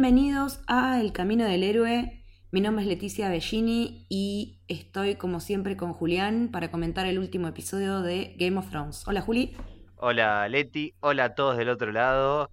bienvenidos 0.00 0.60
a 0.68 1.00
El 1.00 1.12
Camino 1.12 1.44
del 1.44 1.64
Héroe. 1.64 2.22
Mi 2.52 2.60
nombre 2.60 2.84
es 2.84 2.88
Leticia 2.88 3.28
Bellini 3.28 4.06
y 4.08 4.60
estoy 4.68 5.16
como 5.16 5.40
siempre 5.40 5.76
con 5.76 5.92
Julián 5.92 6.50
para 6.52 6.70
comentar 6.70 7.04
el 7.06 7.18
último 7.18 7.48
episodio 7.48 8.00
de 8.00 8.36
Game 8.38 8.56
of 8.58 8.70
Thrones. 8.70 9.02
Hola 9.08 9.22
Juli. 9.22 9.56
Hola 9.96 10.48
Leti, 10.48 10.94
hola 11.00 11.24
a 11.24 11.34
todos 11.34 11.56
del 11.56 11.68
otro 11.68 11.90
lado. 11.90 12.52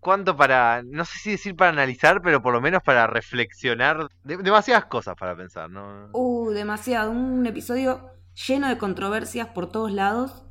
¿Cuánto 0.00 0.38
para, 0.38 0.82
no 0.86 1.04
sé 1.04 1.18
si 1.18 1.30
decir 1.32 1.54
para 1.54 1.70
analizar, 1.70 2.22
pero 2.22 2.40
por 2.40 2.54
lo 2.54 2.62
menos 2.62 2.82
para 2.82 3.06
reflexionar? 3.06 4.08
demasiadas 4.24 4.86
cosas 4.86 5.16
para 5.16 5.36
pensar, 5.36 5.68
¿no? 5.68 6.08
Uh, 6.14 6.48
demasiado. 6.52 7.10
Un 7.10 7.44
episodio 7.44 8.08
lleno 8.48 8.68
de 8.68 8.78
controversias 8.78 9.48
por 9.48 9.70
todos 9.70 9.92
lados. 9.92 10.46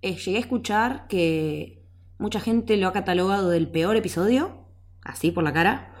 Eh, 0.00 0.16
llegué 0.16 0.38
a 0.38 0.40
escuchar 0.40 1.06
que 1.06 1.84
mucha 2.16 2.40
gente 2.40 2.78
lo 2.78 2.88
ha 2.88 2.94
catalogado 2.94 3.50
del 3.50 3.70
peor 3.70 3.94
episodio, 3.96 4.61
así 5.04 5.30
por 5.30 5.44
la 5.44 5.52
cara, 5.52 5.92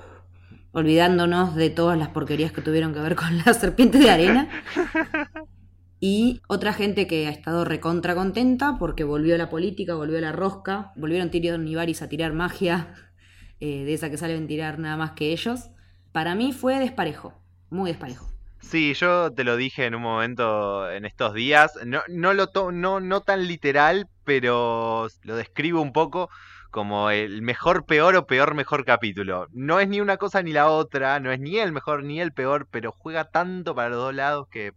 olvidándonos 0.72 1.54
de 1.54 1.70
todas 1.70 1.98
las 1.98 2.08
porquerías 2.08 2.52
que 2.52 2.62
tuvieron 2.62 2.94
que 2.94 3.00
ver 3.00 3.16
con 3.16 3.38
la 3.38 3.54
serpiente 3.54 3.98
de 3.98 4.10
arena. 4.10 4.48
Y 6.04 6.42
otra 6.48 6.72
gente 6.72 7.06
que 7.06 7.28
ha 7.28 7.30
estado 7.30 7.64
recontra 7.64 8.16
contenta 8.16 8.76
porque 8.76 9.04
volvió 9.04 9.38
la 9.38 9.48
política, 9.48 9.94
volvió 9.94 10.20
la 10.20 10.32
rosca, 10.32 10.90
volvieron 10.96 11.30
Tyrion 11.30 11.68
y 11.68 11.76
Varys 11.76 12.02
a 12.02 12.08
tirar 12.08 12.32
magia, 12.32 12.92
eh, 13.60 13.84
de 13.84 13.94
esa 13.94 14.10
que 14.10 14.16
salen 14.16 14.42
a 14.42 14.46
tirar 14.48 14.80
nada 14.80 14.96
más 14.96 15.12
que 15.12 15.30
ellos. 15.30 15.70
Para 16.10 16.34
mí 16.34 16.52
fue 16.52 16.80
desparejo, 16.80 17.40
muy 17.70 17.92
desparejo. 17.92 18.28
Sí, 18.58 18.94
yo 18.94 19.32
te 19.32 19.44
lo 19.44 19.56
dije 19.56 19.86
en 19.86 19.94
un 19.94 20.02
momento 20.02 20.90
en 20.90 21.04
estos 21.04 21.34
días, 21.34 21.78
no, 21.86 22.00
no, 22.08 22.34
lo 22.34 22.48
no, 22.72 22.98
no 22.98 23.20
tan 23.20 23.46
literal, 23.46 24.08
pero 24.24 25.06
lo 25.22 25.36
describo 25.36 25.80
un 25.80 25.92
poco 25.92 26.30
como 26.72 27.10
el 27.10 27.42
mejor, 27.42 27.84
peor 27.84 28.16
o 28.16 28.26
peor, 28.26 28.54
mejor 28.54 28.84
capítulo. 28.84 29.46
No 29.52 29.78
es 29.78 29.88
ni 29.88 30.00
una 30.00 30.16
cosa 30.16 30.42
ni 30.42 30.52
la 30.52 30.68
otra, 30.68 31.20
no 31.20 31.30
es 31.30 31.38
ni 31.38 31.58
el 31.58 31.70
mejor 31.70 32.02
ni 32.02 32.18
el 32.20 32.32
peor, 32.32 32.66
pero 32.70 32.90
juega 32.90 33.30
tanto 33.30 33.74
para 33.74 33.90
los 33.90 33.98
dos 33.98 34.14
lados 34.14 34.48
que 34.50 34.72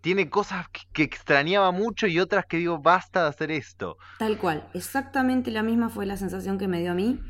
tiene 0.00 0.28
cosas 0.28 0.66
que, 0.92 1.04
extrañaba 1.04 1.70
mucho 1.70 2.08
y 2.08 2.18
otras 2.18 2.46
que 2.46 2.56
digo, 2.56 2.80
basta 2.80 3.22
de 3.22 3.28
hacer 3.28 3.50
esto. 3.52 3.96
Tal 4.18 4.38
cual, 4.38 4.68
exactamente 4.74 5.50
la 5.52 5.62
misma 5.62 5.88
fue 5.88 6.04
la 6.04 6.16
sensación 6.16 6.58
que 6.58 6.68
me 6.68 6.80
dio 6.80 6.90
a 6.90 6.94
mí. 6.94 7.20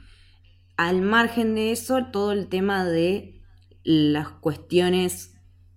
Al 0.78 1.02
margen 1.02 1.54
de 1.54 1.72
eso, 1.72 2.06
todo 2.06 2.32
el 2.32 2.48
tema 2.48 2.86
de 2.86 3.42
las 3.84 4.30
cuestiones 4.30 5.34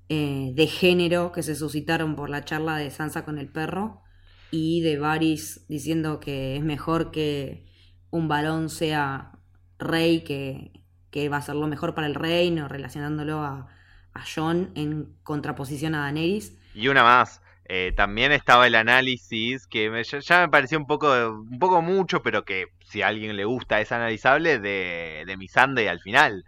eh, 0.08 0.52
de 0.56 0.68
género 0.68 1.34
que 1.34 1.44
se 1.44 1.56
suscitaron 1.56 2.16
por 2.16 2.30
la 2.30 2.46
charla 2.46 2.78
de 2.78 2.90
Sansa 2.90 3.26
con 3.26 3.38
el 3.38 3.52
perro 3.52 4.02
y 4.50 4.82
de 4.82 4.98
Varys 4.98 5.66
diciendo 5.68 6.20
que 6.22 6.56
es 6.56 6.64
mejor 6.64 7.12
que 7.12 7.69
un 8.12 8.28
varón 8.28 8.70
sea 8.70 9.32
rey, 9.78 10.24
que, 10.24 10.72
que 11.12 11.30
va 11.30 11.38
a 11.38 11.42
ser 11.42 11.56
lo 11.56 11.68
mejor 11.68 11.94
para 11.96 12.08
el 12.08 12.16
reino, 12.16 12.68
relacionándolo 12.68 13.42
a, 13.42 13.68
a 14.14 14.24
John 14.34 14.72
en 14.76 15.16
contraposición 15.24 15.96
a 15.96 16.02
Daenerys. 16.02 16.58
Y 16.74 16.88
una 16.88 17.04
más, 17.04 17.42
eh, 17.66 17.94
también 17.96 18.32
estaba 18.32 18.68
el 18.68 18.76
análisis 18.76 19.68
que 19.68 19.92
ya, 20.22 20.42
me 20.42 20.50
pareció 20.50 20.78
un 20.78 20.88
poco, 20.88 21.08
un 21.30 21.60
poco 21.60 21.82
mucho, 21.82 22.24
pero 22.24 22.44
que 22.44 22.66
si 22.90 23.02
a 23.02 23.08
alguien 23.08 23.36
le 23.36 23.46
gusta 23.46 23.80
es 23.80 23.92
analizable, 23.92 24.60
de, 24.60 25.24
de 25.26 25.38
Missandei 25.38 25.88
al 25.88 26.00
final. 26.00 26.44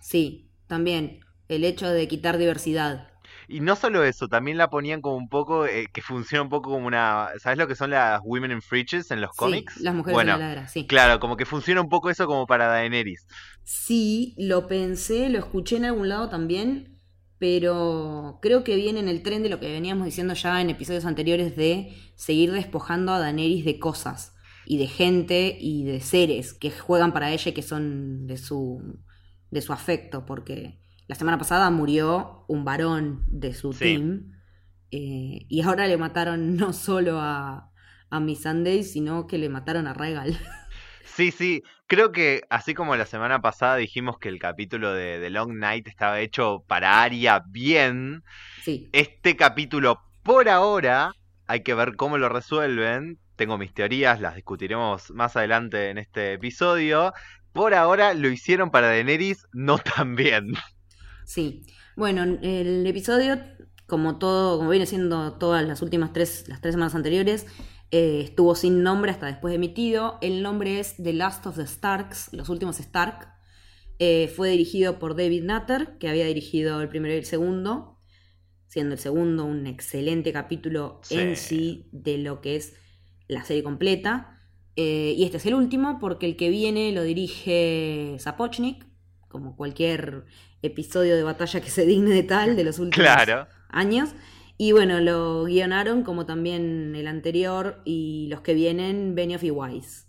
Sí, 0.00 0.50
también 0.66 1.20
el 1.48 1.64
hecho 1.64 1.88
de 1.88 2.08
quitar 2.08 2.38
diversidad. 2.38 3.08
Y 3.48 3.60
no 3.60 3.76
solo 3.76 4.02
eso, 4.04 4.28
también 4.28 4.58
la 4.58 4.70
ponían 4.70 5.00
como 5.00 5.16
un 5.16 5.28
poco, 5.28 5.66
eh, 5.66 5.86
que 5.92 6.02
funciona 6.02 6.42
un 6.42 6.48
poco 6.48 6.70
como 6.70 6.86
una, 6.86 7.28
¿sabes 7.38 7.58
lo 7.58 7.68
que 7.68 7.76
son 7.76 7.90
las 7.90 8.20
Women 8.24 8.50
in 8.50 8.62
Fridges 8.62 9.10
en 9.10 9.20
los 9.20 9.30
cómics? 9.32 9.76
las 9.80 9.94
mujeres 9.94 10.14
bueno, 10.14 10.36
la 10.36 10.68
sí. 10.68 10.86
Claro, 10.86 11.20
como 11.20 11.36
que 11.36 11.44
funciona 11.46 11.80
un 11.80 11.88
poco 11.88 12.10
eso 12.10 12.26
como 12.26 12.46
para 12.46 12.66
Daenerys. 12.66 13.26
Sí, 13.62 14.34
lo 14.36 14.66
pensé, 14.66 15.28
lo 15.28 15.38
escuché 15.38 15.76
en 15.76 15.84
algún 15.84 16.08
lado 16.08 16.28
también, 16.28 16.98
pero 17.38 18.38
creo 18.42 18.64
que 18.64 18.76
viene 18.76 19.00
en 19.00 19.08
el 19.08 19.22
tren 19.22 19.42
de 19.42 19.48
lo 19.48 19.60
que 19.60 19.70
veníamos 19.70 20.06
diciendo 20.06 20.34
ya 20.34 20.60
en 20.60 20.70
episodios 20.70 21.04
anteriores 21.04 21.56
de 21.56 21.94
seguir 22.16 22.52
despojando 22.52 23.12
a 23.12 23.18
Daenerys 23.20 23.64
de 23.64 23.78
cosas 23.78 24.34
y 24.66 24.78
de 24.78 24.88
gente 24.88 25.56
y 25.60 25.84
de 25.84 26.00
seres 26.00 26.52
que 26.52 26.70
juegan 26.70 27.12
para 27.12 27.30
ella 27.30 27.50
y 27.50 27.54
que 27.54 27.62
son 27.62 28.26
de 28.26 28.36
su, 28.36 28.98
de 29.50 29.60
su 29.60 29.72
afecto, 29.72 30.26
porque 30.26 30.80
la 31.06 31.14
semana 31.14 31.38
pasada 31.38 31.70
murió 31.70 32.44
un 32.48 32.64
varón 32.64 33.24
de 33.28 33.54
su 33.54 33.70
team 33.70 34.32
eh, 34.90 35.46
y 35.48 35.62
ahora 35.62 35.86
le 35.86 35.96
mataron 35.96 36.56
no 36.56 36.72
solo 36.72 37.20
a, 37.20 37.70
a 38.10 38.20
Miss 38.20 38.42
Sunday, 38.42 38.82
sino 38.84 39.26
que 39.26 39.38
le 39.38 39.48
mataron 39.48 39.86
a 39.86 39.94
Regal. 39.94 40.38
Sí, 41.04 41.30
sí, 41.30 41.62
creo 41.86 42.12
que 42.12 42.42
así 42.50 42.74
como 42.74 42.94
la 42.94 43.06
semana 43.06 43.40
pasada 43.40 43.76
dijimos 43.76 44.18
que 44.18 44.28
el 44.28 44.38
capítulo 44.38 44.92
de 44.92 45.18
The 45.18 45.30
Long 45.30 45.54
Night 45.54 45.88
estaba 45.88 46.20
hecho 46.20 46.62
para 46.66 47.02
Aria 47.02 47.42
bien, 47.48 48.22
sí. 48.62 48.90
este 48.92 49.34
capítulo 49.34 50.02
por 50.22 50.50
ahora 50.50 51.12
hay 51.46 51.62
que 51.62 51.74
ver 51.74 51.96
cómo 51.96 52.18
lo 52.18 52.28
resuelven. 52.28 53.18
Tengo 53.36 53.58
mis 53.58 53.72
teorías, 53.72 54.20
las 54.20 54.34
discutiremos 54.34 55.10
más 55.12 55.36
adelante 55.36 55.90
en 55.90 55.98
este 55.98 56.34
episodio. 56.34 57.12
Por 57.52 57.74
ahora 57.74 58.12
lo 58.12 58.28
hicieron 58.28 58.70
para 58.70 58.88
Daenerys 58.88 59.46
no 59.52 59.78
tan 59.78 60.16
bien. 60.16 60.52
Sí, 61.26 61.66
bueno, 61.96 62.22
el 62.22 62.86
episodio, 62.86 63.40
como 63.86 64.16
todo, 64.16 64.58
como 64.58 64.70
viene 64.70 64.86
siendo 64.86 65.32
todas 65.32 65.66
las 65.66 65.82
últimas 65.82 66.12
tres, 66.12 66.44
las 66.46 66.60
tres 66.60 66.74
semanas 66.74 66.94
anteriores, 66.94 67.46
eh, 67.90 68.20
estuvo 68.24 68.54
sin 68.54 68.84
nombre 68.84 69.10
hasta 69.10 69.26
después 69.26 69.50
de 69.50 69.56
emitido. 69.56 70.18
El 70.22 70.42
nombre 70.42 70.78
es 70.78 70.94
The 71.02 71.12
Last 71.12 71.44
of 71.46 71.56
the 71.56 71.66
Starks, 71.66 72.32
Los 72.32 72.48
Últimos 72.48 72.78
Stark. 72.78 73.28
Eh, 73.98 74.32
fue 74.34 74.50
dirigido 74.50 75.00
por 75.00 75.16
David 75.16 75.42
Nutter, 75.42 75.98
que 75.98 76.08
había 76.08 76.26
dirigido 76.26 76.80
el 76.80 76.88
primero 76.88 77.14
y 77.14 77.18
el 77.18 77.24
segundo, 77.24 77.98
siendo 78.68 78.94
el 78.94 79.00
segundo 79.00 79.44
un 79.44 79.66
excelente 79.66 80.32
capítulo 80.32 81.00
en 81.10 81.36
sí 81.36 81.88
de 81.90 82.18
lo 82.18 82.40
que 82.40 82.54
es 82.54 82.74
la 83.26 83.44
serie 83.44 83.64
completa. 83.64 84.42
Eh, 84.76 85.14
y 85.16 85.24
este 85.24 85.38
es 85.38 85.46
el 85.46 85.54
último 85.54 85.98
porque 85.98 86.26
el 86.26 86.36
que 86.36 86.50
viene 86.50 86.92
lo 86.92 87.02
dirige 87.02 88.16
Zapochnik, 88.20 88.86
como 89.28 89.56
cualquier 89.56 90.26
episodio 90.62 91.16
de 91.16 91.22
batalla 91.22 91.60
que 91.60 91.70
se 91.70 91.86
digne 91.86 92.10
de 92.10 92.22
tal 92.22 92.56
de 92.56 92.64
los 92.64 92.78
últimos 92.78 93.08
años. 93.68 94.10
Y 94.58 94.72
bueno, 94.72 95.00
lo 95.00 95.44
guionaron 95.44 96.02
como 96.02 96.24
también 96.24 96.94
el 96.96 97.06
anterior 97.06 97.82
y 97.84 98.28
los 98.28 98.40
que 98.40 98.54
vienen, 98.54 99.14
Benioff 99.14 99.44
y 99.44 99.50
Wise. 99.50 100.06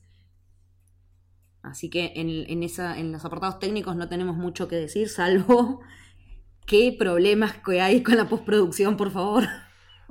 Así 1.62 1.90
que 1.90 2.14
en, 2.16 2.64
esa, 2.64 2.98
en 2.98 3.12
los 3.12 3.26
apartados 3.26 3.60
técnicos 3.60 3.98
no 3.98 4.08
tenemos 4.08 4.38
mucho 4.38 4.70
que 4.70 4.78
decir, 4.78 5.10
salvo 5.10 5.82
qué 6.66 6.96
problemas 6.98 7.56
que 7.58 7.82
hay 7.82 8.04
con 8.04 8.16
la 8.16 8.30
postproducción, 8.30 8.96
por 8.96 9.12
favor. 9.12 9.44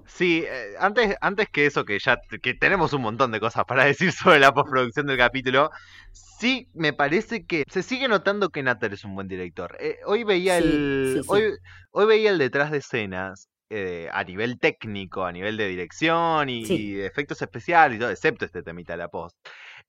Sí, 0.06 0.44
eh, 0.47 0.75
antes, 0.78 1.17
antes 1.21 1.49
que 1.49 1.67
eso, 1.67 1.84
que 1.84 1.99
ya 1.99 2.19
que 2.43 2.55
tenemos 2.55 2.93
un 2.93 3.03
montón 3.03 3.33
de 3.33 3.41
cosas 3.41 3.65
para 3.65 3.84
decir 3.84 4.12
sobre 4.12 4.39
la 4.39 4.53
postproducción 4.53 5.06
del 5.06 5.19
capítulo, 5.19 5.71
sí 6.12 6.69
me 6.75 6.93
parece 6.93 7.47
que 7.47 7.65
se 7.71 7.83
sigue 7.83 8.09
notando 8.09 8.50
que 8.50 8.62
Natter 8.62 8.94
es 8.94 9.05
un 9.05 9.15
buen 9.15 9.28
director. 9.28 9.77
Eh, 9.81 9.99
hoy 10.06 10.25
veía 10.25 10.59
el. 10.59 11.22
Hoy, 11.28 11.55
hoy 11.91 12.06
veía 12.06 12.31
el 12.31 12.39
detrás 12.39 12.71
de 12.71 12.78
escenas 12.78 13.49
eh, 13.69 14.09
a 14.12 14.22
nivel 14.22 14.61
técnico, 14.61 15.25
a 15.25 15.33
nivel 15.33 15.56
de 15.56 15.67
dirección 15.67 16.49
y, 16.49 16.94
de 16.94 17.06
efectos 17.06 17.43
especiales 17.43 17.97
y 17.97 18.00
todo, 18.00 18.11
excepto 18.11 18.44
este 18.44 18.62
temita 18.62 18.93
de 18.93 18.99
la 18.99 19.09
post. 19.09 19.37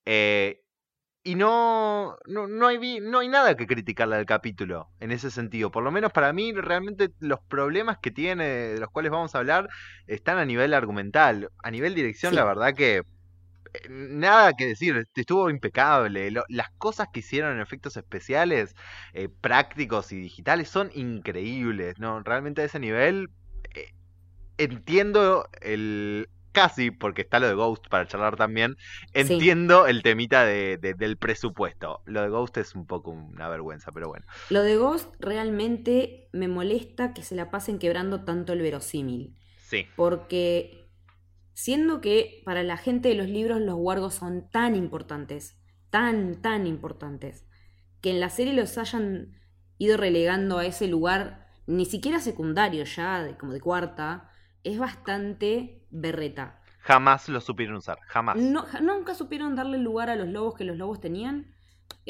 Eh, 0.04 0.62
y 1.24 1.34
no, 1.34 2.16
no, 2.26 2.66
hay, 2.66 3.00
no 3.00 3.18
hay 3.18 3.28
nada 3.28 3.56
que 3.56 3.66
criticarle 3.66 4.16
al 4.16 4.26
capítulo 4.26 4.88
en 5.00 5.12
ese 5.12 5.30
sentido. 5.30 5.70
Por 5.70 5.82
lo 5.82 5.90
menos 5.90 6.12
para 6.12 6.32
mí, 6.32 6.52
realmente 6.52 7.10
los 7.20 7.40
problemas 7.40 7.98
que 7.98 8.10
tiene, 8.10 8.44
de 8.44 8.80
los 8.80 8.90
cuales 8.90 9.12
vamos 9.12 9.34
a 9.34 9.38
hablar, 9.38 9.68
están 10.06 10.38
a 10.38 10.44
nivel 10.44 10.72
argumental. 10.74 11.50
A 11.62 11.70
nivel 11.70 11.94
dirección, 11.94 12.34
la 12.34 12.44
verdad 12.44 12.74
que 12.74 12.98
eh, 12.98 13.02
nada 13.90 14.54
que 14.54 14.66
decir, 14.66 15.06
estuvo 15.14 15.50
impecable. 15.50 16.30
las 16.48 16.70
cosas 16.78 17.08
que 17.12 17.20
hicieron 17.20 17.56
en 17.56 17.60
efectos 17.60 17.96
especiales, 17.96 18.74
prácticos 19.40 20.12
y 20.12 20.16
digitales 20.20 20.68
son 20.68 20.90
increíbles. 20.94 21.98
¿no? 21.98 22.22
Realmente 22.22 22.62
a 22.62 22.64
ese 22.64 22.78
nivel 22.78 23.28
entiendo 24.58 25.48
el 25.60 26.28
casi, 26.58 26.90
porque 26.90 27.22
está 27.22 27.38
lo 27.38 27.46
de 27.46 27.54
Ghost 27.54 27.86
para 27.88 28.08
charlar 28.08 28.34
también, 28.34 28.76
entiendo 29.12 29.86
el 29.86 30.02
temita 30.02 30.44
de, 30.44 30.76
del 30.76 31.16
presupuesto. 31.16 32.02
Lo 32.04 32.20
de 32.22 32.30
Ghost 32.30 32.56
es 32.56 32.74
un 32.74 32.84
poco 32.84 33.12
una 33.12 33.48
vergüenza, 33.48 33.92
pero 33.92 34.08
bueno. 34.08 34.26
Lo 34.50 34.62
de 34.62 34.76
Ghost 34.76 35.14
realmente 35.20 36.28
me 36.32 36.48
molesta 36.48 37.14
que 37.14 37.22
se 37.22 37.36
la 37.36 37.52
pasen 37.52 37.78
quebrando 37.78 38.24
tanto 38.24 38.54
el 38.54 38.60
verosímil. 38.60 39.36
Sí. 39.68 39.86
Porque 39.94 40.90
siendo 41.54 42.00
que 42.00 42.42
para 42.44 42.64
la 42.64 42.76
gente 42.76 43.08
de 43.08 43.14
los 43.14 43.28
libros 43.28 43.60
los 43.60 43.76
wargos 43.78 44.14
son 44.14 44.50
tan 44.50 44.74
importantes, 44.74 45.60
tan, 45.90 46.42
tan 46.42 46.66
importantes, 46.66 47.46
que 48.00 48.10
en 48.10 48.18
la 48.18 48.30
serie 48.30 48.52
los 48.52 48.78
hayan 48.78 49.38
ido 49.76 49.96
relegando 49.96 50.58
a 50.58 50.66
ese 50.66 50.88
lugar, 50.88 51.46
ni 51.66 51.84
siquiera 51.84 52.18
secundario 52.18 52.82
ya, 52.82 53.36
como 53.38 53.52
de 53.52 53.60
cuarta, 53.60 54.28
es 54.72 54.78
bastante 54.78 55.82
berreta. 55.90 56.60
Jamás 56.80 57.28
lo 57.28 57.40
supieron 57.40 57.76
usar, 57.76 57.98
jamás. 58.06 58.36
nunca 58.36 59.14
supieron 59.14 59.54
darle 59.56 59.78
lugar 59.78 60.08
a 60.10 60.16
los 60.16 60.28
lobos 60.28 60.54
que 60.54 60.64
los 60.64 60.76
lobos 60.76 61.00
tenían. 61.00 61.54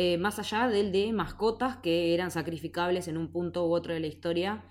eh, 0.01 0.17
más 0.17 0.39
allá 0.39 0.69
del 0.69 0.93
de 0.93 1.13
mascotas 1.13 1.79
que 1.79 2.15
eran 2.15 2.31
sacrificables 2.31 3.09
en 3.09 3.17
un 3.17 3.33
punto 3.33 3.67
u 3.67 3.73
otro 3.73 3.93
de 3.93 3.99
la 3.99 4.07
historia 4.07 4.63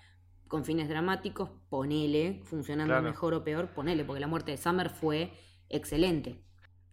con 0.48 0.64
fines 0.64 0.88
dramáticos, 0.88 1.50
ponele, 1.70 2.40
funcionando 2.46 2.94
Claro. 2.94 3.10
mejor 3.10 3.34
o 3.34 3.44
peor, 3.44 3.74
ponele, 3.74 4.06
porque 4.06 4.22
la 4.22 4.28
muerte 4.28 4.52
de 4.52 4.58
Summer 4.58 4.90
fue 4.90 5.34
excelente. 5.68 6.46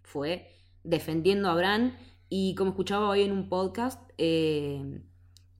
Fue 0.03 0.49
defendiendo 0.83 1.49
a 1.49 1.55
Bran 1.55 1.97
y 2.29 2.57
como 2.57 2.71
escuchaba 2.71 3.09
hoy 3.09 3.23
en 3.23 3.31
un 3.31 3.49
podcast, 3.49 4.01
eh, 4.19 5.03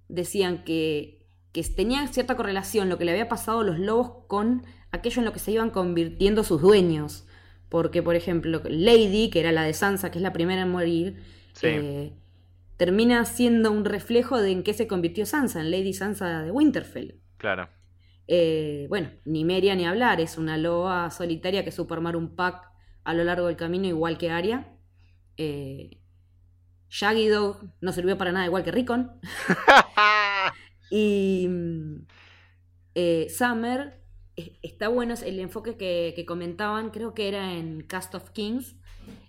decían 0.09 0.65
que, 0.65 1.29
que 1.53 1.63
tenía 1.63 2.05
cierta 2.09 2.35
correlación 2.37 2.89
lo 2.89 2.99
que 2.99 3.05
le 3.05 3.13
había 3.13 3.29
pasado 3.29 3.61
a 3.61 3.65
los 3.65 3.79
lobos 3.79 4.27
con 4.27 4.65
aquello 4.95 5.21
en 5.21 5.25
lo 5.27 5.33
que 5.33 5.39
se 5.39 5.53
iban 5.53 5.71
convirtiendo 5.71 6.45
sus 6.45 6.61
dueños. 6.63 7.27
Porque, 7.69 8.03
por 8.03 8.15
ejemplo, 8.17 8.63
Lady, 8.65 9.31
que 9.31 9.41
era 9.41 9.53
la 9.53 9.63
de 9.65 9.73
Sansa, 9.75 10.11
que 10.11 10.19
es 10.19 10.23
la 10.23 10.33
primera 10.33 10.63
en 10.63 10.71
morir, 10.71 11.23
Sí. 11.55 11.67
eh, 11.69 12.13
termina 12.77 13.25
siendo 13.25 13.71
un 13.71 13.85
reflejo 13.85 14.41
de 14.41 14.51
en 14.53 14.63
qué 14.63 14.75
se 14.75 14.87
convirtió 14.87 15.27
Sansa, 15.27 15.61
en 15.61 15.71
Lady 15.71 15.93
Sansa 15.93 16.43
de 16.43 16.51
Winterfell. 16.51 17.21
Claro. 17.37 17.69
Eh, 18.27 18.87
bueno, 18.89 19.11
ni 19.25 19.45
Meria 19.45 19.75
ni 19.75 19.85
hablar, 19.87 20.21
es 20.21 20.39
una 20.39 20.57
loba 20.57 21.11
solitaria 21.11 21.65
que 21.65 21.71
supo 21.73 21.95
armar 21.95 22.17
un 22.17 22.35
pack 22.37 22.71
a 23.05 23.13
lo 23.15 23.23
largo 23.25 23.47
del 23.49 23.57
camino 23.57 23.87
igual 23.87 24.19
que 24.19 24.31
Arya. 24.31 24.73
Eh, 25.37 26.01
Shaggy 26.89 27.29
Dog 27.29 27.65
no 27.81 27.93
sirvió 27.93 28.17
para 28.17 28.33
nada 28.33 28.47
igual 28.47 28.63
que 28.65 28.71
Rickon. 28.73 29.13
Y 30.91 31.47
mm, 31.49 32.07
eh, 32.95 33.27
Summer, 33.31 34.04
está 34.63 34.89
bueno 34.89 35.15
el 35.25 35.39
enfoque 35.41 35.77
que, 35.77 36.13
que 36.17 36.27
comentaban, 36.27 36.91
creo 36.91 37.15
que 37.15 37.29
era 37.29 37.55
en 37.55 37.83
Cast 37.83 38.15
of 38.15 38.31
Kings, 38.31 38.77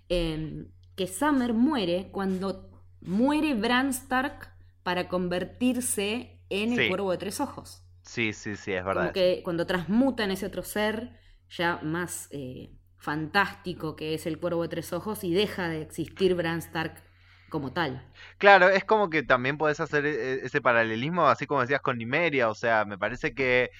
em, 0.08 0.70
que 0.96 1.06
Summer 1.06 1.54
muere 1.54 2.10
cuando 2.12 2.70
muere 3.00 3.54
Bran 3.54 3.90
Stark 3.90 4.50
para 4.82 5.08
convertirse 5.08 6.40
en 6.50 6.72
el 6.72 6.84
Sí. 6.84 6.86
cuervo 6.86 7.10
de 7.12 7.18
tres 7.18 7.40
ojos. 7.40 7.82
sí, 8.02 8.32
sí, 8.32 8.56
sí, 8.56 8.72
es 8.72 8.84
Como 8.90 9.12
verdad. 9.12 9.12
que 9.12 9.42
cuando 9.44 9.66
transmuta 9.66 10.24
en 10.24 10.30
ese 10.32 10.46
otro 10.46 10.62
ser 10.62 11.18
ya 11.50 11.80
más 11.82 12.28
eh, 12.32 12.72
fantástico 12.96 13.94
que 13.96 14.14
es 14.14 14.26
el 14.26 14.38
cuervo 14.40 14.62
de 14.62 14.68
tres 14.68 14.92
ojos 14.92 15.22
y 15.24 15.32
deja 15.34 15.68
de 15.68 15.82
existir 15.82 16.34
Bran 16.34 16.58
Stark 16.58 17.02
como 17.48 17.72
tal. 17.72 18.02
Claro, 18.38 18.68
es 18.68 18.84
como 18.84 19.10
que 19.10 19.22
también 19.22 19.58
podés 19.58 19.80
hacer 19.80 20.06
e- 20.06 20.44
ese 20.46 20.60
paralelismo, 20.60 21.26
así 21.28 21.46
como 21.46 21.60
decías 21.60 21.80
con 21.80 21.98
Nimeria, 21.98 22.48
o 22.48 22.54
sea, 22.54 22.84
me 22.84 22.98
parece 22.98 23.34
que 23.34 23.70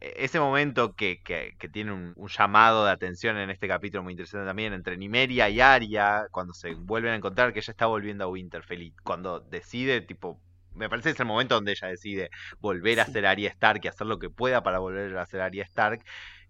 ese 0.00 0.38
momento 0.40 0.94
que, 0.94 1.20
que- 1.24 1.52
que 1.58 1.68
tiene 1.68 1.92
un, 1.92 2.12
un 2.16 2.28
llamado 2.28 2.84
de 2.84 2.90
atención 2.92 3.36
en 3.38 3.50
este 3.50 3.68
capítulo 3.68 4.02
muy 4.02 4.12
interesante 4.12 4.46
también, 4.46 4.72
entre 4.72 4.96
Nimeria 4.96 5.48
y 5.48 5.60
Arya, 5.60 6.26
cuando 6.30 6.52
se 6.54 6.74
vuelven 6.74 7.12
a 7.12 7.16
encontrar, 7.16 7.52
que 7.52 7.60
ella 7.60 7.70
está 7.72 7.86
volviendo 7.86 8.24
a 8.24 8.28
Winterfell 8.28 8.82
y 8.82 8.92
cuando 9.04 9.40
decide, 9.40 10.00
tipo, 10.02 10.40
me 10.74 10.88
parece 10.90 11.08
que 11.10 11.12
es 11.14 11.20
el 11.20 11.26
momento 11.26 11.54
donde 11.54 11.72
ella 11.72 11.88
decide 11.88 12.30
volver 12.60 13.00
a 13.00 13.06
Sí. 13.06 13.12
ser 13.12 13.26
Arya 13.26 13.48
Stark 13.50 13.80
y 13.84 13.88
hacer 13.88 14.06
lo 14.06 14.18
que 14.18 14.30
pueda 14.30 14.62
para 14.62 14.78
volver 14.78 15.16
a 15.16 15.26
ser 15.26 15.40
Arya 15.40 15.64
Stark, 15.64 16.02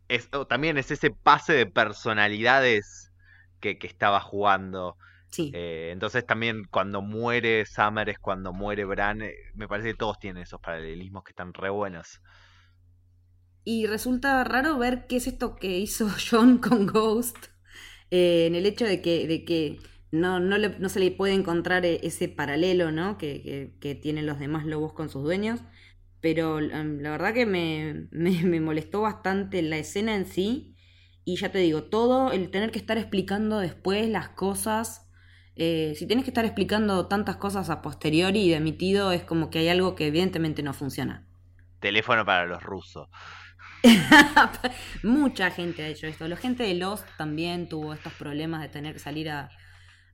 es, 0.09 0.29
o 0.33 0.47
también 0.47 0.79
es 0.79 0.91
ese 0.91 1.11
pase 1.11 1.53
de 1.55 1.67
personalidades 1.67 3.13
que, 3.61 3.79
que 3.79 3.87
estaba 3.87 4.21
jugando. 4.21 4.97
Sí. 5.31 5.51
Eh, 5.53 5.91
entonces 5.93 6.27
también 6.27 6.65
cuando 6.71 7.03
muere 7.03 7.65
Summer 7.67 8.09
es 8.09 8.19
cuando 8.19 8.53
muere 8.53 8.85
Bran. 8.85 9.23
eh, 9.23 9.35
me 9.55 9.69
parece 9.69 9.91
que 9.91 9.95
todos 9.97 10.19
tienen 10.19 10.43
esos 10.43 10.61
paralelismos 10.61 11.25
que 11.25 11.31
están 11.33 11.53
re 11.55 11.71
buenos. 11.71 12.21
Y 13.67 13.87
resulta 13.87 14.45
raro 14.45 14.79
ver 14.79 15.07
qué 15.09 15.17
es 15.19 15.29
esto 15.29 15.57
que 15.57 15.79
hizo 15.79 16.09
John 16.31 16.59
con 16.59 16.87
Ghost, 16.87 17.37
eh, 18.11 18.47
en 18.47 18.55
el 18.57 18.67
hecho 18.67 18.85
de 18.87 19.03
que, 19.03 19.27
de 19.29 19.45
que 19.47 19.81
no, 20.13 20.41
no, 20.41 20.59
le- 20.59 20.79
no 20.81 20.89
se 20.91 21.01
le 21.01 21.13
puede 21.13 21.35
encontrar 21.35 21.87
e- 21.87 22.01
ese 22.07 22.29
paralelo 22.31 22.93
¿no? 22.93 23.19
que, 23.19 23.75
que- 23.81 23.95
tienen 23.97 24.27
los 24.27 24.41
demás 24.41 24.67
lobos 24.67 24.93
con 24.95 25.11
sus 25.11 25.25
dueños. 25.25 25.61
Pero 26.21 26.61
la 26.61 27.11
verdad 27.13 27.35
que 27.35 27.47
me, 27.47 28.09
me- 28.13 28.43
me 28.45 28.61
molestó 28.61 29.03
bastante 29.03 29.63
la 29.63 29.79
escena 29.79 30.17
en 30.17 30.27
sí. 30.27 30.77
Y 31.27 31.37
ya 31.39 31.53
te 31.53 31.59
digo, 31.61 31.85
todo 31.85 32.33
el 32.33 32.51
tener 32.51 32.73
que 32.73 32.79
estar 32.81 32.99
explicando 32.99 33.59
después 33.61 34.09
las 34.11 34.31
cosas. 34.31 35.09
eh, 35.57 35.95
si 35.97 36.07
tienes 36.09 36.25
que 36.25 36.31
estar 36.33 36.45
explicando 36.47 37.09
tantas 37.09 37.37
cosas 37.39 37.71
a 37.71 37.83
posteriori 37.83 38.41
y 38.43 38.51
de 38.51 38.57
emitido, 38.57 39.13
es 39.13 39.25
como 39.25 39.51
que 39.51 39.61
hay 39.61 39.69
algo 39.71 39.95
que 39.97 40.09
evidentemente 40.09 40.63
no 40.65 40.75
funciona. 40.75 41.27
Teléfono 41.81 42.25
para 42.25 42.47
los 42.47 42.63
rusos. 42.63 43.09
Mucha 45.03 45.51
gente 45.51 45.83
ha 45.83 45.89
hecho 45.89 46.07
esto. 46.07 46.29
La 46.29 46.37
gente 46.37 46.65
de 46.65 46.75
Lost 46.75 47.07
también 47.17 47.69
tuvo 47.69 47.95
estos 47.95 48.13
problemas 48.15 48.63
de 48.63 48.69
tener 48.69 48.95
que 48.95 48.99
salir 48.99 49.31
a, 49.31 49.51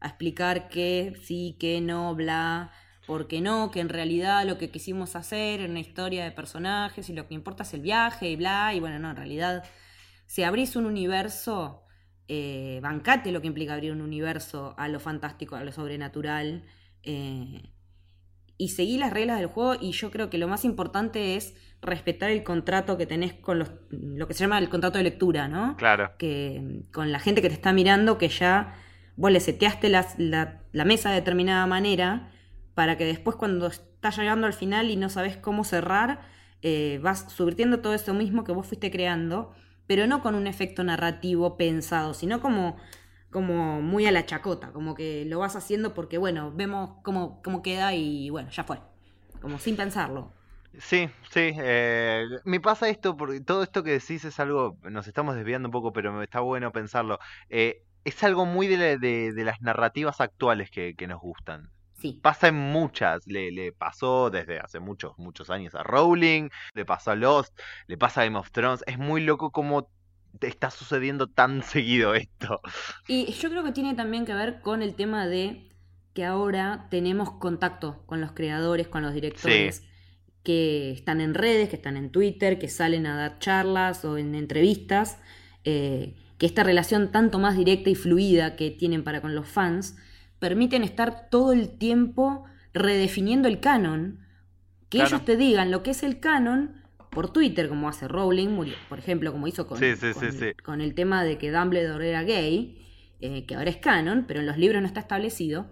explicar 0.03 0.69
qué 0.69 1.15
sí, 1.23 1.57
qué 1.61 1.81
no, 1.81 2.15
bla, 2.17 2.73
por 3.07 3.29
qué 3.29 3.41
no, 3.41 3.71
que 3.71 3.79
en 3.79 3.89
realidad 3.89 4.45
lo 4.45 4.59
que 4.59 4.69
quisimos 4.69 5.15
hacer 5.15 5.61
era 5.61 5.71
una 5.71 5.79
historia 5.79 6.25
de 6.25 6.33
personajes 6.33 7.09
y 7.09 7.13
lo 7.13 7.29
que 7.29 7.35
importa 7.35 7.63
es 7.63 7.73
el 7.75 7.83
viaje 7.83 8.29
y 8.31 8.37
bla. 8.37 8.75
Y 8.75 8.81
bueno, 8.81 8.99
no, 8.99 9.11
en 9.11 9.17
realidad, 9.17 9.65
si 10.27 10.43
abrís 10.43 10.77
un 10.77 10.87
universo, 10.87 11.85
eh, 12.29 12.81
bancate 12.83 13.33
lo 13.33 13.41
que 13.41 13.47
implica 13.49 13.75
abrir 13.75 13.93
un 13.93 14.01
universo 14.01 14.75
a 14.77 14.89
lo 14.89 15.01
fantástico, 15.01 15.57
a 15.57 15.65
lo 15.65 15.73
sobrenatural. 15.73 16.65
eh, 17.05 17.63
y 18.63 18.69
seguí 18.69 18.97
las 18.97 19.13
reglas 19.13 19.41
del 19.41 19.49
juego 19.49 19.75
y 19.81 19.91
yo 19.91 20.13
creo 20.13 20.31
que 20.31 20.39
lo 20.39 20.47
más 20.47 20.65
importante 20.65 21.35
es 21.35 21.57
respetar 21.81 22.31
el 22.31 22.45
contrato 22.45 22.97
que 22.97 23.07
tenés 23.07 23.33
con 23.33 23.59
los, 23.59 23.73
lo 23.91 24.29
que 24.29 24.35
se 24.35 24.45
llama 24.45 24.57
el 24.61 24.69
contrato 24.69 24.99
de 24.99 25.05
lectura, 25.05 25.49
¿no? 25.49 25.77
Claro. 25.77 26.13
Que 26.17 26.85
con 26.93 27.11
la 27.11 27.19
gente 27.19 27.43
que 27.43 27.49
te 27.49 27.55
está 27.55 27.73
mirando, 27.73 28.19
que 28.19 28.29
ya 28.29 28.77
vos 29.17 29.33
le 29.33 29.41
seteaste 29.41 29.89
la, 29.89 30.07
la 30.71 30.85
mesa 30.85 31.09
de 31.09 31.17
determinada 31.17 31.67
manera 31.67 32.31
para 32.75 32.97
que 32.97 33.05
después 33.05 33.35
cuando 33.35 33.67
estás 33.67 34.17
llegando 34.17 34.47
al 34.47 34.53
final 34.53 34.93
y 34.93 34.97
no 34.97 35.09
sabes 35.09 35.37
cómo 35.37 35.65
cerrar, 35.65 36.21
eh, 36.63 37.01
vas 37.03 37.33
subvirtiendo 37.33 37.81
todo 37.81 37.95
eso 37.95 38.15
mismo 38.15 38.45
que 38.45 38.53
vos 38.53 38.65
fuiste 38.65 38.93
creando, 38.93 39.53
pero 39.89 40.07
no 40.07 40.23
con 40.23 40.37
un 40.37 40.47
efecto 40.47 40.85
narrativo 40.85 41.57
pensado, 41.57 42.15
sino 42.15 42.41
como 42.41 42.77
como 43.33 43.81
muy 43.83 44.07
a 44.07 44.13
la 44.13 44.27
chacota, 44.27 44.73
como 44.73 44.95
que 44.95 45.25
lo 45.27 45.41
vas 45.41 45.57
haciendo 45.57 45.95
porque, 45.95 46.19
bueno, 46.19 46.53
vemos 46.53 46.99
cómo, 47.03 47.43
cómo 47.43 47.63
queda 47.63 47.95
y, 47.95 48.31
bueno, 48.31 48.51
ya 48.51 48.65
fue. 48.65 48.79
Como 49.41 49.59
sin 49.59 49.77
pensarlo. 49.77 50.33
Sí, 50.79 51.11
sí. 51.31 51.53
eh, 51.59 52.25
me 52.45 52.61
pasa 52.61 52.89
esto, 52.89 53.17
porque 53.17 53.41
todo 53.41 53.63
esto 53.63 53.83
que 53.83 53.91
decís 53.93 54.25
es 54.25 54.41
algo, 54.41 54.79
nos 54.91 55.07
estamos 55.07 55.37
desviando 55.37 55.69
un 55.69 55.73
poco, 55.73 55.93
pero 55.93 56.13
me 56.13 56.25
está 56.25 56.41
bueno 56.41 56.73
pensarlo. 56.73 57.19
Eh, 57.51 57.83
es 58.05 58.23
algo 58.25 58.47
muy 58.47 58.67
de, 58.69 58.99
de- 58.99 59.33
de 59.33 59.45
las 59.45 59.61
narrativas 59.61 60.21
actuales 60.21 60.71
que, 60.71 60.95
que 60.97 61.07
nos 61.07 61.21
gustan. 61.21 61.71
Sí. 61.95 62.19
Pasa 62.23 62.49
en 62.49 62.57
muchas, 62.57 63.27
le, 63.27 63.53
le 63.53 63.73
pasó 63.73 64.31
desde 64.31 64.59
hace 64.59 64.81
muchos, 64.81 65.17
muchos 65.19 65.51
años 65.51 65.75
a 65.75 65.83
Rowling, 65.85 66.49
le 66.75 66.85
pasó 66.85 67.13
a 67.13 67.17
Lost, 67.17 67.57
le 67.87 67.97
pasa 67.99 68.23
a 68.23 68.25
Game 68.25 68.39
of 68.39 68.51
Thrones. 68.51 68.83
Es 68.87 68.99
muy 68.99 69.21
loco 69.23 69.51
cómo 69.53 69.85
te 69.85 69.91
está 70.41 70.71
sucediendo 70.71 71.27
tan 71.27 71.63
seguido 71.63 72.15
esto. 72.15 72.61
Y 73.09 73.33
yo 73.33 73.51
creo 73.51 73.63
que 73.65 73.73
tiene 73.73 73.95
también 73.95 74.25
que 74.25 74.35
ver 74.35 74.61
con 74.61 74.83
el 74.83 74.95
tema 74.95 75.27
de 75.27 75.69
que 76.15 76.25
ahora 76.25 76.89
tenemos 76.91 77.31
contacto 77.33 78.03
con 78.07 78.21
los 78.21 78.33
creadores, 78.33 78.89
con 78.89 79.03
los 79.03 79.15
directores, 79.15 79.83
que 80.43 80.91
están 80.93 81.21
en 81.21 81.35
redes, 81.35 81.69
que 81.69 81.77
están 81.77 81.97
en 81.97 82.11
Twitter, 82.11 82.59
que 82.59 82.69
salen 82.69 83.07
a 83.07 83.17
dar 83.17 83.39
charlas 83.39 84.05
o 84.05 84.19
en 84.19 84.35
entrevistas, 84.35 85.19
eh, 85.65 86.15
que 86.39 86.47
esta 86.47 86.65
relación 86.65 87.13
tanto 87.13 87.39
más 87.39 87.57
directa 87.57 87.89
y 87.91 87.95
fluida 87.95 88.57
que 88.57 88.71
tienen 88.71 89.05
para 89.05 89.21
con 89.21 89.35
los 89.35 89.49
fans, 89.49 89.97
permiten 90.41 90.83
estar 90.83 91.31
todo 91.31 91.53
el 91.53 91.79
tiempo 91.79 92.45
redefiniendo 92.75 93.47
el 93.49 93.61
canon, 93.61 94.19
que 94.89 94.99
Claro. 94.99 95.09
ellos 95.17 95.25
te 95.25 95.37
digan 95.37 95.71
lo 95.71 95.83
que 95.83 95.93
es 95.93 96.03
el 96.03 96.19
canon 96.21 96.82
por 97.13 97.33
Twitter, 97.33 97.69
como 97.69 97.89
hace 97.89 98.09
Rowling, 98.09 98.49
por 98.89 98.99
ejemplo, 98.99 99.31
como 99.33 99.47
hizo 99.47 99.67
con, 99.67 99.79
Sí, 99.79 99.95
sí, 99.97 100.13
con- 100.13 100.33
sí, 100.33 100.39
sí. 100.39 100.53
con 100.65 100.81
el 100.81 100.95
tema 100.95 101.23
de 101.25 101.39
que 101.39 101.51
Dumbledore 101.53 102.09
era 102.09 102.23
gay, 102.23 102.79
eh, 103.21 103.45
que 103.47 103.55
ahora 103.55 103.71
es 103.71 103.77
canon, 103.77 104.25
pero 104.27 104.41
en 104.41 104.47
los 104.47 104.57
libros 104.57 104.81
no 104.81 104.87
está 104.89 105.01
establecido. 105.01 105.67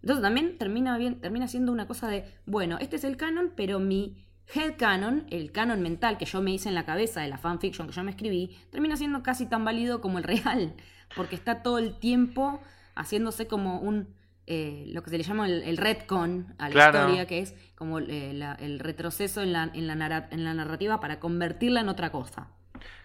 Entonces 0.00 0.22
también 0.22 0.58
termina, 0.58 0.96
bien, 0.98 1.20
termina 1.20 1.48
siendo 1.48 1.70
una 1.72 1.86
cosa 1.86 2.08
de, 2.08 2.24
bueno, 2.46 2.78
este 2.80 2.96
es 2.96 3.04
el 3.04 3.16
canon, 3.16 3.52
pero 3.56 3.78
mi 3.78 4.24
head 4.54 4.76
canon, 4.78 5.26
el 5.30 5.52
canon 5.52 5.82
mental 5.82 6.18
que 6.18 6.24
yo 6.24 6.40
me 6.40 6.52
hice 6.52 6.68
en 6.68 6.74
la 6.74 6.84
cabeza 6.86 7.20
de 7.20 7.28
la 7.28 7.38
fanfiction 7.38 7.86
que 7.88 7.92
yo 7.94 8.02
me 8.04 8.10
escribí, 8.12 8.56
termina 8.70 8.96
siendo 8.96 9.22
casi 9.22 9.46
tan 9.46 9.64
válido 9.64 10.00
como 10.00 10.18
el 10.18 10.24
real, 10.24 10.74
porque 11.16 11.34
está 11.36 11.62
todo 11.62 11.78
el 11.78 11.98
tiempo 11.98 12.60
haciéndose 12.94 13.46
como 13.46 13.80
un, 13.80 14.08
eh, 14.46 14.84
lo 14.88 15.02
que 15.02 15.10
se 15.10 15.18
le 15.18 15.24
llama 15.24 15.46
el, 15.46 15.62
el 15.62 15.76
retcon 15.76 16.54
a 16.58 16.68
la 16.68 16.72
Claro. 16.72 16.98
historia, 17.00 17.26
que 17.26 17.40
es 17.40 17.54
como 17.74 17.98
eh, 18.00 18.32
la- 18.34 18.54
el 18.54 18.78
retroceso 18.78 19.42
en 19.42 19.52
la, 19.52 19.70
en, 19.74 19.86
la 19.86 20.28
en 20.30 20.44
la 20.44 20.54
narrativa 20.54 21.00
para 21.00 21.18
convertirla 21.20 21.80
en 21.80 21.88
otra 21.88 22.10
cosa. 22.10 22.48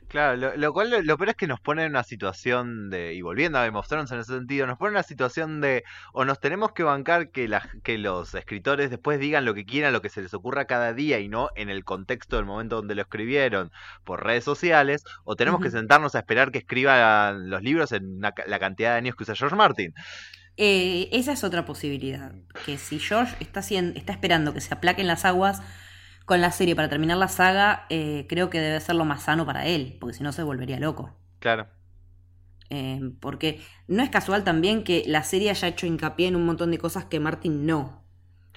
Claro, 0.07 0.35
lo, 0.35 0.57
lo 0.57 0.73
cual 0.73 0.89
lo, 0.89 1.01
lo 1.01 1.15
peor 1.17 1.29
es 1.29 1.35
que 1.37 1.47
nos 1.47 1.61
pone 1.61 1.85
en 1.85 1.91
una 1.91 2.03
situación 2.03 2.89
de, 2.89 3.13
y 3.13 3.21
volviendo 3.21 3.57
a 3.57 3.65
Game 3.65 3.77
of 3.79 3.87
Thrones 3.87 4.11
en 4.11 4.19
ese 4.19 4.33
sentido, 4.33 4.67
nos 4.67 4.77
pone 4.77 4.89
en 4.89 4.95
una 4.95 5.03
situación 5.03 5.61
de, 5.61 5.85
o 6.11 6.25
nos 6.25 6.41
tenemos 6.41 6.73
que 6.73 6.83
bancar 6.83 7.29
que, 7.31 7.47
la- 7.47 7.69
que 7.81 7.97
los 7.97 8.35
escritores 8.35 8.89
después 8.89 9.19
digan 9.21 9.45
lo 9.45 9.53
que 9.53 9.63
quieran, 9.65 9.93
lo 9.93 10.01
que 10.01 10.09
se 10.09 10.21
les 10.21 10.33
ocurra 10.33 10.65
cada 10.65 10.93
día 10.93 11.19
y 11.19 11.29
no 11.29 11.49
en 11.55 11.69
el 11.69 11.85
contexto 11.85 12.35
del 12.35 12.45
momento 12.45 12.75
donde 12.75 12.95
lo 12.95 13.03
escribieron 13.03 13.71
por 14.03 14.25
redes 14.25 14.43
sociales, 14.43 15.05
o 15.23 15.37
tenemos 15.37 15.61
que 15.61 15.71
sentarnos 15.71 16.13
a 16.15 16.19
esperar 16.19 16.51
que 16.51 16.57
escriban 16.59 17.49
los 17.49 17.61
libros 17.61 17.93
en 17.93 18.17
una 18.17 18.33
la 18.47 18.59
cantidad 18.59 18.91
de 18.91 18.97
años 18.97 19.15
que 19.15 19.23
usa 19.23 19.35
George 19.35 19.55
Martin. 19.55 19.93
Eh, 20.63 21.09
esa 21.11 21.31
es 21.31 21.43
otra 21.43 21.65
posibilidad. 21.65 22.35
Que 22.67 22.77
si 22.77 22.99
George 22.99 23.35
está, 23.39 23.61
está 23.61 24.13
esperando 24.13 24.53
que 24.53 24.61
se 24.61 24.71
aplaquen 24.71 25.07
las 25.07 25.25
aguas 25.25 25.59
con 26.25 26.39
la 26.39 26.51
serie 26.51 26.75
para 26.75 26.87
terminar 26.87 27.17
la 27.17 27.29
saga, 27.29 27.87
eh, 27.89 28.27
creo 28.29 28.51
que 28.51 28.61
debe 28.61 28.79
ser 28.79 28.93
lo 28.93 29.03
más 29.03 29.23
sano 29.23 29.43
para 29.43 29.65
él, 29.65 29.97
porque 29.99 30.17
si 30.17 30.23
no 30.23 30.31
se 30.31 30.43
volvería 30.43 30.79
loco. 30.79 31.17
Claro. 31.39 31.67
Eh, 32.69 33.01
porque 33.19 33.59
no 33.87 34.03
es 34.03 34.11
casual 34.11 34.43
también 34.43 34.83
que 34.83 35.03
la 35.07 35.23
serie 35.23 35.49
haya 35.49 35.67
hecho 35.67 35.87
hincapié 35.87 36.27
en 36.27 36.35
un 36.35 36.45
montón 36.45 36.69
de 36.69 36.77
cosas 36.77 37.05
que 37.05 37.19
Martin 37.19 37.65
no. 37.65 38.05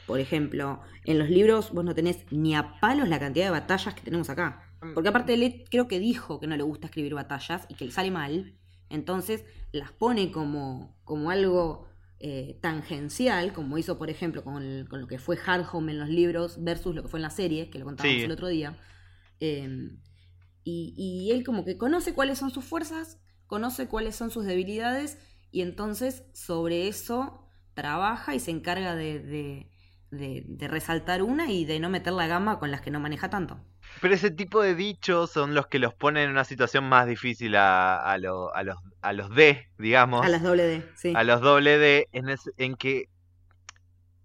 Por 0.07 0.21
ejemplo, 0.21 0.83
en 1.07 1.19
los 1.19 1.31
libros 1.31 1.73
vos 1.73 1.87
no 1.87 1.95
tenés 1.95 2.31
ni 2.31 2.55
a 2.55 2.81
palos 2.81 3.09
la 3.09 3.19
cantidad 3.19 3.47
de 3.47 3.51
batallas 3.51 3.95
que 3.95 4.03
tenemos 4.03 4.29
acá. 4.29 4.63
Mm. 4.83 4.93
Porque 4.93 5.09
aparte 5.09 5.33
él 5.33 5.65
creo 5.71 5.89
que 5.89 5.99
dijo 6.01 6.39
que 6.39 6.49
no 6.49 6.57
le 6.59 6.65
gusta 6.65 6.89
escribir 6.89 7.15
batallas 7.15 7.65
y 7.71 7.77
que 7.77 7.87
le 7.87 7.93
sale 7.93 8.11
mal. 8.11 8.53
Entonces 8.91 9.47
las 9.73 9.91
pone 9.91 10.31
como, 10.31 10.95
como 11.05 11.31
algo 11.31 11.94
eh, 12.27 12.59
tangencial, 12.63 13.53
como 13.53 13.77
hizo 13.77 13.99
por 13.99 14.09
ejemplo 14.09 14.43
con, 14.43 14.89
lo 14.89 15.07
que 15.07 15.19
fue 15.19 15.37
Hardhome 15.37 15.93
en 15.93 15.99
los 15.99 16.09
libros 16.09 16.65
versus 16.65 16.95
lo 16.95 17.03
que 17.03 17.09
fue 17.09 17.19
en 17.19 17.23
la 17.23 17.29
serie, 17.31 17.69
que 17.69 17.79
lo 17.79 17.85
contábamos 17.85 18.23
el 18.23 18.33
otro 18.33 18.49
día. 18.49 18.79
Em, 19.41 20.01
y, 20.63 20.95
y 20.97 21.33
él 21.33 21.45
como 21.45 21.67
que 21.67 21.77
conoce 21.77 22.15
cuáles 22.15 22.39
son 22.39 22.51
sus 22.51 22.65
fuerzas, 22.65 23.21
conoce 23.47 23.89
cuáles 23.89 24.17
son 24.17 24.31
sus 24.31 24.47
debilidades 24.47 25.19
y 25.51 25.61
entonces 25.61 26.25
sobre 26.33 26.89
eso 26.89 27.47
trabaja 27.75 28.35
y 28.35 28.41
se 28.41 28.53
encarga 28.53 28.95
de, 28.95 29.69
de, 30.11 30.69
resaltar 30.69 31.23
una 31.23 31.53
y 31.53 31.67
de 31.67 31.79
no 31.79 31.91
meter 31.91 32.15
la 32.15 32.27
gama 32.27 32.59
con 32.59 32.71
las 32.71 32.81
que 32.81 32.91
no 32.91 33.01
maneja 33.01 33.29
tanto. 33.29 33.61
Pero 34.01 34.15
ese 34.15 34.31
tipo 34.31 34.61
de 34.61 34.75
dichos 34.75 35.31
son 35.31 35.55
los 35.55 35.67
que 35.67 35.79
los 35.79 35.95
ponen 35.95 36.25
en 36.25 36.31
una 36.31 36.45
situación 36.45 36.85
más 36.85 37.07
difícil 37.07 37.57
a, 37.57 37.97
a, 37.97 38.19
los, 38.19 38.51
a 39.01 39.13
los 39.13 39.35
D, 39.35 39.69
digamos. 39.79 40.25
A 40.25 40.29
los 40.29 40.43
doble 40.43 40.67
D, 40.67 40.83
sí. 40.95 41.13
A 41.17 41.25
los 41.25 41.41
doble 41.41 41.79
D, 41.79 42.09
en, 42.13 42.35
en 42.59 42.75
que 42.77 43.09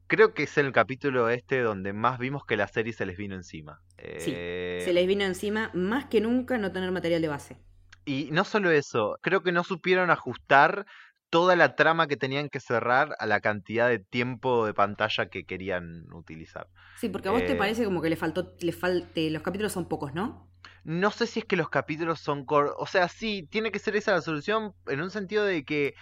creo 0.08 0.34
que 0.34 0.44
es 0.44 0.58
el 0.58 0.72
capítulo 0.72 1.30
este 1.30 1.62
donde 1.62 1.94
más 1.94 2.20
vimos 2.20 2.46
que 2.46 2.58
la 2.58 2.68
serie 2.68 2.94
se 2.94 3.06
les 3.06 3.16
vino 3.16 3.36
encima. 3.36 3.80
Sí, 4.18 4.34
eh, 4.36 4.82
se 4.84 4.92
les 4.92 5.08
vino 5.08 5.24
encima 5.24 5.72
más 5.74 6.06
que 6.06 6.20
nunca 6.20 6.58
no 6.58 6.72
tener 6.72 6.92
material 6.92 7.22
de 7.22 7.28
base. 7.28 7.58
Y 8.06 8.30
no 8.32 8.44
solo 8.44 8.72
eso, 8.72 9.20
creo 9.22 9.44
que 9.44 9.52
no 9.52 9.64
supieron 9.64 10.10
ajustar 10.10 10.88
toda 11.30 11.56
la 11.56 11.76
trama 11.76 12.08
que 12.08 12.18
tenían 12.18 12.50
que 12.50 12.60
cerrar 12.60 13.16
a 13.20 13.26
la 13.26 13.40
cantidad 13.40 13.88
de 13.88 14.00
tiempo 14.00 14.66
de 14.66 14.74
pantalla 14.74 15.28
que 15.28 15.46
querían 15.46 16.12
utilizar. 16.14 16.68
Sí, 16.98 17.10
porque 17.10 17.30
a 17.30 17.32
vos 17.32 17.46
te 17.46 17.54
eh, 17.54 17.56
parece 17.56 17.86
como 17.86 18.02
que 18.02 18.10
le 18.10 18.16
faltó, 18.16 18.56
le 18.60 18.72
falte, 18.72 19.30
los 19.30 19.44
capítulos 19.44 19.72
son 19.72 19.88
pocos, 19.88 20.14
¿no? 20.14 20.50
No 20.84 21.12
sé 21.12 21.28
si 21.28 21.40
es 21.40 21.46
que 21.46 21.56
los 21.56 21.70
capítulos 21.70 22.20
son 22.20 22.46
cortos, 22.46 22.76
o 22.80 22.86
sea, 22.86 23.08
sí, 23.08 23.48
tiene 23.50 23.72
que 23.72 23.80
ser 23.80 23.96
esa 23.96 24.12
la 24.12 24.22
solución 24.22 24.74
en 24.88 25.02
un 25.02 25.12
sentido 25.12 25.46
de 25.46 25.64
que 25.64 25.94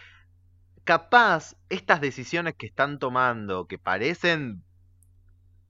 capaz 0.84 1.56
estas 1.70 2.00
decisiones 2.00 2.56
que 2.56 2.68
están 2.68 2.98
tomando, 2.98 3.68
que 3.68 3.78
parecen 3.78 4.64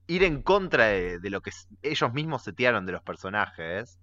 ir 0.06 0.22
en 0.22 0.42
contra 0.42 0.86
de, 0.86 1.30
lo 1.30 1.42
que 1.42 1.50
ellos 1.82 2.12
mismos 2.12 2.44
setearon 2.44 2.86
de 2.86 2.92
los 2.92 3.02
personajes, 3.02 3.98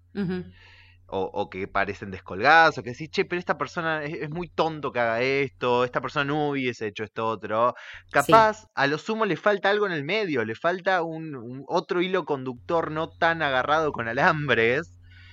o, 1.07 1.49
que 1.49 1.67
parecen 1.67 2.11
descolgados, 2.11 2.77
o 2.77 2.83
que 2.83 2.91
decís, 2.91 3.09
che, 3.09 3.25
pero 3.25 3.39
esta 3.39 3.57
persona 3.57 4.03
es, 4.03 4.29
muy 4.29 4.49
tonto 4.49 4.91
que 4.91 4.99
haga 4.99 5.21
esto, 5.21 5.83
esta 5.83 6.01
persona 6.01 6.25
no 6.25 6.49
hubiese 6.49 6.87
hecho 6.87 7.03
esto 7.03 7.27
otro. 7.27 7.75
Capaz, 8.11 8.67
a 8.73 8.87
lo 8.87 8.97
sumo 8.97 9.25
le 9.25 9.37
falta 9.37 9.69
algo 9.69 9.85
en 9.85 9.91
el 9.91 10.03
medio, 10.03 10.43
le 10.43 10.55
falta 10.55 11.03
un, 11.03 11.63
otro 11.67 12.01
hilo 12.01 12.25
conductor 12.25 12.91
no 12.91 13.09
tan 13.09 13.41
agarrado 13.41 13.91
con 13.91 14.07
alambres. 14.07 14.91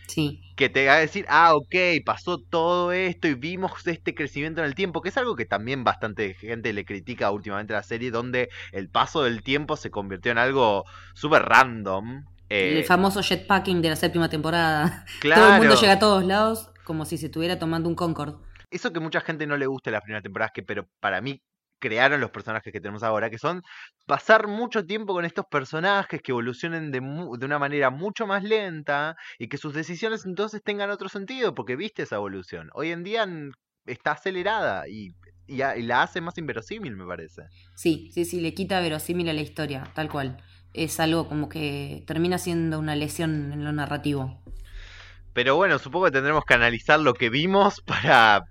Sí. 0.08 0.42
Que 0.56 0.68
te 0.68 0.86
va 0.86 0.94
a 0.94 0.98
decir, 0.98 1.24
ah, 1.28 1.54
ok, 1.54 1.74
pasó 2.04 2.38
todo 2.38 2.92
esto 2.92 3.28
y 3.28 3.34
vimos 3.34 3.86
este 3.86 4.14
crecimiento 4.14 4.60
en 4.60 4.66
el 4.66 4.74
tiempo, 4.74 5.00
que 5.00 5.08
es 5.08 5.16
algo 5.16 5.36
que 5.36 5.46
también 5.46 5.84
bastante 5.84 6.34
gente 6.34 6.72
le 6.74 6.84
critica 6.84 7.30
últimamente 7.30 7.72
a 7.72 7.76
la 7.76 7.82
serie, 7.82 8.10
donde 8.10 8.50
el 8.72 8.90
paso 8.90 9.22
del 9.22 9.42
tiempo 9.42 9.76
se 9.76 9.90
convirtió 9.90 10.32
en 10.32 10.38
algo 10.38 10.84
súper 11.14 11.44
random 11.44 12.24
el 12.52 12.78
eh, 12.78 12.84
famoso 12.84 13.22
jetpacking 13.22 13.80
de 13.80 13.88
la 13.88 13.96
séptima 13.96 14.28
temporada. 14.28 15.04
Todo 15.22 15.54
el 15.54 15.60
mundo 15.60 15.80
llega 15.80 15.94
a 15.94 15.98
todos 15.98 16.24
lados 16.24 16.70
como 16.84 17.04
si 17.04 17.16
se 17.16 17.26
estuviera 17.26 17.58
tomando 17.58 17.88
un 17.88 17.94
Concorde. 17.94 18.36
Eso 18.70 18.92
que 18.92 19.00
mucha 19.00 19.20
gente 19.20 19.46
no 19.46 19.56
le 19.56 19.66
gusta 19.66 19.90
de 19.90 19.92
las 19.92 20.02
primeras 20.02 20.22
temporadas, 20.22 20.52
que, 20.54 20.62
pero 20.62 20.86
para 21.00 21.20
mí 21.20 21.42
crearon 21.78 22.20
los 22.20 22.30
personajes 22.30 22.72
que 22.72 22.80
tenemos 22.80 23.02
ahora, 23.02 23.28
que 23.28 23.38
son 23.38 23.62
pasar 24.06 24.46
mucho 24.46 24.84
tiempo 24.86 25.14
con 25.14 25.24
estos 25.24 25.46
personajes 25.50 26.22
que 26.22 26.32
evolucionen 26.32 26.90
de, 26.90 27.00
de, 27.00 27.46
una 27.46 27.58
manera 27.58 27.90
mucho 27.90 28.26
más 28.26 28.44
lenta 28.44 29.16
y 29.38 29.48
que 29.48 29.58
sus 29.58 29.74
decisiones 29.74 30.24
entonces 30.24 30.62
tengan 30.62 30.90
otro 30.90 31.08
sentido, 31.08 31.54
porque 31.54 31.76
viste 31.76 32.02
esa 32.02 32.16
evolución. 32.16 32.70
Hoy 32.74 32.92
en 32.92 33.02
día 33.02 33.26
está 33.86 34.12
acelerada 34.12 34.88
y, 34.88 35.14
y, 35.46 35.62
y 35.62 35.82
la 35.82 36.02
hace 36.02 36.20
más 36.20 36.38
inverosímil, 36.38 36.96
me 36.96 37.06
parece. 37.06 37.42
Sí, 37.74 38.10
sí, 38.12 38.24
sí, 38.24 38.40
le 38.40 38.54
quita 38.54 38.80
verosímil 38.80 39.28
a 39.28 39.32
la 39.32 39.40
historia, 39.40 39.84
tal 39.94 40.08
cual 40.08 40.42
es 40.74 41.00
algo 41.00 41.28
como 41.28 41.48
que 41.48 42.04
termina 42.06 42.38
siendo 42.38 42.78
una 42.78 42.96
lesión 42.96 43.52
en 43.52 43.64
lo 43.64 43.72
narrativo. 43.72 44.40
Pero 45.32 45.56
bueno, 45.56 45.78
supongo 45.78 46.06
que 46.06 46.12
tendremos 46.12 46.44
que 46.44 46.54
analizar 46.54 47.00
lo 47.00 47.14
que 47.14 47.30
vimos 47.30 47.80
para 47.86 48.44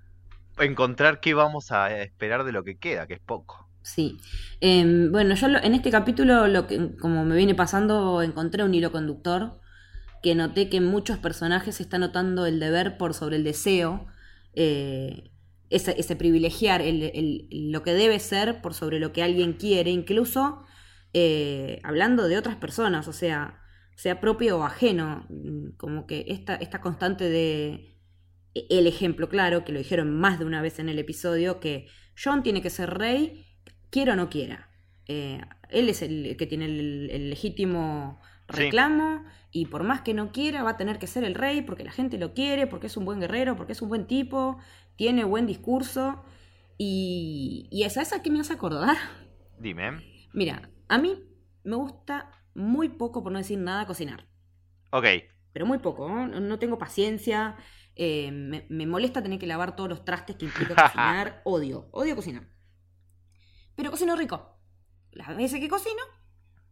encontrar 0.58 1.20
qué 1.20 1.34
vamos 1.34 1.72
a 1.72 1.96
esperar 2.02 2.44
de 2.44 2.52
lo 2.52 2.64
que 2.64 2.76
queda, 2.78 3.06
que 3.06 3.14
es 3.14 3.20
poco. 3.20 3.68
Sí. 3.82 4.18
Em, 4.60 5.10
bueno, 5.10 5.34
yo 5.34 5.48
en 5.48 5.74
este 5.74 5.90
capítulo, 5.90 6.46
lo 6.46 6.66
que, 6.66 6.96
como 6.96 7.24
me 7.24 7.36
viene 7.36 7.54
pasando, 7.54 8.22
encontré 8.22 8.62
un 8.62 8.74
hilo 8.74 8.92
conductor 8.92 9.60
que 10.22 10.34
noté 10.36 10.68
que 10.68 10.80
muchos 10.80 11.18
personajes 11.18 11.80
están 11.80 12.02
notando 12.02 12.46
el 12.46 12.60
deber 12.60 12.96
por 12.96 13.12
sobre 13.12 13.36
el 13.36 13.44
deseo, 13.44 14.06
eh, 14.54 15.30
ese, 15.68 16.16
privilegiar 16.16 16.82
lo 16.84 17.82
que 17.82 17.92
debe 17.92 18.18
ser 18.20 18.60
por 18.60 18.74
sobre 18.74 19.00
lo 19.00 19.12
que 19.12 19.22
alguien 19.22 19.54
quiere, 19.54 19.90
incluso 19.90 20.62
eh, 21.14 21.80
hablando 21.82 22.28
de 22.28 22.38
otras 22.38 22.56
personas, 22.56 23.06
o 23.08 23.12
sea, 23.12 23.60
sea 23.96 24.20
propio 24.20 24.58
o 24.58 24.64
ajeno, 24.64 25.26
mm, 25.28 25.76
como 25.76 26.06
que 26.06 26.24
esta, 26.28 26.54
esta 26.56 26.80
constante 26.80 27.28
de 27.28 27.98
e, 28.54 28.66
el 28.70 28.86
ejemplo 28.86 29.28
claro, 29.28 29.64
que 29.64 29.72
lo 29.72 29.78
dijeron 29.78 30.14
más 30.18 30.38
de 30.38 30.44
una 30.44 30.62
vez 30.62 30.78
en 30.78 30.88
el 30.88 30.98
episodio, 30.98 31.60
que 31.60 31.86
John 32.22 32.42
tiene 32.42 32.62
que 32.62 32.70
ser 32.70 32.90
rey, 32.90 33.46
quiera 33.90 34.14
o 34.14 34.16
no 34.16 34.30
quiera. 34.30 34.70
Eh, 35.06 35.40
él 35.68 35.88
es 35.88 36.02
el 36.02 36.36
que 36.36 36.46
tiene 36.46 36.66
el, 36.66 37.30
legítimo 37.30 38.20
reclamo 38.48 39.24
y 39.50 39.66
por 39.66 39.82
más 39.82 40.02
que 40.02 40.14
no 40.14 40.30
quiera 40.30 40.62
va 40.62 40.70
a 40.70 40.76
tener 40.76 40.98
que 40.98 41.06
ser 41.06 41.24
el 41.24 41.34
rey 41.34 41.62
porque 41.62 41.84
la 41.84 41.90
gente 41.90 42.18
lo 42.18 42.34
quiere, 42.34 42.66
porque 42.66 42.86
es 42.86 42.96
un 42.96 43.04
buen 43.04 43.20
guerrero, 43.20 43.56
porque 43.56 43.72
es 43.72 43.82
un 43.82 43.88
buen 43.88 44.06
tipo, 44.06 44.58
tiene 44.96 45.24
buen 45.24 45.46
discurso 45.46 46.24
y, 46.78 47.68
y 47.70 47.82
esa 47.84 48.02
esa 48.02 48.22
que 48.22 48.30
me 48.30 48.40
hace 48.40 48.54
acordar. 48.54 48.96
Dime. 49.58 50.02
Mira, 50.32 50.70
a 50.92 50.98
mí 50.98 51.24
me 51.64 51.76
gusta 51.76 52.30
muy 52.54 52.90
poco, 52.90 53.22
por 53.22 53.32
no 53.32 53.38
decir 53.38 53.58
nada, 53.58 53.86
cocinar. 53.86 54.26
Ok. 54.90 55.06
Pero 55.54 55.64
muy 55.64 55.78
poco, 55.78 56.06
no, 56.06 56.58
tengo 56.58 56.76
paciencia. 56.76 57.56
Eh, 57.96 58.30
me, 58.30 58.86
molesta 58.86 59.22
tener 59.22 59.38
que 59.38 59.46
lavar 59.46 59.74
todos 59.74 59.88
los 59.88 60.04
trastes 60.04 60.36
que 60.36 60.44
implica 60.44 60.74
cocinar. 60.82 61.40
odio, 61.44 61.88
odio 61.92 62.14
cocinar. 62.14 62.46
Pero 63.74 63.90
cocino 63.90 64.16
rico. 64.16 64.60
Las 65.12 65.34
veces 65.34 65.60
que 65.60 65.68
cocino, 65.68 66.02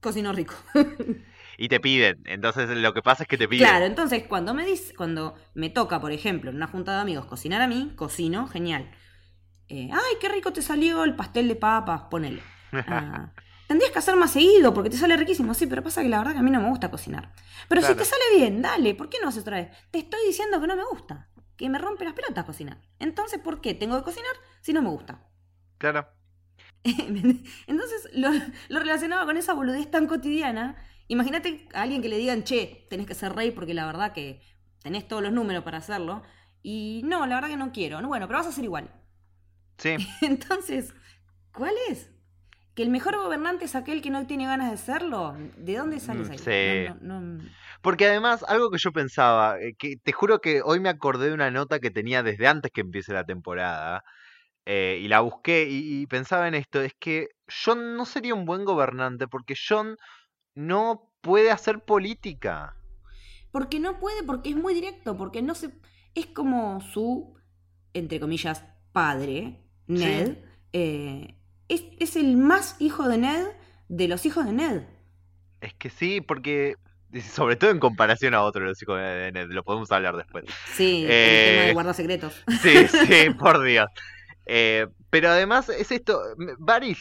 cocino 0.01 0.35
rico. 0.35 0.55
y 1.57 1.69
te 1.69 1.81
piden. 1.81 2.23
Entonces 2.27 2.69
lo 2.69 2.93
que 2.93 3.01
pasa 3.01 3.23
es 3.23 3.29
que 3.29 3.39
te 3.39 3.49
piden. 3.49 3.67
Claro, 3.67 3.87
entonces 3.87 4.25
cuando 4.25 4.53
me 4.53 4.67
dice, 4.67 4.95
cuando 4.95 5.35
me 5.55 5.71
toca, 5.71 5.99
por 5.99 6.13
ejemplo, 6.13 6.51
en 6.51 6.57
una 6.57 6.67
junta 6.67 6.93
de 6.93 7.01
amigos 7.01 7.25
cocinar 7.25 7.63
a 7.63 7.67
mí, 7.67 7.95
cocino, 7.97 8.47
genial. 8.49 8.91
Eh, 9.69 9.89
Ay, 9.91 10.17
qué 10.21 10.29
rico 10.29 10.53
te 10.53 10.61
salió 10.61 11.05
el 11.05 11.17
pastel 11.17 11.49
de 11.49 11.57
papas, 11.57 12.03
ponele. 12.11 12.43
Ah, 12.73 13.33
Tendrías 13.71 13.93
que 13.93 14.01
hacer 14.01 14.17
más 14.17 14.33
seguido 14.33 14.75
porque 14.75 14.91
te 14.91 14.97
sale 14.97 15.17
riquísimo. 15.17 15.55
Sí, 15.55 15.69
pero 15.69 15.81
pasa 15.81 16.03
que 16.03 16.09
la 16.09 16.19
verdad 16.19 16.33
que 16.33 16.39
a 16.41 16.43
mí 16.43 16.51
no 16.51 16.61
me 16.61 16.69
gusta 16.71 16.91
cocinar. 16.91 17.33
Pero 17.69 17.81
si 17.83 17.95
te 17.95 18.05
sale 18.05 18.25
bien, 18.35 18.61
dale, 18.61 18.97
¿por 18.97 19.09
qué 19.09 19.19
no 19.23 19.29
haces 19.29 19.43
otra 19.43 19.59
vez? 19.59 19.71
Te 19.93 20.01
estoy 20.01 20.19
diciendo 20.27 20.61
que 20.61 20.67
no 20.67 20.75
me 20.75 20.83
gusta, 20.83 21.31
que 21.57 21.69
me 21.69 21.79
rompe 21.79 22.05
las 22.05 22.15
pelotas 22.15 22.45
cocinar. 22.45 22.81
Entonces, 22.99 23.39
¿por 23.39 23.61
qué 23.61 23.75
tengo 23.75 23.97
que 23.97 24.03
cocinar 24.03 24.33
si 24.61 24.73
no 24.73 24.83
me 24.83 24.89
gusta? 24.89 25.25
Claro. 25.79 26.09
Entonces, 26.83 28.09
lo, 28.13 28.31
lo 28.71 28.81
relacionaba 28.81 29.25
con 29.25 29.37
esa 29.37 29.55
boludez 29.55 29.89
tan 29.89 30.09
cotidiana. 30.09 30.75
Imagínate 31.07 31.69
a 31.73 31.83
alguien 31.83 32.03
que 32.03 32.09
le 32.09 32.19
digan, 32.19 32.43
che, 32.43 32.89
tenés 32.91 33.07
que 33.07 33.15
ser 33.15 33.37
rey 33.37 33.53
porque 33.53 33.73
la 33.73 33.87
verdad 33.87 34.13
que 34.13 34.43
tenés 34.83 35.07
todos 35.07 35.23
los 35.23 35.33
números 35.33 35.63
para 35.63 35.79
hacerlo. 35.79 36.25
Y 36.61 37.03
no, 37.05 37.25
la 37.25 37.37
verdad 37.37 37.51
que 37.51 37.57
no 37.57 37.71
quiero. 37.71 38.05
Bueno, 38.05 38.27
pero 38.27 38.41
vas 38.41 38.49
a 38.49 38.51
hacer 38.51 38.65
igual. 38.65 38.93
Sí. 39.79 39.95
Entonces, 40.23 40.93
¿cuál 41.53 41.75
es? 41.89 42.11
Que 42.81 42.85
el 42.85 42.91
mejor 42.91 43.15
gobernante 43.19 43.67
es 43.67 43.75
aquel 43.75 44.01
que 44.01 44.09
no 44.09 44.27
tiene 44.27 44.47
ganas 44.47 44.71
de 44.71 44.79
serlo. 44.79 45.37
¿De 45.59 45.77
dónde 45.77 46.01
sale 46.01 46.23
esa 46.23 46.35
idea? 46.35 46.97
Sí. 46.99 47.47
Porque 47.83 48.07
además, 48.07 48.43
algo 48.49 48.71
que 48.71 48.79
yo 48.79 48.91
pensaba, 48.91 49.61
eh, 49.61 49.75
que 49.79 49.99
te 49.99 50.13
juro 50.13 50.39
que 50.39 50.63
hoy 50.65 50.81
me 50.81 50.89
acordé 50.89 51.27
de 51.27 51.35
una 51.35 51.51
nota 51.51 51.79
que 51.79 51.91
tenía 51.91 52.23
desde 52.23 52.49
antes 52.49 52.73
que 52.73 52.81
empiece 52.81 53.13
la 53.13 53.27
temporada, 53.27 54.03
eh, 54.65 54.99
y 54.99 55.09
la 55.09 55.21
busqué 55.21 55.67
y, 55.69 56.07
pensaba 56.07 56.49
en 56.49 56.55
esto, 56.55 56.81
es 56.81 56.95
que 56.99 57.29
John 57.47 57.99
no 57.99 58.07
sería 58.07 58.33
un 58.33 58.47
buen 58.47 58.65
gobernante 58.65 59.29
porque 59.29 59.55
John 59.69 59.99
no 60.55 61.13
puede 61.21 61.51
hacer 61.51 61.81
política. 61.85 62.77
Porque 63.53 63.79
no 63.79 63.99
puede, 63.99 64.23
porque 64.23 64.49
es 64.49 64.57
muy 64.57 64.73
directo, 64.73 65.19
porque 65.19 65.43
no 65.43 65.55
se... 65.55 65.71
Es 66.15 66.29
como 66.29 66.81
su, 66.81 67.35
entre 67.93 68.21
comillas, 68.21 68.65
padre, 68.93 69.67
Ned. 69.87 70.39
Eh, 70.73 71.40
es, 71.71 71.85
es 71.99 72.17
el 72.17 72.37
más 72.37 72.77
hijo 72.79 73.09
de 73.09 73.19
Ned 73.19 73.47
de 73.89 74.09
los 74.09 74.27
hijos 74.27 74.45
de 74.47 74.53
Ned. 74.53 74.83
Es 75.61 75.75
que 75.75 75.91
sí, 75.91 76.21
porque 76.21 76.75
sobre 77.33 77.57
todo 77.57 77.71
en 77.71 77.81
comparación 77.81 78.35
a 78.35 78.43
otros 78.43 78.65
los 78.67 78.83
hijos 78.83 78.99
de 78.99 79.33
Ned, 79.33 79.49
lo 79.51 79.65
podemos 79.65 79.91
hablar 79.93 80.17
después. 80.17 80.45
Sí, 80.75 81.05
el 81.05 81.11
Eh, 81.11 81.51
tema 81.55 81.67
de 81.67 81.73
guardar 81.75 81.95
secretos. 81.95 82.35
Sí, 82.63 82.87
sí, 82.89 83.31
por 83.39 83.63
Dios. 83.63 83.89
Eh, 84.47 84.87
pero 85.11 85.29
además 85.31 85.69
es 85.69 85.91
esto, 85.93 86.21
Varys, 86.59 86.99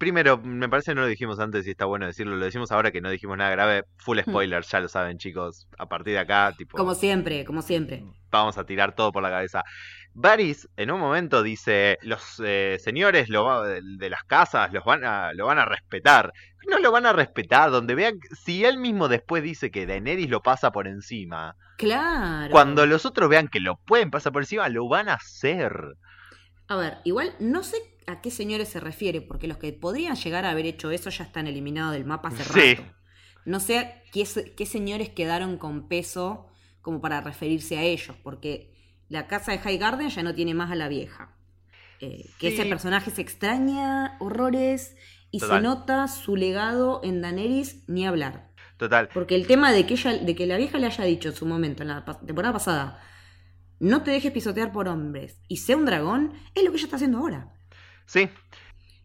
primero, 0.00 0.38
me 0.38 0.68
parece 0.68 0.90
que 0.90 0.94
no 0.96 1.02
lo 1.02 1.06
dijimos 1.06 1.38
antes 1.38 1.66
y 1.66 1.70
está 1.70 1.84
bueno 1.84 2.06
decirlo, 2.06 2.34
lo 2.34 2.44
decimos 2.46 2.72
ahora 2.72 2.90
que 2.90 3.02
no 3.02 3.10
dijimos 3.10 3.36
nada 3.36 3.50
grave, 3.50 3.84
full 3.98 4.18
spoiler, 4.18 4.64
ya 4.64 4.80
lo 4.80 4.88
saben 4.88 5.18
chicos, 5.18 5.68
a 5.78 5.86
partir 5.86 6.14
de 6.14 6.20
acá, 6.20 6.52
tipo, 6.56 6.76
Como 6.76 6.94
siempre, 6.94 7.44
como 7.44 7.60
siempre. 7.60 8.02
vamos 8.30 8.56
a 8.58 8.64
tirar 8.64 8.94
todo 8.96 9.12
por 9.12 9.22
la 9.22 9.28
cabeza. 9.30 9.62
Varys 10.14 10.68
en 10.76 10.90
un 10.90 10.98
momento 11.00 11.42
dice, 11.42 11.98
los 12.02 12.42
eh, 12.44 12.78
señores 12.82 13.28
lo 13.28 13.62
de, 13.62 13.80
de 13.98 14.10
las 14.10 14.24
casas 14.24 14.72
los 14.72 14.84
van 14.84 15.04
a, 15.04 15.32
lo 15.34 15.46
van 15.46 15.58
a 15.58 15.66
respetar. 15.66 16.32
No 16.68 16.78
lo 16.78 16.90
van 16.92 17.06
a 17.06 17.12
respetar, 17.12 17.70
donde 17.70 17.94
vean, 17.94 18.14
si 18.44 18.64
él 18.64 18.78
mismo 18.78 19.08
después 19.08 19.42
dice 19.42 19.70
que 19.70 19.86
Daenerys 19.86 20.28
lo 20.30 20.40
pasa 20.42 20.72
por 20.72 20.88
encima, 20.88 21.54
Claro. 21.78 22.50
cuando 22.50 22.86
los 22.86 23.06
otros 23.06 23.28
vean 23.28 23.48
que 23.48 23.60
lo 23.60 23.76
pueden 23.86 24.10
pasar 24.10 24.32
por 24.32 24.42
encima, 24.42 24.68
lo 24.68 24.88
van 24.88 25.08
a 25.08 25.14
hacer. 25.14 25.72
A 26.68 26.76
ver, 26.76 26.98
igual 27.04 27.34
no 27.40 27.62
sé 27.62 27.78
a 28.06 28.20
qué 28.20 28.30
señores 28.30 28.68
se 28.68 28.80
refiere, 28.80 29.20
porque 29.20 29.46
los 29.48 29.58
que 29.58 29.72
podrían 29.72 30.16
llegar 30.16 30.44
a 30.44 30.50
haber 30.50 30.66
hecho 30.66 30.90
eso 30.90 31.10
ya 31.10 31.24
están 31.24 31.46
eliminados 31.46 31.92
del 31.92 32.04
mapa 32.04 32.28
hace 32.28 32.44
Sí. 32.44 32.74
rato. 32.74 32.90
No 33.44 33.60
sé 33.60 34.02
qué, 34.12 34.26
qué 34.56 34.66
señores 34.66 35.08
quedaron 35.10 35.56
con 35.58 35.88
peso 35.88 36.46
como 36.82 37.00
para 37.00 37.20
referirse 37.20 37.78
a 37.78 37.82
ellos, 37.82 38.16
porque 38.22 38.74
la 39.08 39.26
casa 39.26 39.52
de 39.52 39.58
High 39.58 39.78
Garden 39.78 40.08
ya 40.10 40.22
no 40.22 40.34
tiene 40.34 40.54
más 40.54 40.70
a 40.70 40.74
la 40.74 40.88
vieja. 40.88 41.34
Eh, 42.00 42.24
Que 42.38 42.48
ese 42.48 42.64
personaje 42.66 43.10
se 43.10 43.20
extraña, 43.20 44.16
horrores, 44.20 44.96
y 45.30 45.38
Total. 45.38 45.58
se 45.58 45.62
nota 45.62 46.08
su 46.08 46.34
legado 46.36 47.00
en 47.04 47.20
Daenerys 47.20 47.88
ni 47.88 48.06
hablar. 48.06 48.50
Total. 48.78 49.08
Porque 49.12 49.34
el 49.36 49.46
tema 49.46 49.70
de 49.72 49.84
que 49.86 49.94
ella, 49.94 50.12
de 50.16 50.34
que 50.34 50.46
la 50.46 50.56
vieja 50.56 50.78
le 50.78 50.86
haya 50.86 51.04
dicho 51.04 51.28
en 51.28 51.34
su 51.34 51.44
momento, 51.46 51.82
en 51.82 51.88
la 51.90 52.04
temporada 52.26 52.54
pasada, 52.54 53.02
no 53.78 54.02
te 54.02 54.10
dejes 54.10 54.32
pisotear 54.32 54.72
por 54.72 54.88
hombres 54.88 55.38
y 55.48 55.58
sea 55.58 55.76
un 55.76 55.84
dragón, 55.84 56.32
es 56.54 56.64
lo 56.64 56.70
que 56.70 56.76
ella 56.78 56.86
está 56.86 56.96
haciendo 56.96 57.18
ahora. 57.18 57.52
Sí, 58.14 58.28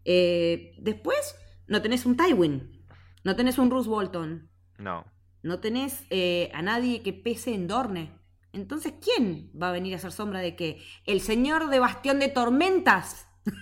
Eh, 0.03 0.73
después, 0.77 1.35
no 1.67 1.81
tenés 1.81 2.05
un 2.05 2.15
Tywin, 2.17 2.85
no 3.23 3.35
tenés 3.35 3.57
un 3.57 3.69
Bruce 3.69 3.89
Bolton, 3.89 4.49
no. 4.79 5.05
no 5.43 5.59
tenés 5.59 6.05
eh, 6.11 6.51
a 6.53 6.61
nadie 6.61 7.03
que 7.03 7.13
pese 7.13 7.53
en 7.53 7.67
Dorne. 7.67 8.11
Entonces, 8.53 8.93
¿quién 9.01 9.51
va 9.61 9.69
a 9.69 9.73
venir 9.73 9.93
a 9.93 9.97
hacer 9.97 10.11
sombra 10.11 10.39
de 10.41 10.55
qué? 10.55 10.81
El 11.05 11.21
señor 11.21 11.69
de 11.69 11.79
Bastión 11.79 12.19
de 12.19 12.29
Tormentas. 12.29 13.27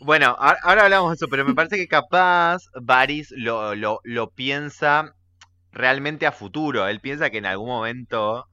Bueno, 0.00 0.36
ahora 0.38 0.84
hablamos 0.84 1.10
de 1.12 1.14
eso, 1.14 1.28
pero 1.28 1.44
me 1.44 1.54
parece 1.54 1.76
que 1.76 1.86
capaz 1.88 2.62
Varys 2.80 3.32
lo, 3.36 3.74
lo, 3.76 4.00
lo 4.04 4.30
piensa 4.30 5.14
realmente 5.72 6.26
a 6.26 6.32
futuro. 6.32 6.86
Él 6.88 7.00
piensa 7.00 7.30
que 7.30 7.38
en 7.38 7.46
algún 7.46 7.68
momento 7.68 8.48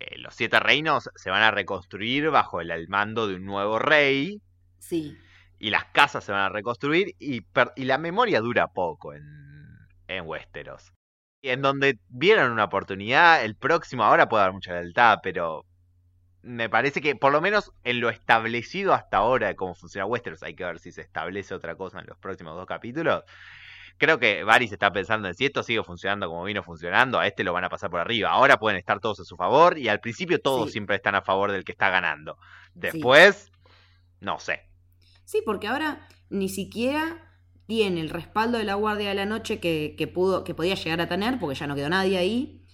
eh, 0.00 0.18
los 0.18 0.34
siete 0.34 0.60
reinos 0.60 1.10
se 1.16 1.30
van 1.30 1.42
a 1.42 1.50
reconstruir 1.52 2.30
bajo 2.30 2.60
el, 2.62 2.70
el 2.72 2.88
mando 2.88 3.28
de 3.28 3.36
un 3.36 3.46
nuevo 3.46 3.78
rey 3.78 4.42
Sí, 4.78 5.16
y 5.62 5.70
las 5.70 5.84
casas 5.84 6.24
se 6.24 6.32
van 6.32 6.40
a 6.40 6.48
reconstruir 6.48 7.14
y, 7.20 7.46
la 7.76 7.96
memoria 7.96 8.40
dura 8.40 8.66
poco 8.66 9.14
en, 9.14 9.22
en 10.08 10.26
Westeros. 10.26 10.92
Y 11.40 11.50
en 11.50 11.62
donde 11.62 12.00
vieron 12.08 12.50
una 12.50 12.64
oportunidad, 12.64 13.44
el 13.44 13.54
próximo 13.54 14.02
ahora 14.02 14.28
puede 14.28 14.42
haber 14.42 14.54
mucha 14.54 14.72
lealtad, 14.72 15.18
pero 15.22 15.64
me 16.42 16.68
parece 16.68 17.00
que 17.00 17.14
por 17.14 17.30
lo 17.30 17.40
menos 17.40 17.70
en 17.84 18.00
lo 18.00 18.10
establecido 18.10 18.92
hasta 18.92 19.18
ahora 19.18 19.46
de 19.46 19.54
cómo 19.54 19.76
funciona 19.76 20.04
Westeros, 20.04 20.42
hay 20.42 20.56
que 20.56 20.64
ver 20.64 20.80
si 20.80 20.90
se 20.90 21.00
establece 21.00 21.54
otra 21.54 21.76
cosa 21.76 22.00
en 22.00 22.06
los 22.06 22.18
próximos 22.18 22.56
dos 22.56 22.66
capítulos. 22.66 23.22
Creo 23.98 24.18
que 24.18 24.42
Varys 24.42 24.72
está 24.72 24.90
pensando 24.90 25.28
en 25.28 25.34
si 25.34 25.44
esto 25.44 25.62
sigue 25.62 25.84
funcionando 25.84 26.26
como 26.26 26.42
vino 26.42 26.64
funcionando, 26.64 27.20
a 27.20 27.28
este 27.28 27.44
lo 27.44 27.52
van 27.52 27.62
a 27.62 27.68
pasar 27.68 27.88
por 27.88 28.00
arriba. 28.00 28.30
Ahora 28.30 28.58
pueden 28.58 28.80
estar 28.80 28.98
todos 28.98 29.20
a 29.20 29.24
su 29.24 29.36
favor 29.36 29.78
y 29.78 29.88
al 29.88 30.00
principio 30.00 30.40
todos 30.40 30.66
Sí. 30.66 30.72
siempre 30.72 30.96
están 30.96 31.14
a 31.14 31.22
favor 31.22 31.52
del 31.52 31.62
que 31.62 31.70
está 31.70 31.88
ganando. 31.88 32.36
Después, 32.74 33.52
no 34.18 34.40
sé. 34.40 34.71
Sí, 35.24 35.40
porque 35.44 35.66
ahora 35.68 36.06
ni 36.30 36.48
siquiera 36.48 37.28
tiene 37.66 38.00
el 38.00 38.10
respaldo 38.10 38.58
de 38.58 38.64
la 38.64 38.74
Guardia 38.74 39.08
de 39.10 39.14
la 39.14 39.26
Noche 39.26 39.60
que, 39.60 39.94
que 39.96 40.06
pudo, 40.08 40.44
que 40.44 40.54
podía 40.54 40.74
llegar 40.74 41.00
a 41.00 41.08
tener, 41.08 41.38
porque 41.38 41.54
ya 41.58 41.66
no 41.66 41.74
quedó 41.74 41.88
nadie 41.88 42.18
ahí. 42.18 42.64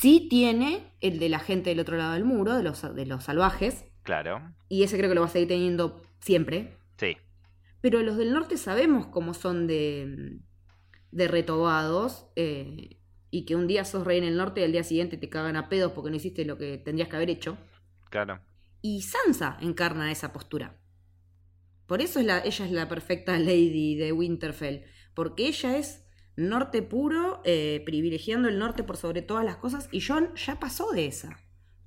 Sí 0.00 0.26
tiene 0.28 0.96
el 1.00 1.18
de 1.18 1.28
la 1.28 1.38
gente 1.38 1.70
del 1.70 1.80
otro 1.80 1.96
lado 1.96 2.14
del 2.14 2.24
muro, 2.24 2.54
de 2.54 2.62
los, 2.62 2.94
de 2.94 3.06
los 3.06 3.24
salvajes, 3.24 3.84
Claro. 4.02 4.54
y 4.68 4.82
ese 4.82 4.96
creo 4.98 5.08
que 5.08 5.14
lo 5.14 5.22
va 5.22 5.28
a 5.28 5.30
seguir 5.30 5.48
teniendo 5.48 6.02
siempre. 6.20 6.76
Sí. 6.98 7.16
Pero 7.80 8.02
los 8.02 8.16
del 8.16 8.32
norte 8.32 8.56
sabemos 8.56 9.06
cómo 9.06 9.32
son 9.34 9.66
de, 9.66 10.38
de 11.10 11.28
retobados. 11.28 12.26
eh, 12.36 12.98
y 13.30 13.46
que 13.46 13.56
un 13.56 13.66
día 13.66 13.84
sos 13.84 14.04
rey 14.06 14.18
en 14.18 14.22
el 14.24 14.36
norte 14.36 14.60
y 14.60 14.64
al 14.64 14.70
día 14.70 14.84
siguiente 14.84 15.16
te 15.16 15.28
cagan 15.28 15.56
a 15.56 15.68
pedos 15.68 15.90
porque 15.90 16.08
no 16.08 16.14
hiciste 16.16 16.44
lo 16.44 16.56
que 16.56 16.78
tendrías 16.78 17.08
que 17.08 17.16
haber 17.16 17.30
hecho. 17.30 17.58
Claro. 18.08 18.40
Y 18.80 19.02
Sansa 19.02 19.56
encarna 19.60 20.12
esa 20.12 20.32
postura. 20.32 20.78
Por 21.86 22.00
eso 22.00 22.20
es 22.20 22.26
la, 22.26 22.38
ella 22.40 22.64
es 22.64 22.70
la 22.70 22.88
perfecta 22.88 23.38
lady 23.38 23.96
de 23.96 24.12
Winterfell. 24.12 24.84
Porque 25.14 25.46
ella 25.48 25.76
es 25.76 26.04
norte 26.36 26.82
puro, 26.82 27.40
eh, 27.44 27.82
privilegiando 27.86 28.48
el 28.48 28.58
norte 28.58 28.82
por 28.82 28.96
sobre 28.96 29.22
todas 29.22 29.44
las 29.44 29.56
cosas. 29.56 29.88
Y 29.92 30.00
John 30.00 30.34
ya 30.34 30.58
pasó 30.58 30.90
de 30.92 31.06
esa. 31.06 31.38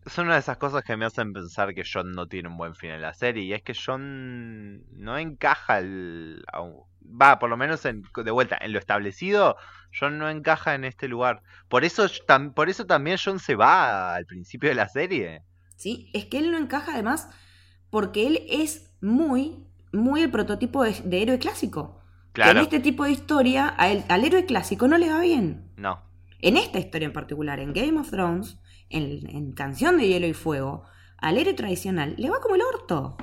Es 0.05 0.17
una 0.17 0.35
de 0.35 0.39
esas 0.39 0.55
cosas 0.57 0.83
que 0.85 0.95
me 0.95 1.03
hacen 1.05 1.33
pensar 1.33 1.73
que 1.75 1.83
John 1.83 2.13
no 2.13 2.27
tiene 2.27 2.47
un 2.47 2.55
buen 2.57 2.75
fin 2.75 2.91
en 2.91 3.01
la 3.01 3.13
serie. 3.13 3.43
Y 3.43 3.53
es 3.53 3.61
que 3.61 3.73
John 3.75 4.85
no 4.97 5.17
encaja 5.17 5.79
el. 5.79 6.43
Va, 7.21 7.39
por 7.39 7.49
lo 7.49 7.57
menos 7.57 7.83
en- 7.85 8.03
de 8.23 8.31
vuelta, 8.31 8.57
en 8.61 8.71
lo 8.73 8.79
establecido, 8.79 9.57
John 9.97 10.17
no 10.17 10.29
encaja 10.29 10.75
en 10.75 10.85
este 10.85 11.07
lugar. 11.09 11.41
Por 11.67 11.83
eso, 11.83 12.05
tam- 12.27 12.53
por 12.53 12.69
eso 12.69 12.85
también 12.85 13.17
John 13.23 13.39
se 13.39 13.55
va 13.55 14.15
al 14.15 14.25
principio 14.25 14.69
de 14.69 14.75
la 14.75 14.87
serie. 14.87 15.41
¿sí? 15.75 16.09
Es 16.13 16.25
que 16.25 16.39
él 16.39 16.51
no 16.51 16.57
encaja 16.57 16.93
además 16.93 17.29
porque 17.89 18.27
él 18.27 18.41
es 18.49 18.93
muy, 19.01 19.66
muy 19.93 20.21
el 20.21 20.31
prototipo 20.31 20.83
de, 20.83 20.93
de 21.03 21.21
héroe 21.21 21.39
clásico. 21.39 22.01
Que 22.33 22.41
en 22.41 22.45
Claro. 22.49 22.61
este 22.61 22.79
tipo 22.79 23.03
de 23.05 23.11
historia 23.11 23.67
al 23.67 24.23
héroe 24.25 24.45
clásico 24.45 24.87
no 24.87 24.97
le 24.97 25.09
va 25.09 25.21
bien. 25.21 25.71
No. 25.77 26.03
En 26.39 26.55
esta 26.57 26.77
historia 26.79 27.07
en 27.07 27.13
particular, 27.13 27.59
en 27.59 27.73
Game 27.73 27.99
of 27.99 28.11
Thrones, 28.11 28.59
en, 28.89 29.27
en 29.29 29.53
Canción 29.53 29.97
de 29.97 30.07
Hielo 30.07 30.27
y 30.27 30.33
Fuego, 30.33 30.83
al 31.17 31.37
héroe 31.39 31.55
tradicional 31.55 32.13
le 32.17 32.29
va 32.29 32.39
como 32.41 32.55
el 32.55 32.61
orto. 32.61 33.17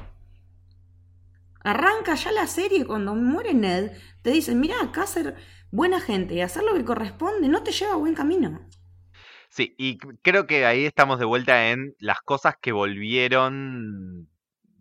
Arranca 1.63 2.15
ya 2.15 2.33
la 2.33 2.47
serie 2.47 2.85
cuando 2.85 3.15
muere 3.15 3.55
Ned, 3.55 3.93
te 4.23 4.31
dicen, 4.31 4.61
mira, 4.61 4.77
acá 4.83 5.07
ser 5.07 5.37
buena 5.71 6.01
gente 6.01 6.35
y 6.35 6.41
hacer 6.41 6.63
lo 6.63 6.75
que 6.75 6.85
corresponde 6.85 7.49
no 7.49 7.63
te 7.63 7.73
lleva 7.73 7.93
a 7.95 7.97
buen 7.97 8.15
camino. 8.15 8.69
Sí, 9.49 9.75
y 9.79 9.99
creo 10.23 10.47
que 10.47 10.67
ahí 10.67 10.85
estamos 10.85 11.19
de 11.21 11.25
vuelta 11.25 11.71
en 11.71 11.95
las 12.01 12.21
cosas 12.21 12.55
que 12.61 12.73
volvieron 12.73 14.29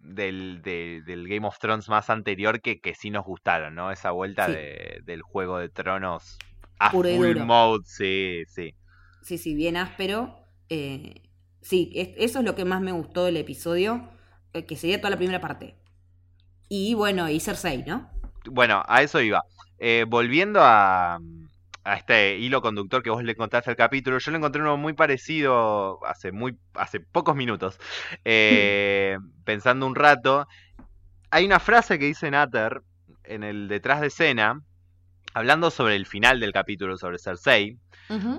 del, 0.04 0.62
de- 0.62 1.02
del 1.06 1.28
Game 1.28 1.48
of 1.48 1.58
Thrones 1.60 1.90
más 1.90 2.10
anterior 2.10 2.62
que, 2.62 2.80
que 2.80 2.94
sí 2.96 3.10
nos 3.10 3.26
gustaron, 3.26 3.76
¿no? 3.76 3.92
Esa 3.92 4.12
vuelta 4.12 4.48
Sí. 4.48 4.54
de- 4.54 5.00
del 5.06 5.22
Juego 5.22 5.58
de 5.60 5.70
Tronos 5.70 6.38
a 6.80 6.92
Puro 6.92 7.10
y 7.10 7.16
full 7.16 7.38
mode, 7.38 7.84
sí, 7.86 8.44
sí. 8.48 8.74
Sí, 9.22 9.38
sí, 9.38 9.56
bien 9.56 9.78
áspero. 9.78 10.40
eh, 10.70 11.22
sí, 11.62 11.92
es- 11.96 12.10
eso 12.18 12.40
es 12.40 12.46
lo 12.46 12.56
que 12.56 12.66
más 12.66 12.82
me 12.82 12.92
gustó 12.94 13.26
del 13.26 13.38
episodio, 13.38 14.10
eh, 14.54 14.66
que 14.66 14.76
sería 14.76 14.98
toda 15.00 15.12
la 15.12 15.18
primera 15.18 15.40
parte. 15.42 15.76
Y 16.70 16.94
bueno, 16.96 17.30
y 17.30 17.40
Cersei, 17.40 17.84
¿no? 17.86 18.10
Bueno, 18.46 18.84
a 18.88 19.04
eso 19.04 19.22
iba. 19.22 19.44
Eh, 19.78 20.06
volviendo 20.08 20.60
a, 20.64 21.20
a 21.84 21.96
este 21.96 22.38
hilo 22.38 22.62
conductor 22.62 23.04
que 23.04 23.10
vos 23.10 23.24
le 23.24 23.36
contaste 23.36 23.70
al 23.72 23.76
capítulo, 23.76 24.18
yo 24.20 24.32
le 24.32 24.38
encontré 24.38 24.62
uno 24.62 24.78
muy 24.78 24.94
parecido 24.94 26.04
hace 26.06 26.32
muy 26.32 26.58
hace 26.76 27.00
pocos 27.00 27.36
minutos. 27.36 27.78
Eh, 28.26 29.18
pensando 29.46 29.86
un 29.88 29.96
rato, 29.96 30.48
hay 31.32 31.46
una 31.46 31.60
frase 31.60 32.00
que 32.00 32.06
dice 32.06 32.32
Natter 32.32 32.82
en 33.24 33.44
el 33.44 33.68
detrás 33.68 34.02
de 34.02 34.08
escena, 34.08 34.62
hablando 35.34 35.72
sobre 35.72 35.96
el 35.96 36.06
final 36.06 36.40
del 36.40 36.54
capítulo, 36.54 36.98
sobre 36.98 37.20
Cersei, 37.20 37.78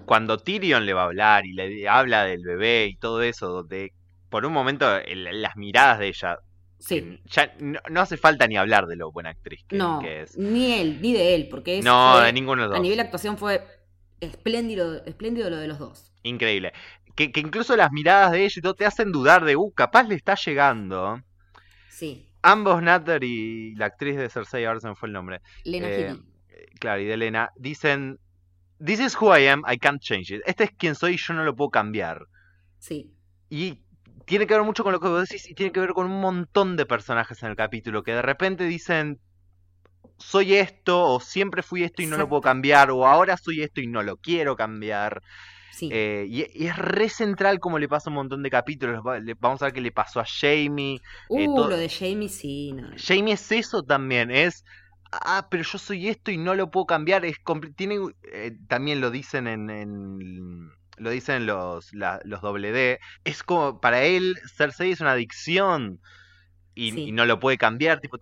cuando 0.05 0.39
Tyrion 0.39 0.87
le 0.87 0.95
va 0.95 1.03
a 1.03 1.07
hablar 1.07 1.47
y 1.47 1.53
le 1.55 1.89
habla 1.89 2.25
del 2.25 2.43
bebé 2.45 2.87
y 2.87 2.97
todo 2.97 3.23
eso, 3.23 3.49
donde 3.49 3.93
por 4.31 4.47
un 4.47 4.53
momento 4.53 4.97
el- 4.99 5.43
las 5.43 5.57
miradas 5.57 5.99
de 5.99 6.09
ella, 6.09 6.39
Sí. 6.79 7.21
ya 7.25 7.55
no, 7.61 7.81
no 7.91 8.01
hace 8.03 8.17
falta 8.19 8.47
ni 8.47 8.57
hablar 8.57 8.87
de 8.87 8.97
lo 8.97 9.11
buena 9.11 9.31
actriz 9.31 9.65
que, 9.67 9.77
No, 9.77 10.01
que 10.01 10.23
es. 10.23 10.37
ni 10.37 10.73
él, 10.75 11.01
ni 11.01 11.13
de 11.15 11.35
él, 11.35 11.49
porque 11.49 11.79
es, 11.79 11.85
No, 11.85 12.15
fue- 12.17 12.27
de 12.27 12.33
ninguno 12.33 12.63
de 12.63 12.69
los 12.69 12.75
a 12.75 12.79
dos. 12.79 12.83
nivel 12.83 13.01
actuación 13.01 13.39
fue 13.39 13.65
espléndido, 14.21 15.05
espléndido 15.05 15.51
lo 15.51 15.57
de 15.57 15.69
los 15.69 15.79
dos. 15.79 16.13
Increíble. 16.23 16.73
Que, 17.15 17.31
que 17.33 17.41
incluso 17.41 17.77
las 17.77 17.93
miradas 17.93 18.33
de 18.33 18.45
ella 18.45 18.55
y 18.57 18.61
todo 18.61 18.75
te 18.75 18.87
hacen 18.87 19.13
dudar 19.13 19.45
de, 19.45 19.57
uh, 19.57 19.71
capaz 19.73 20.05
le 20.05 20.15
está 20.17 20.35
llegando. 20.35 21.21
Sí, 21.89 22.29
Ambos, 22.43 22.83
Natter 22.83 23.25
y 23.25 23.75
la 23.77 23.87
actriz 23.87 24.17
de 24.17 24.29
Cersei, 24.29 24.67
ahora 24.67 24.81
se 24.81 24.89
me 24.89 24.95
fue 24.95 25.07
el 25.09 25.15
nombre. 25.15 25.41
Lena 25.65 25.89
eh, 25.89 26.01
Headey. 26.01 26.23
claro, 26.79 27.01
y 27.01 27.07
de 27.07 27.15
Elena, 27.15 27.51
dicen, 27.57 28.19
This 28.85 29.01
is 29.01 29.17
who 29.19 29.35
I 29.39 29.47
am, 29.47 29.63
I 29.67 29.79
can't 29.79 30.03
change 30.03 30.31
it. 30.35 30.43
Este 30.45 30.65
es 30.65 30.71
quien 30.73 30.95
soy 30.95 31.15
y 31.15 31.17
yo 31.17 31.33
no 31.33 31.45
lo 31.45 31.55
puedo 31.57 31.71
cambiar. 31.71 32.27
Sí, 32.79 33.15
Y 33.49 33.79
tiene 34.27 34.47
que 34.47 34.55
ver 34.55 34.63
mucho 34.63 34.85
con 34.85 34.93
lo 34.93 35.01
que 35.01 35.09
vos 35.09 35.29
decís 35.29 35.49
y 35.51 35.55
tiene 35.55 35.73
que 35.73 35.81
ver 35.81 35.93
con 35.93 36.11
un 36.11 36.21
montón 36.21 36.77
de 36.77 36.87
personajes 36.87 37.43
en 37.43 37.51
el 37.51 37.57
capítulo 37.57 38.03
que 38.03 38.13
de 38.13 38.23
repente 38.23 38.65
dicen, 38.65 39.21
soy 40.19 40.55
esto, 40.55 41.03
o 41.03 41.21
siempre 41.21 41.63
fui 41.63 41.85
esto 41.85 42.03
y 42.03 42.07
no 42.07 42.17
lo 42.17 42.29
puedo 42.29 42.43
cambiar, 42.43 42.91
o 42.91 43.07
ahora 43.07 43.37
soy 43.37 43.63
esto 43.63 43.81
y 43.81 43.87
no 43.87 44.03
lo 44.03 44.17
quiero 44.17 44.57
cambiar. 44.57 45.23
Eh, 45.81 46.27
y, 46.29 46.65
es 46.67 46.77
re 46.77 47.09
central 47.09 47.59
como 47.59 47.79
le 47.79 47.89
pasa 47.89 48.11
un 48.11 48.17
montón 48.17 48.43
de 48.43 48.51
capítulos. 48.51 49.03
Vamos 49.41 49.63
a 49.63 49.67
ver 49.67 49.75
qué 49.75 49.81
le 49.81 49.93
pasó 49.93 50.21
a 50.21 50.25
Jamie. 50.25 51.01
Eh, 51.31 51.49
uh, 51.49 51.69
lo 51.69 51.77
de 51.77 51.89
Jamie 51.89 52.29
sí. 52.29 52.73
No. 52.73 52.91
Jamie 52.97 53.35
es 53.35 53.51
eso 53.53 53.83
también, 53.83 54.31
es... 54.31 54.65
Ah, 55.11 55.47
pero 55.49 55.63
yo 55.63 55.79
soy 55.79 56.09
esto 56.09 56.33
y 56.33 56.39
no 56.39 56.57
lo 56.57 56.73
puedo 56.73 56.87
cambiar. 56.87 57.25
Es 57.25 57.37
tiene, 57.77 57.99
eh, 58.33 58.57
también 58.67 59.01
lo 59.01 59.13
dicen 59.13 59.47
en, 59.47 60.71
lo 60.97 61.11
dicen 61.11 61.47
los, 61.47 61.93
los 61.93 62.41
doble 62.41 62.73
D. 62.73 63.01
Es 63.25 63.43
como, 63.43 63.81
para 63.81 64.03
él, 64.03 64.39
Cersei 64.57 64.93
es 64.93 65.01
una 65.01 65.13
adicción 65.13 66.01
y, 66.75 67.13
no 67.13 67.27
lo 67.27 67.41
puede 67.41 67.59
cambiar. 67.59 68.01
Tipo, 68.01 68.19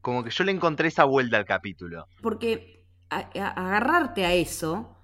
como 0.00 0.24
que 0.24 0.30
yo 0.30 0.44
le 0.44 0.52
encontré 0.52 0.88
esa 0.88 1.04
vuelta 1.04 1.36
al 1.36 1.44
capítulo. 1.44 2.06
Porque 2.20 2.84
agarrarte 3.10 4.24
a 4.24 4.32
eso 4.32 4.96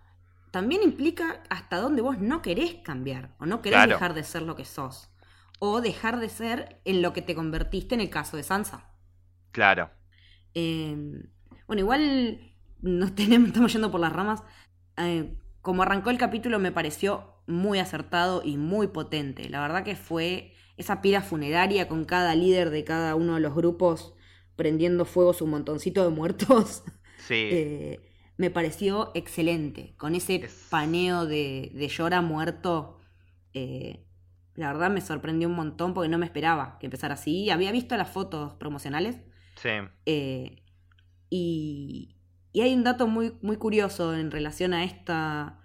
también 0.51 0.83
implica 0.83 1.43
hasta 1.51 1.77
dónde 1.77 2.01
vos 2.03 2.19
no 2.19 2.41
querés 2.41 2.77
cambiar 2.77 3.35
o 3.39 3.47
no 3.47 3.61
querés 3.61 3.87
dejar 3.87 4.15
de 4.15 4.25
ser 4.25 4.43
lo 4.43 4.57
que 4.57 4.65
sos. 4.65 5.11
O 5.61 5.81
dejar 5.81 6.21
de 6.21 6.29
ser 6.29 6.81
en 6.85 7.03
lo 7.03 7.13
que 7.13 7.23
te 7.23 7.35
convertiste 7.35 7.95
en 7.95 8.01
el 8.01 8.11
caso 8.11 8.37
de 8.37 8.45
Sansa. 8.45 8.89
Claro. 9.51 9.91
Em, 10.55 11.23
bueno, 11.67 11.81
igual 11.81 12.55
nos 12.81 13.15
tenemos, 13.15 13.49
estamos 13.49 13.73
yendo 13.73 13.91
por 13.91 14.01
las 14.01 14.13
ramas. 14.13 14.43
Eh, 14.97 15.37
como 15.63 15.83
arrancó 15.83 16.11
el 16.11 16.19
capítulo 16.19 16.59
me 16.59 16.73
pareció 16.73 17.35
muy 17.47 17.79
acertado 17.79 18.43
y 18.45 18.57
muy 18.57 18.89
potente. 18.89 19.49
La 19.49 19.61
verdad 19.61 19.85
que 19.85 19.97
fue 19.97 20.55
esa 20.77 21.01
pira 21.03 21.23
funeraria 21.23 21.89
con 21.89 22.05
cada 22.05 22.35
líder 22.35 22.71
de 22.71 22.85
cada 22.85 23.15
uno 23.15 23.35
de 23.35 23.41
los 23.41 23.55
grupos 23.55 24.15
prendiendo 24.57 25.05
fuego 25.05 25.33
su 25.33 25.47
montoncito 25.47 26.05
de 26.05 26.11
muertos. 26.11 26.83
Sí. 27.27 27.49
Eh, 27.53 28.01
me 28.39 28.51
pareció 28.51 29.11
excelente. 29.15 29.95
Con 29.97 30.15
ese 30.15 30.49
paneo 30.71 31.27
de, 31.27 31.73
de 31.75 31.89
llora 31.89 32.23
muerto, 32.23 33.01
eh, 33.53 34.07
la 34.55 34.73
verdad 34.73 34.91
me 34.91 35.01
sorprendió 35.01 35.49
un 35.49 35.57
montón 35.57 35.93
porque 35.93 36.09
no 36.09 36.19
me 36.19 36.25
esperaba 36.25 36.79
que 36.79 36.87
empezara 36.87 37.15
así. 37.15 37.51
Había 37.51 37.73
visto 37.73 37.97
las 37.97 38.09
fotos 38.09 38.55
promocionales. 38.55 39.17
Sí. 39.57 39.71
Eh, 40.07 40.63
y, 41.31 42.17
y, 42.59 42.63
hay 42.63 42.75
un 42.75 42.85
dato 42.85 43.07
muy, 43.07 43.35
muy 43.43 43.57
curioso 43.57 44.15
en 44.15 44.31
relación 44.31 44.75
a 44.75 44.85
esta 44.85 45.61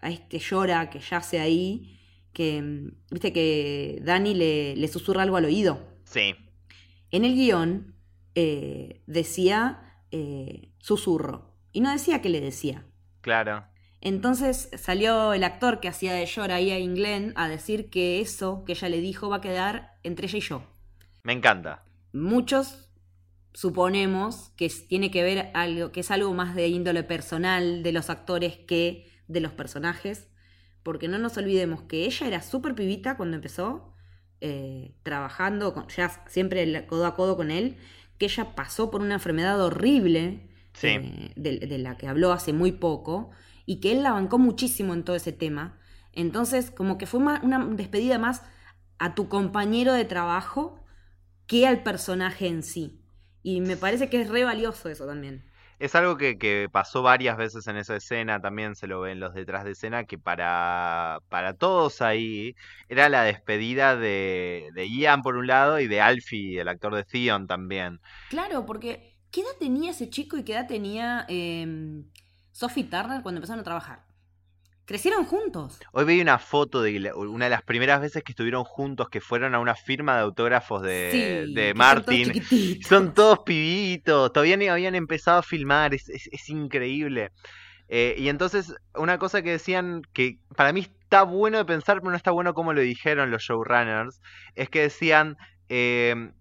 a 0.00 0.10
este 0.10 0.40
llora 0.40 0.90
que 0.90 0.98
yace 0.98 1.38
ahí, 1.38 2.00
que 2.32 2.90
viste 3.10 3.32
que 3.32 4.00
Dani 4.02 4.34
le, 4.34 4.74
le 4.74 4.88
susurra 4.88 5.22
algo 5.22 5.36
al 5.36 5.44
oído. 5.44 5.78
Sí. 6.04 6.34
En 7.12 7.24
el 7.24 7.34
guion 7.34 7.94
eh, 8.34 9.02
decía 9.06 9.78
susurro. 10.78 11.54
Y 11.72 11.80
no 11.80 11.90
decía 11.90 12.20
qué 12.20 12.28
le 12.28 12.40
decía. 12.40 12.84
Claro. 13.22 13.64
Entonces 14.00 14.68
salió 14.76 15.32
el 15.32 15.44
actor 15.44 15.80
que 15.80 15.88
hacía 15.88 16.12
de 16.12 16.26
Llora 16.26 16.56
ahí 16.56 16.70
a 16.70 16.78
Inglen 16.78 17.32
a 17.36 17.48
decir 17.48 17.88
que 17.88 18.20
eso 18.20 18.64
que 18.64 18.72
ella 18.72 18.88
le 18.88 19.00
dijo 19.00 19.30
va 19.30 19.36
a 19.36 19.40
quedar 19.40 19.96
entre 20.02 20.26
ella 20.26 20.38
y 20.38 20.40
yo. 20.40 20.62
Me 21.22 21.32
encanta. 21.32 21.84
Muchos 22.12 22.91
suponemos 23.54 24.50
que 24.56 24.70
tiene 24.88 25.10
que 25.10 25.22
ver 25.22 25.50
algo, 25.54 25.92
que 25.92 26.00
es 26.00 26.10
algo 26.10 26.32
más 26.34 26.54
de 26.54 26.68
índole 26.68 27.02
personal 27.02 27.82
de 27.82 27.92
los 27.92 28.10
actores 28.10 28.56
que 28.56 29.10
de 29.28 29.40
los 29.40 29.52
personajes. 29.52 30.28
Porque 30.82 31.08
no 31.08 31.18
nos 31.18 31.36
olvidemos 31.36 31.82
que 31.82 32.06
ella 32.06 32.26
era 32.26 32.42
súper 32.42 32.74
pibita 32.74 33.16
cuando 33.16 33.36
empezó, 33.36 33.94
eh, 34.40 34.94
trabajando, 35.04 35.86
ya 35.96 36.24
siempre 36.28 36.86
codo 36.86 37.06
a 37.06 37.14
codo 37.14 37.36
con 37.36 37.50
él, 37.50 37.76
que 38.18 38.26
ella 38.26 38.56
pasó 38.56 38.90
por 38.90 39.00
una 39.00 39.14
enfermedad 39.14 39.60
horrible 39.60 40.48
eh, 40.82 41.32
de, 41.36 41.78
la 41.78 41.96
que 41.96 42.08
habló 42.08 42.32
hace 42.32 42.52
muy 42.52 42.72
poco, 42.72 43.30
y 43.64 43.80
que 43.80 43.92
él 43.92 44.02
la 44.02 44.10
bancó 44.10 44.38
muchísimo 44.38 44.94
en 44.94 45.04
todo 45.04 45.14
ese 45.14 45.32
tema. 45.32 45.78
Entonces, 46.12 46.70
como 46.72 46.98
que 46.98 47.06
fue 47.06 47.20
una 47.20 47.64
despedida 47.76 48.18
más 48.18 48.42
a 48.98 49.14
tu 49.14 49.28
compañero 49.28 49.92
de 49.92 50.04
trabajo 50.04 50.82
que 51.46 51.66
al 51.66 51.82
personaje 51.82 52.48
en 52.48 52.62
sí. 52.62 53.01
Y 53.42 53.60
me 53.60 53.76
parece 53.76 54.08
que 54.08 54.20
es 54.20 54.28
re 54.28 54.44
valioso 54.44 54.88
eso 54.88 55.06
también. 55.06 55.42
Es 55.78 55.96
algo 55.96 56.16
que, 56.16 56.68
pasó 56.70 57.02
varias 57.02 57.36
veces 57.36 57.66
en 57.66 57.76
esa 57.76 57.96
escena, 57.96 58.40
también 58.40 58.76
se 58.76 58.86
lo 58.86 59.00
ven 59.00 59.18
los 59.18 59.34
detrás 59.34 59.64
de 59.64 59.72
escena, 59.72 60.04
que 60.04 60.16
para, 60.16 61.18
para 61.28 61.54
todos 61.54 62.02
ahí 62.02 62.54
era 62.88 63.08
la 63.08 63.24
despedida 63.24 63.96
de, 63.96 64.70
de 64.74 64.88
Ian 64.88 65.22
por 65.22 65.34
un 65.36 65.48
lado 65.48 65.80
y 65.80 65.88
de 65.88 66.00
Alfie, 66.00 66.60
el 66.60 66.68
actor 66.68 66.94
de 66.94 67.02
Theon 67.02 67.48
también. 67.48 67.98
Claro, 68.30 68.64
porque 68.64 69.12
¿Qué 69.32 69.40
edad 69.40 69.56
tenía 69.58 69.92
ese 69.92 70.10
chico 70.10 70.36
y 70.36 70.44
qué 70.44 70.52
edad 70.52 70.66
tenía 70.68 71.24
em, 71.26 72.04
Sophie 72.52 72.84
Turner 72.84 73.22
cuando 73.22 73.38
empezaron 73.38 73.60
a 73.60 73.64
trabajar? 73.64 74.04
Crecieron 74.84 75.24
juntos. 75.24 75.78
Hoy 75.92 76.04
vi 76.04 76.20
una 76.20 76.38
foto 76.38 76.82
de 76.82 77.12
una 77.14 77.44
de 77.44 77.50
las 77.50 77.62
primeras 77.62 78.00
veces 78.00 78.24
que 78.24 78.32
estuvieron 78.32 78.64
juntos, 78.64 79.08
que 79.08 79.20
fueron 79.20 79.54
a 79.54 79.60
una 79.60 79.76
firma 79.76 80.16
de 80.16 80.22
autógrafos 80.22 80.82
de, 80.82 81.46
de 81.54 81.72
Martin. 81.74 82.42
Son 82.82 83.14
todos, 83.14 83.40
pibitos, 83.40 84.32
todavía 84.32 84.56
ni 84.56 84.66
habían 84.66 84.96
empezado 84.96 85.38
a 85.38 85.42
filmar, 85.42 85.94
es, 85.94 86.48
increíble. 86.48 87.30
Eh, 87.88 88.16
y 88.18 88.28
entonces, 88.28 88.74
una 88.94 89.18
cosa 89.18 89.42
que 89.42 89.50
decían 89.50 90.02
que 90.12 90.38
para 90.56 90.72
mí 90.72 90.80
está 90.80 91.22
bueno 91.22 91.58
de 91.58 91.64
pensar, 91.64 92.00
pero 92.00 92.10
no 92.10 92.16
está 92.16 92.32
bueno 92.32 92.52
como 92.52 92.72
lo 92.72 92.80
dijeron 92.80 93.30
los 93.30 93.42
showrunners, 93.42 94.20
es 94.56 94.68
que 94.68 94.80
decían 94.80 95.36
em, 95.68 96.32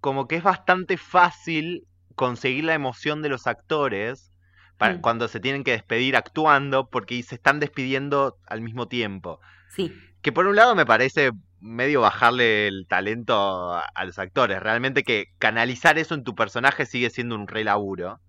como 0.00 0.28
que 0.28 0.36
es 0.36 0.42
bastante 0.44 0.96
fácil 0.96 1.86
conseguir 2.14 2.64
la 2.64 2.74
emoción 2.74 3.20
de 3.20 3.30
los 3.30 3.46
actores 3.48 4.33
para, 4.78 5.00
cuando 5.00 5.28
se 5.28 5.40
tienen 5.40 5.64
que 5.64 5.72
despedir 5.72 6.16
actuando 6.16 6.88
porque 6.88 7.22
se 7.22 7.36
están 7.36 7.60
despidiendo 7.60 8.38
al 8.46 8.60
mismo 8.60 8.88
tiempo. 8.88 9.40
Sí. 9.70 9.92
Que 10.22 10.32
por 10.32 10.46
un 10.46 10.56
lado 10.56 10.74
me 10.74 10.86
parece 10.86 11.32
medio 11.60 12.02
bajarle 12.02 12.68
el 12.68 12.86
talento 12.86 13.74
a, 13.74 14.04
los 14.04 14.18
actores. 14.18 14.60
Realmente 14.62 15.02
que 15.02 15.28
canalizar 15.38 15.98
eso 15.98 16.14
en 16.14 16.24
tu 16.24 16.34
personaje 16.34 16.86
sigue 16.86 17.10
siendo 17.10 17.34
un 17.34 17.48
re 17.48 17.64
laburo. 17.64 18.20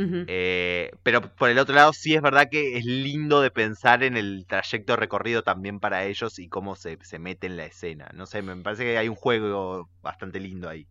Eh, 0.00 0.92
pero 1.02 1.20
por 1.34 1.50
el 1.50 1.58
otro 1.58 1.74
lado 1.74 1.92
sí 1.92 2.14
es 2.14 2.22
verdad 2.22 2.46
que 2.48 2.78
es 2.78 2.84
lindo 2.84 3.40
de 3.40 3.50
pensar 3.50 4.04
en 4.04 4.16
el 4.16 4.46
trayecto 4.46 4.94
recorrido 4.94 5.42
también 5.42 5.80
para 5.80 6.04
ellos 6.04 6.38
y 6.38 6.48
cómo 6.48 6.76
se, 6.76 6.98
se 7.02 7.18
mete 7.18 7.48
en 7.48 7.56
la 7.56 7.64
escena. 7.64 8.08
No 8.14 8.26
sé, 8.26 8.42
me 8.42 8.54
parece 8.62 8.84
que 8.84 8.96
hay 8.96 9.08
un 9.08 9.16
juego 9.16 9.90
bastante 10.00 10.38
lindo 10.38 10.68
ahí. 10.68 10.86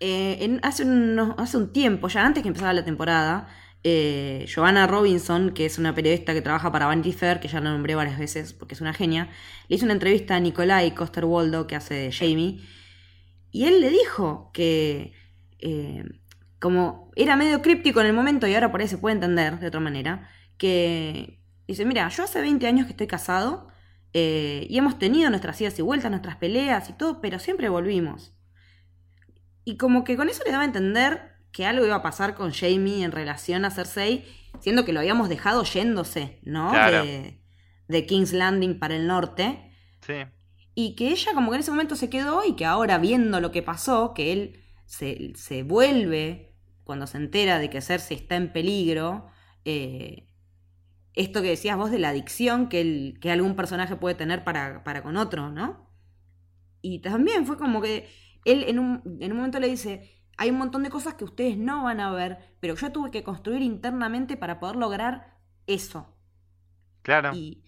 Eh, 0.00 0.58
hace, 0.62 0.84
un, 0.84 1.34
hace 1.38 1.56
un 1.56 1.72
tiempo, 1.72 2.08
ya 2.08 2.24
antes 2.26 2.42
que 2.42 2.48
empezara 2.48 2.72
la 2.74 2.84
temporada, 2.84 3.48
eh, 3.82 4.44
Giovanna 4.46 4.86
Robinson, 4.86 5.52
que 5.54 5.64
es 5.64 5.78
una 5.78 5.94
periodista 5.94 6.34
que 6.34 6.42
trabaja 6.42 6.70
para 6.72 6.86
Vanity 6.86 7.12
Fair, 7.12 7.40
que 7.40 7.48
ya 7.48 7.60
la 7.60 7.70
nombré 7.70 7.94
varias 7.94 8.18
veces 8.18 8.52
porque 8.52 8.74
es 8.74 8.80
una 8.80 8.92
genia, 8.92 9.30
le 9.68 9.76
hizo 9.76 9.84
una 9.86 9.94
entrevista 9.94 10.36
a 10.36 10.40
Nicolai 10.40 10.94
Coster-Waldo, 10.94 11.66
que 11.66 11.76
hace 11.76 11.94
de 11.94 12.12
Jamie, 12.12 12.60
y 13.50 13.64
él 13.64 13.80
le 13.80 13.90
dijo 13.90 14.50
que, 14.52 15.14
eh, 15.60 16.04
como 16.60 17.10
era 17.16 17.36
medio 17.36 17.62
críptico 17.62 18.00
en 18.00 18.06
el 18.08 18.12
momento 18.12 18.46
y 18.46 18.54
ahora 18.54 18.70
por 18.72 18.80
ahí 18.82 18.88
se 18.88 18.98
puede 18.98 19.14
entender 19.14 19.58
de 19.60 19.68
otra 19.68 19.80
manera, 19.80 20.28
que 20.58 21.40
dice, 21.66 21.84
mira, 21.86 22.08
yo 22.08 22.24
hace 22.24 22.40
20 22.40 22.66
años 22.66 22.86
que 22.86 22.92
estoy 22.92 23.06
casado 23.06 23.68
y 24.12 24.78
hemos 24.78 24.98
tenido 24.98 25.28
nuestras 25.28 25.60
idas 25.60 25.78
y 25.78 25.82
vueltas, 25.82 26.10
nuestras 26.10 26.36
peleas 26.36 26.88
y 26.88 26.94
todo, 26.94 27.20
pero 27.20 27.38
siempre 27.38 27.68
volvimos. 27.68 28.35
Y 29.68 29.78
como 29.78 30.04
que 30.04 30.16
con 30.16 30.28
eso 30.28 30.44
le 30.44 30.52
daba 30.52 30.62
a 30.62 30.66
entender 30.66 31.32
que 31.50 31.66
algo 31.66 31.84
iba 31.84 31.96
a 31.96 32.02
pasar 32.02 32.36
con 32.36 32.52
Jamie 32.52 33.02
en 33.02 33.10
relación 33.10 33.64
a 33.64 33.72
Cersei, 33.72 34.24
siendo 34.60 34.84
que 34.84 34.92
lo 34.92 35.00
habíamos 35.00 35.28
dejado 35.28 35.64
yéndose, 35.64 36.38
¿no? 36.44 36.70
De, 37.88 38.06
King's 38.06 38.32
Landing 38.32 38.78
para 38.78 38.94
el 38.94 39.08
norte. 39.08 39.72
Sí. 40.02 40.14
Y 40.76 40.94
que 40.94 41.08
ella 41.08 41.32
como 41.34 41.50
que 41.50 41.56
en 41.56 41.60
ese 41.62 41.72
momento 41.72 41.96
se 41.96 42.08
quedó 42.08 42.44
y 42.44 42.54
que 42.54 42.64
ahora 42.64 42.98
viendo 42.98 43.40
lo 43.40 43.50
que 43.50 43.64
pasó, 43.64 44.14
que 44.14 44.32
él 44.32 44.64
se, 44.84 45.32
se 45.34 45.64
vuelve 45.64 46.54
cuando 46.84 47.08
se 47.08 47.16
entera 47.18 47.58
de 47.58 47.68
que 47.68 47.80
Cersei 47.80 48.18
está 48.18 48.36
en 48.36 48.52
peligro, 48.52 49.26
eh, 49.64 50.28
esto 51.14 51.42
que 51.42 51.48
decías 51.48 51.76
vos 51.76 51.90
de 51.90 51.98
la 51.98 52.10
adicción 52.10 52.68
que, 52.68 52.82
el, 52.82 53.18
que 53.20 53.32
algún 53.32 53.56
personaje 53.56 53.96
puede 53.96 54.14
tener 54.14 54.44
para, 54.44 54.84
para 54.84 55.02
con 55.02 55.16
otro, 55.16 55.50
¿no? 55.50 55.90
Y 56.82 57.00
también 57.00 57.46
fue 57.46 57.58
como 57.58 57.82
que 57.82 58.08
él 58.46 58.64
en 58.68 58.78
un, 58.78 59.02
momento 59.34 59.58
le 59.58 59.68
dice, 59.68 60.22
hay 60.38 60.50
un 60.50 60.58
montón 60.58 60.84
de 60.84 60.90
cosas 60.90 61.14
que 61.14 61.24
ustedes 61.24 61.58
no 61.58 61.84
van 61.84 62.00
a 62.00 62.12
ver, 62.12 62.56
pero 62.60 62.76
yo 62.76 62.92
tuve 62.92 63.10
que 63.10 63.24
construir 63.24 63.60
internamente 63.60 64.36
para 64.36 64.60
poder 64.60 64.76
lograr 64.76 65.36
eso. 65.66 66.16
Claro. 67.02 67.32
Y, 67.34 67.62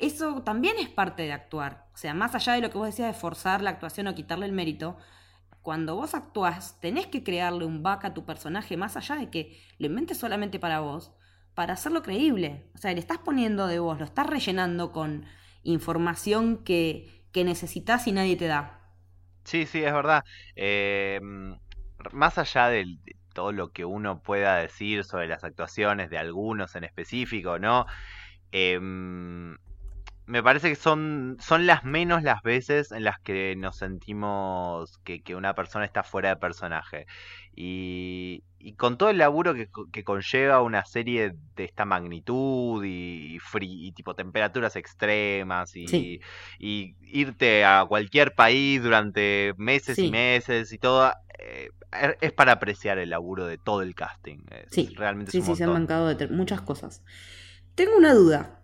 eso 0.00 0.42
también 0.42 0.74
es 0.78 0.88
parte 0.88 1.22
de 1.22 1.32
actuar. 1.32 1.88
O 1.94 1.96
sea, 1.96 2.14
más 2.14 2.34
allá 2.34 2.54
de 2.54 2.60
lo 2.60 2.70
que 2.70 2.78
vos 2.78 2.88
decías 2.88 3.14
de 3.14 3.18
forzar 3.18 3.62
la 3.62 3.70
actuación 3.70 4.08
o 4.08 4.14
quitarle 4.14 4.44
el 4.44 4.52
mérito, 4.52 4.96
cuando 5.62 5.94
vos 5.94 6.14
actuás, 6.14 6.80
tenés 6.80 7.06
que 7.06 7.22
crearle 7.22 7.64
un 7.64 7.82
back 7.84 8.06
a 8.06 8.14
tu 8.14 8.24
personaje, 8.24 8.76
más 8.76 8.96
allá 8.96 9.14
de 9.14 9.30
que 9.30 9.60
lo 9.78 9.86
inventes 9.86 10.18
solamente 10.18 10.58
para 10.58 10.80
vos, 10.80 11.12
para 11.54 11.74
hacerlo 11.74 12.02
creíble. 12.02 12.70
O 12.74 12.78
sea, 12.78 12.92
le 12.92 12.98
estás 12.98 13.18
poniendo 13.18 13.68
de 13.68 13.78
vos, 13.78 13.98
lo 13.98 14.04
estás 14.04 14.26
rellenando 14.26 14.90
con 14.90 15.26
información 15.62 16.64
que, 16.64 17.24
que 17.32 17.44
necesitas 17.44 18.06
y 18.08 18.12
nadie 18.12 18.36
te 18.36 18.46
da. 18.46 18.75
Sí, 19.46 19.66
sí, 19.66 19.82
es 19.84 19.92
verdad. 19.92 20.24
Eh, 20.56 21.20
más 22.12 22.38
allá 22.38 22.68
del... 22.68 22.98
todo 23.34 23.52
lo 23.52 23.70
que 23.72 23.84
uno 23.84 24.20
pueda 24.22 24.56
decir 24.56 25.04
sobre 25.04 25.28
las 25.28 25.44
actuaciones 25.44 26.10
de 26.10 26.18
algunos 26.18 26.74
en 26.74 26.84
específico, 26.84 27.58
¿no? 27.58 27.86
Em, 28.52 29.56
me 30.26 30.42
parece 30.42 30.70
que 30.70 30.76
son, 30.76 31.36
son 31.40 31.66
las 31.66 31.84
menos 31.84 32.22
las 32.22 32.42
veces 32.42 32.92
en 32.92 33.04
las 33.04 33.20
que 33.20 33.56
nos 33.56 33.76
sentimos 33.78 34.98
que, 35.04 35.22
que 35.22 35.36
una 35.36 35.54
persona 35.54 35.84
está 35.86 36.02
fuera 36.04 36.30
de 36.30 36.36
personaje. 36.36 37.06
Y, 37.56 38.44
y 38.66 38.74
con 38.74 38.98
todo 38.98 39.10
el 39.10 39.18
laburo 39.18 39.54
que, 39.54 39.68
que 39.92 40.02
conlleva 40.02 40.60
una 40.60 40.84
serie 40.84 41.34
de 41.54 41.64
esta 41.64 41.84
magnitud 41.84 42.82
y, 42.84 43.38
tipo 43.94 44.14
temperaturas 44.14 44.74
extremas 44.74 45.76
y, 45.76 45.86
Sí. 45.86 46.20
y 46.58 46.96
irte 47.02 47.64
a 47.64 47.84
cualquier 47.88 48.34
país 48.34 48.82
durante 48.82 49.54
meses 49.56 49.96
y 49.98 50.06
Sí. 50.06 50.10
meses 50.10 50.72
y 50.72 50.78
todo, 50.78 51.12
eh, 51.38 51.68
er- 51.92 52.16
es 52.20 52.32
para 52.32 52.52
apreciar 52.52 52.98
el 52.98 53.10
laburo 53.10 53.46
de 53.46 53.56
todo 53.56 53.82
el 53.82 53.94
casting. 53.94 54.38
Es- 54.50 54.72
Sí, 54.72 54.92
realmente 54.96 55.30
sí, 55.30 55.38
es 55.38 55.44
sí, 55.44 55.50
un 55.52 55.56
se 55.56 55.62
han 55.62 55.70
montón. 55.70 55.82
bancado 55.86 56.14
de 56.14 56.26
muchas 56.28 56.60
cosas. 56.62 57.04
Tengo 57.76 57.96
una 57.96 58.14
duda. 58.14 58.62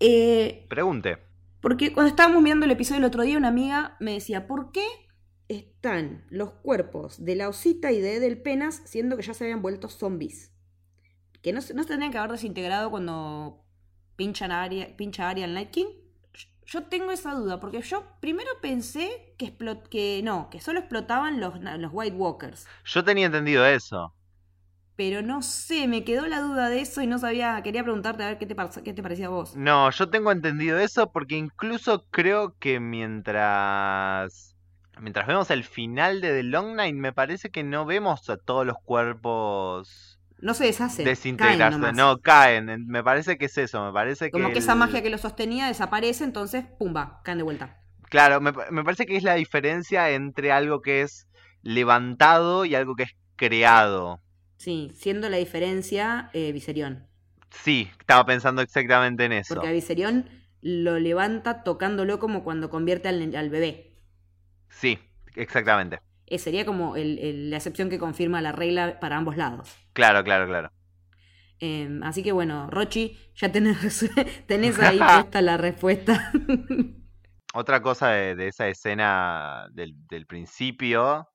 Eh, 0.00 0.66
Pregunte. 0.68 1.16
porque 1.62 1.92
cuando 1.92 2.10
estábamos 2.10 2.42
mirando 2.42 2.66
el 2.66 2.72
episodio 2.72 2.98
el 2.98 3.04
otro 3.04 3.22
día, 3.22 3.38
una 3.38 3.48
amiga 3.48 3.96
me 4.00 4.12
decía, 4.12 4.46
¿por 4.46 4.70
qué 4.72 4.84
están 5.50 6.24
los 6.30 6.50
cuerpos 6.52 7.24
de 7.24 7.36
la 7.36 7.48
osita 7.48 7.92
y 7.92 8.00
de 8.00 8.16
Edel 8.16 8.40
Penas 8.40 8.82
siendo 8.86 9.16
que 9.16 9.22
ya 9.22 9.34
se 9.34 9.44
habían 9.44 9.62
vuelto 9.62 9.88
zombies? 9.88 10.52
Que 11.42 11.52
no, 11.52 11.58
no 11.60 11.82
se 11.82 11.88
tendrían 11.88 12.12
que 12.12 12.18
haber 12.18 12.32
desintegrado 12.32 12.90
cuando 12.90 13.64
pinchan 14.16 14.52
a 14.52 14.62
Arya, 14.62 14.96
pincha 14.96 15.26
a 15.26 15.30
Arya 15.30 15.44
al 15.46 15.54
Night 15.54 15.70
King. 15.70 15.86
Yo 16.66 16.84
tengo 16.84 17.10
esa 17.10 17.34
duda, 17.34 17.58
porque 17.58 17.80
yo 17.82 18.04
primero 18.20 18.48
pensé 18.62 19.34
que, 19.38 19.46
explot- 19.56 19.88
que 19.88 20.20
no, 20.22 20.48
que 20.50 20.60
solo 20.60 20.78
explotaban 20.78 21.40
los, 21.40 21.60
los 21.60 21.90
White 21.92 22.16
Walkers. 22.16 22.66
Yo 22.84 23.02
tenía 23.02 23.26
entendido 23.26 23.66
eso. 23.66 24.14
Pero 24.96 25.22
no 25.22 25.42
sé, 25.42 25.88
me 25.88 26.04
quedó 26.04 26.26
la 26.26 26.40
duda 26.40 26.68
de 26.68 26.80
eso 26.82 27.00
y 27.02 27.06
no 27.06 27.18
sabía, 27.18 27.60
quería 27.62 27.82
preguntarte 27.82 28.22
a 28.22 28.26
ver 28.28 28.38
qué 28.38 28.46
te, 28.46 28.54
qué 28.84 28.92
te 28.92 29.02
parecía 29.02 29.26
a 29.26 29.30
vos. 29.30 29.56
No, 29.56 29.90
yo 29.90 30.10
tengo 30.10 30.30
entendido 30.30 30.78
eso 30.78 31.10
porque 31.10 31.36
incluso 31.36 32.06
creo 32.10 32.56
que 32.58 32.78
mientras 32.80 34.54
mientras 35.00 35.26
vemos 35.26 35.50
el 35.50 35.64
final 35.64 36.20
de 36.20 36.30
The 36.32 36.42
Long 36.44 36.74
Night 36.76 36.94
me 36.94 37.12
parece 37.12 37.50
que 37.50 37.62
no 37.64 37.84
vemos 37.86 38.28
a 38.30 38.36
todos 38.36 38.66
los 38.66 38.76
cuerpos 38.84 40.18
No 40.40 40.54
se 40.54 40.64
deshacen. 40.64 41.04
desintegrarse, 41.04 41.78
caen 41.80 41.96
no 41.96 42.18
caen, 42.20 42.68
en- 42.70 42.86
me 42.86 43.02
parece 43.02 43.36
que 43.38 43.46
es 43.46 43.58
eso, 43.58 43.84
me 43.84 43.92
parece 43.92 44.30
Como 44.30 44.48
que 44.48 44.54
que 44.54 44.58
esa 44.60 44.74
magia 44.74 45.02
que 45.02 45.10
lo 45.10 45.18
sostenía 45.18 45.66
desaparece, 45.66 46.24
entonces, 46.24 46.64
pumba, 46.78 47.20
caen 47.24 47.38
de 47.38 47.44
vuelta. 47.44 47.76
Claro, 48.08 48.40
me, 48.40 48.52
pa- 48.52 48.70
me 48.70 48.82
parece 48.84 49.06
que 49.06 49.16
es 49.16 49.22
la 49.22 49.34
diferencia 49.34 50.10
entre 50.10 50.50
algo 50.52 50.80
que 50.82 51.02
es 51.02 51.28
levantado 51.62 52.64
y 52.64 52.74
algo 52.74 52.96
que 52.96 53.04
es 53.04 53.12
creado. 53.36 54.20
Sí, 54.56 54.90
siendo 54.94 55.28
la 55.30 55.36
diferencia 55.38 56.30
eh, 56.32 56.52
Viserión. 56.52 57.06
Sí, 57.50 57.90
estaba 57.98 58.24
pensando 58.26 58.62
exactamente 58.62 59.24
en 59.24 59.32
eso. 59.32 59.54
Porque 59.54 59.68
a 59.68 59.72
Viserión 59.72 60.26
lo 60.62 60.98
levanta 60.98 61.62
tocándolo 61.62 62.18
como 62.18 62.44
cuando 62.44 62.68
convierte 62.70 63.08
al, 63.08 63.34
al 63.34 63.50
bebé. 63.50 63.89
Sí, 64.70 64.98
exactamente. 65.36 66.00
Eh, 66.26 66.38
sería 66.38 66.64
como 66.64 66.96
el- 66.96 67.18
el- 67.18 67.50
la 67.50 67.56
excepción 67.58 67.90
que 67.90 67.98
confirma 67.98 68.40
la 68.40 68.52
regla 68.52 68.98
para 69.00 69.16
ambos 69.18 69.36
lados. 69.36 69.76
Claro, 69.92 70.24
claro, 70.24 70.46
claro. 70.46 70.70
Eh, 71.60 72.00
así 72.04 72.22
que 72.22 72.32
bueno, 72.32 72.68
Rochi, 72.70 73.18
ya 73.36 73.52
tenés, 73.52 74.08
tenés 74.46 74.78
ahí 74.80 75.04
puesta 75.04 75.42
la 75.42 75.56
respuesta. 75.56 76.32
Otra 77.54 77.82
cosa 77.82 78.10
de, 78.10 78.34
de 78.36 78.48
esa 78.48 78.68
escena 78.68 79.66
del, 79.72 79.94
del 80.08 80.26
principio 80.26 81.28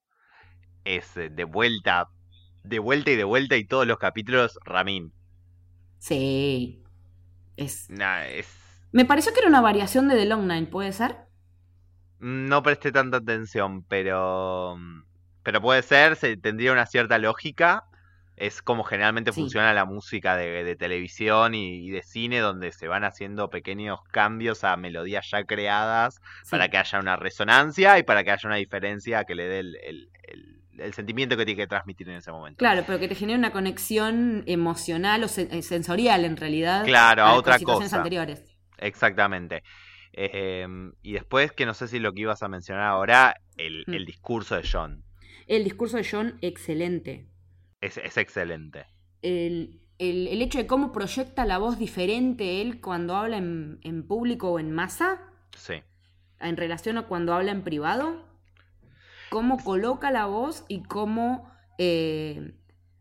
es 0.85 1.17
eh, 1.17 1.29
de 1.31 1.43
vuelta, 1.45 2.09
de 2.63 2.79
vuelta 2.79 3.11
y 3.11 3.17
de 3.17 3.23
vuelta 3.25 3.57
y 3.57 3.65
todos 3.67 3.87
los 3.87 3.99
capítulos 3.99 4.59
Ramin. 4.65 5.13
sí. 5.99 6.83
Es... 7.57 7.93
Nah, 8.01 8.25
es, 8.27 8.47
Me 8.91 9.05
pareció 9.05 9.31
que 9.33 9.39
era 9.41 9.49
una 9.49 9.61
variación 9.61 10.07
de 10.07 10.15
The 10.15 10.25
Long 10.25 10.47
Night, 10.47 10.69
¿puede 10.71 10.91
ser? 10.91 11.24
No 12.19 12.63
presté 12.63 12.91
tanta 12.91 13.17
atención, 13.17 13.83
pero 13.83 14.77
pero 15.43 15.61
puede 15.61 15.83
ser, 15.83 16.15
se, 16.15 16.37
tendría 16.37 16.71
una 16.71 16.85
cierta 16.87 17.17
lógica. 17.19 17.83
Es 18.35 18.61
como 18.61 18.83
generalmente 18.83 19.31
Sí. 19.31 19.39
funciona 19.39 19.73
la 19.73 19.85
música 19.85 20.35
de, 20.35 20.63
de 20.65 20.75
televisión 20.75 21.55
y, 21.55 21.85
y 21.87 21.89
de 21.91 22.01
cine, 22.03 22.39
donde 22.39 22.71
se 22.73 22.87
van 22.89 23.03
haciendo 23.05 23.49
pequeños 23.49 23.99
cambios 24.11 24.63
a 24.65 24.75
melodías 24.75 25.29
ya 25.31 25.45
creadas 25.45 26.15
Sí. 26.43 26.51
para 26.51 26.67
que 26.67 26.77
haya 26.77 26.99
una 26.99 27.15
resonancia 27.15 27.97
y 27.97 28.03
para 28.03 28.23
que 28.25 28.31
haya 28.31 28.47
una 28.49 28.57
diferencia 28.57 29.23
que 29.23 29.35
le 29.35 29.47
dé 29.47 29.59
el, 29.59 29.75
el- 29.83 30.09
el- 30.23 30.55
el 30.81 30.93
sentimiento 30.93 31.37
que 31.37 31.45
tiene 31.45 31.61
que 31.61 31.67
transmitir 31.67 32.09
en 32.09 32.15
ese 32.15 32.31
momento. 32.33 32.57
Claro, 32.57 32.83
pero 32.85 32.99
que 32.99 33.07
te 33.07 33.15
genere 33.15 33.39
una 33.39 33.51
conexión 33.53 34.43
emocional 34.47 35.23
o 35.23 35.27
sen- 35.27 35.47
eh, 35.51 35.61
sensorial 35.61 36.25
en 36.25 36.35
realidad. 36.35 36.83
Claro, 36.83 37.23
a 37.23 37.29
con 37.29 37.39
otra 37.39 37.57
situaciones 37.59 37.89
cosa. 37.91 37.97
anteriores. 37.97 38.43
Exactamente. 38.79 39.63
Eh, 40.17 40.65
y 41.01 41.13
después, 41.13 41.51
que 41.51 41.65
no 41.65 41.73
sé 41.73 41.87
si 41.89 41.99
lo 41.99 42.13
que 42.13 42.21
ibas 42.21 42.41
a 42.41 42.47
mencionar 42.47 42.85
ahora, 42.85 43.35
el, 43.57 43.83
Mm. 43.87 43.93
el 43.93 44.05
discurso 44.05 44.55
de 44.55 44.63
John. 44.69 45.03
El 45.47 45.63
discurso 45.63 45.97
de 45.97 46.07
John, 46.09 46.37
excelente. 46.41 47.27
Es, 47.81 47.97
es 47.97 48.17
excelente. 48.17 48.85
El, 49.21 49.81
el- 49.99 50.27
el 50.27 50.41
hecho 50.41 50.57
de 50.57 50.67
cómo 50.67 50.91
proyecta 50.91 51.45
la 51.45 51.57
voz 51.57 51.77
diferente 51.77 52.61
él 52.61 52.79
cuando 52.81 53.15
habla 53.15 53.37
en, 53.37 53.79
en 53.83 54.07
público 54.07 54.51
o 54.51 54.59
en 54.59 54.71
masa, 54.71 55.21
Sí. 55.55 55.75
en 56.39 56.57
relación 56.57 56.97
a 56.97 57.07
cuando 57.07 57.33
habla 57.33 57.51
en 57.51 57.63
privado, 57.63 58.25
cómo 59.29 59.57
coloca 59.63 60.11
la 60.11 60.25
voz 60.27 60.63
y 60.67 60.83
cómo 60.83 61.51
eh, 61.77 62.53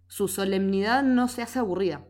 su 0.09 0.27
solemnidad 0.29 1.03
no 1.05 1.29
se 1.29 1.43
hace 1.43 1.59
aburrida. 1.61 2.05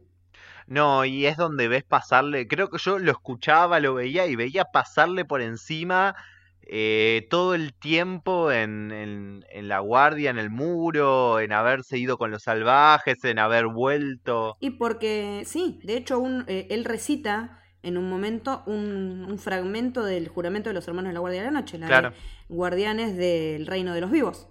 No, 0.66 1.05
y 1.05 1.27
es 1.27 1.37
donde 1.37 1.68
ves 1.68 1.85
pasarle, 1.85 2.48
creo 2.48 2.70
que 2.70 2.79
yo 2.79 2.98
lo 2.98 3.11
escuchaba, 3.12 3.81
lo 3.81 3.94
veía 3.94 4.27
y 4.27 4.37
veía 4.37 4.64
pasarle 4.64 5.24
por 5.24 5.42
encima 5.42 6.14
eh, 6.62 7.27
todo 7.29 7.55
el 7.55 7.74
tiempo 7.74 8.50
en, 8.50 8.90
en, 8.90 9.44
en 9.50 9.68
la 9.68 9.81
guardia, 9.81 10.31
en 10.31 10.38
el 10.38 10.48
muro, 10.48 11.38
en 11.40 11.53
haberse 11.53 11.98
ido 11.98 12.16
con 12.16 12.31
los 12.31 12.44
salvajes, 12.44 13.22
en 13.24 13.38
haber 13.38 13.66
vuelto. 13.66 14.57
Y 14.61 14.70
porque, 14.70 15.42
sí, 15.44 15.81
de 15.85 15.96
hecho 15.98 16.18
un, 16.18 16.44
eh, 16.48 16.66
él 16.70 16.87
recita 16.87 17.61
en 17.83 17.98
un 17.98 18.09
momento 18.09 18.62
un, 18.64 19.27
un 19.29 19.38
fragmento 19.38 20.03
del 20.05 20.29
juramento 20.29 20.70
de 20.70 20.74
los 20.74 20.88
hermanos 20.88 21.11
de 21.11 21.14
la 21.14 21.20
Guardia 21.20 21.40
de 21.42 21.46
la 21.50 21.61
Noche, 21.61 21.77
la 21.77 21.87
Claro. 21.87 22.11
de 22.11 22.16
guardianes 22.48 23.14
del 23.16 23.66
reino 23.66 23.92
de 23.92 24.00
los 24.00 24.11
vivos. 24.11 24.48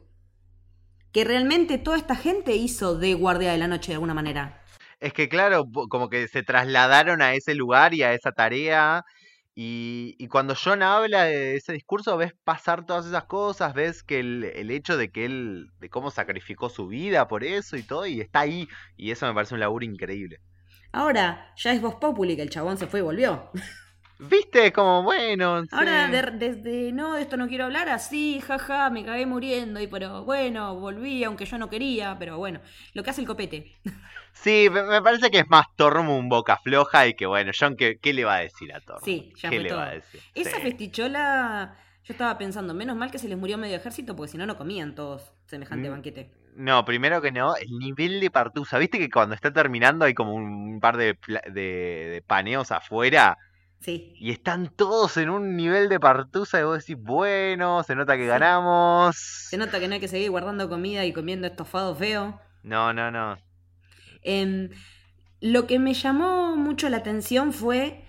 Que 1.12 1.24
realmente 1.24 1.80
toda 1.80 1.98
esta 1.98 2.16
gente 2.16 2.56
hizo 2.56 2.96
de 2.98 3.16
Guardia 3.16 3.52
de 3.52 3.58
la 3.58 3.68
Noche 3.68 3.92
de 3.92 3.96
alguna 3.96 4.14
manera. 4.14 4.63
Es 5.04 5.12
que 5.12 5.28
claro, 5.28 5.66
como 5.90 6.08
que 6.10 6.30
se 6.30 6.44
trasladaron 6.44 7.22
a 7.22 7.34
ese 7.34 7.56
lugar 7.56 7.94
y 7.94 8.04
a 8.04 8.14
esa 8.14 8.32
tarea. 8.32 9.04
Y, 9.54 10.16
y 10.18 10.30
cuando 10.30 10.56
John 10.56 10.82
habla 10.82 11.26
de 11.26 11.58
ese 11.58 11.74
discurso, 11.74 12.16
ves 12.16 12.32
pasar 12.46 12.86
todas 12.86 13.06
esas 13.06 13.26
cosas, 13.26 13.74
ves 13.74 14.02
que 14.02 14.22
el, 14.22 14.46
el 14.46 14.72
hecho 14.72 14.96
de 14.96 15.12
que 15.12 15.26
él, 15.26 15.68
de 15.80 15.90
cómo 15.90 16.10
sacrificó 16.10 16.70
su 16.70 16.88
vida 16.88 17.28
por 17.28 17.44
eso 17.44 17.76
y 17.76 17.84
todo, 17.84 18.06
y 18.08 18.22
está 18.22 18.40
ahí. 18.42 18.70
Y 18.96 19.12
eso 19.12 19.28
me 19.28 19.34
parece 19.34 19.56
un 19.56 19.60
laburo 19.60 19.84
increíble. 19.86 20.38
Ahora, 20.94 21.54
ya 21.58 21.74
es 21.74 21.82
Voz 21.82 21.96
Populi 21.96 22.38
que 22.38 22.44
el 22.44 22.50
chabón 22.50 22.78
se 22.78 22.88
fue 22.88 23.02
y 23.02 23.04
volvió. 23.04 23.52
¿Viste? 24.18 24.72
Como 24.74 25.04
bueno. 25.04 25.66
Ahora, 25.72 26.08
sí. 26.08 26.12
de- 26.12 26.32
desde 26.32 26.92
no, 26.94 27.14
de 27.16 27.22
esto 27.24 27.36
no 27.38 27.48
quiero 27.48 27.66
hablar, 27.66 27.90
así, 27.90 28.40
jaja, 28.42 28.90
me 28.92 29.04
cagué 29.04 29.26
muriendo, 29.26 29.80
y 29.82 29.88
pero 29.88 30.24
bueno, 30.24 30.76
volví, 30.80 31.24
aunque 31.24 31.46
yo 31.46 31.58
no 31.58 31.70
quería, 31.70 32.16
pero 32.20 32.38
bueno, 32.38 32.62
lo 32.94 33.04
que 33.04 33.10
hace 33.10 33.22
el 33.22 33.28
copete. 33.28 33.74
Sí, 34.34 34.68
me, 34.72 35.02
parece 35.02 35.30
que 35.32 35.40
es 35.40 35.48
más 35.50 35.66
Tormund 35.76 36.30
boca 36.30 36.58
floja 36.58 37.08
y 37.08 37.14
que 37.16 37.26
bueno, 37.26 37.52
John, 37.58 37.76
¿qué, 37.76 38.00
qué 38.00 38.14
le 38.14 38.26
va 38.26 38.36
a 38.38 38.40
decir 38.40 38.74
a 38.74 38.82
Tormund? 38.82 39.04
Sí, 39.04 39.34
ya 39.38 39.50
¿Qué 39.50 39.56
fue 39.56 39.64
le 39.64 39.70
todo. 39.70 39.80
va 39.80 39.88
a 39.88 39.92
decir? 39.92 40.24
Esa 40.34 40.58
Sí. 40.58 40.62
festichola, 40.62 41.78
yo 42.04 42.14
estaba 42.14 42.38
pensando, 42.38 42.74
menos 42.74 42.96
mal 42.96 43.12
que 43.12 43.20
se 43.20 43.28
les 43.28 43.38
murió 43.38 43.58
medio 43.58 43.76
ejército, 43.78 44.16
porque 44.16 44.32
si 44.32 44.38
no, 44.38 44.46
no 44.46 44.58
comían 44.58 44.96
todos 44.96 45.34
semejante 45.46 45.90
Mm. 45.90 45.92
banquete. 45.92 46.32
No, 46.56 46.86
primero 46.86 47.22
que 47.22 47.32
no, 47.32 47.56
el 47.56 47.70
nivel 47.80 48.20
de 48.20 48.30
partusa. 48.32 48.78
¿Viste 48.78 49.00
que 49.00 49.10
cuando 49.10 49.34
está 49.36 49.52
terminando 49.52 50.06
hay 50.06 50.14
como 50.14 50.34
un 50.36 50.80
par 50.80 50.98
de, 50.98 51.18
de 51.52 52.24
paneos 52.28 52.72
afuera? 52.72 53.38
Sí. 53.84 54.14
Y 54.20 54.32
están 54.32 54.70
todos 54.76 55.18
en 55.18 55.30
un 55.30 55.56
nivel 55.58 55.90
de 55.90 56.00
partusa 56.00 56.60
y 56.60 56.64
vos 56.64 56.80
decís, 56.80 56.96
bueno, 57.04 57.84
se 57.84 57.96
nota 57.96 58.16
que 58.16 58.24
Sí. 58.24 58.28
ganamos. 58.30 59.18
Se 59.18 59.58
nota 59.58 59.80
que 59.80 59.88
no 59.88 59.96
hay 59.96 60.00
que 60.00 60.08
seguir 60.08 60.32
guardando 60.32 60.70
comida 60.70 61.06
y 61.06 61.12
comiendo 61.14 61.48
estofado 61.48 61.94
feo. 61.96 62.40
No, 62.64 62.94
no, 62.94 63.12
no. 63.12 63.38
Em, 64.22 64.70
lo 65.42 65.68
que 65.68 65.80
me 65.80 65.94
llamó 65.94 66.56
mucho 66.56 66.88
la 66.90 66.98
atención 66.98 67.52
fue, 67.52 68.06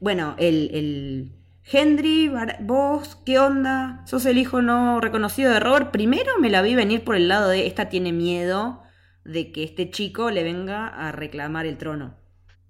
bueno, 0.00 0.34
el, 0.38 0.70
el 0.72 1.32
Henry, 1.64 2.32
vos, 2.60 3.16
¿qué 3.26 3.38
onda? 3.38 4.02
¿Sos 4.06 4.24
el 4.24 4.38
hijo 4.38 4.62
no 4.62 5.00
reconocido 5.00 5.52
de 5.52 5.60
Robert? 5.60 5.90
Primero 5.90 6.38
me 6.40 6.48
la 6.48 6.62
vi 6.62 6.74
venir 6.74 7.04
por 7.04 7.14
el 7.16 7.28
lado 7.28 7.50
de, 7.50 7.66
esta 7.66 7.90
tiene 7.90 8.12
miedo 8.12 8.82
de 9.24 9.52
que 9.52 9.64
este 9.64 9.90
chico 9.90 10.30
le 10.30 10.42
venga 10.42 10.88
a 10.88 11.12
reclamar 11.12 11.66
el 11.66 11.76
trono. 11.76 12.16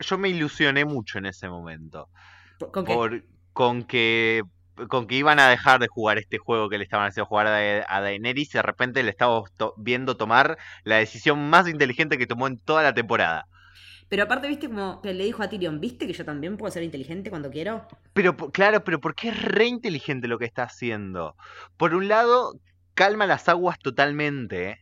Yo 0.01 0.19
me 0.19 0.31
ilusioné 0.31 0.85
mucho 0.85 1.19
en 1.19 1.27
ese 1.27 1.49
momento. 1.49 2.09
¿Con 2.73 2.85
qué? 2.85 2.95
Por, 2.95 3.25
con 3.53 3.83
que 3.83 4.43
con 4.89 5.07
que 5.07 5.17
iban 5.17 5.39
a 5.39 5.49
dejar 5.49 5.81
de 5.81 5.89
jugar 5.89 6.19
este 6.19 6.39
juego 6.39 6.69
que 6.69 6.79
le 6.79 6.85
estaban 6.85 7.09
haciendo 7.09 7.27
jugar 7.27 7.47
a, 7.49 7.97
a 7.97 8.01
Daenerys 8.01 8.55
y 8.55 8.59
de 8.59 8.63
repente 8.63 9.03
le 9.03 9.11
estamos 9.11 9.51
viendo 9.77 10.17
tomar 10.17 10.57
la 10.85 10.97
decisión 10.97 11.51
más 11.51 11.69
inteligente 11.69 12.17
que 12.17 12.27
tomó 12.27 12.47
en 12.47 12.59
toda 12.59 12.83
la 12.83 12.95
temporada. 12.95 13.47
Pero 14.11 14.25
aparte, 14.25 14.49
viste 14.49 14.69
como 14.69 15.01
que 15.01 15.15
le 15.15 15.25
dijo 15.25 15.43
a 15.43 15.49
Tyrion, 15.49 15.81
¿viste 15.81 16.07
que 16.07 16.13
yo 16.13 16.25
también 16.25 16.57
puedo 16.57 16.73
ser 16.73 16.83
inteligente 16.83 17.31
cuando 17.31 17.49
quiero? 17.49 17.87
Pero 18.13 18.37
claro, 18.37 18.83
pero 18.83 19.01
porque 19.01 19.29
es 19.29 19.41
re 19.41 19.67
inteligente 19.67 20.27
lo 20.27 20.37
que 20.37 20.47
está 20.47 20.65
haciendo. 20.65 21.37
Por 21.77 21.95
un 21.95 22.09
lado, 22.09 22.55
calma 22.95 23.27
las 23.27 23.49
aguas 23.49 23.79
totalmente. 23.79 24.71
¿eh? 24.71 24.79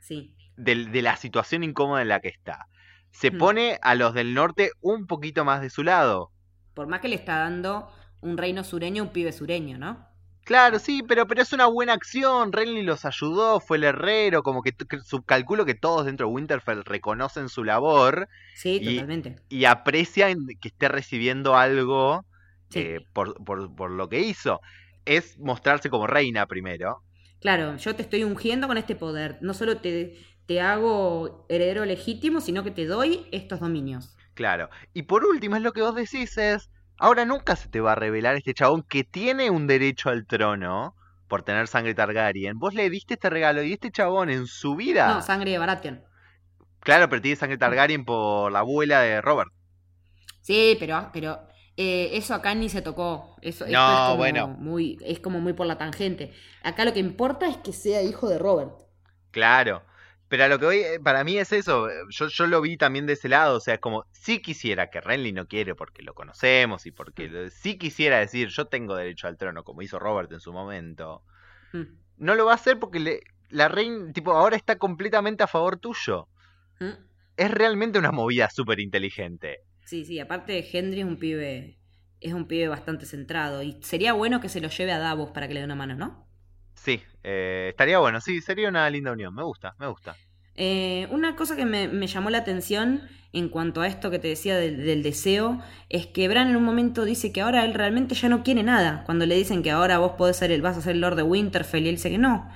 Sí. 0.00 0.34
De, 0.56 0.84
de, 0.84 1.02
la 1.02 1.16
situación 1.16 1.64
incómoda 1.64 2.02
en 2.02 2.08
la 2.08 2.20
que 2.20 2.28
está. 2.28 2.66
Se 3.10 3.30
hmm. 3.30 3.38
pone 3.38 3.78
a 3.80 3.94
los 3.94 4.12
del 4.12 4.34
norte 4.34 4.72
un 4.80 5.06
poquito 5.06 5.46
más 5.46 5.62
de 5.62 5.70
su 5.70 5.82
lado. 5.82 6.30
Por 6.78 6.86
más 6.86 7.00
que 7.00 7.08
le 7.08 7.16
está 7.16 7.38
dando 7.38 7.90
un 8.20 8.38
reino 8.38 8.62
sureño 8.62 9.02
a 9.02 9.06
un 9.06 9.12
pibe 9.12 9.32
sureño, 9.32 9.78
¿no? 9.78 10.06
Claro, 10.44 10.78
sí, 10.78 11.02
pero, 11.02 11.26
pero 11.26 11.42
es 11.42 11.52
una 11.52 11.66
buena 11.66 11.92
acción. 11.92 12.52
Renly 12.52 12.82
los 12.82 13.04
ayudó, 13.04 13.58
fue 13.58 13.78
el 13.78 13.82
herrero, 13.82 14.44
como 14.44 14.62
que, 14.62 14.72
subcalculo 15.04 15.64
que 15.64 15.74
todos 15.74 16.06
dentro 16.06 16.28
de 16.28 16.34
Winterfell 16.34 16.84
reconocen 16.84 17.48
su 17.48 17.64
labor. 17.64 18.28
Sí, 18.54 18.78
totalmente. 18.78 19.34
Y 19.48 19.64
aprecian 19.64 20.46
que 20.60 20.68
esté 20.68 20.86
recibiendo 20.86 21.56
algo 21.56 22.24
eh, 22.72 23.00
por, 23.12 23.44
por, 23.44 23.90
lo 23.90 24.08
que 24.08 24.20
hizo. 24.20 24.60
Es 25.04 25.36
mostrarse 25.40 25.90
como 25.90 26.06
reina 26.06 26.46
primero. 26.46 27.02
Claro, 27.40 27.76
yo 27.76 27.96
te 27.96 28.02
estoy 28.02 28.22
ungiendo 28.22 28.68
con 28.68 28.78
este 28.78 28.94
poder. 28.94 29.38
No 29.40 29.52
solo 29.52 29.78
te, 29.78 30.16
te 30.46 30.60
hago 30.60 31.44
heredero 31.48 31.84
legítimo, 31.84 32.40
sino 32.40 32.62
que 32.62 32.70
te 32.70 32.86
doy 32.86 33.26
estos 33.32 33.58
dominios. 33.58 34.14
Claro. 34.38 34.70
Y 34.94 35.02
por 35.02 35.24
último, 35.24 35.56
es 35.56 35.62
lo 35.62 35.72
que 35.72 35.82
vos 35.82 35.96
decís 35.96 36.38
es 36.38 36.70
Ahora 36.96 37.24
nunca 37.24 37.56
se 37.56 37.68
te 37.68 37.80
va 37.80 37.92
a 37.92 37.96
revelar 37.96 38.36
este 38.36 38.54
chabón 38.54 38.84
que 38.84 39.02
tiene 39.02 39.50
un 39.50 39.66
derecho 39.66 40.10
al 40.10 40.26
trono 40.26 40.94
por 41.26 41.42
tener 41.42 41.66
sangre 41.66 41.92
Targaryen. 41.92 42.56
Vos 42.56 42.72
le 42.72 42.88
diste 42.88 43.14
este 43.14 43.30
regalo 43.30 43.64
y 43.64 43.72
este 43.72 43.90
chabón 43.90 44.30
en 44.30 44.46
su 44.46 44.76
vida. 44.76 45.12
No, 45.12 45.20
sangre 45.20 45.50
de 45.50 45.58
Baratheon. 45.58 46.04
Claro, 46.78 47.08
pero 47.08 47.20
tiene 47.20 47.34
sangre 47.34 47.58
Targaryen 47.58 48.04
por 48.04 48.52
la 48.52 48.60
abuela 48.60 49.00
de 49.00 49.20
Robert. 49.20 49.50
Sí, 50.40 50.76
pero, 50.78 51.10
pero 51.12 51.40
eh, 51.76 52.10
eso 52.12 52.32
acá 52.32 52.54
ni 52.54 52.68
se 52.68 52.80
tocó. 52.80 53.34
Eso, 53.42 53.64
no, 53.66 53.70
es 53.70 53.98
como 54.00 54.16
bueno. 54.18 54.46
Muy, 54.46 54.98
es 55.04 55.18
como 55.18 55.40
muy 55.40 55.54
por 55.54 55.66
la 55.66 55.78
tangente. 55.78 56.32
Acá 56.62 56.84
lo 56.84 56.92
que 56.92 57.00
importa 57.00 57.48
es 57.48 57.56
que 57.56 57.72
sea 57.72 58.02
hijo 58.04 58.28
de 58.28 58.38
Robert. 58.38 58.72
Claro. 59.32 59.82
Pero 60.28 60.44
a 60.44 60.48
lo 60.48 60.58
que 60.58 60.66
voy, 60.66 60.78
eh, 60.78 61.00
para 61.02 61.24
mí 61.24 61.38
es 61.38 61.52
eso, 61.52 61.88
eh, 61.88 61.94
yo, 62.10 62.28
yo 62.28 62.46
lo 62.46 62.60
vi 62.60 62.76
también 62.76 63.06
de 63.06 63.14
ese 63.14 63.28
lado, 63.28 63.56
o 63.56 63.60
sea, 63.60 63.74
es 63.74 63.80
como, 63.80 64.04
si 64.12 64.40
quisiera, 64.40 64.90
que 64.90 65.00
Renly 65.00 65.32
no 65.32 65.46
quiere 65.46 65.74
porque 65.74 66.02
lo 66.02 66.14
conocemos 66.14 66.84
y 66.84 66.92
porque 66.92 67.48
si 67.50 67.78
quisiera 67.78 68.18
decir, 68.18 68.48
yo 68.48 68.66
tengo 68.66 68.94
derecho 68.94 69.26
al 69.26 69.38
trono, 69.38 69.64
como 69.64 69.80
hizo 69.80 69.98
Robert 69.98 70.30
en 70.32 70.40
su 70.40 70.52
momento, 70.52 71.22
mm. 71.72 71.82
no 72.18 72.34
lo 72.34 72.44
va 72.44 72.52
a 72.52 72.56
hacer 72.56 72.78
porque 72.78 73.00
le, 73.00 73.20
la 73.48 73.68
reina, 73.68 74.12
tipo, 74.12 74.32
ahora 74.32 74.56
está 74.56 74.76
completamente 74.76 75.42
a 75.42 75.46
favor 75.46 75.78
tuyo. 75.78 76.28
Mm. 76.80 77.06
Es 77.36 77.50
realmente 77.50 77.98
una 77.98 78.12
movida 78.12 78.50
súper 78.50 78.80
inteligente. 78.80 79.60
Sí, 79.84 80.04
sí, 80.04 80.20
aparte 80.20 80.68
Henry 80.70 81.00
es 81.00 81.06
un 81.06 81.18
pibe, 81.18 81.78
es 82.20 82.34
un 82.34 82.46
pibe 82.46 82.68
bastante 82.68 83.06
centrado 83.06 83.62
y 83.62 83.78
sería 83.80 84.12
bueno 84.12 84.40
que 84.40 84.48
se 84.48 84.60
lo 84.60 84.68
lleve 84.68 84.92
a 84.92 84.98
Davos 84.98 85.30
para 85.30 85.48
que 85.48 85.54
le 85.54 85.60
dé 85.60 85.64
una 85.64 85.76
mano, 85.76 85.94
¿no? 85.94 86.27
Sí, 86.82 87.02
eh, 87.24 87.66
estaría 87.70 87.98
bueno, 87.98 88.20
sí, 88.20 88.40
sería 88.40 88.68
una 88.68 88.88
linda 88.88 89.12
unión, 89.12 89.34
me 89.34 89.42
gusta, 89.42 89.74
me 89.78 89.88
gusta. 89.88 90.16
Eh, 90.54 91.06
una 91.10 91.36
cosa 91.36 91.56
que 91.56 91.64
me, 91.64 92.06
llamó 92.06 92.30
la 92.30 92.38
atención 92.38 93.02
en 93.32 93.48
cuanto 93.48 93.80
a 93.80 93.86
esto 93.86 94.10
que 94.10 94.18
te 94.18 94.28
decía 94.28 94.56
del, 94.56 95.02
deseo 95.02 95.60
es 95.88 96.06
que 96.06 96.26
Bran 96.28 96.48
en 96.48 96.56
un 96.56 96.64
momento 96.64 97.04
dice 97.04 97.30
que 97.32 97.42
ahora 97.42 97.64
él 97.64 97.74
realmente 97.74 98.14
ya 98.14 98.28
no 98.28 98.42
quiere 98.42 98.62
nada. 98.62 99.02
Cuando 99.04 99.26
le 99.26 99.36
dicen 99.36 99.62
que 99.62 99.70
ahora 99.70 99.98
vos 99.98 100.12
podés 100.12 100.36
ser 100.36 100.50
el, 100.50 100.62
vas 100.62 100.76
a 100.76 100.80
ser 100.80 100.92
el 100.92 101.00
Lord 101.00 101.16
de 101.16 101.22
Winterfell 101.22 101.84
y 101.84 101.88
él 101.88 101.96
dice 101.96 102.10
que 102.10 102.18
no. 102.18 102.48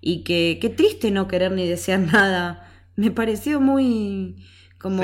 Y 0.00 0.24
que 0.24 0.58
qué 0.60 0.68
triste 0.68 1.10
no 1.10 1.26
querer 1.26 1.52
ni 1.52 1.68
desear 1.68 2.00
nada. 2.12 2.70
Me 2.96 3.10
pareció 3.10 3.60
muy 3.60 4.46
como, 4.78 5.02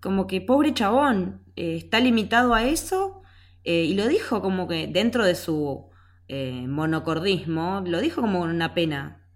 como 0.00 0.26
que 0.26 0.40
pobre 0.40 0.74
chabón, 0.74 1.42
eh, 1.56 1.76
está 1.76 2.00
limitado 2.00 2.54
a 2.54 2.64
eso. 2.64 3.22
y 3.64 3.94
lo 3.94 4.08
dijo 4.08 4.42
como 4.42 4.68
que 4.68 4.86
dentro 4.86 5.24
de 5.24 5.34
su 5.34 5.89
eh, 6.32 6.68
monocordismo, 6.68 7.82
lo 7.84 8.00
dijo 8.00 8.20
como 8.20 8.42
una 8.42 8.72
pena. 8.72 9.26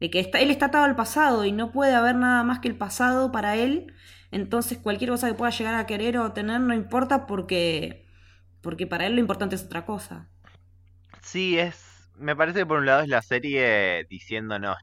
De 0.00 0.08
que 0.08 0.18
está, 0.18 0.40
él 0.40 0.50
está 0.50 0.66
atado 0.66 0.84
al 0.84 0.96
pasado 0.96 1.44
y 1.44 1.52
no 1.52 1.72
puede 1.72 1.94
haber 1.94 2.16
nada 2.16 2.42
más 2.42 2.60
que 2.60 2.68
el 2.68 2.76
pasado 2.76 3.30
para 3.30 3.56
él. 3.56 3.92
Entonces 4.30 4.78
cualquier 4.78 5.10
cosa 5.10 5.28
que 5.28 5.34
pueda 5.34 5.50
llegar 5.50 5.74
a 5.74 5.84
querer 5.84 6.16
o 6.16 6.32
tener 6.32 6.62
no 6.62 6.72
importa 6.72 7.26
porque, 7.26 8.06
porque 8.62 8.86
para 8.86 9.06
él 9.06 9.14
lo 9.14 9.20
importante 9.20 9.56
es 9.56 9.64
otra 9.64 9.84
cosa. 9.84 10.30
Sí, 11.20 11.58
es. 11.58 12.08
Me 12.16 12.34
parece 12.34 12.60
que 12.60 12.66
por 12.66 12.78
un 12.78 12.86
lado 12.86 13.02
es 13.02 13.08
la 13.08 13.20
serie 13.20 14.06
diciéndonos. 14.08 14.78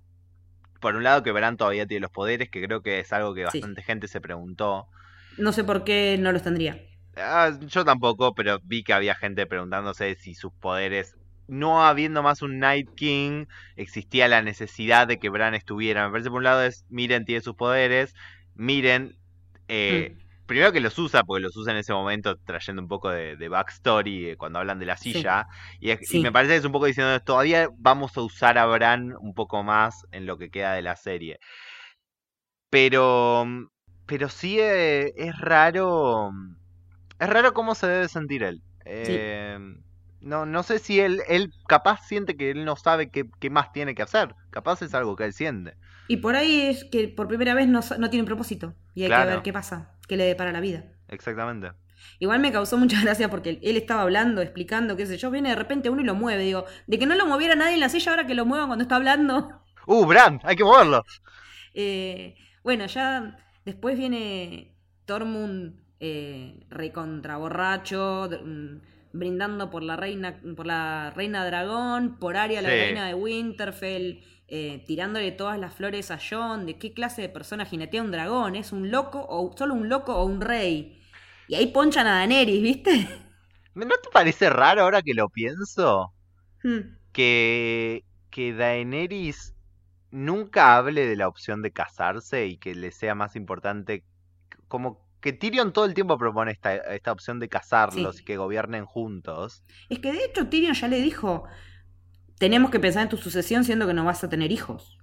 Por 0.79 0.95
un 0.95 1.03
lado 1.03 1.23
que 1.23 1.31
Bran 1.31 1.57
todavía 1.57 1.87
tiene 1.87 2.01
los 2.01 2.11
poderes, 2.11 2.51
que 2.51 2.63
creo 2.63 2.83
que 2.83 2.99
es 2.99 3.11
algo 3.11 3.33
que 3.33 3.45
bastante 3.45 3.81
gente 3.81 4.07
se 4.07 4.21
preguntó. 4.21 4.87
No 5.39 5.51
sé 5.51 5.63
por 5.63 5.83
qué 5.83 6.17
no 6.19 6.31
los 6.31 6.43
tendría. 6.43 6.79
Ah, 7.21 7.57
yo 7.61 7.85
tampoco, 7.85 8.33
pero 8.33 8.59
vi 8.63 8.83
que 8.83 8.93
había 8.93 9.15
gente 9.15 9.45
preguntándose 9.45 10.15
si 10.15 10.33
sus 10.33 10.51
poderes, 10.53 11.15
no 11.47 11.85
habiendo 11.85 12.23
más 12.23 12.41
un 12.41 12.59
Night 12.59 12.89
King, 12.95 13.45
existía 13.75 14.27
la 14.27 14.41
necesidad 14.41 15.07
de 15.07 15.19
que 15.19 15.29
Bran 15.29 15.53
estuviera. 15.53 16.05
Me 16.05 16.11
parece 16.11 16.29
por 16.29 16.37
un 16.37 16.45
lado 16.45 16.63
es, 16.63 16.85
miren, 16.89 17.25
tiene 17.25 17.41
sus 17.41 17.55
poderes, 17.55 18.15
miren, 18.55 19.17
eh, 19.67 20.15
mm. 20.15 20.45
primero 20.45 20.71
que 20.71 20.79
los 20.79 20.97
usa, 20.97 21.23
porque 21.23 21.41
los 21.41 21.55
usa 21.57 21.73
en 21.73 21.79
ese 21.79 21.93
momento 21.93 22.37
trayendo 22.37 22.81
un 22.81 22.87
poco 22.87 23.09
de, 23.09 23.49
backstory 23.49 24.29
eh, 24.29 24.37
cuando 24.37 24.59
hablan 24.59 24.79
de 24.79 24.85
la 24.85 24.95
silla, 24.97 25.47
y, 25.79 25.93
me 26.19 26.31
parece 26.31 26.53
que 26.53 26.59
es 26.59 26.65
un 26.65 26.71
poco 26.71 26.85
diciendo, 26.85 27.19
todavía 27.19 27.67
vamos 27.77 28.15
a 28.17 28.21
usar 28.21 28.57
a 28.57 28.65
Bran 28.65 29.13
un 29.19 29.33
poco 29.33 29.61
más 29.61 30.05
en 30.11 30.25
lo 30.25 30.37
que 30.37 30.49
queda 30.49 30.73
de 30.73 30.83
la 30.83 30.95
serie. 30.95 31.39
Pero, 32.69 33.45
pero 34.05 34.29
sí 34.29 34.57
eh, 34.57 35.11
es 35.17 35.37
raro 35.37 36.31
es 37.21 37.29
raro 37.29 37.53
cómo 37.53 37.75
se 37.75 37.87
debe 37.87 38.07
sentir 38.07 38.41
él. 38.41 38.63
Eh, 38.83 39.55
no, 40.21 40.47
no 40.47 40.63
sé 40.63 40.79
si 40.79 40.99
él, 40.99 41.21
él 41.27 41.53
capaz 41.67 42.07
siente 42.07 42.35
que 42.35 42.49
él 42.49 42.65
no 42.65 42.75
sabe 42.75 43.11
qué, 43.11 43.49
más 43.51 43.71
tiene 43.71 43.93
que 43.93 44.01
hacer. 44.01 44.33
Capaz 44.49 44.81
es 44.81 44.95
algo 44.95 45.15
que 45.15 45.25
él 45.25 45.33
siente. 45.33 45.75
Y 46.07 46.17
por 46.17 46.35
ahí 46.35 46.61
es 46.61 46.83
que 46.83 47.07
por 47.09 47.27
primera 47.27 47.53
vez 47.53 47.67
no, 47.67 47.81
tiene 47.81 48.21
un 48.21 48.25
propósito. 48.25 48.73
Y 48.95 49.03
hay 49.03 49.09
que 49.09 49.25
ver 49.25 49.43
qué 49.43 49.53
pasa, 49.53 49.91
qué 50.07 50.17
le 50.17 50.25
depara 50.25 50.51
la 50.51 50.61
vida. 50.61 50.83
Exactamente. 51.09 51.73
Igual 52.17 52.39
me 52.39 52.51
causó 52.51 52.79
mucha 52.79 52.99
gracia 53.01 53.29
porque 53.29 53.59
él 53.61 53.77
estaba 53.77 54.01
hablando, 54.01 54.41
explicando, 54.41 54.97
qué 54.97 55.05
sé 55.05 55.19
yo, 55.19 55.29
viene 55.29 55.49
de 55.49 55.55
repente 55.55 55.91
uno 55.91 56.01
y 56.01 56.05
lo 56.05 56.15
mueve. 56.15 56.43
Digo, 56.43 56.65
de 56.87 56.97
que 56.97 57.05
no 57.05 57.13
lo 57.13 57.27
moviera 57.27 57.53
nadie 57.53 57.75
en 57.75 57.81
la 57.81 57.89
silla 57.89 58.13
ahora 58.13 58.25
que 58.25 58.33
lo 58.33 58.47
muevan 58.47 58.65
cuando 58.65 58.81
está 58.81 58.95
hablando. 58.95 59.61
¡Uh, 59.85 60.07
Bran! 60.07 60.39
Hay 60.43 60.55
que 60.55 60.63
moverlo. 60.63 61.03
Eh, 61.75 62.35
bueno, 62.63 62.87
ya 62.87 63.37
después 63.63 63.95
viene 63.95 64.73
Tormund 65.05 65.80
eh, 66.03 66.55
recontraborracho, 66.71 68.27
mm, 68.43 68.75
brindando 69.13 69.69
por 69.69 69.83
la 69.83 69.95
reina, 69.95 70.41
por 70.55 70.65
la 70.65 71.11
reina 71.15 71.45
dragón, 71.45 72.17
por 72.17 72.37
Aria, 72.37 72.59
la 72.63 72.69
reina 72.69 73.05
de 73.05 73.13
Winterfell, 73.13 74.23
eh, 74.47 74.83
tirándole 74.87 75.31
todas 75.31 75.59
las 75.59 75.75
flores 75.75 76.09
a 76.09 76.17
John, 76.17 76.65
de 76.65 76.79
qué 76.79 76.91
clase 76.93 77.21
de 77.21 77.29
persona 77.29 77.65
jinetea 77.65 78.01
un 78.01 78.09
dragón, 78.09 78.55
es 78.55 78.71
un 78.71 78.89
loco 78.89 79.23
o 79.29 79.55
solo 79.55 79.75
un 79.75 79.89
loco 79.89 80.15
o 80.15 80.25
un 80.25 80.41
rey. 80.41 80.99
Y 81.47 81.53
ahí 81.53 81.67
ponchan 81.67 82.07
a 82.07 82.15
Daenerys, 82.15 82.63
¿viste? 82.63 83.07
¿No 83.75 83.85
te 83.85 84.09
parece 84.11 84.49
raro 84.49 84.81
ahora 84.81 85.03
que 85.03 85.13
lo 85.13 85.29
pienso? 85.29 86.11
Hmm. 86.63 86.97
Que, 87.11 88.03
que 88.31 88.53
Daenerys 88.53 89.53
nunca 90.09 90.77
hable 90.77 91.05
de 91.05 91.15
la 91.15 91.27
opción 91.27 91.61
de 91.61 91.71
casarse 91.71 92.47
y 92.47 92.57
que 92.57 92.73
le 92.73 92.91
sea 92.91 93.13
más 93.13 93.35
importante 93.35 94.03
como 94.67 95.10
que 95.21 95.33
Tyrion 95.33 95.71
todo 95.71 95.85
el 95.85 95.93
tiempo 95.93 96.17
propone 96.17 96.51
esta, 96.51 96.75
esta 96.75 97.11
opción 97.11 97.39
de 97.39 97.47
casarlos 97.47 98.19
y 98.19 98.23
que 98.25 98.37
gobiernen 98.37 98.85
juntos. 98.85 99.63
Es 99.89 99.99
que 99.99 100.11
de 100.11 100.25
hecho 100.25 100.47
Tyrion 100.47 100.73
ya 100.73 100.87
le 100.87 100.99
dijo, 100.99 101.45
tenemos 102.37 102.71
que 102.71 102.79
pensar 102.79 103.03
en 103.03 103.09
tu 103.09 103.17
sucesión 103.17 103.63
siendo 103.63 103.87
que 103.87 103.93
no 103.93 104.03
vas 104.03 104.23
a 104.23 104.29
tener 104.29 104.51
hijos. 104.51 104.97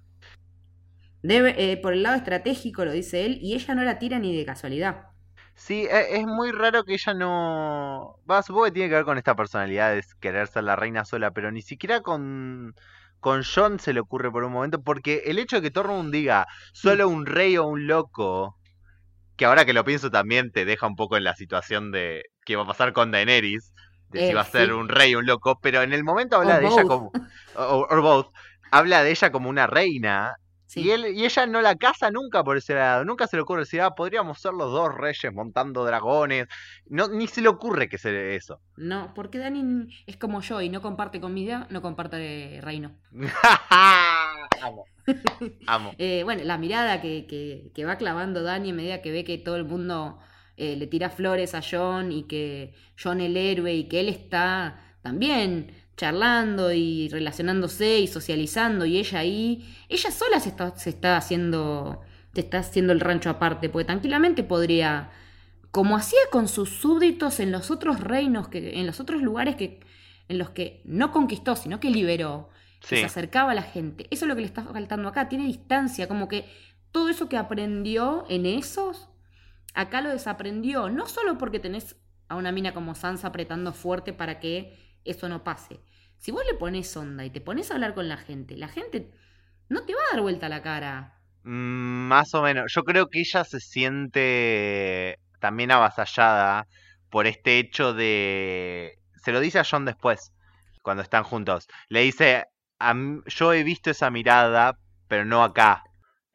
Debe, 1.21 1.71
eh, 1.71 1.77
por 1.77 1.93
el 1.93 2.03
lado 2.03 2.15
estratégico 2.15 2.85
lo 2.85 2.91
dice 2.91 3.25
él, 3.25 3.39
y 3.41 3.53
ella 3.53 3.75
no 3.75 3.83
la 3.83 3.97
tira 3.97 4.19
ni 4.19 4.35
de 4.35 4.45
casualidad. 4.45 5.07
Sí, 5.55 5.87
e, 5.89 6.17
es 6.17 6.25
muy 6.25 6.51
raro 6.51 6.83
que 6.83 6.93
ella 6.93 7.13
no... 7.13 8.19
Va, 8.29 8.43
supongo 8.43 8.65
que 8.65 8.71
tiene 8.71 8.89
que 8.89 8.95
ver 8.95 9.05
con 9.05 9.17
esta 9.17 9.35
personalidad 9.35 9.93
de 9.93 10.03
querer 10.19 10.47
ser 10.47 10.63
la 10.63 10.75
reina 10.75 11.05
sola, 11.05 11.31
pero 11.31 11.51
ni 11.51 11.61
siquiera 11.61 12.01
con... 12.01 12.75
Con 13.19 13.43
John 13.43 13.79
se 13.79 13.91
le 13.91 13.99
ocurre 13.99 14.31
por 14.31 14.45
un 14.45 14.53
momento, 14.53 14.81
porque 14.81 15.23
el 15.25 15.39
hecho 15.39 15.57
de 15.57 15.63
que 15.63 15.71
Tormund 15.71 16.09
diga 16.09 16.47
solo 16.71 17.09
un 17.09 17.25
rey 17.25 17.57
o 17.57 17.65
un 17.65 17.85
loco 17.85 18.58
que 19.39 19.45
ahora 19.45 19.63
que 19.63 19.71
lo 19.71 19.85
pienso 19.85 20.11
también 20.11 20.51
te 20.51 20.65
deja 20.65 20.85
un 20.85 20.97
poco 20.97 21.15
en 21.15 21.23
la 21.23 21.33
situación 21.33 21.91
de 21.91 22.25
qué 22.43 22.57
va 22.57 22.63
a 22.63 22.67
pasar 22.67 22.91
con 22.91 23.09
Daenerys, 23.09 23.73
de 24.09 24.19
si 24.19 24.31
eh, 24.31 24.33
va 24.33 24.41
a 24.41 24.45
ser 24.45 24.73
un 24.73 24.89
rey 24.89 25.15
o 25.15 25.19
un 25.19 25.25
loco, 25.25 25.57
pero 25.61 25.81
en 25.81 25.93
el 25.93 26.03
momento 26.03 26.35
habla 26.35 26.59
de 26.59 26.67
ella 26.67 26.83
como, 26.83 27.09
o, 27.55 28.01
both, 28.01 28.33
habla 28.69 29.01
de 29.01 29.11
ella 29.11 29.31
como 29.31 29.49
una 29.49 29.65
reina 29.65 30.35
Y, 30.75 30.89
él, 30.89 31.05
y 31.15 31.23
ella 31.23 31.47
no 31.47 31.61
la 31.61 31.75
casa 31.75 32.11
nunca 32.11 32.43
por 32.43 32.57
ese 32.57 32.75
lado. 32.75 33.05
Nunca 33.05 33.27
se 33.27 33.37
le 33.37 33.43
ocurre 33.43 33.61
decir, 33.61 33.79
ah, 33.79 33.95
podríamos 33.95 34.41
ser 34.41 34.51
los 34.51 34.73
dos 34.73 34.93
reyes 34.93 35.33
montando 35.33 35.85
dragones. 35.85 36.47
No, 36.87 37.07
ni 37.07 37.27
se 37.27 37.41
le 37.41 37.47
ocurre 37.47 37.87
que 37.87 37.97
sea 37.97 38.11
eso. 38.11 38.59
No, 38.75 39.13
porque 39.13 39.37
Dani 39.37 39.87
es 40.05 40.17
como 40.17 40.41
yo 40.41 40.61
y 40.61 40.67
no 40.67 40.81
comparte 40.81 41.21
comida, 41.21 41.65
no 41.69 41.81
comparte 41.81 42.59
reino. 42.61 42.91
Amo. 44.61 44.85
Amo. 45.67 45.93
Eh, 45.97 46.21
bueno, 46.23 46.43
la 46.43 46.57
mirada 46.57 47.01
que, 47.01 47.71
que, 47.73 47.85
va 47.85 47.97
clavando 47.97 48.43
Dani 48.43 48.71
a 48.71 48.73
medida 48.73 49.01
que 49.01 49.11
ve 49.11 49.23
que 49.23 49.37
todo 49.37 49.55
el 49.55 49.65
mundo 49.65 50.19
eh, 50.57 50.75
le 50.75 50.87
tira 50.87 51.09
flores 51.09 51.55
a 51.55 51.61
John 51.61 52.11
y 52.11 52.23
que 52.23 52.73
John 53.01 53.21
el 53.21 53.37
héroe 53.37 53.73
y 53.73 53.83
que 53.85 54.01
él 54.01 54.09
está 54.09 54.79
también 55.01 55.71
charlando 55.99 56.71
y 56.71 57.09
relacionándose 57.09 57.99
y 57.99 58.07
socializando 58.07 58.85
y 58.85 58.97
ella 58.97 59.19
ahí, 59.19 59.75
ella 59.89 60.11
sola 60.11 60.39
se 60.39 60.49
está, 60.49 60.75
se 60.77 60.89
está 60.91 61.17
haciendo, 61.17 62.01
se 62.33 62.39
está 62.39 62.59
haciendo 62.59 62.93
el 62.93 63.01
rancho 63.01 63.29
aparte, 63.29 63.67
porque 63.67 63.85
tranquilamente 63.85 64.43
podría, 64.43 65.11
como 65.71 65.97
hacía 65.97 66.19
con 66.31 66.47
sus 66.47 66.69
súbditos 66.69 67.41
en 67.41 67.51
los 67.51 67.69
otros 67.69 67.99
reinos, 67.99 68.47
que, 68.47 68.79
en 68.79 68.87
los 68.87 69.01
otros 69.01 69.21
lugares 69.21 69.57
que, 69.57 69.81
en 70.29 70.37
los 70.37 70.51
que 70.51 70.81
no 70.85 71.11
conquistó, 71.11 71.57
sino 71.57 71.81
que 71.81 71.89
liberó, 71.89 72.49
se 72.81 73.03
acercaba 73.03 73.51
a 73.51 73.55
la 73.55 73.63
gente. 73.63 74.07
Eso 74.11 74.25
es 74.25 74.29
lo 74.29 74.35
que 74.35 74.41
le 74.41 74.47
está 74.47 74.63
faltando 74.63 75.09
acá, 75.09 75.29
tiene 75.29 75.45
distancia, 75.45 76.07
como 76.07 76.27
que 76.27 76.49
todo 76.91 77.09
eso 77.09 77.29
que 77.29 77.37
aprendió 77.37 78.25
en 78.29 78.45
esos, 78.45 79.09
acá 79.73 80.01
lo 80.01 80.09
desaprendió, 80.09 80.89
no 80.89 81.07
solo 81.07 81.37
porque 81.37 81.59
tenés 81.59 81.95
a 82.27 82.35
una 82.35 82.51
mina 82.51 82.73
como 82.73 82.95
Sansa 82.95 83.27
apretando 83.27 83.73
fuerte 83.73 84.13
para 84.13 84.39
que 84.39 84.97
eso 85.03 85.29
no 85.29 85.43
pase, 85.43 85.79
si 86.19 86.31
vos 86.31 86.43
le 86.45 86.53
pones 86.53 86.95
onda 86.97 87.25
y 87.25 87.29
te 87.29 87.41
pones 87.41 87.71
a 87.71 87.75
hablar 87.75 87.93
con 87.93 88.09
la 88.09 88.17
gente, 88.17 88.57
la 88.57 88.67
gente 88.67 89.09
no 89.69 89.85
te 89.85 89.93
va 89.93 90.01
a 90.01 90.15
dar 90.15 90.21
vuelta 90.21 90.49
la 90.49 90.61
cara. 90.61 91.19
Mm, 91.43 92.07
más 92.07 92.33
o 92.33 92.41
menos. 92.41 92.71
Yo 92.73 92.83
creo 92.83 93.07
que 93.07 93.21
ella 93.21 93.45
se 93.45 93.59
siente 93.59 95.17
también 95.39 95.71
avasallada 95.71 96.67
por 97.09 97.25
este 97.25 97.59
hecho 97.59 97.93
de... 97.93 98.99
Se 99.15 99.31
lo 99.31 99.39
dice 99.39 99.59
a 99.59 99.63
John 99.63 99.85
después, 99.85 100.33
cuando 100.81 101.03
están 101.03 101.23
juntos. 101.23 101.67
Le 101.87 102.01
dice, 102.01 102.45
yo 103.25 103.53
he 103.53 103.63
visto 103.63 103.89
esa 103.89 104.09
mirada, 104.09 104.79
pero 105.07 105.25
no 105.25 105.43
acá. 105.43 105.83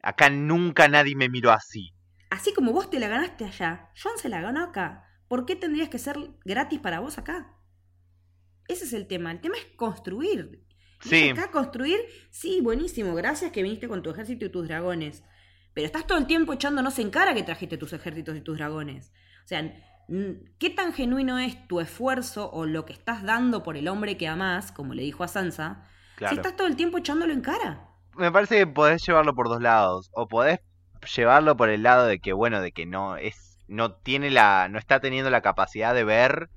Acá 0.01 0.29
nunca 0.29 0.87
nadie 0.87 1.15
me 1.15 1.29
miró 1.29 1.51
así. 1.51 1.91
Así 2.29 2.53
como 2.53 2.73
vos 2.73 2.89
te 2.89 2.99
la 2.99 3.07
ganaste 3.07 3.45
allá, 3.45 3.89
John 4.01 4.17
se 4.17 4.29
la 4.29 4.41
ganó 4.41 4.63
acá. 4.63 5.05
¿Por 5.27 5.45
qué 5.45 5.55
tendrías 5.55 5.89
que 5.89 5.99
ser 5.99 6.17
gratis 6.43 6.79
para 6.79 6.99
vos 6.99 7.17
acá? 7.17 7.55
Ese 8.67 8.85
es 8.85 8.93
el 8.93 9.07
tema. 9.07 9.31
El 9.31 9.41
tema 9.41 9.57
es 9.57 9.65
construir. 9.75 10.63
Sí. 11.01 11.29
acá 11.29 11.51
construir, 11.51 11.99
sí, 12.31 12.61
buenísimo. 12.61 13.13
Gracias 13.15 13.51
que 13.51 13.63
viniste 13.63 13.87
con 13.87 14.01
tu 14.01 14.09
ejército 14.11 14.45
y 14.45 14.49
tus 14.49 14.67
dragones. 14.67 15.23
Pero 15.73 15.85
estás 15.85 16.07
todo 16.07 16.17
el 16.17 16.25
tiempo 16.25 16.53
echándonos 16.53 16.97
en 16.99 17.09
cara 17.09 17.33
que 17.33 17.43
trajiste 17.43 17.77
tus 17.77 17.93
ejércitos 17.93 18.35
y 18.35 18.41
tus 18.41 18.57
dragones. 18.57 19.11
O 19.43 19.47
sea, 19.47 19.75
¿qué 20.57 20.69
tan 20.69 20.93
genuino 20.93 21.37
es 21.37 21.67
tu 21.67 21.79
esfuerzo 21.79 22.49
o 22.51 22.65
lo 22.65 22.85
que 22.85 22.93
estás 22.93 23.23
dando 23.23 23.61
por 23.61 23.77
el 23.77 23.87
hombre 23.87 24.17
que 24.17 24.27
amás, 24.27 24.71
como 24.71 24.93
le 24.93 25.03
dijo 25.03 25.23
a 25.23 25.27
Sansa, 25.27 25.87
si 26.17 26.35
estás 26.35 26.55
todo 26.55 26.67
el 26.67 26.75
tiempo 26.75 26.97
echándolo 26.97 27.33
en 27.33 27.41
cara? 27.41 27.89
Me 28.15 28.31
parece 28.31 28.57
que 28.57 28.67
podés 28.67 29.05
llevarlo 29.05 29.35
por 29.35 29.49
dos 29.49 29.61
lados. 29.61 30.09
O 30.13 30.27
podés 30.27 30.59
llevarlo 31.15 31.57
por 31.57 31.69
el 31.69 31.83
lado 31.83 32.05
de 32.05 32.19
que, 32.19 32.33
bueno, 32.33 32.61
de 32.61 32.71
que 32.71 32.85
no 32.85 33.17
es. 33.17 33.57
no 33.67 33.93
tiene 33.93 34.29
la. 34.31 34.67
no 34.69 34.79
está 34.79 34.99
teniendo 34.99 35.29
la 35.29 35.41
capacidad 35.41 35.93
de 35.93 36.03
ver 36.03 36.49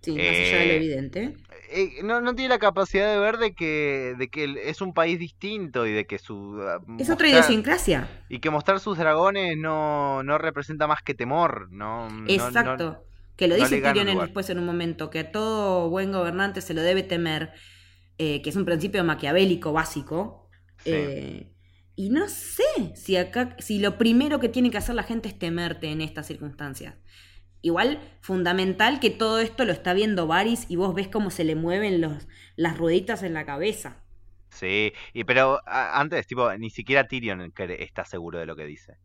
Sí, 0.00 0.12
más 0.12 0.20
allá 0.20 0.58
de 0.58 0.66
lo 0.66 0.72
eh, 0.72 0.76
evidente. 0.76 1.36
Eh, 1.70 2.02
no, 2.04 2.20
no 2.20 2.34
tiene 2.34 2.50
la 2.50 2.58
capacidad 2.58 3.12
de 3.12 3.18
ver 3.18 3.38
de 3.38 3.52
que, 3.52 4.14
de 4.16 4.28
que 4.28 4.62
es 4.64 4.80
un 4.80 4.94
país 4.94 5.18
distinto 5.18 5.86
y 5.86 5.92
de 5.92 6.06
que 6.06 6.18
su... 6.18 6.60
Ah, 6.62 6.80
es 6.98 7.10
otra 7.10 7.28
idiosincrasia. 7.28 8.08
Y 8.28 8.38
que 8.38 8.50
mostrar 8.50 8.78
sus 8.78 8.96
dragones 8.96 9.56
no, 9.56 10.22
no 10.22 10.38
representa 10.38 10.86
más 10.86 11.02
que 11.02 11.14
temor, 11.14 11.68
¿no? 11.72 12.08
Exacto. 12.28 13.04
que 13.36 13.48
lo 13.48 13.56
dice 13.56 13.80
Tyrion 13.80 14.18
después 14.18 14.48
en 14.50 14.58
un 14.60 14.66
momento, 14.66 15.10
que 15.10 15.18
a 15.20 15.32
todo 15.32 15.90
buen 15.90 16.12
gobernante 16.12 16.60
se 16.60 16.74
lo 16.74 16.82
debe 16.82 17.02
temer, 17.02 17.52
eh, 18.18 18.42
que 18.42 18.50
es 18.50 18.56
un 18.56 18.64
principio 18.64 19.02
maquiavélico 19.04 19.72
básico. 19.72 20.50
y 20.84 22.10
no 22.10 22.28
sé 22.28 22.94
si 22.94 23.16
acá, 23.16 23.56
si 23.58 23.78
lo 23.78 23.98
primero 23.98 24.38
que 24.38 24.48
tiene 24.48 24.70
que 24.70 24.78
hacer 24.78 24.94
la 24.94 25.02
gente 25.02 25.28
es 25.28 25.38
temerte 25.38 25.90
en 25.90 26.00
estas 26.00 26.26
circunstancias. 26.26 26.94
Igual, 27.60 28.00
fundamental 28.20 29.00
que 29.00 29.10
todo 29.10 29.40
esto 29.40 29.64
lo 29.64 29.72
está 29.72 29.92
viendo 29.92 30.26
Varys 30.28 30.66
y 30.68 30.76
vos 30.76 30.94
ves 30.94 31.08
cómo 31.08 31.30
se 31.30 31.42
le 31.42 31.56
mueven 31.56 32.00
los, 32.00 32.28
las 32.54 32.78
rueditas 32.78 33.24
en 33.24 33.34
la 33.34 33.44
cabeza. 33.44 34.04
Sí, 34.50 34.92
y 35.12 35.24
pero 35.24 35.60
antes, 35.66 36.26
tipo, 36.26 36.52
ni 36.56 36.70
siquiera 36.70 37.06
Tyrion 37.06 37.52
está 37.56 38.04
seguro 38.04 38.38
de 38.38 38.46
lo 38.46 38.56
que 38.56 38.64
dice. 38.64 38.96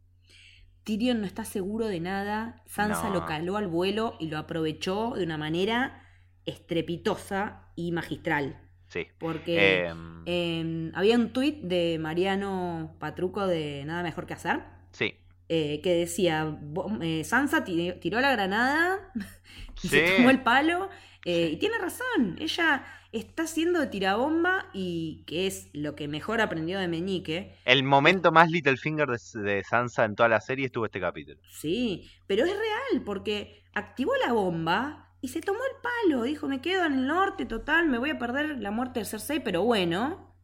Tyrion 0.83 1.21
no 1.21 1.25
está 1.25 1.45
seguro 1.45 1.87
de 1.87 1.99
nada. 1.99 2.61
Sansa 2.65 3.09
lo 3.09 3.25
caló 3.25 3.57
al 3.57 3.67
vuelo 3.67 4.15
y 4.19 4.27
lo 4.27 4.37
aprovechó 4.37 5.13
de 5.15 5.23
una 5.23 5.37
manera 5.37 6.03
estrepitosa 6.45 7.71
y 7.75 7.91
magistral. 7.91 8.62
Sí. 8.93 9.07
Porque 9.17 9.91
em, 10.25 10.91
había 10.93 11.17
un 11.17 11.33
tuit 11.33 11.61
de 11.63 11.97
Mariano 11.99 12.95
Patruco 12.99 13.47
de 13.47 13.83
Nada 13.85 14.03
Mejor 14.03 14.27
que 14.27 14.35
Hacer. 14.35 14.59
Sí. 14.91 15.15
Eh, 15.49 15.81
que 15.81 15.95
decía, 15.95 16.59
eh, 17.01 17.23
Sansa 17.23 17.63
tiró 17.63 18.21
la 18.21 18.31
granada 18.31 19.11
y 19.83 19.87
se 19.87 20.15
tomó 20.15 20.29
el 20.29 20.43
palo. 20.43 20.89
Eh, 21.25 21.49
y 21.53 21.57
tiene 21.57 21.79
razón, 21.79 22.35
ella 22.39 22.85
está 23.11 23.43
haciendo 23.43 23.79
de 23.79 23.87
tirabomba 23.87 24.69
y 24.73 25.23
que 25.25 25.47
es 25.47 25.69
lo 25.73 25.95
que 25.95 26.07
mejor 26.07 26.39
aprendió 26.39 26.77
de 26.77 26.87
Meñique. 26.87 27.55
El 27.65 27.83
momento 27.83 28.31
más 28.31 28.51
Littlefinger 28.51 29.07
de, 29.07 29.41
de 29.41 29.63
Sansa 29.63 30.05
en 30.05 30.15
toda 30.15 30.29
la 30.29 30.39
serie 30.39 30.67
estuvo 30.67 30.85
este 30.85 30.99
capítulo. 30.99 31.39
Sí, 31.49 32.11
pero 32.27 32.45
es 32.45 32.51
real 32.51 33.03
porque 33.03 33.63
activó 33.73 34.11
la 34.23 34.33
bomba 34.33 35.02
y 35.23 35.29
se 35.29 35.39
tomó 35.39 35.59
el 35.59 35.81
palo. 35.81 36.23
Dijo, 36.23 36.49
me 36.49 36.59
quedo 36.59 36.85
en 36.85 36.99
el 36.99 37.07
norte, 37.07 37.45
total, 37.45 37.87
me 37.87 37.97
voy 37.97 38.09
a 38.09 38.19
perder 38.19 38.57
la 38.59 38.71
muerte 38.71 38.99
del 38.99 39.07
Cersei, 39.07 39.39
pero 39.39 39.63
bueno. 39.63 40.35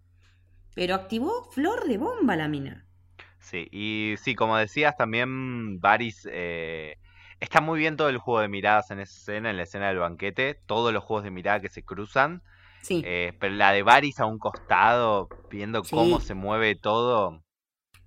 Pero 0.74 0.96
activó 0.96 1.44
flor 1.52 1.86
de 1.86 1.98
bomba 1.98 2.38
la 2.38 2.48
mina. 2.48 2.88
Sí, 3.40 3.68
y 3.74 4.16
sí, 4.24 4.36
como 4.36 4.56
decías, 4.56 4.96
también 4.96 5.82
Varys 5.82 6.26
eh, 6.32 6.96
está 7.42 7.60
muy 7.60 7.78
bien 7.78 7.98
todo 7.98 8.08
el 8.08 8.20
juego 8.20 8.40
de 8.40 8.48
miradas 8.48 8.90
en 8.92 9.02
esa 9.02 9.18
escena, 9.18 9.50
en 9.50 9.58
la 9.58 9.64
escena 9.64 9.90
del 9.90 9.98
banquete, 9.98 10.56
todos 10.66 10.94
los 10.94 11.04
juegos 11.04 11.26
de 11.26 11.32
mirada 11.32 11.60
que 11.60 11.68
se 11.68 11.84
cruzan. 11.84 12.42
Sí. 12.82 13.02
Eh, 13.06 13.34
pero 13.38 13.56
la 13.56 13.74
de 13.74 13.84
Varys 13.84 14.22
a 14.22 14.28
un 14.28 14.40
costado, 14.40 15.28
viendo 15.52 15.84
cómo 15.84 16.22
se 16.22 16.36
mueve 16.36 16.76
todo. 16.76 17.44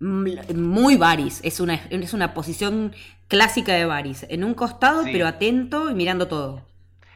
Muy 0.03 0.97
Varys, 0.97 1.41
es 1.45 1.61
una, 1.61 1.75
es 1.75 2.13
una 2.13 2.35
posición 2.35 2.93
clásica 3.29 3.73
de 3.75 3.85
Varys, 3.85 4.27
en 4.29 4.43
un 4.43 4.55
costado, 4.55 5.05
pero 5.05 5.27
atento 5.27 5.91
y 5.91 5.95
mirando 5.95 6.27
todo. 6.27 6.67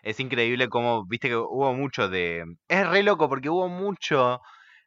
Es 0.02 0.20
increíble 0.20 0.68
cómo, 0.68 1.04
viste 1.04 1.28
que 1.28 1.36
hubo 1.36 1.74
mucho 1.74 2.08
de... 2.08 2.44
Es 2.68 2.88
re 2.88 3.02
loco 3.02 3.28
porque 3.28 3.50
hubo 3.50 3.68
mucho 3.68 4.40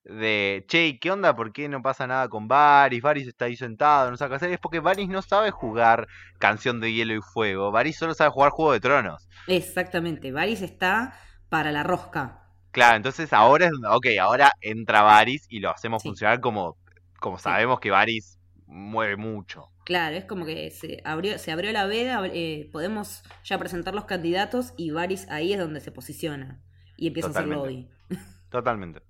de, 0.06 0.64
che, 0.70 0.98
¿qué 0.98 1.12
onda? 1.12 1.36
¿Por 1.36 1.52
qué 1.52 1.68
no 1.68 1.82
pasa 1.82 2.08
nada 2.08 2.30
con 2.30 2.48
Varys? 2.48 3.02
Varys 3.02 3.28
está 3.28 3.46
ahí 3.46 3.58
sentado, 3.58 4.10
no 4.10 4.16
sabe 4.16 4.30
qué 4.30 4.36
hacer. 4.38 4.52
Es 4.52 4.60
porque 4.60 4.80
Varys 4.80 5.10
no 5.10 5.22
sabe 5.22 5.52
jugar 5.52 6.08
Canción 6.38 6.80
de 6.80 6.94
Hielo 6.94 7.14
y 7.14 7.22
Fuego. 7.22 7.70
Varys 7.70 7.98
solo 7.98 8.14
sabe 8.14 8.32
jugar 8.32 8.52
Juego 8.52 8.72
de 8.72 8.80
Tronos. 8.80 9.28
Exactamente, 9.48 10.32
Varys 10.32 10.62
está 10.62 11.20
para 11.50 11.72
la 11.74 11.84
rosca. 11.84 12.46
Claro, 12.72 12.96
entonces 12.96 13.34
ahora 13.34 13.66
es, 13.66 13.72
ok, 13.90 14.06
ahora 14.22 14.52
entra 14.62 15.02
Varys 15.02 15.48
y 15.50 15.60
lo 15.60 15.72
hacemos 15.72 16.02
funcionar 16.02 16.40
como, 16.40 16.78
como 17.20 17.38
sabemos 17.38 17.80
que 17.80 17.92
Varys 17.92 18.40
mueve 18.66 19.16
mucho. 19.16 19.72
Claro, 19.86 20.16
es 20.16 20.26
como 20.26 20.46
que 20.46 20.70
se 20.72 21.02
abrió, 21.04 21.38
se 21.40 21.52
abrió 21.52 21.72
la 21.72 21.88
veda, 21.88 22.22
eh, 22.28 22.70
podemos 22.72 23.24
ya 23.44 23.58
presentar 23.58 23.96
los 23.96 24.06
candidatos 24.06 24.74
y 24.78 24.92
Varys 24.92 25.28
ahí 25.30 25.54
es 25.54 25.60
donde 25.60 25.80
se 25.80 25.92
posiciona 25.92 26.62
y 26.96 27.08
empieza 27.08 27.30
a 27.30 27.32
hacer 27.32 27.48
lobby. 27.48 27.90
Totalmente. 28.50 29.02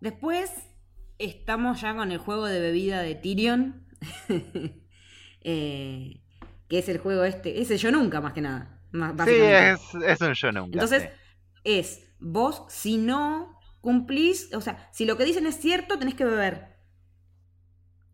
Después 0.00 0.52
estamos 1.18 1.80
ya 1.80 1.94
con 1.94 2.12
el 2.12 2.18
juego 2.18 2.46
de 2.46 2.60
bebida 2.60 3.02
de 3.02 3.14
Tyrion. 3.14 3.86
Eh, 5.48 6.24
que 6.68 6.80
es 6.80 6.88
el 6.88 6.98
juego 6.98 7.22
este. 7.22 7.60
Ese 7.60 7.76
yo 7.76 7.92
nunca, 7.92 8.20
más 8.20 8.32
que 8.32 8.40
nada. 8.40 8.80
sí, 9.24 9.30
es, 10.04 10.20
un 10.20 10.34
yo 10.34 10.50
nunca. 10.50 10.72
Entonces, 10.72 11.08
es 11.62 12.06
vos, 12.18 12.64
si 12.68 12.96
no 12.96 13.56
cumplís, 13.80 14.52
o 14.54 14.60
sea, 14.60 14.88
si 14.92 15.04
lo 15.04 15.16
que 15.16 15.24
dicen 15.24 15.46
es 15.46 15.60
cierto, 15.60 16.00
tenés 16.00 16.14
que 16.14 16.24
beber. 16.24 16.75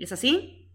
¿Es 0.03 0.11
así? 0.11 0.69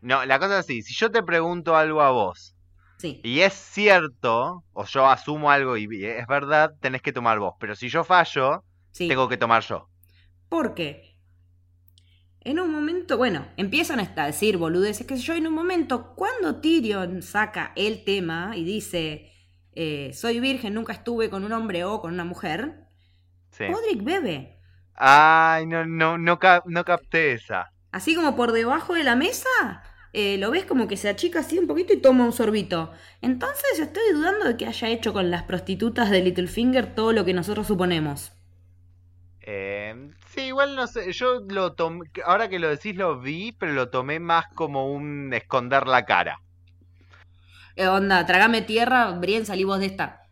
No, 0.00 0.24
la 0.24 0.38
cosa 0.40 0.58
es 0.58 0.64
así. 0.64 0.82
Si 0.82 0.92
yo 0.94 1.10
te 1.10 1.22
pregunto 1.22 1.76
algo 1.76 2.02
a 2.02 2.10
vos. 2.10 2.56
Sí. 2.98 3.20
Y 3.22 3.40
es 3.40 3.52
cierto, 3.52 4.64
o 4.72 4.84
yo 4.84 5.06
asumo 5.06 5.50
algo 5.50 5.76
y 5.76 6.04
es 6.04 6.26
verdad, 6.26 6.74
tenés 6.80 7.02
que 7.02 7.12
tomar 7.12 7.38
vos. 7.38 7.54
Pero 7.60 7.76
si 7.76 7.88
yo 7.88 8.02
fallo, 8.02 8.64
tengo 8.96 9.28
que 9.28 9.36
tomar 9.36 9.62
yo. 9.62 9.88
Porque 10.48 11.16
en 12.40 12.58
un 12.58 12.72
momento, 12.72 13.16
bueno, 13.16 13.46
empiezan 13.56 14.00
a 14.00 14.26
decir 14.26 14.56
boludeces, 14.56 15.06
que 15.06 15.16
yo, 15.16 15.34
en 15.34 15.46
un 15.46 15.54
momento, 15.54 16.14
cuando 16.16 16.60
Tyrion 16.60 17.22
saca 17.22 17.72
el 17.76 18.02
tema 18.02 18.56
y 18.56 18.64
dice, 18.64 19.30
eh, 19.74 20.10
soy 20.12 20.40
virgen, 20.40 20.74
nunca 20.74 20.92
estuve 20.92 21.30
con 21.30 21.44
un 21.44 21.52
hombre 21.52 21.84
o 21.84 22.00
con 22.00 22.12
una 22.12 22.24
mujer, 22.24 22.88
Podrick 23.56 24.02
bebe. 24.02 24.58
Ay, 24.94 25.66
no, 25.66 25.86
no, 25.86 26.18
no, 26.18 26.38
capté 26.38 27.34
esa. 27.34 27.70
Así 27.92 28.14
como 28.14 28.34
por 28.34 28.52
debajo 28.52 28.94
de 28.94 29.04
la 29.04 29.14
mesa, 29.14 29.82
eh, 30.12 30.36
lo 30.38 30.50
ves 30.50 30.64
como 30.64 30.88
que 30.88 30.96
se 30.96 31.08
achica 31.08 31.40
así 31.40 31.58
un 31.58 31.66
poquito 31.66 31.92
y 31.92 32.00
toma 32.00 32.24
un 32.24 32.32
sorbito. 32.32 32.92
Entonces 33.20 33.78
estoy 33.78 34.02
dudando 34.12 34.46
de 34.46 34.56
que 34.56 34.66
haya 34.66 34.88
hecho 34.88 35.12
con 35.12 35.30
las 35.30 35.44
prostitutas 35.44 36.10
de 36.10 36.22
Littlefinger 36.22 36.94
todo 36.94 37.12
lo 37.12 37.24
que 37.24 37.32
nosotros 37.32 37.66
suponemos. 37.66 38.32
Eh, 39.40 40.10
sí, 40.28 40.42
igual 40.42 40.76
no 40.76 40.86
sé, 40.86 41.12
yo 41.12 41.40
lo 41.48 41.72
tomé, 41.72 42.06
ahora 42.24 42.48
que 42.48 42.58
lo 42.58 42.68
decís 42.68 42.94
lo 42.96 43.20
vi, 43.20 43.52
pero 43.52 43.72
lo 43.72 43.90
tomé 43.90 44.20
más 44.20 44.46
como 44.54 44.92
un 44.92 45.32
esconder 45.32 45.86
la 45.86 46.04
cara. 46.04 46.40
Eh, 47.74 47.86
onda, 47.88 48.26
trágame 48.26 48.62
tierra, 48.62 49.10
Brien, 49.12 49.46
salí 49.46 49.64
vos 49.64 49.80
de 49.80 49.86
esta. 49.86 50.22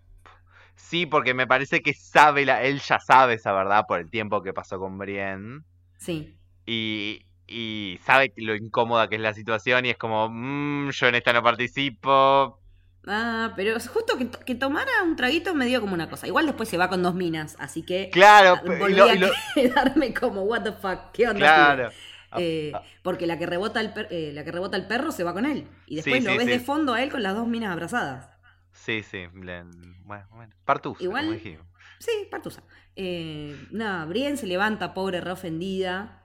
Sí, 0.76 1.06
porque 1.06 1.34
me 1.34 1.46
parece 1.46 1.82
que 1.82 1.94
sabe, 1.94 2.44
la, 2.44 2.62
él 2.62 2.80
ya 2.80 3.00
sabe 3.00 3.34
esa 3.34 3.52
verdad 3.52 3.84
por 3.88 4.00
el 4.00 4.10
tiempo 4.10 4.42
que 4.42 4.52
pasó 4.52 4.78
con 4.78 4.98
Brienne. 4.98 5.62
Sí. 5.98 6.36
Y, 6.66 7.24
y 7.50 7.98
sabe 8.04 8.32
lo 8.36 8.54
incómoda 8.54 9.08
que 9.08 9.16
es 9.16 9.20
la 9.20 9.34
situación 9.34 9.84
y 9.84 9.90
es 9.90 9.96
como, 9.96 10.28
mmm, 10.30 10.90
yo 10.90 11.06
en 11.08 11.16
esta 11.16 11.32
no 11.32 11.42
participo. 11.42 12.60
Ah, 13.06 13.52
pero 13.56 13.74
justo 13.80 14.16
que, 14.16 14.30
que, 14.30 14.54
tomara 14.54 15.02
un 15.04 15.16
traguito 15.16 15.54
me 15.54 15.66
dio 15.66 15.80
como 15.80 15.94
una 15.94 16.08
cosa. 16.08 16.26
Igual 16.26 16.46
después 16.46 16.68
se 16.68 16.76
va 16.76 16.88
con 16.88 17.02
dos 17.02 17.14
minas, 17.14 17.56
así 17.58 17.82
que 17.82 18.10
claro, 18.10 18.60
volví 18.64 18.94
lo, 18.94 19.06
a 19.06 19.32
quedarme 19.54 20.14
como, 20.14 20.42
what 20.42 20.62
the 20.62 20.72
fuck, 20.72 21.10
¿qué 21.12 21.26
onda? 21.26 21.38
Claro. 21.38 21.90
Eh, 22.36 22.72
porque 23.02 23.26
la 23.26 23.38
que, 23.38 23.46
rebota 23.46 23.80
el 23.80 23.92
eh, 24.10 24.30
la 24.32 24.44
que 24.44 24.52
rebota 24.52 24.76
el 24.76 24.86
perro 24.86 25.10
se 25.10 25.24
va 25.24 25.32
con 25.32 25.46
él. 25.46 25.66
Y 25.86 25.96
después 25.96 26.18
sí, 26.18 26.24
lo 26.24 26.32
sí, 26.32 26.38
ves 26.38 26.46
sí. 26.46 26.52
de 26.52 26.60
fondo 26.60 26.94
a 26.94 27.02
él 27.02 27.10
con 27.10 27.22
las 27.22 27.34
dos 27.34 27.48
minas 27.48 27.72
abrazadas. 27.72 28.30
Sí, 28.72 29.02
sí. 29.02 29.26
Bueno, 29.32 30.26
bueno. 30.30 30.54
Partusa, 30.64 31.02
Igual, 31.02 31.26
como. 31.26 31.64
Sí, 31.98 32.28
Partusa. 32.30 32.62
Eh, 32.96 33.56
nada, 33.70 34.04
Brienne 34.06 34.36
se 34.36 34.46
levanta, 34.46 34.94
pobre, 34.94 35.20
re 35.20 35.32
ofendida. 35.32 36.19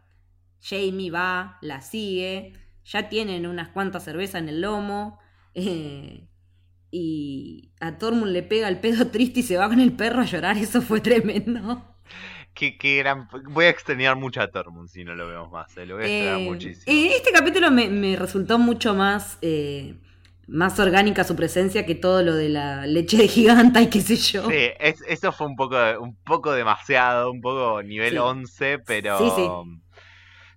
Jamie 0.61 1.11
va, 1.11 1.57
la 1.61 1.81
sigue. 1.81 2.53
Ya 2.85 3.09
tienen 3.09 3.45
unas 3.47 3.69
cuantas 3.69 4.03
cervezas 4.03 4.41
en 4.41 4.49
el 4.49 4.61
lomo. 4.61 5.19
Eh, 5.57 6.27
y 6.91 7.71
a 7.79 7.97
Tormund 7.97 8.31
le 8.31 8.43
pega 8.43 8.67
el 8.67 8.79
pedo 8.79 9.07
triste 9.11 9.39
y 9.39 9.43
se 9.43 9.57
va 9.57 9.67
con 9.69 9.79
el 9.79 9.93
perro 9.93 10.21
a 10.21 10.25
llorar. 10.25 10.57
Eso 10.57 10.81
fue 10.81 10.99
tremendo. 11.01 11.95
Que, 12.53 12.77
que 12.77 12.97
gran... 12.97 13.27
Voy 13.49 13.65
a 13.65 13.69
extrañar 13.69 14.15
mucho 14.15 14.41
a 14.41 14.49
Tormund 14.49 14.87
si 14.89 15.03
no 15.03 15.15
lo 15.15 15.27
vemos 15.27 15.51
más. 15.51 15.75
Eh. 15.77 15.85
Lo 15.85 15.95
voy 15.95 16.03
a 16.05 16.07
extrañar 16.07 16.39
Eh, 16.41 16.43
muchísimo. 16.49 16.83
Este 16.87 17.31
capítulo 17.31 17.71
me, 17.71 17.89
me 17.89 18.15
resultó 18.15 18.57
mucho 18.59 18.93
más, 18.93 19.37
eh, 19.41 19.95
más 20.47 20.79
orgánica 20.79 21.23
su 21.25 21.35
presencia 21.35 21.85
que 21.85 21.95
todo 21.95 22.21
lo 22.21 22.33
de 22.35 22.49
la 22.49 22.85
leche 22.87 23.17
de 23.17 23.27
giganta 23.27 23.81
y 23.81 23.89
qué 23.89 23.99
sé 24.01 24.15
yo. 24.17 24.49
Sí, 24.49 24.69
es- 24.79 25.03
eso 25.07 25.31
fue 25.33 25.47
un 25.47 25.55
poco, 25.57 25.75
un 25.99 26.15
poco 26.23 26.51
demasiado, 26.53 27.31
un 27.31 27.41
poco 27.41 27.81
nivel 27.83 28.11
Sí. 28.11 28.17
11, 28.17 28.79
pero. 28.79 29.17
Sí, 29.17 29.25
sí. 29.35 29.49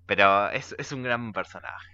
Pero 0.09 0.51
es, 0.51 0.75
es 0.79 0.93
un 0.93 1.05
gran 1.05 1.33
personaje. 1.33 1.89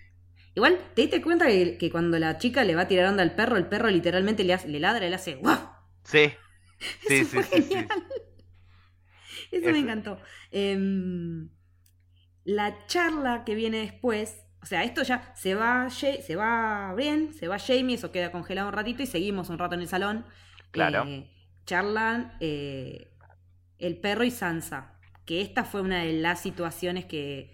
Igual, 0.56 0.78
¿te 0.94 1.02
diste 1.02 1.22
cuenta 1.22 1.46
que, 1.46 1.76
que 1.78 1.90
cuando 1.90 2.18
la 2.18 2.38
chica 2.38 2.64
le 2.64 2.74
va 2.74 2.82
a 2.82 2.88
tirar 2.88 3.06
onda 3.06 3.22
al 3.22 3.34
perro, 3.36 3.56
el 3.56 3.66
perro 3.68 3.88
literalmente 3.90 4.42
le, 4.44 4.54
hace- 4.54 4.68
le 4.68 4.80
ladra 4.80 5.06
y 5.06 5.10
le 5.10 5.16
hace 5.16 5.34
¡guau! 5.36 5.58
Sí. 6.04 6.32
Sí, 7.06 7.24
Eso 7.24 7.26
sí, 7.26 7.42
fue 7.42 7.44
sí, 7.44 7.62
sí. 7.62 7.86
genial. 7.86 7.88
Eso 9.50 9.70
me 9.70 9.78
encantó. 9.78 10.18
Em, 10.50 11.48
la 12.44 12.86
charla 12.86 13.44
que 13.44 13.54
viene 13.54 13.78
después, 13.78 14.44
o 14.62 14.66
sea, 14.66 14.84
esto 14.84 15.02
ya 15.02 15.32
se 15.36 15.54
va, 15.54 15.88
se 15.90 16.36
va 16.36 16.94
bien, 16.96 17.34
se 17.34 17.48
va 17.48 17.58
Jamie, 17.58 17.96
eso 17.96 18.12
queda 18.12 18.32
congelado 18.32 18.68
un 18.68 18.74
ratito 18.74 19.02
y 19.02 19.06
seguimos 19.06 19.48
un 19.50 19.58
rato 19.58 19.74
en 19.74 19.82
el 19.82 19.88
salón. 19.88 20.26
Claro. 20.70 21.04
Eh, 21.04 21.30
charlan 21.66 22.36
eh, 22.40 23.12
el 23.78 23.98
perro 24.00 24.24
y 24.24 24.30
Sansa, 24.30 24.98
que 25.26 25.40
esta 25.42 25.64
fue 25.64 25.82
una 25.82 26.02
de 26.04 26.14
las 26.14 26.40
situaciones 26.40 27.04
que 27.06 27.52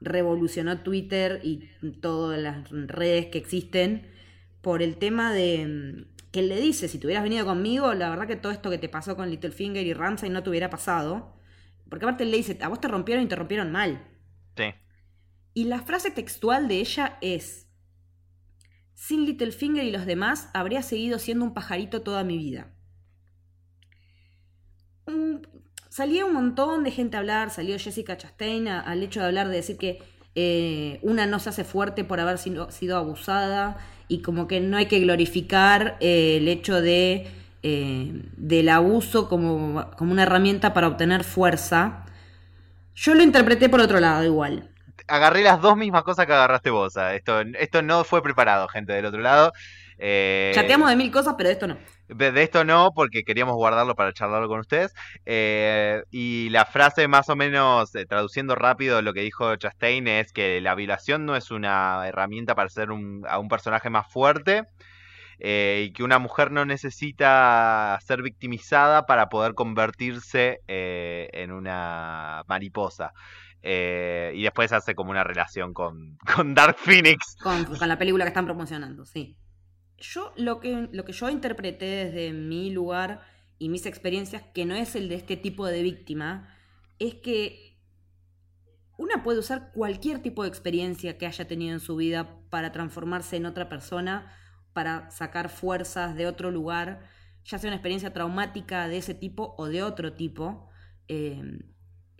revolucionó 0.00 0.80
Twitter 0.82 1.40
y 1.42 1.68
todas 2.00 2.40
las 2.40 2.70
redes 2.70 3.26
que 3.26 3.38
existen 3.38 4.06
por 4.62 4.82
el 4.82 4.96
tema 4.96 5.32
de 5.32 5.66
mm, 5.66 6.30
que 6.32 6.40
él 6.40 6.48
le 6.48 6.60
dice, 6.60 6.88
si 6.88 6.98
te 6.98 7.06
hubieras 7.06 7.24
venido 7.24 7.44
conmigo, 7.46 7.92
la 7.94 8.10
verdad 8.10 8.26
que 8.26 8.36
todo 8.36 8.52
esto 8.52 8.70
que 8.70 8.78
te 8.78 8.88
pasó 8.88 9.16
con 9.16 9.30
Littlefinger 9.30 9.86
y 9.86 9.92
Ramsay 9.94 10.30
no 10.30 10.42
te 10.42 10.50
hubiera 10.50 10.70
pasado. 10.70 11.34
Porque 11.88 12.04
aparte 12.04 12.24
él 12.24 12.30
le 12.30 12.36
dice, 12.38 12.56
a 12.62 12.68
vos 12.68 12.80
te 12.80 12.88
rompieron 12.88 13.24
y 13.24 13.28
te 13.28 13.36
rompieron 13.36 13.72
mal. 13.72 14.06
Sí. 14.56 14.72
Y 15.54 15.64
la 15.64 15.80
frase 15.82 16.10
textual 16.10 16.66
de 16.66 16.80
ella 16.80 17.18
es, 17.20 17.68
sin 18.94 19.26
Littlefinger 19.26 19.84
y 19.84 19.90
los 19.90 20.06
demás, 20.06 20.48
habría 20.54 20.82
seguido 20.82 21.18
siendo 21.18 21.44
un 21.44 21.54
pajarito 21.54 22.02
toda 22.02 22.22
mi 22.22 22.38
vida. 22.38 22.72
Un- 25.06 25.42
salía 25.90 26.24
un 26.26 26.34
montón 26.34 26.84
de 26.84 26.92
gente 26.92 27.18
a 27.18 27.20
hablar, 27.20 27.50
salió 27.50 27.78
Jessica 27.78 28.16
Chastain 28.18 28.68
a- 28.68 28.80
al 28.82 29.02
hecho 29.02 29.20
de 29.20 29.26
hablar 29.26 29.48
de 29.50 29.56
decir 29.56 29.78
que 29.78 30.00
eh, 30.36 31.00
una 31.02 31.26
no 31.26 31.40
se 31.40 31.50
hace 31.50 31.64
fuerte 31.64 32.04
por 32.04 32.20
haber 32.20 32.38
sido, 32.38 32.70
sido 32.72 32.96
abusada 32.98 33.78
y 34.08 34.22
como 34.22 34.48
que 34.48 34.60
no 34.60 34.78
hay 34.78 34.86
que 34.86 35.00
glorificar 35.00 35.98
eh, 36.00 36.38
el 36.38 36.48
hecho 36.48 36.80
de 36.82 37.28
eh, 37.64 38.22
del 38.38 38.70
abuso 38.70 39.28
como, 39.28 39.90
como 39.98 40.12
una 40.12 40.22
herramienta 40.24 40.74
para 40.74 40.88
obtener 40.88 41.24
fuerza. 41.24 42.06
Yo 42.96 43.14
lo 43.14 43.22
interpreté 43.22 43.68
por 43.68 43.80
otro 43.80 44.00
lado 44.00 44.24
igual. 44.24 44.70
Agarré 45.08 45.42
las 45.42 45.60
dos 45.60 45.76
mismas 45.76 46.04
cosas 46.04 46.26
que 46.26 46.32
agarraste 46.32 46.70
vos. 46.70 46.96
ah. 46.96 47.14
Esto, 47.14 47.40
esto 47.40 47.82
no 47.82 48.04
fue 48.04 48.22
preparado, 48.22 48.68
gente 48.68 48.92
del 48.92 49.06
otro 49.06 49.20
lado. 49.20 49.52
Eh, 49.98 50.54
Chateamos 50.54 50.88
de 50.90 50.96
mil 50.96 51.10
cosas, 51.10 51.34
pero 51.36 51.48
de 51.48 51.52
esto 51.54 51.66
no. 51.66 51.76
De, 52.14 52.42
esto 52.42 52.64
no, 52.64 52.90
porque 52.94 53.22
queríamos 53.22 53.54
guardarlo 53.54 53.94
para 53.94 54.12
charlarlo 54.12 54.48
con 54.48 54.60
ustedes. 54.60 54.92
Eh, 55.26 56.02
y 56.10 56.48
la 56.50 56.64
frase 56.64 57.06
más 57.08 57.28
o 57.28 57.36
menos, 57.36 57.94
eh, 57.94 58.04
traduciendo 58.06 58.54
rápido 58.54 59.00
lo 59.02 59.12
que 59.12 59.20
dijo 59.20 59.54
Chastain, 59.56 60.08
es 60.08 60.32
que 60.32 60.60
la 60.60 60.74
violación 60.74 61.24
no 61.24 61.36
es 61.36 61.50
una 61.50 62.06
herramienta 62.08 62.54
para 62.54 62.66
hacer 62.66 62.90
un- 62.90 63.24
a 63.28 63.38
un 63.38 63.48
personaje 63.48 63.90
más 63.90 64.06
fuerte. 64.12 64.64
eh, 65.42 65.86
y 65.88 65.92
que 65.94 66.02
una 66.02 66.18
mujer 66.18 66.50
no 66.50 66.66
necesita 66.66 67.98
ser 68.06 68.20
victimizada 68.20 69.06
para 69.06 69.30
poder 69.30 69.54
convertirse 69.54 70.58
en 70.66 71.50
una 71.50 72.42
mariposa. 72.46 73.12
Y 73.62 74.42
después 74.42 74.70
hace 74.72 74.94
como 74.94 75.12
una 75.12 75.24
relación 75.24 75.72
con, 75.72 76.18
con 76.44 76.54
Dark 76.54 76.76
Phoenix. 76.76 77.36
Con 77.42 77.88
la 77.88 77.96
película 77.96 78.24
que 78.24 78.28
están 78.28 78.44
promocionando, 78.44 79.06
sí. 79.06 79.34
Yo 80.00 80.32
lo 80.36 80.60
que, 80.60 80.88
lo 80.90 81.04
que 81.04 81.12
yo 81.12 81.28
interpreté 81.28 81.84
desde 81.84 82.32
mi 82.32 82.70
lugar 82.70 83.22
y 83.58 83.68
mis 83.68 83.86
experiencias, 83.86 84.42
que 84.54 84.64
no 84.64 84.74
es 84.74 84.96
el 84.96 85.08
de 85.08 85.16
este 85.16 85.36
tipo 85.36 85.66
de 85.66 85.82
víctima, 85.82 86.56
es 86.98 87.14
que 87.14 87.78
una 88.96 89.22
puede 89.22 89.38
usar 89.38 89.72
cualquier 89.72 90.20
tipo 90.20 90.42
de 90.42 90.48
experiencia 90.48 91.16
que 91.16 91.26
haya 91.26 91.46
tenido 91.46 91.74
en 91.74 91.80
su 91.80 91.96
vida 91.96 92.38
para 92.50 92.72
transformarse 92.72 93.36
en 93.36 93.46
otra 93.46 93.68
persona, 93.68 94.34
para 94.72 95.10
sacar 95.10 95.48
fuerzas 95.48 96.16
de 96.16 96.26
otro 96.26 96.50
lugar, 96.50 97.08
ya 97.44 97.58
sea 97.58 97.68
una 97.68 97.76
experiencia 97.76 98.12
traumática 98.12 98.88
de 98.88 98.98
ese 98.98 99.14
tipo 99.14 99.54
o 99.58 99.68
de 99.68 99.82
otro 99.82 100.14
tipo. 100.14 100.68
Eh, 101.08 101.42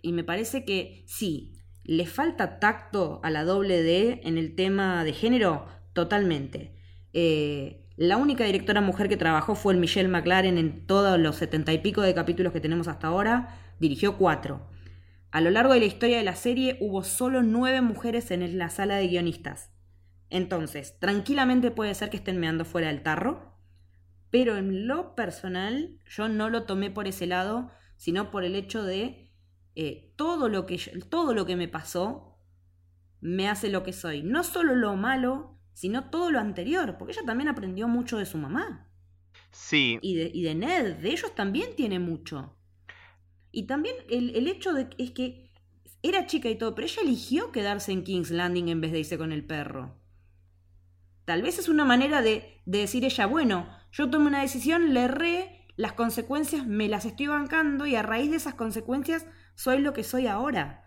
y 0.01 0.11
me 0.11 0.23
parece 0.23 0.65
que 0.65 1.03
sí, 1.07 1.53
le 1.83 2.05
falta 2.05 2.59
tacto 2.59 3.19
a 3.23 3.29
la 3.29 3.43
doble 3.43 3.81
D 3.83 4.21
en 4.23 4.37
el 4.37 4.55
tema 4.55 5.03
de 5.03 5.13
género, 5.13 5.67
totalmente. 5.93 6.80
Eh, 7.13 7.87
la 7.97 8.17
única 8.17 8.45
directora 8.45 8.81
mujer 8.81 9.09
que 9.09 9.17
trabajó 9.17 9.55
fue 9.55 9.73
el 9.73 9.79
Michelle 9.79 10.09
McLaren 10.09 10.57
en 10.57 10.87
todos 10.87 11.19
los 11.19 11.35
setenta 11.35 11.73
y 11.73 11.79
pico 11.79 12.01
de 12.01 12.13
capítulos 12.13 12.53
que 12.53 12.61
tenemos 12.61 12.87
hasta 12.87 13.07
ahora, 13.07 13.57
dirigió 13.79 14.17
cuatro. 14.17 14.67
A 15.31 15.39
lo 15.39 15.49
largo 15.49 15.73
de 15.73 15.79
la 15.79 15.85
historia 15.85 16.17
de 16.17 16.23
la 16.23 16.35
serie 16.35 16.77
hubo 16.81 17.03
solo 17.03 17.43
nueve 17.43 17.81
mujeres 17.81 18.31
en 18.31 18.57
la 18.57 18.69
sala 18.69 18.95
de 18.95 19.07
guionistas. 19.07 19.71
Entonces, 20.29 20.97
tranquilamente 20.99 21.71
puede 21.71 21.93
ser 21.93 22.09
que 22.09 22.17
estén 22.17 22.39
meando 22.39 22.65
fuera 22.65 22.87
del 22.87 23.03
tarro, 23.03 23.57
pero 24.29 24.57
en 24.57 24.87
lo 24.87 25.13
personal 25.13 25.99
yo 26.05 26.29
no 26.29 26.49
lo 26.49 26.63
tomé 26.63 26.89
por 26.89 27.07
ese 27.07 27.27
lado, 27.27 27.69
sino 27.97 28.31
por 28.31 28.43
el 28.43 28.55
hecho 28.55 28.83
de 28.83 29.31
eh, 29.75 30.13
todo, 30.15 30.49
lo 30.49 30.65
que 30.65 30.77
todo 31.09 31.33
lo 31.33 31.45
que 31.45 31.55
me 31.55 31.67
pasó 31.67 32.39
me 33.19 33.47
hace 33.47 33.69
lo 33.69 33.83
que 33.83 33.93
soy. 33.93 34.23
No 34.23 34.43
solo 34.43 34.75
lo 34.75 34.95
malo, 34.95 35.59
sino 35.73 36.09
todo 36.09 36.31
lo 36.31 36.39
anterior, 36.39 36.97
porque 36.97 37.13
ella 37.13 37.23
también 37.25 37.49
aprendió 37.49 37.87
mucho 37.87 38.17
de 38.17 38.25
su 38.25 38.37
mamá 38.37 38.87
Sí, 39.51 39.99
y 40.01 40.15
de, 40.15 40.31
y 40.33 40.43
de 40.43 40.55
Ned, 40.55 40.97
de 40.97 41.09
ellos 41.11 41.33
también 41.35 41.75
tiene 41.75 41.99
mucho. 41.99 42.57
Y 43.51 43.63
también 43.67 43.95
el, 44.09 44.35
el 44.35 44.47
hecho 44.47 44.73
de 44.73 44.89
que 44.89 45.03
es 45.03 45.11
que 45.11 45.51
era 46.03 46.25
chica 46.25 46.49
y 46.49 46.57
todo, 46.57 46.73
pero 46.75 46.87
ella 46.87 47.01
eligió 47.03 47.51
quedarse 47.51 47.91
en 47.91 48.03
King's 48.03 48.31
Landing 48.31 48.69
en 48.69 48.81
vez 48.81 48.91
de 48.91 48.99
irse 48.99 49.17
con 49.17 49.31
el 49.31 49.45
perro. 49.45 49.95
Tal 51.25 51.41
vez 51.41 51.59
es 51.59 51.69
una 51.69 51.85
manera 51.85 52.21
de, 52.21 52.61
de 52.65 52.79
decir 52.79 53.05
ella, 53.05 53.25
bueno, 53.25 53.67
yo 53.91 54.09
tomé 54.09 54.27
una 54.27 54.41
decisión, 54.41 54.93
le 54.93 55.03
erré, 55.03 55.67
las 55.75 55.93
consecuencias 55.93 56.65
me 56.65 56.87
las 56.87 57.05
estoy 57.05 57.27
bancando 57.27 57.85
y 57.85 57.95
a 57.95 58.01
raíz 58.01 58.31
de 58.31 58.37
esas 58.37 58.55
consecuencias 58.55 59.25
soy 59.55 59.79
lo 59.79 59.93
que 59.93 60.03
soy 60.03 60.27
ahora. 60.27 60.83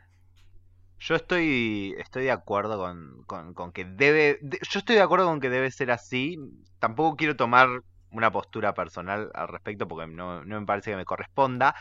Yo 0.98 1.16
estoy, 1.16 1.94
estoy 1.98 2.24
de 2.24 2.30
acuerdo 2.30 2.78
con, 2.78 3.22
con- 3.26 3.54
con 3.54 3.72
que 3.72 3.84
debe, 3.84 4.38
de- 4.42 4.58
yo 4.70 4.78
estoy 4.78 4.96
de 4.96 5.02
acuerdo 5.02 5.26
con 5.26 5.40
que 5.40 5.50
debe 5.50 5.70
ser 5.70 5.90
así. 5.90 6.38
Tampoco 6.78 7.16
quiero 7.16 7.36
tomar 7.36 7.68
una 8.10 8.30
postura 8.30 8.74
personal 8.74 9.30
al 9.34 9.48
respecto 9.48 9.86
porque 9.88 10.06
no, 10.06 10.44
no 10.44 10.60
me 10.60 10.66
parece 10.66 10.92
que 10.92 10.96
me 10.96 11.04
corresponda, 11.04 11.74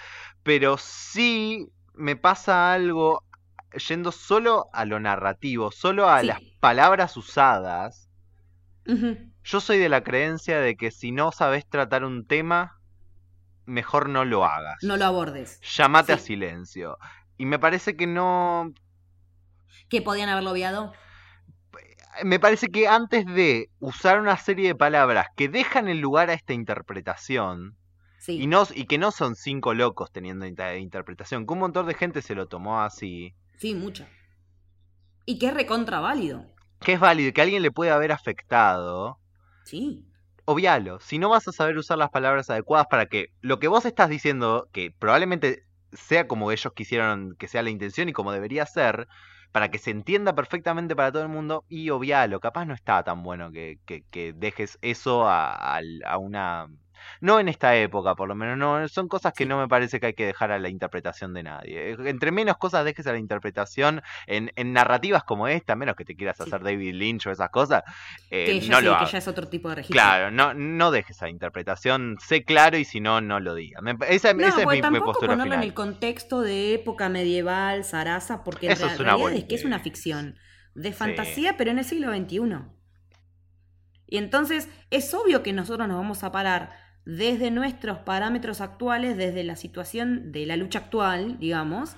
pero 0.44 0.78
sí 0.78 1.68
me 1.94 2.16
pasa 2.16 2.74
algo 2.74 3.24
yendo 3.88 4.12
solo 4.12 4.68
a 4.74 4.86
lo 4.86 5.00
narrativo, 5.00 5.72
solo 5.72 6.10
a 6.10 6.22
Sí. 6.22 6.28
las 6.28 6.40
palabras 6.60 7.16
usadas, 7.18 8.10
yo 9.44 9.60
soy 9.60 9.78
de 9.78 9.90
la 9.90 10.04
creencia 10.04 10.60
de 10.60 10.76
que 10.76 10.92
si 10.92 11.12
no 11.12 11.32
sabes 11.32 11.68
tratar 11.68 12.04
un 12.04 12.26
tema, 12.26 12.78
mejor 13.66 14.10
no 14.10 14.26
lo 14.26 14.46
hagas. 14.46 14.78
No 14.84 14.98
lo 14.98 15.06
abordes. 15.06 15.60
Llamate 15.78 16.14
a 16.14 16.18
silencio. 16.18 16.98
Y 17.38 17.46
me 17.46 17.60
parece 17.60 17.96
que 17.96 18.08
no. 18.08 18.74
Que 19.90 20.02
podían 20.02 20.30
haberlo 20.30 20.52
obviado. 20.52 20.94
Me 22.24 22.40
parece 22.40 22.68
que 22.68 22.88
antes 22.88 23.26
de 23.26 23.70
usar 23.80 24.20
una 24.20 24.38
serie 24.38 24.68
de 24.68 24.76
palabras 24.76 25.28
que 25.36 25.50
dejan 25.50 25.88
el 25.88 26.00
lugar 26.00 26.30
a 26.30 26.34
esta 26.34 26.54
interpretación, 26.54 27.76
Sí. 28.20 28.42
y, 28.42 28.48
no, 28.48 28.64
y 28.74 28.86
que 28.86 28.98
no 28.98 29.12
son 29.12 29.36
cinco 29.36 29.74
locos 29.74 30.12
teniendo 30.12 30.46
inter- 30.46 30.78
interpretación, 30.78 31.46
que 31.48 31.54
un 31.54 31.60
montón 31.60 31.88
de 31.88 31.94
gente 31.96 32.22
se 32.22 32.36
lo 32.36 32.48
tomó 32.48 32.82
así, 32.82 33.34
Sí, 33.58 33.74
mucho. 33.76 34.06
Y 35.26 35.40
que 35.40 35.48
es 35.48 35.54
recontra 35.54 36.00
válido. 36.00 36.46
que 36.80 36.94
es 36.94 37.00
válido 37.00 37.34
que 37.34 37.42
alguien 37.42 37.62
le 37.64 37.72
puede 37.72 37.92
haber 37.92 38.12
afectado, 38.12 39.18
Sí. 39.64 40.06
obvialo. 40.46 41.00
Si 41.00 41.18
no 41.18 41.30
vas 41.30 41.48
a 41.48 41.52
saber 41.52 41.78
usar 41.78 41.98
las 41.98 42.10
palabras 42.12 42.50
adecuadas 42.50 42.88
para 42.90 43.08
que 43.08 43.28
lo 43.42 43.58
que 43.60 43.68
vos 43.70 43.86
estás 43.86 44.10
diciendo, 44.10 44.68
que 44.72 44.92
probablemente 44.92 45.64
sea 45.94 46.28
como 46.28 46.52
ellos 46.52 46.74
quisieron 46.76 47.36
que 47.40 47.48
sea 47.48 47.64
la 47.64 47.70
intención 47.72 48.08
y 48.10 48.14
como 48.14 48.32
debería 48.32 48.66
ser, 48.66 49.08
para 49.54 49.72
que 49.72 49.80
se 49.80 49.92
entienda 49.92 50.36
perfectamente 50.36 50.96
para 50.98 51.12
todo 51.14 51.24
el 51.24 51.30
mundo, 51.30 51.66
y 51.70 51.92
obvialo. 51.92 52.42
Capaz 52.42 52.66
no 52.66 52.76
está 52.76 53.04
tan 53.06 53.24
bueno 53.24 53.52
que, 53.54 53.80
que- 53.86 54.04
que 54.12 54.34
dejes 54.34 54.80
eso 54.84 55.28
a, 55.30 55.54
al- 55.78 56.04
a 56.06 56.18
una... 56.20 56.70
No 57.22 57.40
en 57.40 57.48
esta 57.50 57.76
época, 57.76 58.16
por 58.16 58.28
lo 58.28 58.36
menos, 58.36 58.58
no. 58.58 58.88
Son 58.88 59.08
cosas 59.08 59.34
que 59.34 59.46
no 59.46 59.58
me 59.60 59.68
parece 59.68 60.00
que 60.00 60.08
hay 60.08 60.14
que 60.14 60.26
dejar 60.26 60.52
a 60.52 60.60
la 60.60 60.70
interpretación 60.70 61.34
de 61.34 61.44
nadie. 61.44 61.92
Eh, 61.92 61.98
Entre 62.06 62.32
menos 62.32 62.58
cosas 62.58 62.86
dejes 62.86 63.08
a 63.08 63.12
la 63.14 63.18
interpretación 63.20 64.02
en, 64.28 64.52
en 64.56 64.74
narrativas 64.74 65.24
como 65.24 65.48
esta, 65.48 65.76
menos 65.76 65.96
que 65.96 66.06
te 66.06 66.16
quieras 66.16 66.38
Sí. 66.38 66.44
hacer 66.44 66.62
David 66.64 66.94
Lynch 66.96 67.28
o 67.28 67.32
esas 67.32 67.50
cosas, 67.50 67.84
eh, 68.30 68.46
que, 68.46 68.60
ya 68.62 68.72
no 68.72 68.80
sí, 68.80 68.86
lo 68.86 68.98
que 69.00 69.06
ya 69.12 69.18
es 69.18 69.28
otro 69.28 69.48
tipo 69.48 69.70
de 69.70 69.76
registro. 69.76 69.94
Claro, 69.94 70.32
no, 70.32 70.54
no 70.54 70.92
dejes 70.92 71.16
esa 71.18 71.30
interpretación, 71.30 72.18
sé 72.20 72.44
claro 72.44 72.78
y 72.78 72.86
si 72.86 73.00
no, 73.00 73.22
no 73.22 73.40
lo 73.40 73.54
digas. 73.56 73.82
Me- 73.82 73.96
esa, 74.10 74.34
No, 74.34 74.40
esa 74.48 74.58
es 74.60 74.64
porque 74.64 74.70
mi, 74.70 74.76
mi 74.78 74.82
tampoco 74.82 75.06
postura 75.06 75.34
ponerlo 75.34 75.54
en 75.56 75.64
el 75.64 75.74
contexto 75.74 76.42
de 76.42 76.74
época 76.74 77.10
medieval, 77.10 77.84
zaraza, 77.84 78.44
porque 78.44 78.66
en 78.68 78.72
Eso 78.74 78.86
rea- 78.86 78.94
es 78.94 79.00
realidad 79.00 79.34
es 79.34 79.44
que 79.46 79.56
es 79.56 79.66
una 79.66 79.80
ficción 79.80 80.38
de 80.76 80.90
Sí. 80.92 80.96
fantasía, 80.98 81.56
pero 81.58 81.72
en 81.72 81.80
el 81.80 81.86
siglo 81.86 82.12
XXI. 82.12 82.66
Y 84.08 84.18
entonces 84.18 84.70
es 84.92 85.14
obvio 85.14 85.44
que 85.44 85.54
nosotros 85.54 85.88
nos 85.88 85.98
vamos 85.98 86.24
a 86.24 86.32
parar 86.32 86.72
desde 87.06 87.52
nuestros 87.52 88.00
parámetros 88.00 88.62
actuales, 88.62 89.18
desde 89.18 89.44
la 89.44 89.56
situación 89.56 90.32
de 90.32 90.46
la 90.46 90.56
lucha 90.58 90.80
actual, 90.80 91.38
digamos, 91.40 91.96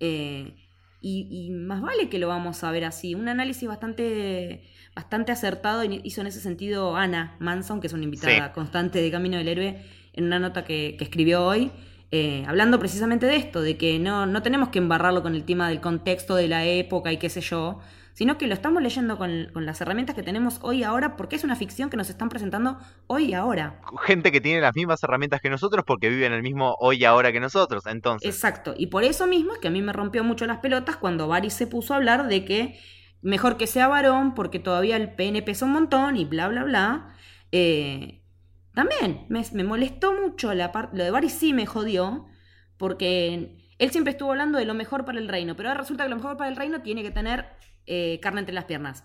eh, 0.00 0.54
y, 1.00 1.28
y 1.30 1.50
más 1.50 1.82
vale 1.82 2.08
que 2.08 2.18
lo 2.18 2.28
vamos 2.28 2.64
a 2.64 2.70
ver 2.70 2.84
así. 2.84 3.14
Un 3.14 3.28
análisis 3.28 3.68
bastante, 3.68 4.64
bastante 4.94 5.32
acertado 5.32 5.82
hizo 5.84 6.20
en 6.20 6.26
ese 6.26 6.40
sentido 6.40 6.96
Ana 6.96 7.36
Manson, 7.40 7.80
que 7.80 7.86
es 7.88 7.92
una 7.92 8.04
invitada 8.04 8.46
Sí. 8.48 8.52
constante 8.54 9.00
de 9.02 9.10
Camino 9.10 9.36
del 9.36 9.48
Héroe, 9.48 9.82
en 10.14 10.24
una 10.24 10.38
nota 10.38 10.64
que, 10.64 10.96
que 10.98 11.04
escribió 11.04 11.44
hoy, 11.44 11.70
eh, 12.10 12.44
hablando 12.46 12.78
precisamente 12.78 13.26
de 13.26 13.36
esto, 13.36 13.60
de 13.60 13.76
que 13.76 13.98
no, 13.98 14.24
no 14.26 14.40
tenemos 14.42 14.68
que 14.68 14.78
embarrarlo 14.78 15.22
con 15.22 15.34
el 15.34 15.44
tema 15.44 15.68
del 15.68 15.80
contexto 15.80 16.36
de 16.36 16.48
la 16.48 16.64
época 16.64 17.12
y 17.12 17.16
qué 17.18 17.28
sé 17.28 17.40
yo, 17.40 17.80
sino 18.14 18.38
que 18.38 18.46
lo 18.46 18.54
estamos 18.54 18.80
leyendo 18.80 19.18
con, 19.18 19.50
con 19.52 19.66
las 19.66 19.80
herramientas 19.80 20.14
que 20.14 20.22
tenemos 20.22 20.60
hoy 20.62 20.78
y 20.78 20.82
ahora, 20.84 21.16
porque 21.16 21.34
es 21.34 21.42
una 21.42 21.56
ficción 21.56 21.90
que 21.90 21.96
nos 21.96 22.08
están 22.08 22.28
presentando 22.28 22.78
hoy 23.08 23.26
y 23.26 23.34
ahora. 23.34 23.80
Gente 24.06 24.30
que 24.30 24.40
tiene 24.40 24.60
las 24.60 24.74
mismas 24.74 25.02
herramientas 25.02 25.40
que 25.40 25.50
nosotros 25.50 25.84
porque 25.84 26.08
vive 26.08 26.24
en 26.24 26.32
el 26.32 26.42
mismo 26.42 26.76
hoy 26.78 26.98
y 26.98 27.04
ahora 27.04 27.32
que 27.32 27.40
nosotros. 27.40 27.84
Entonces, 27.86 28.32
Exacto. 28.32 28.72
Y 28.78 28.86
por 28.86 29.02
eso 29.02 29.26
mismo 29.26 29.52
es 29.52 29.58
que 29.58 29.68
a 29.68 29.72
mí 29.72 29.82
me 29.82 29.92
rompió 29.92 30.22
mucho 30.22 30.46
las 30.46 30.58
pelotas 30.58 30.96
cuando 30.96 31.26
Varys 31.26 31.54
se 31.54 31.66
puso 31.66 31.92
a 31.92 31.96
hablar 31.96 32.28
de 32.28 32.44
que 32.44 32.78
mejor 33.20 33.56
que 33.56 33.66
sea 33.66 33.88
varón 33.88 34.34
porque 34.34 34.60
todavía 34.60 34.96
el 34.96 35.14
pene 35.14 35.42
pesa 35.42 35.64
un 35.64 35.72
montón 35.72 36.16
y 36.16 36.24
bla, 36.24 36.46
bla, 36.46 36.62
bla. 36.62 37.16
Eh, 37.50 38.22
también 38.74 39.26
me, 39.28 39.42
me 39.52 39.64
molestó 39.64 40.12
mucho 40.12 40.54
la 40.54 40.70
parte... 40.70 40.96
Lo 40.96 41.02
de 41.02 41.10
Varys 41.10 41.32
sí 41.32 41.52
me 41.52 41.66
jodió 41.66 42.26
porque 42.76 43.56
él 43.78 43.90
siempre 43.90 44.12
estuvo 44.12 44.30
hablando 44.30 44.58
de 44.58 44.66
lo 44.66 44.74
mejor 44.74 45.04
para 45.04 45.18
el 45.18 45.26
reino, 45.26 45.56
pero 45.56 45.68
ahora 45.68 45.80
resulta 45.80 46.04
que 46.04 46.10
lo 46.10 46.16
mejor 46.16 46.36
para 46.36 46.48
el 46.48 46.56
reino 46.56 46.82
tiene 46.82 47.02
que 47.02 47.10
tener 47.10 47.46
eh, 47.86 48.18
carne 48.22 48.40
entre 48.40 48.54
las 48.54 48.64
piernas. 48.64 49.04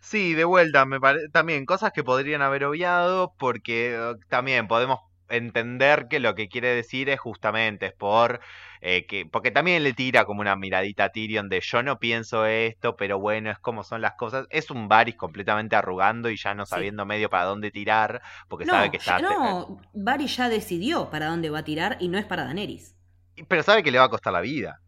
sí, 0.00 0.34
de 0.34 0.44
vuelta, 0.44 0.84
me 0.86 1.00
pare- 1.00 1.28
también 1.30 1.66
cosas 1.66 1.92
que 1.92 2.04
podrían 2.04 2.42
haber 2.42 2.64
obviado 2.64 3.34
porque 3.38 3.94
eh, 3.94 4.14
también 4.28 4.68
podemos 4.68 5.00
entender 5.28 6.08
que 6.08 6.20
lo 6.20 6.34
que 6.34 6.48
quiere 6.48 6.68
decir 6.74 7.08
es 7.08 7.18
justamente 7.18 7.86
es 7.86 7.94
por 7.94 8.40
eh, 8.82 9.06
que 9.06 9.24
porque 9.24 9.50
también 9.50 9.82
le 9.82 9.94
tira 9.94 10.26
como 10.26 10.42
una 10.42 10.56
miradita 10.56 11.04
a 11.04 11.08
Tyrion 11.10 11.48
de 11.48 11.60
yo 11.62 11.82
no 11.82 11.98
pienso 11.98 12.44
esto 12.44 12.96
pero 12.96 13.18
bueno 13.18 13.50
es 13.50 13.58
como 13.58 13.82
son 13.82 14.02
las 14.02 14.12
cosas 14.14 14.46
es 14.50 14.70
un 14.70 14.88
Varys 14.88 15.16
completamente 15.16 15.74
arrugando 15.76 16.28
y 16.28 16.36
ya 16.36 16.54
no 16.54 16.66
Sí. 16.70 16.82
sabiendo 16.82 17.06
medio 17.06 17.30
para 17.30 17.44
dónde 17.44 17.70
tirar 17.70 18.20
porque 18.48 18.66
No, 18.68 18.76
sabe 18.76 18.90
que 18.90 18.98
está 18.98 19.22
no, 19.22 19.80
Varys 19.92 20.36
ya 20.38 20.48
decidió 20.48 21.10
para 21.10 21.26
dónde 21.26 21.50
va 21.50 21.58
a 21.58 21.64
tirar 21.64 21.98
y 22.00 22.08
no 22.08 22.16
es 22.18 22.24
para 22.24 22.44
Daenerys. 22.44 22.94
pero 23.48 23.62
sabe 23.62 23.82
que 23.82 23.90
le 23.90 23.98
va 23.98 24.04
a 24.06 24.10
costar 24.10 24.32
la 24.32 24.40
vida 24.40 24.80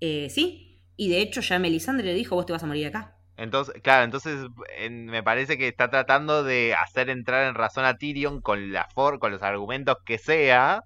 Eh, 0.00 0.28
sí, 0.30 0.69
y 1.02 1.08
de 1.08 1.20
hecho 1.22 1.40
ya 1.40 1.58
Melisandre 1.58 2.06
le 2.06 2.14
dijo, 2.14 2.34
vos 2.36 2.44
te 2.46 2.52
vas 2.52 2.62
a 2.62 2.66
morir 2.66 2.86
acá. 2.88 3.16
Entonces, 3.36 3.74
claro, 3.82 4.04
entonces 4.04 4.46
en- 4.78 5.06
me 5.06 5.22
parece 5.22 5.56
que 5.56 5.66
está 5.68 5.88
tratando 5.88 6.42
de 6.44 6.74
hacer 6.74 7.08
entrar 7.08 7.48
en 7.48 7.54
razón 7.54 7.84
a 7.86 7.96
Tyrion 7.96 8.40
con 8.42 8.72
la 8.72 8.86
for 8.94 9.18
con 9.18 9.32
los 9.32 9.42
argumentos 9.42 9.96
que 10.04 10.18
sea, 10.18 10.82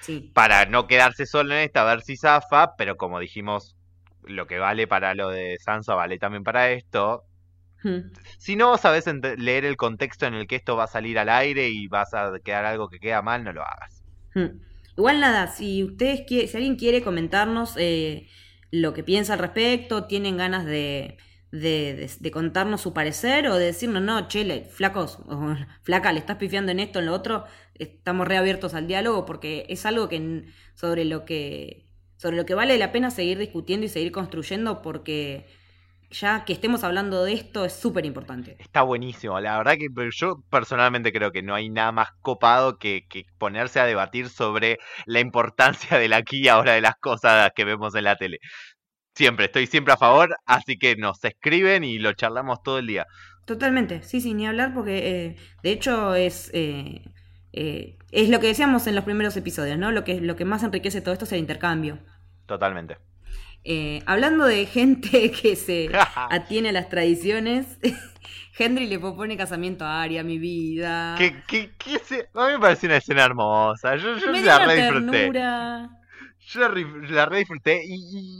Sí. 0.00 0.32
para 0.34 0.66
no 0.66 0.86
quedarse 0.88 1.26
solo 1.26 1.54
en 1.54 1.60
esta, 1.60 1.82
a 1.82 1.94
ver 1.94 2.02
si 2.02 2.16
zafa, 2.16 2.74
pero 2.76 2.96
como 2.96 3.20
dijimos, 3.20 3.76
lo 4.24 4.46
que 4.46 4.58
vale 4.58 4.86
para 4.88 5.14
lo 5.14 5.28
de 5.30 5.58
Sansa 5.64 5.94
vale 5.94 6.18
también 6.18 6.42
para 6.44 6.70
esto. 6.72 7.22
Hmm. 7.84 8.10
Si 8.38 8.56
no 8.56 8.76
sabes 8.78 9.06
leer 9.38 9.64
el 9.64 9.76
contexto 9.76 10.26
en 10.26 10.34
el 10.34 10.46
que 10.46 10.56
esto 10.56 10.76
va 10.76 10.84
a 10.84 10.88
salir 10.88 11.18
al 11.18 11.28
aire 11.28 11.68
y 11.68 11.88
vas 11.88 12.14
a 12.14 12.32
quedar 12.44 12.64
algo 12.64 12.88
que 12.88 12.98
queda 13.00 13.22
mal, 13.22 13.44
no 13.44 13.52
lo 13.52 13.62
hagas. 13.62 14.02
Hmm. 14.34 14.60
Igual 14.96 15.20
nada, 15.20 15.46
si 15.46 15.82
ustedes 15.84 16.24
si 16.28 16.56
alguien 16.56 16.76
quiere 16.76 17.02
comentarnos 17.02 17.76
eh, 17.78 18.28
lo 18.72 18.94
que 18.94 19.04
piensa 19.04 19.34
al 19.34 19.40
respecto, 19.40 20.06
tienen 20.06 20.38
ganas 20.38 20.66
de, 20.66 21.18
de, 21.52 21.94
de- 21.94 22.10
de 22.20 22.32
contarnos 22.32 22.80
su 22.82 22.94
parecer 22.94 23.48
o 23.48 23.56
de 23.56 23.66
decirnos, 23.66 24.02
no, 24.02 24.28
chele, 24.28 24.64
flacos, 24.66 25.20
o, 25.26 25.56
flaca, 25.84 26.12
le 26.12 26.20
estás 26.20 26.38
pifiando 26.38 26.72
en 26.72 26.80
esto, 26.80 26.98
en 27.00 27.06
lo 27.06 27.14
otro, 27.14 27.44
estamos 27.74 28.28
reabiertos 28.28 28.74
al 28.74 28.88
diálogo 28.88 29.24
porque 29.26 29.66
es 29.70 29.86
algo 29.86 30.08
que 30.10 30.44
sobre 30.74 31.04
lo 31.04 31.24
que 31.24 31.88
sobre 32.16 32.36
lo 32.36 32.46
que 32.46 32.54
vale 32.54 32.78
la 32.78 32.92
pena 32.92 33.10
seguir 33.10 33.38
discutiendo 33.38 33.84
y 33.86 33.88
seguir 33.88 34.12
construyendo 34.12 34.80
porque 34.82 35.46
ya 36.12 36.44
que 36.44 36.52
estemos 36.52 36.84
hablando 36.84 37.24
de 37.24 37.32
esto 37.32 37.64
es 37.64 37.72
súper 37.72 38.06
importante. 38.06 38.56
Está 38.58 38.82
buenísimo, 38.82 39.40
la 39.40 39.58
verdad 39.58 39.74
que 39.74 39.88
yo 40.12 40.42
personalmente 40.50 41.12
creo 41.12 41.32
que 41.32 41.42
no 41.42 41.54
hay 41.54 41.70
nada 41.70 41.92
más 41.92 42.08
copado 42.20 42.78
que, 42.78 43.06
que 43.08 43.24
ponerse 43.38 43.80
a 43.80 43.86
debatir 43.86 44.28
sobre 44.28 44.78
la 45.06 45.20
importancia 45.20 45.98
del 45.98 46.12
aquí 46.12 46.42
y 46.44 46.48
ahora 46.48 46.72
de 46.72 46.80
las 46.80 46.96
cosas 46.96 47.50
que 47.54 47.64
vemos 47.64 47.94
en 47.94 48.04
la 48.04 48.16
tele. 48.16 48.38
Siempre, 49.14 49.46
estoy 49.46 49.66
siempre 49.66 49.92
a 49.92 49.98
favor, 49.98 50.34
así 50.46 50.78
que 50.78 50.96
nos 50.96 51.22
escriben 51.24 51.84
y 51.84 51.98
lo 51.98 52.14
charlamos 52.14 52.62
todo 52.62 52.78
el 52.78 52.86
día. 52.86 53.06
Totalmente, 53.44 54.02
sí, 54.02 54.20
sí, 54.20 54.34
ni 54.34 54.46
hablar 54.46 54.72
porque 54.72 55.26
eh, 55.26 55.36
de 55.62 55.70
hecho 55.72 56.14
es, 56.14 56.50
eh, 56.54 57.02
eh, 57.52 57.98
es 58.10 58.28
lo 58.30 58.40
que 58.40 58.46
decíamos 58.46 58.86
en 58.86 58.94
los 58.94 59.04
primeros 59.04 59.36
episodios, 59.36 59.78
¿no? 59.78 59.92
Lo 59.92 60.04
que, 60.04 60.20
lo 60.20 60.36
que 60.36 60.44
más 60.44 60.62
enriquece 60.62 61.00
todo 61.02 61.12
esto 61.12 61.24
es 61.24 61.32
el 61.32 61.40
intercambio. 61.40 61.98
Totalmente. 62.46 62.98
Eh, 63.64 64.02
hablando 64.06 64.44
de 64.46 64.66
gente 64.66 65.30
que 65.42 65.56
se 65.56 65.90
atiene 66.30 66.70
a 66.70 66.72
las 66.72 66.88
tradiciones, 66.88 67.78
Henry 68.58 68.86
le 68.86 68.98
propone 68.98 69.36
casamiento 69.36 69.84
a 69.84 70.02
Aria, 70.02 70.22
mi 70.24 70.38
vida. 70.38 71.14
¿Qué, 71.18 71.42
qué, 71.46 71.70
qué 71.78 71.98
se- 72.00 72.28
A 72.34 72.46
mí 72.46 72.52
me 72.54 72.58
pareció 72.60 72.88
una 72.88 72.96
escena 72.98 73.24
hermosa. 73.24 73.96
Yo, 73.96 74.18
yo 74.18 74.32
Me 74.32 74.42
la 74.42 74.56
una 74.56 74.66
re 74.66 74.76
disfruté. 74.76 75.10
ternura. 75.10 75.90
Yo 76.44 76.60
la, 76.60 76.68
la 77.10 77.26
re 77.26 77.38
disfruté. 77.38 77.82
Y, 77.84 77.94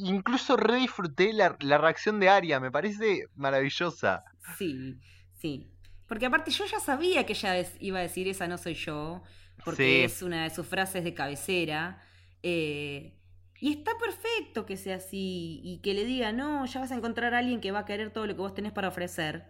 y 0.04 0.08
incluso 0.10 0.56
re 0.56 0.76
disfruté 0.76 1.32
la, 1.32 1.56
la 1.60 1.78
reacción 1.78 2.18
de 2.20 2.28
Aria. 2.28 2.60
Me 2.60 2.70
parece 2.70 3.26
maravillosa. 3.36 4.22
Sí, 4.58 4.98
sí. 5.40 5.68
Porque 6.06 6.26
aparte 6.26 6.50
yo 6.50 6.66
ya 6.66 6.78
sabía 6.80 7.24
que 7.24 7.32
ella 7.32 7.54
iba 7.80 7.98
a 8.00 8.02
decir 8.02 8.28
esa 8.28 8.46
no 8.46 8.58
soy 8.58 8.74
yo, 8.74 9.22
porque 9.64 10.00
Sí. 10.00 10.04
es 10.04 10.20
una 10.22 10.42
de 10.44 10.50
sus 10.50 10.66
frases 10.66 11.04
de 11.04 11.14
cabecera. 11.14 12.02
eh, 12.42 13.14
y 13.62 13.72
está 13.78 13.92
perfecto 13.98 14.66
que 14.66 14.76
sea 14.76 14.96
así 14.96 15.60
y 15.64 15.80
que 15.82 15.94
le 15.94 16.04
diga, 16.04 16.32
no, 16.32 16.66
ya 16.66 16.80
vas 16.80 16.90
a 16.92 16.96
encontrar 16.96 17.34
a 17.34 17.38
alguien 17.38 17.60
que 17.60 17.70
va 17.72 17.80
a 17.80 17.84
querer 17.86 18.10
todo 18.12 18.26
lo 18.26 18.34
que 18.34 18.40
vos 18.42 18.54
tenés 18.54 18.72
para 18.72 18.88
ofrecer. 18.88 19.46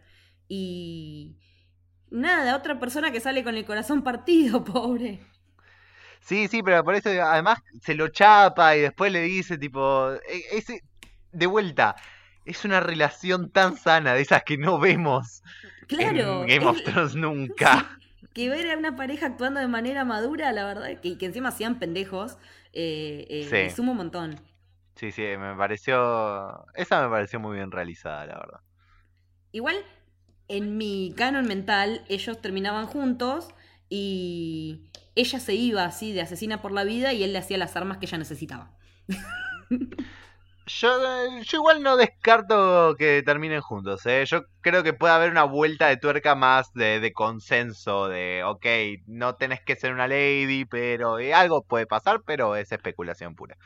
Y 0.48 1.38
nada, 2.10 2.56
otra 2.56 2.78
persona 2.78 3.10
que 3.12 3.20
sale 3.20 3.44
con 3.44 3.56
el 3.56 3.64
corazón 3.64 4.02
partido, 4.02 4.64
pobre. 4.72 5.20
Sí, 6.20 6.46
sí, 6.48 6.62
pero 6.62 6.84
por 6.84 6.94
eso 6.94 7.10
además 7.10 7.58
se 7.82 7.94
lo 7.94 8.08
chapa 8.08 8.76
y 8.76 8.80
después 8.80 9.10
le 9.12 9.22
dice 9.22 9.58
tipo, 9.58 10.12
e- 10.12 10.44
ese 10.58 10.80
de 11.32 11.46
vuelta, 11.46 11.96
es 12.44 12.64
una 12.64 12.80
relación 12.80 13.50
tan 13.50 13.76
sana 13.76 14.14
de 14.14 14.22
esas 14.22 14.42
que 14.44 14.58
no 14.58 14.78
vemos 14.78 15.42
Claro. 15.88 16.42
en 16.42 16.48
Game 16.48 16.66
of 16.66 16.76
es- 16.78 16.84
Thrones 16.84 17.14
nunca. 17.16 17.98
que 18.34 18.48
ver 18.48 18.70
a 18.70 18.78
una 18.78 18.96
pareja 18.96 19.26
actuando 19.26 19.60
de 19.60 19.68
manera 19.68 20.04
madura, 20.04 20.52
la 20.52 20.64
verdad, 20.64 21.00
que, 21.00 21.18
que 21.18 21.26
encima 21.26 21.50
sean 21.50 21.78
pendejos, 21.78 22.38
eh, 22.72 23.26
eh, 23.28 23.50
Sí. 23.50 23.56
le 23.56 23.70
suma 23.70 23.92
un 23.92 23.98
montón. 23.98 24.40
Sí, 24.96 25.10
sí, 25.12 25.22
me 25.22 25.54
pareció. 25.56 26.64
Esa 26.74 27.02
me 27.02 27.08
pareció 27.10 27.40
muy 27.40 27.56
bien 27.56 27.70
realizada, 27.70 28.26
la 28.26 28.34
verdad. 28.38 28.60
Igual, 29.52 29.76
en 30.48 30.76
mi 30.78 31.14
canon 31.16 31.46
mental, 31.46 32.04
ellos 32.08 32.40
terminaban 32.40 32.86
juntos 32.86 33.48
y 33.88 34.90
ella 35.14 35.40
se 35.40 35.54
iba 35.54 35.84
así 35.84 36.12
de 36.12 36.22
asesina 36.22 36.62
por 36.62 36.72
la 36.72 36.84
vida 36.84 37.12
y 37.12 37.22
él 37.22 37.32
le 37.32 37.38
hacía 37.38 37.58
las 37.58 37.76
armas 37.76 37.98
que 37.98 38.06
ella 38.06 38.18
necesitaba. 38.18 38.76
Yo, 40.66 40.88
yo 41.42 41.58
igual 41.58 41.82
no 41.82 41.96
descarto 41.96 42.94
que 42.96 43.22
terminen 43.24 43.60
juntos, 43.60 44.06
¿eh? 44.06 44.24
Yo 44.26 44.44
creo 44.60 44.82
que 44.84 44.92
puede 44.92 45.12
haber 45.12 45.30
una 45.30 45.42
vuelta 45.42 45.88
de 45.88 45.96
tuerca 45.96 46.34
más 46.36 46.72
de, 46.74 47.00
de 47.00 47.12
consenso, 47.12 48.08
de, 48.08 48.42
ok, 48.44 48.66
no 49.08 49.34
tenés 49.34 49.60
que 49.60 49.74
ser 49.74 49.92
una 49.92 50.06
lady, 50.06 50.64
pero 50.64 51.18
eh, 51.18 51.34
algo 51.34 51.62
puede 51.62 51.86
pasar, 51.86 52.20
pero 52.24 52.54
es 52.54 52.70
especulación 52.70 53.34
pura. 53.34 53.56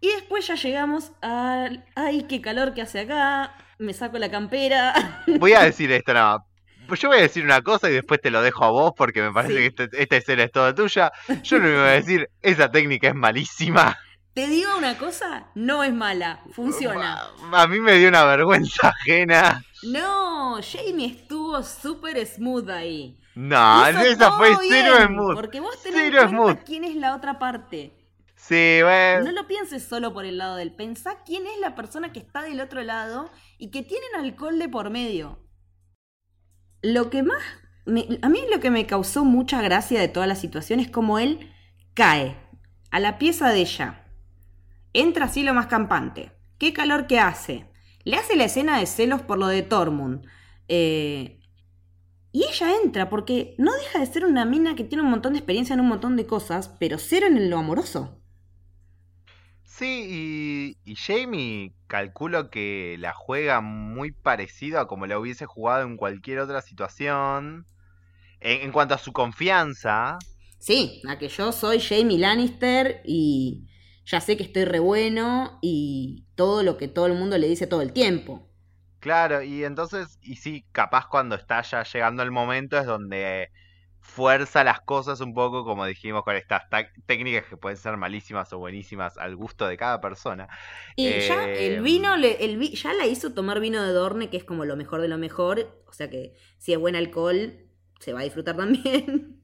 Y 0.00 0.08
después 0.12 0.46
ya 0.46 0.54
llegamos 0.54 1.10
al... 1.20 1.84
¡Ay, 1.96 2.22
qué 2.28 2.40
calor 2.40 2.72
que 2.74 2.82
hace 2.82 3.00
acá! 3.00 3.56
Me 3.78 3.92
saco 3.92 4.18
la 4.18 4.30
campera. 4.30 4.94
Voy 5.40 5.52
a 5.54 5.62
decir 5.62 5.90
esto, 5.90 6.14
no. 6.14 6.44
Pues 6.86 7.00
yo 7.00 7.08
voy 7.10 7.18
a 7.18 7.22
decir 7.22 7.44
una 7.44 7.60
cosa 7.60 7.90
y 7.90 7.92
después 7.92 8.18
te 8.20 8.30
lo 8.30 8.40
dejo 8.40 8.64
a 8.64 8.70
vos 8.70 8.92
porque 8.96 9.20
me 9.20 9.30
parece 9.30 9.52
Sí. 9.54 9.58
que 9.58 9.82
este- 9.84 10.02
esta 10.02 10.16
escena 10.16 10.44
es 10.44 10.52
toda 10.52 10.74
tuya. 10.74 11.12
Yo 11.42 11.58
no 11.58 11.68
iba 11.68 11.84
a 11.84 11.90
decir, 11.92 12.30
esa 12.40 12.70
técnica 12.70 13.08
es 13.08 13.14
malísima. 13.14 13.98
Te 14.38 14.46
digo 14.46 14.70
una 14.78 14.96
cosa, 14.96 15.48
no 15.56 15.82
es 15.82 15.92
mala, 15.92 16.44
funciona. 16.52 17.20
A 17.52 17.66
mí 17.66 17.80
me 17.80 17.94
dio 17.98 18.08
una 18.08 18.22
vergüenza 18.24 18.88
ajena. 19.00 19.64
No, 19.82 20.60
Jamie 20.62 21.06
estuvo 21.08 21.60
súper 21.64 22.24
smooth 22.24 22.70
ahí. 22.70 23.18
No, 23.34 23.84
esa 23.84 24.30
fue 24.30 24.50
cero 24.68 24.92
smooth. 25.08 25.34
Porque 25.34 25.58
vos 25.58 25.82
tenés 25.82 26.12
cuenta 26.12 26.28
smooth. 26.28 26.58
quién 26.64 26.84
es 26.84 26.94
la 26.94 27.16
otra 27.16 27.40
parte. 27.40 27.92
Sí, 28.36 28.78
bueno. 28.80 29.24
No 29.24 29.32
lo 29.32 29.48
pienses 29.48 29.82
solo 29.82 30.14
por 30.14 30.24
el 30.24 30.38
lado 30.38 30.54
del. 30.54 30.72
Pensá 30.72 31.16
quién 31.26 31.44
es 31.48 31.58
la 31.58 31.74
persona 31.74 32.12
que 32.12 32.20
está 32.20 32.42
del 32.42 32.60
otro 32.60 32.84
lado 32.84 33.28
y 33.58 33.72
que 33.72 33.82
tienen 33.82 34.14
alcohol 34.20 34.60
de 34.60 34.68
por 34.68 34.90
medio. 34.90 35.40
Lo 36.80 37.10
que 37.10 37.24
más. 37.24 37.42
me- 37.86 38.20
a 38.22 38.28
mí 38.28 38.40
lo 38.52 38.60
que 38.60 38.70
me 38.70 38.86
causó 38.86 39.24
mucha 39.24 39.62
gracia 39.62 39.98
de 40.00 40.06
toda 40.06 40.28
la 40.28 40.36
situación 40.36 40.78
es 40.78 40.88
como 40.88 41.18
él 41.18 41.52
cae 41.94 42.36
a 42.92 43.00
la 43.00 43.18
pieza 43.18 43.48
de 43.48 43.62
ella. 43.62 44.04
Entra 45.00 45.26
así 45.26 45.42
lo 45.42 45.54
más 45.54 45.66
campante. 45.66 46.32
Qué 46.58 46.72
calor 46.72 47.06
que 47.06 47.18
hace. 47.20 47.66
Le 48.04 48.16
hace 48.16 48.36
la 48.36 48.44
escena 48.44 48.78
de 48.78 48.86
celos 48.86 49.22
por 49.22 49.38
lo 49.38 49.46
de 49.48 49.62
Tormund. 49.62 50.26
Eh, 50.68 51.40
y 52.32 52.44
ella 52.44 52.74
entra 52.84 53.10
porque 53.10 53.54
no 53.58 53.72
deja 53.74 54.00
de 54.00 54.06
ser 54.06 54.24
una 54.26 54.44
mina 54.46 54.76
que 54.76 54.84
tiene 54.84 55.04
un 55.04 55.10
montón 55.10 55.34
de 55.34 55.40
experiencia 55.40 55.74
en 55.74 55.80
un 55.80 55.88
montón 55.88 56.16
de 56.16 56.26
cosas, 56.26 56.70
pero 56.80 56.98
cero 56.98 57.26
en 57.28 57.50
lo 57.50 57.58
amoroso. 57.58 58.22
Sí, 59.64 60.76
y, 60.84 60.90
y 60.92 60.96
Jamie 60.96 61.74
calculo 61.86 62.50
que 62.50 62.96
la 62.98 63.12
juega 63.12 63.60
muy 63.60 64.10
parecido 64.12 64.80
a 64.80 64.88
como 64.88 65.06
la 65.06 65.18
hubiese 65.18 65.46
jugado 65.46 65.82
en 65.86 65.96
cualquier 65.96 66.40
otra 66.40 66.62
situación. 66.62 67.66
En, 68.40 68.62
en 68.62 68.72
cuanto 68.72 68.94
a 68.94 68.98
su 68.98 69.12
confianza, 69.12 70.26
Sí, 70.58 71.02
a 71.08 71.18
que 71.18 71.28
yo 71.28 71.52
soy 71.52 71.80
Jamie 71.80 72.18
Lannister 72.18 73.02
y 73.04 73.67
ya 74.08 74.20
sé 74.22 74.36
que 74.36 74.44
estoy 74.44 74.64
re 74.66 74.80
bueno 74.80 75.58
y 75.62 76.26
todo 76.36 76.62
lo 76.64 76.76
que 76.78 76.88
todo 76.88 77.06
el 77.06 77.14
mundo 77.14 77.38
le 77.38 77.48
dice 77.48 77.66
todo 77.68 77.82
el 77.82 77.92
tiempo. 77.94 78.48
claro, 78.98 79.42
y 79.42 79.64
entonces, 79.64 80.18
y 80.22 80.36
sí, 80.36 80.66
capaz 80.72 81.06
cuando 81.08 81.34
está 81.36 81.62
ya 81.62 81.82
llegando 81.84 82.22
el 82.22 82.30
momento 82.30 82.78
es 82.78 82.86
donde 82.86 83.50
fuerza 84.00 84.64
las 84.64 84.80
cosas 84.80 85.20
un 85.20 85.34
poco, 85.34 85.64
como 85.64 85.84
dijimos, 85.86 86.22
con 86.24 86.36
estas 86.36 86.62
técnicas 87.06 87.44
que 87.48 87.56
pueden 87.56 87.76
ser 87.78 87.96
malísimas 87.96 88.52
o 88.52 88.58
buenísimas 88.58 89.18
al 89.18 89.36
gusto 89.36 89.66
de 89.66 89.76
cada 89.76 90.00
persona. 90.00 90.48
Y 90.96 91.20
ya 91.20 91.36
Eh, 91.36 91.48
el 91.54 91.80
vino, 91.80 92.16
le- 92.16 92.44
el 92.44 92.56
vi- 92.58 92.74
ya 92.74 92.92
la 92.94 93.06
hizo 93.06 93.32
tomar 93.32 93.60
vino 93.60 93.82
de 93.82 93.92
Dorne, 93.92 94.30
que 94.30 94.36
es 94.36 94.44
como 94.44 94.64
lo 94.64 94.76
mejor 94.76 95.00
de 95.00 95.08
lo 95.08 95.18
mejor. 95.18 95.82
O 95.86 95.92
sea 95.92 96.10
que 96.10 96.34
si 96.58 96.72
es 96.72 96.78
buen 96.78 96.96
alcohol, 96.96 97.54
se 98.00 98.12
va 98.12 98.20
a 98.20 98.24
disfrutar 98.24 98.56
también. 98.56 99.42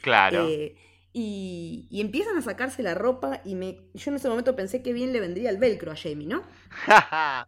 Claro. 0.00 0.56
Eh, 0.68 0.76
y, 1.18 1.88
y 1.90 2.02
empiezan 2.02 2.36
a 2.36 2.42
sacarse 2.42 2.82
la 2.82 2.94
ropa 2.94 3.40
y 3.42 3.54
me, 3.54 3.78
yo 3.94 4.10
en 4.10 4.16
ese 4.16 4.28
momento 4.28 4.54
pensé 4.54 4.82
que 4.82 4.92
bien 4.92 5.14
le 5.14 5.20
vendría 5.20 5.48
el 5.48 5.56
velcro 5.56 5.90
a 5.90 5.96
Jamie, 5.96 6.26
¿no? 6.26 6.42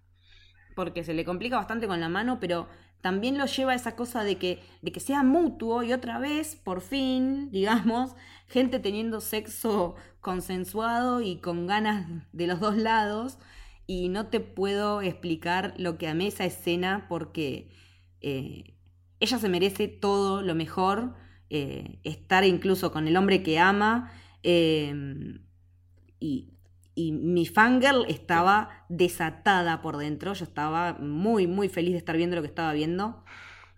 porque 0.74 1.04
se 1.04 1.14
le 1.14 1.24
complica 1.24 1.56
bastante 1.56 1.86
con 1.86 2.00
la 2.00 2.08
mano, 2.08 2.38
pero 2.40 2.68
también 3.00 3.38
lo 3.38 3.46
lleva 3.46 3.72
a 3.72 3.76
esa 3.76 3.96
cosa 3.96 4.24
de 4.24 4.38
que, 4.38 4.60
de 4.82 4.92
que 4.92 5.00
sea 5.00 5.22
mutuo 5.22 5.82
y 5.82 5.92
otra 5.92 6.18
vez, 6.18 6.56
por 6.56 6.80
fin, 6.80 7.50
digamos, 7.50 8.14
gente 8.46 8.78
teniendo 8.78 9.20
sexo 9.20 9.96
consensuado 10.20 11.20
y 11.20 11.38
con 11.40 11.66
ganas 11.66 12.08
de 12.32 12.46
los 12.46 12.60
dos 12.60 12.76
lados. 12.76 13.38
Y 13.86 14.08
no 14.08 14.26
te 14.28 14.40
puedo 14.40 15.00
explicar 15.02 15.74
lo 15.78 15.96
que 15.98 16.08
amé 16.08 16.28
esa 16.28 16.44
escena 16.44 17.06
porque 17.08 17.70
eh, 18.20 18.74
ella 19.20 19.38
se 19.38 19.48
merece 19.48 19.88
todo 19.88 20.42
lo 20.42 20.54
mejor, 20.54 21.14
eh, 21.50 21.98
estar 22.04 22.44
incluso 22.44 22.92
con 22.92 23.06
el 23.08 23.16
hombre 23.16 23.42
que 23.42 23.58
ama. 23.58 24.12
eh, 24.42 24.94
y, 26.20 26.48
y 26.94 27.12
mi 27.12 27.46
fangirl 27.46 28.04
estaba 28.08 28.84
desatada 28.88 29.80
por 29.82 29.96
dentro. 29.98 30.32
Yo 30.34 30.44
estaba 30.44 30.94
muy, 30.94 31.46
muy 31.46 31.68
feliz 31.68 31.92
de 31.92 31.98
estar 31.98 32.16
viendo 32.16 32.34
lo 32.36 32.42
que 32.42 32.48
estaba 32.48 32.72
viendo. 32.72 33.22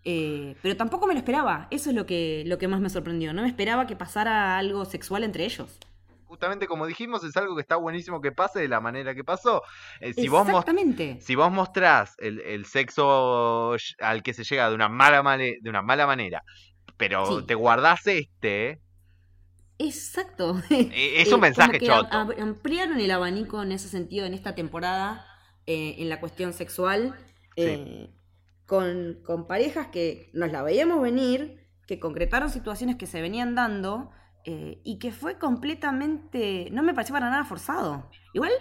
Eh, 0.05 0.57
pero 0.62 0.77
tampoco 0.77 1.07
me 1.07 1.12
lo 1.12 1.18
esperaba. 1.18 1.68
Eso 1.71 1.91
es 1.91 1.97
lo 1.97 2.07
que, 2.07 2.45
lo 2.47 2.57
que 2.57 2.66
más 2.68 2.81
me 2.81 2.89
sorprendió. 2.89 3.35
No 3.35 3.43
me 3.43 3.49
esperaba 3.49 3.87
que 3.87 3.95
pasara 3.97 4.57
algo 4.57 4.87
sexual 4.87 5.23
entre 5.25 5.45
ellos. 5.45 5.79
Justamente 6.25 6.66
como 6.66 6.87
dijimos, 6.87 7.23
es 7.25 7.37
algo 7.37 7.57
que 7.57 7.61
está 7.61 7.77
buenísimo 7.77 8.21
que 8.21 8.33
pase 8.33 8.61
de 8.61 8.68
la 8.68 8.81
manera 8.81 9.14
que 9.14 9.25
pasó. 9.25 9.62
Eh, 10.01 10.14
si, 10.14 10.29
vos 10.29 10.47
si 11.21 11.35
vos 11.35 11.51
mostrás 11.51 12.14
el, 12.18 12.41
el 12.41 12.64
sexo 12.64 13.75
al 13.99 14.23
que 14.23 14.33
se 14.33 14.45
llega 14.45 14.68
de 14.71 14.75
una 14.77 14.89
mala, 14.89 15.23
male- 15.23 15.59
de 15.61 15.68
una 15.68 15.83
mala 15.83 16.07
manera, 16.07 16.43
pero 17.01 17.43
Sí. 17.43 17.43
te 17.43 17.57
guardás 17.57 18.07
este, 18.07 18.81
Exacto. 19.79 20.61
eh, 20.71 21.23
es 21.23 21.33
Eh, 21.33 21.35
un 21.35 21.41
mensaje 21.41 21.79
como 21.79 21.79
que 21.79 21.87
choto. 21.87 22.09
am- 22.11 22.33
ampliaron 22.39 23.01
el 23.01 23.11
abanico 23.11 23.63
en 23.63 23.73
ese 23.73 23.89
sentido 23.89 24.27
en 24.27 24.35
esta 24.35 24.55
temporada, 24.55 25.27
eh, 25.67 25.97
en 25.99 26.09
la 26.09 26.21
cuestión 26.21 26.53
sexual, 26.53 27.15
eh, 27.57 28.11
con, 28.67 29.21
con 29.25 29.47
parejas 29.47 29.89
que 29.89 30.31
nos 30.35 30.53
la 30.53 30.63
veíamos 30.63 31.01
venir, 31.03 31.67
que 31.87 31.99
concretaron 32.01 32.51
situaciones 32.51 32.97
que 32.97 33.07
se 33.07 33.21
venían 33.23 33.55
dando 33.55 34.11
eh, 34.45 34.81
y 34.85 34.99
que 34.99 35.13
fue 35.13 35.39
completamente. 35.39 36.69
No 36.73 36.83
me 36.83 36.95
pareció 36.95 37.15
para 37.15 37.31
nada 37.31 37.45
forzado. 37.45 38.11
Igual. 38.33 38.53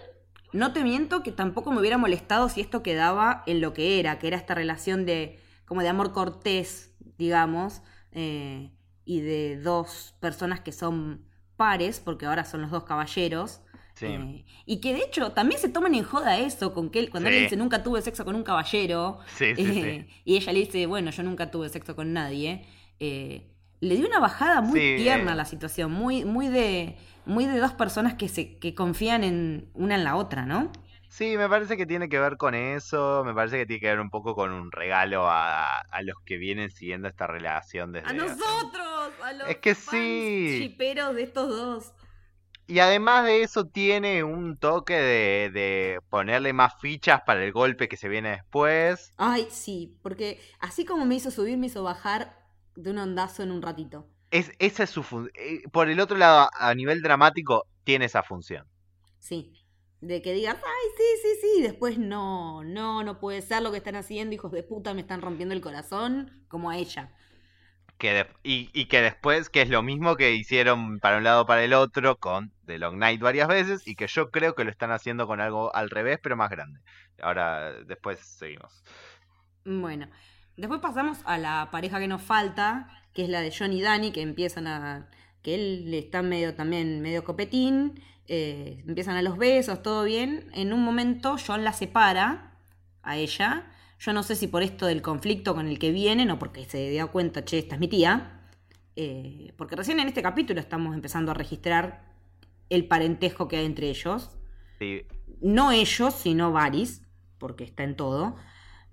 No 0.52 0.74
te 0.74 0.84
miento 0.84 1.22
que 1.24 1.32
tampoco 1.32 1.72
me 1.72 1.80
hubiera 1.80 1.98
molestado 2.00 2.50
si 2.50 2.62
esto 2.62 2.82
quedaba 2.82 3.44
en 3.46 3.62
lo 3.62 3.74
que 3.74 4.00
era, 4.00 4.18
que 4.20 4.28
era 4.28 4.38
esta 4.38 4.56
relación 4.56 5.06
de 5.06 5.40
como 5.66 5.82
de 5.84 5.90
amor 5.90 6.12
cortés, 6.12 6.96
digamos, 7.18 7.82
eh, 8.12 8.72
y 9.05 9.22
de 9.22 9.60
dos 9.62 10.16
personas 10.20 10.60
que 10.62 10.72
son 10.72 11.26
pares, 11.57 11.99
porque 11.99 12.26
ahora 12.26 12.45
son 12.45 12.62
los 12.62 12.72
dos 12.72 12.84
caballeros. 12.84 13.62
Sí. 13.95 14.05
eh, 14.05 14.45
y 14.66 14.80
que 14.80 14.93
de 14.93 14.99
hecho 15.03 15.34
también 15.34 15.60
se 15.60 15.68
toman 15.68 15.93
en 15.93 16.03
joda 16.05 16.38
eso, 16.39 16.74
con 16.74 16.89
que 16.89 16.99
él, 16.99 17.10
cuando 17.10 17.30
Sí. 17.30 17.36
él 17.36 17.43
dice 17.43 17.57
nunca 17.57 17.84
tuve 17.84 18.01
sexo 18.01 18.24
con 18.24 18.34
un 18.36 18.43
caballero, 18.43 19.20
Sí, 19.36 19.45
eh, 19.57 20.07
y 20.26 20.38
ella 20.38 20.53
le 20.53 20.60
dice, 20.60 20.86
bueno, 20.86 21.12
yo 21.12 21.22
nunca 21.24 21.51
tuve 21.51 21.68
sexo 21.68 21.97
con 21.97 22.14
nadie, 22.14 22.66
eh, 23.01 23.51
le 23.82 23.95
dio 23.95 24.07
una 24.07 24.20
bajada 24.20 24.62
muy 24.62 24.80
tierna 24.97 25.34
a 25.34 25.36
la 25.36 25.43
situación, 25.43 25.91
muy, 25.91 26.24
muy 26.24 26.47
de, 26.47 26.95
muy 27.26 27.45
de 27.45 27.57
dos 27.60 27.74
personas 27.74 28.14
que 28.14 28.30
se, 28.30 28.57
que 28.57 28.74
confían 28.74 29.24
en 29.26 29.70
una 29.74 29.95
en 29.95 30.05
la 30.05 30.16
otra, 30.16 30.45
¿no? 30.45 30.72
Sí, 31.10 31.38
me 31.38 31.49
parece 31.49 31.76
que 31.76 31.86
tiene 31.88 32.07
que 32.07 32.20
ver 32.20 32.38
con 32.38 32.53
eso, 32.55 33.24
me 33.26 33.34
parece 33.34 33.57
que 33.57 33.66
tiene 33.66 33.80
que 33.82 33.88
ver 33.88 33.99
un 33.99 34.10
poco 34.12 34.36
con 34.36 34.51
un 34.53 34.72
regalo 34.72 35.28
a, 35.28 35.80
a 35.82 36.01
los 36.03 36.16
que 36.26 36.38
vienen 36.38 36.70
siguiendo 36.70 37.07
esta 37.07 37.26
relación 37.28 37.91
desde 37.91 38.07
A 38.10 38.14
hace- 38.14 38.26
nosotros, 38.28 39.14
a 39.24 39.34
los 39.34 39.47
Es 39.49 39.57
que 39.57 39.76
fans 39.76 39.89
sí. 39.91 40.57
shiperos 40.60 41.16
de 41.16 41.24
estos 41.24 41.49
dos. 41.49 41.93
Y 42.68 42.80
además 42.80 43.26
de 43.26 43.41
eso 43.43 43.66
tiene 43.66 44.24
un 44.24 44.57
toque 44.57 44.93
de, 44.93 45.49
de 45.51 45.99
ponerle 46.10 46.53
más 46.53 46.74
fichas 46.80 47.22
para 47.26 47.43
el 47.43 47.51
golpe 47.51 47.89
que 47.89 47.97
se 47.97 48.07
viene 48.07 48.30
después. 48.32 49.14
Ay, 49.18 49.47
sí, 49.51 49.99
porque 50.01 50.41
así 50.60 50.84
como 50.86 51.05
me 51.05 51.14
hizo 51.16 51.30
subir, 51.30 51.57
me 51.60 51.68
hizo 51.68 51.84
bajar 51.84 52.36
de 52.76 52.89
un 52.91 52.97
ondazo 52.97 53.43
en 53.43 53.51
un 53.51 53.62
ratito. 53.62 54.07
Es, 54.32 54.51
esa 54.60 54.84
es 54.84 54.89
su 54.89 55.03
función. 55.03 55.32
Por 55.72 55.88
el 55.89 55.99
otro 55.99 56.18
lado, 56.18 56.49
a 56.53 56.74
nivel 56.74 57.01
dramático, 57.03 57.66
tiene 57.84 58.05
esa 58.05 58.24
función. 58.24 58.68
Sí. 59.20 59.59
De 60.02 60.22
que 60.22 60.34
digas, 60.34 60.58
ay, 60.58 60.88
sí, 60.97 61.04
sí, 61.22 61.39
sí. 61.41 61.60
y 61.60 61.62
Después 61.64 61.97
no, 61.97 62.64
no, 62.64 63.04
no 63.04 63.20
puede 63.20 63.41
ser 63.41 63.62
lo 63.62 63.72
que 63.72 63.78
están 63.78 63.95
haciendo, 63.95 64.36
hijos 64.36 64.52
de 64.52 64.64
puta, 64.64 64.93
me 64.93 65.02
están 65.02 65.22
rompiendo 65.22 65.54
el 65.56 65.62
corazón, 65.62 66.43
como 66.50 66.70
a 66.70 66.78
ella. 66.78 67.12
Que 67.97 68.14
de- 68.14 68.28
y, 68.43 68.70
y 68.74 68.86
que 68.88 69.02
después, 69.02 69.50
que 69.50 69.62
es 69.62 69.70
lo 69.70 69.84
mismo 69.84 70.16
que 70.16 70.34
hicieron 70.34 71.00
para 71.00 71.18
un 71.18 71.24
lado 71.26 71.45
para 71.45 71.64
el 71.66 71.74
otro 71.74 72.18
con 72.18 72.54
The 72.66 72.78
Long 72.80 72.97
Night 72.97 73.20
varias 73.22 73.47
veces, 73.50 73.86
y 73.88 73.95
que 73.95 74.08
yo 74.08 74.32
creo 74.32 74.56
que 74.56 74.64
lo 74.64 74.72
están 74.72 74.91
haciendo 74.91 75.28
con 75.28 75.41
algo 75.41 75.76
al 75.76 75.89
revés, 75.89 76.20
pero 76.24 76.38
más 76.38 76.50
grande. 76.50 76.80
Ahora, 77.22 77.74
después 77.84 78.20
seguimos. 78.22 78.84
Bueno, 79.66 80.08
después 80.58 80.82
pasamos 80.82 81.20
a 81.26 81.38
la 81.38 81.70
pareja 81.72 82.00
que 82.00 82.08
nos 82.08 82.22
falta, 82.22 82.89
que 83.14 83.24
es 83.24 83.30
la 83.30 83.41
de 83.41 83.54
John 83.58 83.74
y 83.74 83.82
Dani, 83.82 84.12
que 84.12 84.22
empiezan 84.22 84.68
a 84.68 85.10
que 85.41 85.56
él 85.56 85.93
está 85.93 86.22
medio 86.22 86.56
también, 86.56 87.02
medio 87.02 87.24
copetín, 87.24 88.02
eh, 88.32 88.84
empiezan 88.88 89.17
a 89.17 89.23
los 89.23 89.39
besos, 89.39 89.82
todo 89.82 90.03
bien. 90.03 90.51
En 90.53 90.71
un 90.71 90.84
momento 90.84 91.36
John 91.45 91.63
la 91.63 91.73
separa 91.73 92.53
a 93.01 93.17
ella. 93.17 93.71
Yo 93.99 94.13
no 94.13 94.21
sé 94.21 94.36
si 94.36 94.45
por 94.47 94.61
esto 94.61 94.86
del 94.86 95.01
conflicto 95.01 95.55
con 95.55 95.67
el 95.67 95.80
que 95.80 95.91
vienen 95.91 96.30
o 96.30 96.38
porque 96.38 96.63
se 96.65 96.91
dio 96.91 97.11
cuenta, 97.11 97.43
che, 97.43 97.57
esta 97.57 97.73
es 97.73 97.82
mi 97.82 97.88
tía. 97.88 98.45
Eh, 98.95 99.53
porque 99.57 99.75
recién 99.75 99.99
en 99.99 100.07
este 100.07 100.21
capítulo 100.21 100.59
estamos 100.59 100.93
empezando 100.93 101.32
a 101.32 101.34
registrar 101.34 102.05
el 102.69 102.88
parentesco 102.88 103.47
que 103.47 103.57
hay 103.57 103.65
entre 103.65 103.89
ellos. 103.89 104.30
Sí. 104.77 105.01
No 105.41 105.71
ellos, 105.71 106.13
sino 106.13 106.51
Varys, 106.51 107.01
porque 107.39 107.63
está 107.63 107.84
en 107.84 107.95
todo. 107.95 108.36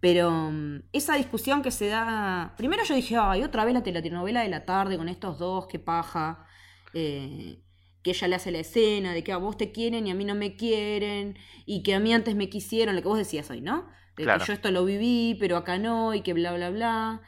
Pero 0.01 0.31
mm, 0.51 0.85
esa 0.95 1.17
discusión 1.17 1.61
que 1.61 1.71
se 1.71 1.89
da. 1.89 2.55
Primero 2.57 2.85
yo 2.85 2.95
dije, 2.95 3.19
ay, 3.21 3.43
otra 3.43 3.67
vez 3.67 3.75
la 3.75 3.83
telenovela 3.83 4.41
de 4.41 4.49
la 4.49 4.65
tarde 4.65 4.97
con 4.97 5.11
estos 5.11 5.39
dos, 5.39 5.67
qué 5.67 5.79
paja. 5.79 6.47
Eh, 6.95 7.61
que 8.07 8.13
ella 8.13 8.29
le 8.29 8.37
hace 8.37 8.53
la 8.53 8.61
escena 8.61 9.13
de 9.13 9.25
que 9.25 9.33
a 9.33 9.37
vos 9.37 9.57
te 9.57 9.73
quieren 9.73 10.07
y 10.07 10.13
a 10.13 10.15
mí 10.15 10.25
no 10.25 10.37
me 10.37 10.55
quieren. 10.55 11.37
Y 11.67 11.83
que 11.83 11.93
a 11.95 11.99
mí 12.01 12.15
antes 12.15 12.37
me 12.37 12.49
quisieron, 12.49 12.95
lo 12.95 13.03
que 13.03 13.09
vos 13.09 13.19
decías 13.19 13.51
hoy, 13.51 13.61
¿no? 13.61 13.89
De 14.17 14.23
Claro. 14.23 14.39
que 14.41 14.47
yo 14.47 14.53
esto 14.53 14.71
lo 14.71 14.85
viví, 14.85 15.37
pero 15.41 15.57
acá 15.57 15.79
no, 15.79 16.15
y 16.15 16.21
que 16.21 16.33
bla, 16.33 16.55
bla, 16.55 16.71
bla. 16.71 17.21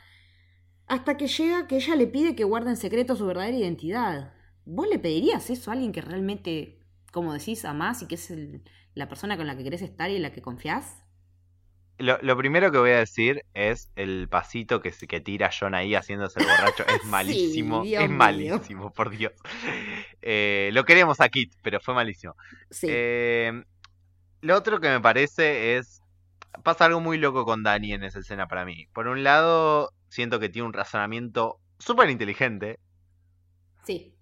Hasta 0.87 1.17
que 1.17 1.27
llega 1.27 1.67
que 1.67 1.77
ella 1.77 1.97
le 1.97 2.07
pide 2.07 2.37
que 2.37 2.45
guarde 2.45 2.71
en 2.71 2.77
secreto 2.77 3.17
su 3.17 3.27
verdadera 3.27 3.59
identidad. 3.59 4.33
¿Vos 4.65 4.87
le 4.89 4.99
pedirías 4.99 5.51
eso 5.51 5.71
a 5.71 5.75
alguien 5.75 5.93
que 5.93 6.01
realmente, 6.01 6.87
como 7.13 7.33
decís, 7.35 7.65
amás 7.65 8.03
y 8.03 8.07
que 8.07 8.15
es 8.15 8.31
el- 8.31 8.63
la 8.95 9.09
persona 9.09 9.37
con 9.37 9.47
la 9.47 9.57
que 9.57 9.65
querés 9.65 9.83
estar 9.83 10.11
y 10.11 10.17
en 10.17 10.23
la 10.23 10.33
que 10.33 10.43
confiás? 10.43 11.03
Lo, 11.99 12.17
lo 12.23 12.37
primero 12.37 12.71
que 12.71 12.79
voy 12.79 12.91
a 12.93 12.99
decir 12.99 13.43
es 13.55 13.91
el 13.97 14.29
pasito 14.29 14.81
que, 14.81 14.93
se- 14.93 15.07
que 15.09 15.21
tira 15.21 15.51
John 15.59 15.75
ahí 15.75 15.95
haciéndose 15.95 16.39
el 16.41 16.47
borracho. 16.47 16.85
Es 16.87 17.05
malísimo. 17.07 17.83
Es 17.85 17.89
mío. 17.91 18.09
malísimo, 18.09 18.93
por 18.93 19.11
Dios. 19.11 19.33
Eh, 20.23 20.71
lo 20.73 20.85
queremos 20.85 21.21
a 21.21 21.29
Kit, 21.29 21.53
pero 21.63 21.81
fue 21.81 21.95
malísimo. 21.95 22.35
Sí. 22.71 22.87
Eh, 22.91 23.65
lo 24.41 24.57
otro 24.57 24.81
que 24.81 24.89
me 24.89 25.01
parece 25.01 25.77
es. 25.77 26.01
Pasa 26.65 26.87
algo 26.87 27.01
muy 27.01 27.19
loco 27.19 27.45
con 27.45 27.63
Dani 27.63 27.93
en 27.93 28.03
esa 28.05 28.19
escena 28.21 28.49
para 28.49 28.65
mí. 28.65 28.87
Por 28.93 29.07
un 29.07 29.23
lado, 29.23 29.91
siento 30.09 30.41
que 30.41 30.49
tiene 30.49 30.67
un 30.67 30.73
razonamiento 30.73 31.59
súper 31.79 32.11
inteligente. 32.11 32.79
sí. 33.85 34.15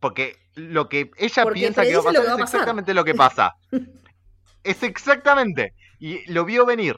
Porque 0.00 0.36
lo 0.54 0.90
que 0.90 1.10
ella 1.16 1.44
Porque 1.44 1.60
piensa 1.60 1.82
que 1.82 1.94
va 1.96 2.00
a 2.02 2.04
pasar 2.04 2.20
va 2.20 2.26
es 2.26 2.28
a 2.28 2.36
pasar. 2.36 2.42
exactamente 2.60 2.92
lo 2.92 3.04
que 3.04 3.14
pasa. 3.14 3.54
es 4.62 4.82
exactamente. 4.82 5.72
Y 5.98 6.30
lo 6.30 6.44
vio 6.44 6.66
venir. 6.66 6.94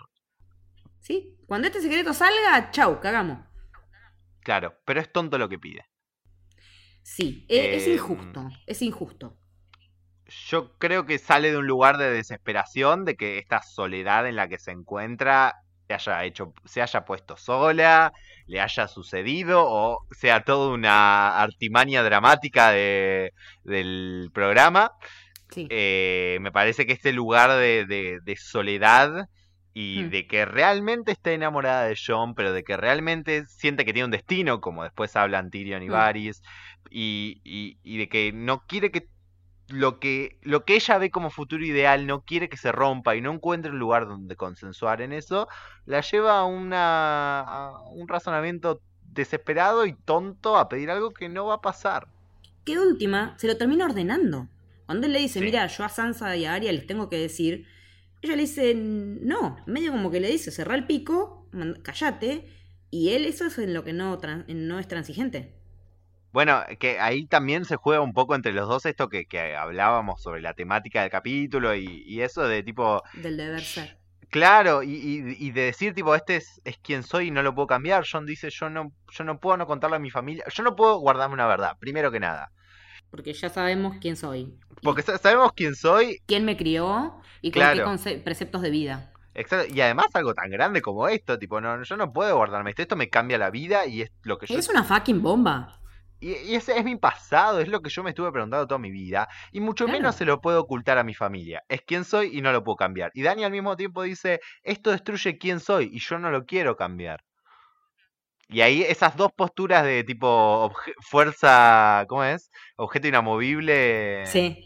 ¿Sí? 1.06 1.16
Cuando 1.46 1.68
este 1.68 1.80
secreto 1.80 2.12
salga, 2.12 2.70
chau, 2.70 3.00
cagamos. 3.00 3.38
Claro, 4.40 4.80
pero 4.86 5.00
es 5.00 5.12
tonto 5.12 5.36
lo 5.36 5.46
que 5.50 5.58
pide. 5.58 5.84
Sí, 7.02 7.46
e- 7.48 7.74
es 7.76 7.86
Eh, 7.86 7.94
injusto, 7.94 8.50
es 8.66 8.82
injusto. 8.82 9.38
Yo 10.48 10.76
creo 10.78 11.06
que 11.06 11.18
sale 11.18 11.50
de 11.52 11.58
un 11.58 11.66
lugar 11.66 11.98
de 11.98 12.10
desesperación, 12.10 13.04
de 13.04 13.16
que 13.16 13.38
esta 13.38 13.62
soledad 13.62 14.26
en 14.26 14.34
la 14.36 14.48
que 14.48 14.58
se 14.58 14.72
encuentra 14.72 15.54
se 15.88 15.94
haya 15.94 16.24
hecho, 16.24 16.52
se 16.64 16.82
haya 16.82 17.04
puesto 17.04 17.36
sola, 17.36 18.12
le 18.46 18.60
haya 18.60 18.88
sucedido, 18.88 19.64
o 19.64 20.06
sea 20.10 20.42
toda 20.44 20.74
una 20.74 21.40
artimaña 21.40 22.02
dramática 22.02 22.70
de, 22.72 23.32
del 23.62 24.30
programa. 24.34 24.90
Sí. 25.50 25.68
Eh, 25.68 26.38
me 26.40 26.52
parece 26.52 26.86
que 26.86 26.92
este 26.94 27.12
lugar 27.12 27.50
de, 27.52 27.86
de- 27.86 28.20
de 28.22 28.36
soledad 28.36 29.28
y 29.78 30.04
Hmm. 30.04 30.10
de 30.10 30.26
que 30.26 30.44
realmente 30.46 31.12
está 31.12 31.32
enamorada 31.32 31.84
de 31.86 31.96
John, 31.96 32.34
pero 32.34 32.52
de 32.52 32.64
que 32.64 32.76
realmente 32.78 33.44
siente 33.46 33.84
que 33.84 33.92
tiene 33.92 34.06
un 34.06 34.10
destino, 34.12 34.60
como 34.60 34.84
después 34.84 35.14
hablan 35.16 35.50
Tyrion 35.50 35.82
y 35.82 35.88
Hmm. 35.88 35.92
Varys, 35.92 36.40
y, 36.90 37.40
y- 37.44 37.78
y 37.82 37.98
de 37.98 38.08
que 38.08 38.32
no 38.32 38.62
quiere 38.66 38.90
que 38.90 39.08
lo 39.68 39.98
que 40.00 40.38
lo 40.42 40.64
que 40.64 40.76
ella 40.76 40.98
ve 40.98 41.10
como 41.10 41.30
futuro 41.30 41.64
ideal 41.64 42.06
no 42.06 42.22
quiere 42.22 42.48
que 42.48 42.56
se 42.56 42.72
rompa 42.72 43.16
y 43.16 43.20
no 43.20 43.32
encuentre 43.32 43.70
un 43.72 43.78
lugar 43.78 44.06
donde 44.06 44.36
consensuar 44.36 45.02
en 45.02 45.12
eso, 45.12 45.48
la 45.84 46.00
lleva 46.02 46.38
a, 46.40 46.44
una, 46.46 47.40
a 47.40 47.80
un 47.90 48.08
razonamiento 48.08 48.80
desesperado 49.02 49.86
y 49.86 49.94
tonto 49.94 50.56
a 50.56 50.68
pedir 50.68 50.90
algo 50.90 51.12
que 51.12 51.28
no 51.28 51.46
va 51.46 51.54
a 51.56 51.60
pasar. 51.60 52.06
Que 52.64 52.78
última, 52.78 53.34
se 53.38 53.46
lo 53.46 53.56
termina 53.56 53.84
ordenando. 53.86 54.48
Cuando 54.86 55.06
él 55.06 55.12
le 55.12 55.20
dice, 55.20 55.40
Sí. 55.40 55.44
mira, 55.44 55.66
yo 55.68 55.84
a 55.84 55.88
Sansa 55.88 56.36
y 56.36 56.44
a 56.44 56.54
Arya 56.54 56.72
les 56.72 56.86
tengo 56.86 57.08
que 57.08 57.16
decir, 57.18 57.66
ella 58.22 58.36
le 58.36 58.42
dice, 58.42 58.74
no, 58.74 59.56
medio 59.66 59.92
como 59.92 60.10
que 60.10 60.20
le 60.20 60.30
dice, 60.30 60.50
cerrá 60.50 60.74
el 60.74 60.86
pico, 60.86 61.48
callate, 61.82 62.46
y 62.90 63.10
él 63.10 63.24
eso 63.26 63.46
es 63.46 63.58
en 63.58 63.74
lo 63.74 63.84
que 63.84 63.92
no, 63.92 64.18
no 64.48 64.78
es 64.78 64.88
transigente. 64.88 65.54
Bueno, 66.32 66.62
que 66.78 67.00
ahí 67.00 67.26
también 67.26 67.64
se 67.64 67.76
juega 67.76 68.02
un 68.02 68.12
poco 68.12 68.34
entre 68.34 68.52
los 68.52 68.68
dos 68.68 68.84
esto 68.86 69.08
que, 69.08 69.24
que 69.26 69.56
hablábamos 69.56 70.20
sobre 70.22 70.42
la 70.42 70.52
temática 70.54 71.00
del 71.00 71.10
capítulo 71.10 71.74
y, 71.74 72.02
y 72.06 72.20
eso 72.20 72.42
de 72.46 72.62
tipo, 72.62 73.02
Del 73.12 73.36
deber 73.36 73.64
ser. 73.64 73.98
claro, 74.30 74.82
y, 74.82 74.90
y- 74.94 75.36
y 75.48 75.50
de 75.52 75.62
decir 75.62 75.94
tipo, 75.94 76.14
este 76.14 76.36
es, 76.36 76.60
es 76.64 76.78
quien 76.78 77.02
soy 77.02 77.28
y 77.28 77.30
no 77.30 77.42
lo 77.42 77.54
puedo 77.54 77.66
cambiar. 77.66 78.04
John 78.10 78.26
dice, 78.26 78.50
yo 78.50 78.68
no, 78.70 78.92
yo 79.10 79.24
no 79.24 79.40
puedo 79.40 79.56
no 79.56 79.66
contarle 79.66 79.96
a 79.96 79.98
mi 80.00 80.10
familia, 80.10 80.44
yo 80.52 80.62
no 80.62 80.76
puedo 80.76 80.98
guardarme 80.98 81.34
una 81.34 81.46
verdad, 81.46 81.76
primero 81.78 82.10
que 82.12 82.20
nada. 82.20 82.52
Porque 83.10 83.32
ya 83.32 83.48
sabemos 83.48 83.96
quién 84.00 84.16
soy. 84.16 84.54
Porque 84.82 85.02
sa- 85.02 85.18
sabemos 85.18 85.52
quién 85.54 85.74
soy, 85.74 86.18
quién 86.26 86.44
me 86.44 86.56
crió 86.56 87.20
y 87.40 87.50
con 87.50 87.60
Claro. 87.62 87.96
qué 88.02 88.18
preceptos 88.18 88.62
de 88.62 88.70
vida. 88.70 89.12
exacto, 89.34 89.72
y 89.74 89.80
además 89.82 90.06
algo 90.14 90.32
tan 90.34 90.50
grande 90.50 90.80
como 90.82 91.08
esto, 91.08 91.38
tipo, 91.38 91.60
no, 91.60 91.82
yo 91.82 91.96
no 91.96 92.12
puedo 92.12 92.36
guardarme 92.36 92.70
esto, 92.70 92.82
esto 92.82 92.96
me 92.96 93.08
cambia 93.10 93.36
la 93.38 93.50
vida 93.50 93.86
y 93.86 94.02
es 94.02 94.10
lo 94.22 94.38
que 94.38 94.46
yo 94.46 94.58
Es 94.58 94.68
una 94.68 94.82
fucking 94.84 95.22
bomba. 95.22 95.78
Y, 96.20 96.32
y 96.32 96.54
ese 96.54 96.78
es 96.78 96.84
mi 96.84 96.96
pasado, 96.96 97.60
es 97.60 97.68
lo 97.68 97.82
que 97.82 97.90
yo 97.90 98.02
me 98.02 98.10
estuve 98.10 98.32
preguntando 98.32 98.66
toda 98.66 98.78
mi 98.78 98.90
vida. 98.90 99.28
Y 99.52 99.60
mucho 99.60 99.84
Claro. 99.84 99.98
menos 99.98 100.16
se 100.16 100.24
lo 100.24 100.40
puedo 100.40 100.60
ocultar 100.62 100.96
a 100.96 101.04
mi 101.04 101.12
familia. 101.12 101.62
Es 101.68 101.82
quien 101.82 102.04
soy 102.04 102.36
y 102.36 102.40
no 102.40 102.52
lo 102.52 102.64
puedo 102.64 102.76
cambiar. 102.76 103.10
Y 103.12 103.22
Dani 103.22 103.44
al 103.44 103.52
mismo 103.52 103.76
tiempo 103.76 104.02
dice, 104.02 104.40
esto 104.62 104.90
destruye 104.90 105.36
quién 105.36 105.60
soy 105.60 105.90
y 105.92 105.98
yo 106.00 106.18
no 106.18 106.30
lo 106.30 106.46
quiero 106.46 106.74
cambiar. 106.76 107.20
Y 108.48 108.60
ahí 108.60 108.82
esas 108.82 109.16
dos 109.16 109.32
posturas 109.36 109.84
de 109.84 110.04
tipo 110.04 110.72
fuerza, 111.00 112.04
¿cómo 112.08 112.24
es? 112.24 112.50
Objeto 112.76 113.08
inamovible 113.08 114.24
Sí. 114.26 114.62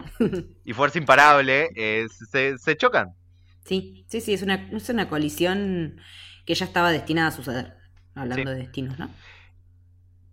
y 0.64 0.72
fuerza 0.74 0.98
imparable, 0.98 1.68
eh, 1.76 2.06
se, 2.30 2.58
se 2.58 2.76
chocan. 2.76 3.08
Sí, 3.64 4.04
sí, 4.08 4.20
sí, 4.20 4.34
es 4.34 4.42
una, 4.42 4.68
es 4.72 4.88
una 4.90 5.08
colisión 5.08 6.00
que 6.46 6.54
ya 6.54 6.64
estaba 6.66 6.90
destinada 6.92 7.28
a 7.28 7.32
suceder. 7.32 7.74
Hablando 8.14 8.50
Sí. 8.50 8.56
de 8.56 8.62
destinos, 8.64 8.98
¿no? 8.98 9.08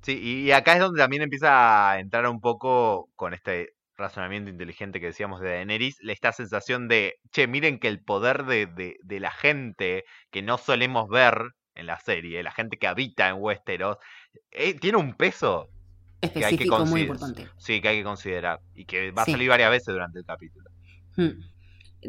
Sí, 0.01 0.17
y 0.45 0.51
acá 0.51 0.73
es 0.73 0.79
donde 0.79 0.99
también 0.99 1.21
empieza 1.23 1.91
a 1.91 1.99
entrar 1.99 2.27
un 2.27 2.39
poco 2.39 3.09
con 3.15 3.33
este 3.33 3.69
razonamiento 3.97 4.49
inteligente 4.49 4.99
que 4.99 5.07
decíamos 5.07 5.41
de 5.41 5.49
Daenerys, 5.49 5.97
esta 6.07 6.31
sensación 6.31 6.87
de, 6.87 7.15
che, 7.31 7.47
miren 7.47 7.79
que 7.79 7.87
el 7.87 8.01
poder 8.03 8.45
de, 8.45 8.67
de- 8.67 8.95
de 9.03 9.19
la 9.19 9.31
gente 9.31 10.03
que 10.31 10.41
no 10.43 10.57
solemos 10.57 11.09
ver 11.09 11.51
en 11.77 11.85
la 11.87 11.99
serie, 11.99 12.43
la 12.43 12.51
gente 12.51 12.77
que 12.77 12.87
habita 12.87 13.29
en 13.29 13.35
Westeros, 13.39 13.97
eh, 14.51 14.73
tiene 14.79 14.97
un 14.97 15.13
peso 15.13 15.69
que 16.21 16.27
hay 16.27 16.57
que 16.57 16.65
Específico, 16.65 16.85
muy 16.85 17.01
importante. 17.01 17.47
Sí, 17.57 17.79
que 17.81 17.87
hay 17.89 17.97
que 17.99 18.03
considerar 18.03 18.59
y 18.75 18.85
que 18.85 19.11
va 19.11 19.21
a 19.21 19.25
Sí. 19.25 19.31
salir 19.31 19.49
varias 19.49 19.69
veces 19.71 19.87
durante 19.93 20.19
el 20.19 20.25
capítulo. 20.25 20.69
Hmm. 21.15 21.29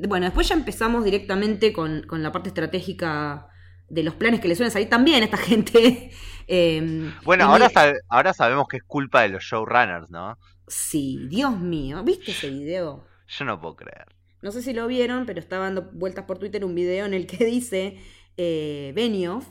Bueno, 0.09 0.27
después 0.27 0.49
ya 0.49 0.55
empezamos 0.55 1.05
directamente 1.05 1.73
con, 1.73 2.03
con 2.07 2.23
la 2.23 2.31
parte 2.33 2.49
estratégica 2.51 3.49
de 3.89 4.03
los 4.03 4.15
planes 4.15 4.41
que 4.41 4.49
le 4.49 4.55
suelen 4.55 4.71
salir 4.71 4.89
también 4.89 5.23
a 5.23 5.25
esta 5.27 5.37
gente. 5.51 6.11
Eh, 6.47 7.11
Bueno, 7.25 7.45
ahora, 7.45 7.69
sab- 7.71 7.99
ahora 8.09 8.33
sabemos 8.35 8.67
que 8.69 8.79
es 8.79 8.83
culpa 8.85 9.23
de 9.23 9.31
los 9.31 9.43
showrunners, 9.45 10.11
¿no? 10.11 10.39
Sí, 10.67 11.27
Dios 11.29 11.59
mío, 11.59 12.03
¿viste 12.05 12.31
ese 12.33 12.51
video? 12.51 13.07
Yo 13.29 13.45
no 13.45 13.61
puedo 13.61 13.77
creer. 13.77 14.07
No 14.43 14.53
sé 14.53 14.63
si 14.63 14.73
lo 14.73 14.87
vieron, 14.87 15.27
pero 15.27 15.41
estaba 15.41 15.65
dando 15.65 15.91
vueltas 15.93 16.25
por 16.27 16.39
Twitter 16.39 16.65
un 16.65 16.75
video 16.75 17.07
en 17.07 17.15
el 17.15 17.27
que 17.27 17.45
dice 17.45 17.99
eh, 18.37 18.93
Benioff 18.95 19.47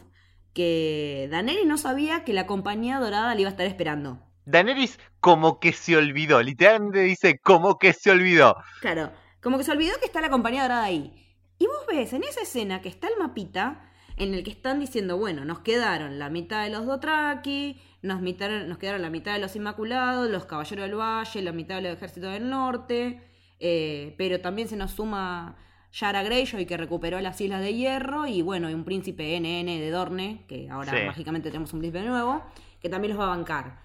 que 0.58 1.28
Daneri 1.30 1.66
no 1.66 1.78
sabía 1.78 2.24
que 2.24 2.34
la 2.34 2.48
compañía 2.48 3.00
dorada 3.00 3.36
le 3.36 3.42
iba 3.42 3.50
a 3.50 3.52
estar 3.52 3.68
esperando. 3.68 4.20
Daenerys 4.46 4.98
como 5.20 5.60
que 5.60 5.72
se 5.72 5.96
olvidó, 5.96 6.42
literalmente 6.42 7.02
dice 7.02 7.38
como 7.40 7.78
que 7.78 7.94
se 7.94 8.10
olvidó. 8.10 8.56
Claro, 8.82 9.12
como 9.44 9.60
que 9.60 9.64
se 9.64 9.72
olvidó 9.72 9.94
que 10.00 10.06
está 10.08 10.20
la 10.20 10.32
compañía 10.32 10.64
dorada 10.64 10.86
ahí. 10.86 11.14
Y 11.60 11.68
vos 11.68 11.86
ves 11.88 12.12
en 12.14 12.24
esa 12.24 12.42
escena 12.42 12.82
que 12.82 12.90
está 12.90 13.08
el 13.08 13.14
mapita 13.20 13.84
en 14.16 14.34
el 14.34 14.44
que 14.44 14.50
están 14.50 14.80
diciendo, 14.80 15.16
bueno, 15.18 15.46
nos 15.46 15.60
quedaron 15.60 16.18
la 16.18 16.32
mitad 16.32 16.64
de 16.64 16.72
los 16.72 16.88
Dothraki, 16.88 17.80
nos, 18.02 18.20
mitaron- 18.22 18.66
nos 18.66 18.80
quedaron 18.80 19.04
la 19.04 19.12
mitad 19.12 19.34
de 19.34 19.40
los 19.40 19.56
Inmaculados, 19.56 20.28
los 20.28 20.46
Caballeros 20.46 20.86
del 20.90 20.96
Valle, 21.00 21.42
la 21.44 21.52
mitad 21.52 21.76
del 21.76 21.86
Ejército 21.94 22.28
del 22.32 22.50
Norte, 22.50 23.22
eh, 23.60 24.16
pero 24.18 24.42
también 24.42 24.68
se 24.68 24.76
nos 24.76 24.90
suma 24.92 25.56
Yara 25.92 26.22
Greyjoy 26.24 26.66
que 26.66 26.78
recuperó 26.78 27.20
las 27.22 27.40
Islas 27.42 27.62
de 27.62 27.74
Hierro 27.74 28.28
y 28.28 28.42
bueno, 28.42 28.70
y 28.70 28.74
un 28.74 28.84
príncipe 28.84 29.36
NN 29.40 29.66
de 29.80 29.90
Dorne, 29.90 30.46
que 30.48 30.70
ahora 30.70 30.92
Sí. 30.92 31.06
mágicamente 31.06 31.50
tenemos 31.50 31.74
un 31.74 31.80
príncipe 31.80 32.04
nuevo, 32.06 32.44
que 32.82 32.90
también 32.90 33.12
los 33.14 33.20
va 33.20 33.26
a 33.26 33.36
bancar. 33.36 33.80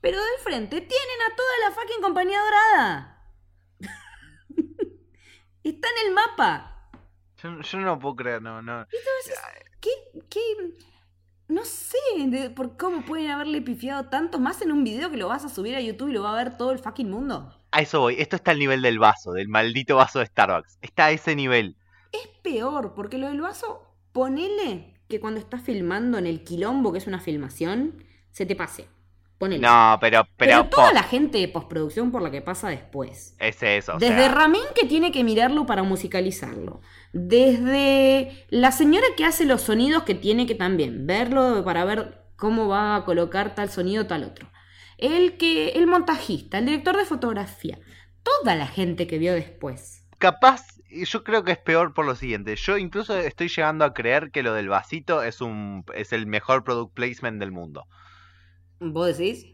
Pero 0.00 0.18
del 0.18 0.38
frente 0.42 0.80
tienen 0.80 1.22
a 1.32 1.36
toda 1.36 1.68
la 1.68 1.74
fucking 1.74 2.02
compañía 2.02 2.40
dorada. 2.42 3.10
Está 5.64 5.88
en 5.88 6.08
el 6.08 6.14
mapa. 6.14 6.90
Yo, 7.42 7.60
yo 7.60 7.78
no 7.78 7.98
puedo 7.98 8.16
creer, 8.16 8.42
no, 8.42 8.62
no. 8.62 8.86
¿Qué, 9.80 9.90
qué? 10.30 10.40
No 11.48 11.64
sé 11.64 11.98
de- 12.26 12.50
por 12.50 12.76
cómo 12.76 13.04
pueden 13.04 13.30
haberle 13.30 13.60
pifiado 13.60 14.08
tanto 14.08 14.38
más 14.38 14.62
en 14.62 14.72
un 14.72 14.82
video 14.84 15.10
que 15.10 15.16
lo 15.18 15.28
vas 15.28 15.44
a 15.44 15.48
subir 15.50 15.74
a 15.76 15.80
YouTube 15.80 16.08
y 16.08 16.12
lo 16.12 16.22
va 16.22 16.32
a 16.32 16.42
ver 16.42 16.56
todo 16.56 16.72
el 16.72 16.78
fucking 16.78 17.10
mundo. 17.10 17.54
A 17.74 17.80
eso 17.80 17.98
voy. 17.98 18.14
Esto 18.20 18.36
está 18.36 18.52
al 18.52 18.60
nivel 18.60 18.82
del 18.82 19.00
vaso, 19.00 19.32
del 19.32 19.48
maldito 19.48 19.96
vaso 19.96 20.20
de 20.20 20.26
Starbucks. 20.26 20.78
Está 20.80 21.06
a 21.06 21.10
ese 21.10 21.34
nivel. 21.34 21.76
Es 22.12 22.28
peor, 22.40 22.94
porque 22.94 23.18
lo 23.18 23.26
del 23.26 23.40
vaso, 23.40 23.82
ponele 24.12 24.94
que 25.08 25.18
cuando 25.18 25.40
estás 25.40 25.60
filmando 25.60 26.16
en 26.16 26.28
el 26.28 26.44
quilombo, 26.44 26.92
que 26.92 26.98
es 26.98 27.08
una 27.08 27.18
filmación, 27.18 28.04
se 28.30 28.46
te 28.46 28.54
pase. 28.54 28.86
Ponele. 29.38 29.60
No, 29.60 29.98
pero, 30.00 30.24
pero, 30.36 30.58
Pero 30.58 30.64
toda 30.68 30.92
la 30.92 31.02
gente 31.02 31.38
de 31.38 31.48
postproducción 31.48 32.12
por 32.12 32.22
la 32.22 32.30
que 32.30 32.42
pasa 32.42 32.68
después. 32.68 33.34
es 33.40 33.60
eso. 33.60 33.94
Desde 33.98 34.18
sea, 34.18 34.28
Ramín 34.28 34.62
que 34.76 34.86
tiene 34.86 35.10
que 35.10 35.24
mirarlo 35.24 35.66
para 35.66 35.82
musicalizarlo. 35.82 36.80
Desde 37.12 38.46
la 38.50 38.70
señora 38.70 39.06
que 39.16 39.24
hace 39.24 39.46
los 39.46 39.62
sonidos 39.62 40.04
que 40.04 40.14
tiene 40.14 40.46
que 40.46 40.54
también 40.54 41.08
verlo 41.08 41.64
para 41.64 41.84
ver 41.84 42.22
cómo 42.36 42.68
va 42.68 42.94
a 42.94 43.04
colocar 43.04 43.56
tal 43.56 43.68
sonido 43.68 44.06
tal 44.06 44.22
otro. 44.22 44.53
El 44.98 45.36
que 45.36 45.70
el 45.70 45.86
montajista, 45.86 46.58
el 46.58 46.66
director 46.66 46.96
de 46.96 47.04
fotografía, 47.04 47.78
toda 48.22 48.54
la 48.56 48.66
gente 48.66 49.06
que 49.06 49.18
vio 49.18 49.34
después. 49.34 50.04
capaz, 50.18 50.62
yo 50.90 51.22
creo 51.24 51.44
que 51.44 51.52
es 51.52 51.58
peor 51.58 51.92
por 51.94 52.06
lo 52.06 52.14
siguiente. 52.16 52.56
Yo 52.56 52.78
incluso 52.78 53.16
estoy 53.18 53.48
llegando 53.48 53.84
a 53.84 53.94
creer 53.94 54.30
que 54.30 54.42
lo 54.42 54.54
del 54.54 54.68
vasito 54.68 55.22
es 55.22 55.40
un 55.40 55.84
es 55.94 56.12
el 56.12 56.26
mejor 56.26 56.64
product 56.64 56.94
placement 56.94 57.38
del 57.40 57.52
mundo. 57.52 57.86
¿Vos 58.80 59.18
decís? 59.18 59.46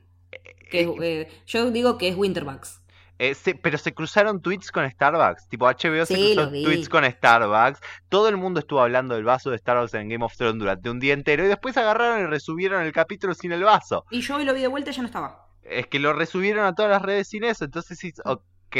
Que, 0.70 0.82
es- 0.82 0.88
eh, 1.03 1.28
yo 1.47 1.70
digo 1.70 1.99
que 1.99 2.09
es 2.09 2.16
Winterbucks. 2.16 2.79
Eh, 3.22 3.34
se- 3.34 3.54
pero 3.54 3.76
se 3.76 3.92
cruzaron 3.92 4.40
tweets 4.40 4.72
con 4.72 4.88
Starbucks. 4.90 5.46
Tipo, 5.48 5.66
HBO 5.68 6.06
se 6.06 6.14
cruzó 6.14 6.48
tweets 6.50 6.88
con 6.88 7.04
Starbucks. 7.04 7.78
Todo 8.08 8.28
el 8.30 8.38
mundo 8.38 8.60
estuvo 8.60 8.80
hablando 8.80 9.14
del 9.14 9.24
vaso 9.24 9.50
de 9.50 9.58
Starbucks 9.58 9.92
en 9.92 10.08
Game 10.08 10.24
of 10.24 10.34
Thrones 10.36 10.58
durante 10.58 10.88
un 10.88 10.98
día 11.00 11.12
entero. 11.12 11.44
Y 11.44 11.48
después 11.48 11.76
agarraron 11.76 12.20
y 12.22 12.26
resubieron 12.26 12.82
el 12.82 12.92
capítulo 12.92 13.34
sin 13.34 13.52
el 13.52 13.62
vaso. 13.62 14.06
Y 14.10 14.22
yo 14.22 14.36
hoy 14.36 14.44
lo 14.44 14.54
vi 14.54 14.62
de 14.62 14.68
vuelta 14.68 14.88
y 14.90 14.94
ya 14.94 15.02
no 15.02 15.06
estaba. 15.08 15.46
Es 15.62 15.86
que 15.86 15.98
lo 15.98 16.14
resubieron 16.14 16.64
a 16.64 16.74
todas 16.74 16.90
las 16.90 17.02
redes 17.02 17.28
sin 17.28 17.44
eso. 17.44 17.66
Entonces, 17.66 17.98
sí, 17.98 18.12
ok. 18.24 18.76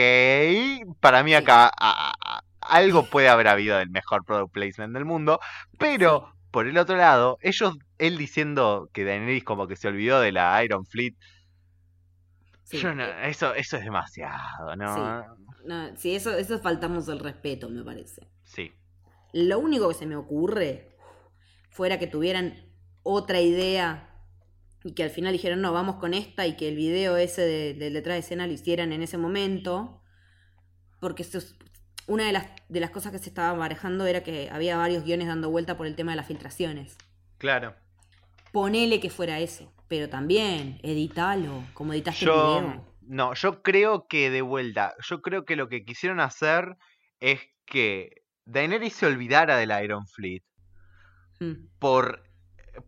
Para 1.01 1.23
mí 1.23 1.31
Sí. 1.33 1.35
acá 1.37 1.67
a- 1.67 1.73
a- 1.79 2.15
a- 2.25 2.43
algo 2.63 3.05
puede 3.05 3.29
haber 3.29 3.49
habido 3.49 3.77
del 3.77 3.91
mejor 3.91 4.25
product 4.25 4.53
placement 4.53 4.95
del 4.95 5.05
mundo. 5.05 5.41
Pero, 5.79 6.33
por 6.51 6.67
el 6.67 6.79
otro 6.79 6.97
lado, 6.97 7.39
ellos, 7.43 7.77
él 7.99 8.17
diciendo 8.19 8.89
que 8.93 9.05
Daenerys 9.05 9.45
como 9.45 9.67
que 9.67 9.77
se 9.77 9.89
olvidó 9.89 10.21
de 10.21 10.33
la 10.33 10.63
Iron 10.65 10.85
Fleet. 10.87 11.15
Sí. 12.71 12.79
yo 12.79 12.95
no- 12.95 13.05
eh, 13.05 13.29
eso, 13.31 13.53
eso 13.55 13.77
es 13.77 13.85
demasiado, 13.85 14.77
¿no? 14.77 15.27
no, 15.65 15.97
sí, 15.97 16.15
eso, 16.15 16.37
eso 16.37 16.59
faltamos 16.61 17.09
el 17.09 17.19
respeto, 17.19 17.69
me 17.69 17.83
parece. 17.83 18.29
Sí. 18.45 18.73
Lo 19.33 19.59
único 19.59 19.89
que 19.89 19.95
se 19.95 20.07
me 20.07 20.17
ocurre 20.17 20.97
fuera 21.71 21.99
que 21.99 22.07
tuvieran 22.07 22.55
otra 23.03 23.41
idea 23.41 24.07
y 24.85 24.93
que 24.95 25.03
al 25.03 25.11
final 25.11 25.33
dijeron, 25.33 25.61
no, 25.61 25.73
vamos 25.73 25.97
con 25.97 26.15
esta 26.15 26.47
y 26.47 26.57
que 26.57 26.69
el 26.69 26.77
video 26.77 27.17
ese 27.17 27.43
de, 27.43 27.75
del 27.75 27.93
detrás 27.93 28.15
de 28.15 28.21
escena 28.21 28.47
lo 28.47 28.53
hicieran 28.53 28.93
en 28.93 29.03
ese 29.03 29.19
momento. 29.19 30.03
Porque 31.01 31.23
esto 31.23 31.39
es- 31.39 31.57
una 32.07 32.25
de 32.27 32.33
las, 32.33 32.47
de 32.69 32.81
las 32.81 32.91
cosas 32.91 33.13
que 33.13 33.19
se 33.19 33.29
estaba 33.29 33.53
barajando 33.57 34.07
era 34.07 34.23
que 34.23 34.49
había 34.51 34.77
varios 34.77 35.05
guiones 35.05 35.29
dando 35.29 35.51
vuelta 35.51 35.77
por 35.77 35.87
el 35.87 35.95
tema 35.97 36.13
de 36.13 36.17
las 36.17 36.27
filtraciones. 36.27 36.97
Claro. 37.39 37.75
Ponele 38.53 39.01
que 39.01 39.11
fuera 39.11 39.39
eso, 39.39 39.73
pero 39.89 40.09
también 40.09 40.79
editalo, 40.83 41.65
como 41.75 41.93
editaste 41.93 42.25
el 42.25 42.31
Yo, 42.31 42.61
video. 42.61 42.87
no, 43.03 43.35
yo 43.35 43.63
creo 43.63 44.07
que 44.09 44.31
de 44.31 44.43
vuelta, 44.43 44.95
yo 45.01 45.23
creo 45.23 45.45
que 45.45 45.57
lo 45.57 45.69
que 45.69 45.85
quisieron 45.85 46.21
hacer 46.21 46.77
es 47.21 47.41
que 47.65 48.23
Daenerys 48.45 48.95
se 48.95 49.07
olvidara 49.07 49.57
de 49.57 49.67
la 49.67 49.83
Iron 49.85 50.07
Fleet 50.07 50.43
Mm, 51.41 51.69
por, 51.79 52.23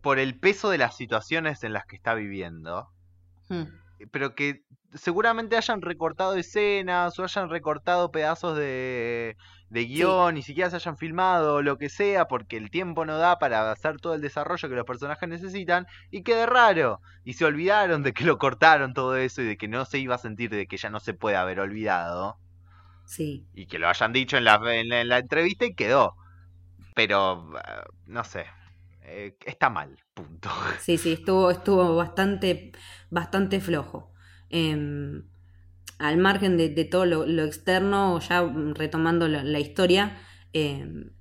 por 0.01 0.19
el 0.19 0.39
peso 0.39 0.69
de 0.69 0.77
las 0.77 0.95
situaciones 0.95 1.63
en 1.63 1.73
las 1.73 1.85
que 1.85 1.95
está 1.95 2.13
viviendo, 2.13 2.87
mm. 3.49 3.63
pero 4.11 4.35
que 4.35 4.63
seguramente 4.95 5.57
hayan 5.57 5.81
recortado 5.81 6.35
escenas 6.35 7.17
o 7.19 7.23
hayan 7.23 7.49
recortado 7.49 8.11
pedazos 8.11 8.57
de, 8.57 9.37
de 9.69 9.85
guion, 9.85 10.35
ni 10.35 10.41
siquiera 10.43 10.69
se 10.69 10.77
hayan 10.77 10.97
filmado, 10.97 11.61
lo 11.61 11.77
que 11.77 11.89
sea, 11.89 12.27
porque 12.27 12.57
el 12.57 12.69
tiempo 12.69 13.05
no 13.05 13.17
da 13.17 13.39
para 13.39 13.71
hacer 13.71 13.97
todo 13.99 14.13
el 14.15 14.21
desarrollo 14.21 14.69
que 14.69 14.75
los 14.75 14.85
personajes 14.85 15.27
necesitan, 15.29 15.87
y 16.11 16.23
quede 16.23 16.45
raro. 16.45 17.01
Y 17.23 17.33
se 17.33 17.45
olvidaron 17.45 18.03
de 18.03 18.13
que 18.13 18.25
lo 18.25 18.37
cortaron 18.37 18.93
todo 18.93 19.15
eso 19.17 19.41
y 19.41 19.45
de 19.45 19.57
que 19.57 19.67
no 19.67 19.85
se 19.85 19.99
iba 19.99 20.15
a 20.15 20.17
sentir 20.19 20.49
de 20.51 20.67
que 20.67 20.77
ya 20.77 20.89
no 20.89 20.99
se 20.99 21.13
puede 21.13 21.37
haber 21.37 21.59
olvidado. 21.59 22.37
Sí. 23.05 23.45
Y 23.53 23.67
que 23.67 23.79
lo 23.79 23.89
hayan 23.89 24.13
dicho 24.13 24.37
en 24.37 24.45
la, 24.45 24.55
en 24.73 24.89
la, 24.89 25.01
en 25.01 25.07
la 25.09 25.19
entrevista 25.19 25.65
y 25.65 25.75
quedó. 25.75 26.15
Pero, 26.95 27.51
eh, 27.57 27.83
no 28.07 28.23
sé. 28.23 28.45
eh, 29.03 29.35
está 29.45 29.69
mal, 29.69 29.97
punto. 30.13 30.49
Sí, 30.79 30.97
sí, 30.97 31.13
estuvo, 31.13 31.51
estuvo 31.51 31.95
bastante, 31.95 32.71
bastante 33.09 33.59
flojo. 33.59 34.12
Em, 34.53 35.23
al 35.99 36.17
margen 36.17 36.57
de, 36.57 36.69
de 36.69 36.85
todo 36.85 37.05
lo, 37.05 37.25
lo 37.27 37.43
externo, 37.45 38.19
ya 38.19 38.43
retomando 38.75 39.27
la, 39.27 39.43
la 39.43 39.59
historia, 39.59 40.17
em, 40.53 41.11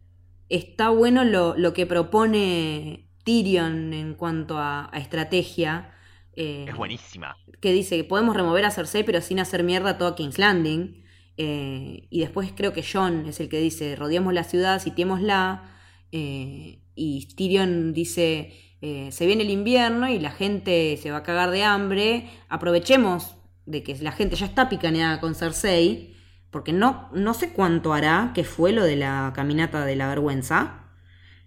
está 0.49 0.91
bueno 0.91 1.25
lo, 1.25 1.57
lo 1.57 1.73
que 1.75 1.87
propone 1.87 3.11
Tyrion 3.25 3.93
en 3.95 4.15
cuanto 4.15 4.59
a, 4.59 4.91
a 4.95 4.99
estrategia. 4.99 5.93
eh, 6.37 6.67
Es 6.67 6.75
buenísima. 6.77 7.37
que 7.61 7.73
dice 7.73 7.97
que 7.97 8.05
podemos 8.05 8.37
remover 8.37 8.65
a 8.65 8.71
Cersei 8.71 9.05
pero 9.05 9.21
sin 9.21 9.39
hacer 9.41 9.63
mierda 9.65 9.99
toda 9.99 10.15
King's 10.17 10.39
Landing. 10.39 11.05
Eh, 11.37 12.07
y 12.11 12.21
después 12.21 12.53
creo 12.55 12.73
que 12.73 12.85
John 12.91 13.27
es 13.27 13.41
el 13.41 13.49
que 13.49 13.61
dice, 13.61 13.97
rodeamos 13.97 14.35
la 14.35 14.45
ciudad, 14.45 14.81
sitiémosla. 14.83 15.71
Eh, 16.13 16.83
y 16.95 17.35
Tyrion 17.37 17.93
dice, 17.93 18.53
eh, 18.85 19.13
se 19.13 19.27
viene 19.27 19.45
el 19.45 19.51
invierno 19.51 20.09
y 20.09 20.19
la 20.19 20.33
gente 20.33 20.99
se 21.01 21.13
va 21.13 21.19
a 21.19 21.23
cagar 21.23 21.53
de 21.53 21.63
hambre. 21.63 22.29
Aprovechemos 22.49 23.37
de 23.65 23.85
que 23.85 23.97
la 23.99 24.11
gente 24.11 24.35
ya 24.35 24.45
está 24.45 24.69
picaneada 24.69 25.21
con 25.21 25.37
Cersei. 25.37 26.17
Porque 26.51 26.73
no, 26.73 27.09
no 27.15 27.33
sé 27.33 27.53
cuánto 27.53 27.95
hará 27.95 28.33
que 28.35 28.45
fue 28.45 28.73
lo 28.73 28.85
de 28.85 28.97
la 28.97 29.33
caminata 29.35 29.87
de 29.87 29.97
la 29.97 30.09
vergüenza. 30.09 30.91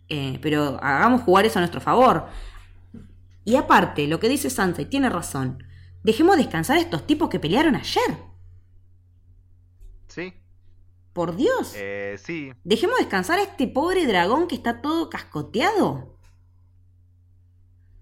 Eh, 0.07 0.39
pero 0.41 0.79
hagamos 0.81 1.23
jugar 1.23 1.45
eso 1.45 1.59
a 1.59 1.61
nuestro 1.61 1.81
favor. 1.81 2.27
Y 3.43 3.57
aparte, 3.57 4.07
lo 4.07 4.19
que 4.19 4.29
dice 4.29 4.49
Sansa, 4.49 4.81
y 4.81 4.85
tiene 4.85 5.09
razón, 5.09 5.63
dejemos 6.03 6.37
descansar 6.37 6.77
a 6.77 6.81
estos 6.81 7.05
tipos 7.05 7.29
que 7.29 7.39
pelearon 7.39 7.75
ayer. 7.75 8.17
¿Sí? 10.07 10.33
Por 11.11 11.35
Dios. 11.35 11.73
Eh, 11.75 12.15
sí. 12.17 12.53
Dejemos 12.63 12.97
descansar 12.97 13.39
a 13.39 13.43
este 13.43 13.67
pobre 13.67 14.07
dragón 14.07 14.47
que 14.47 14.55
está 14.55 14.81
todo 14.81 15.09
cascoteado. 15.09 16.14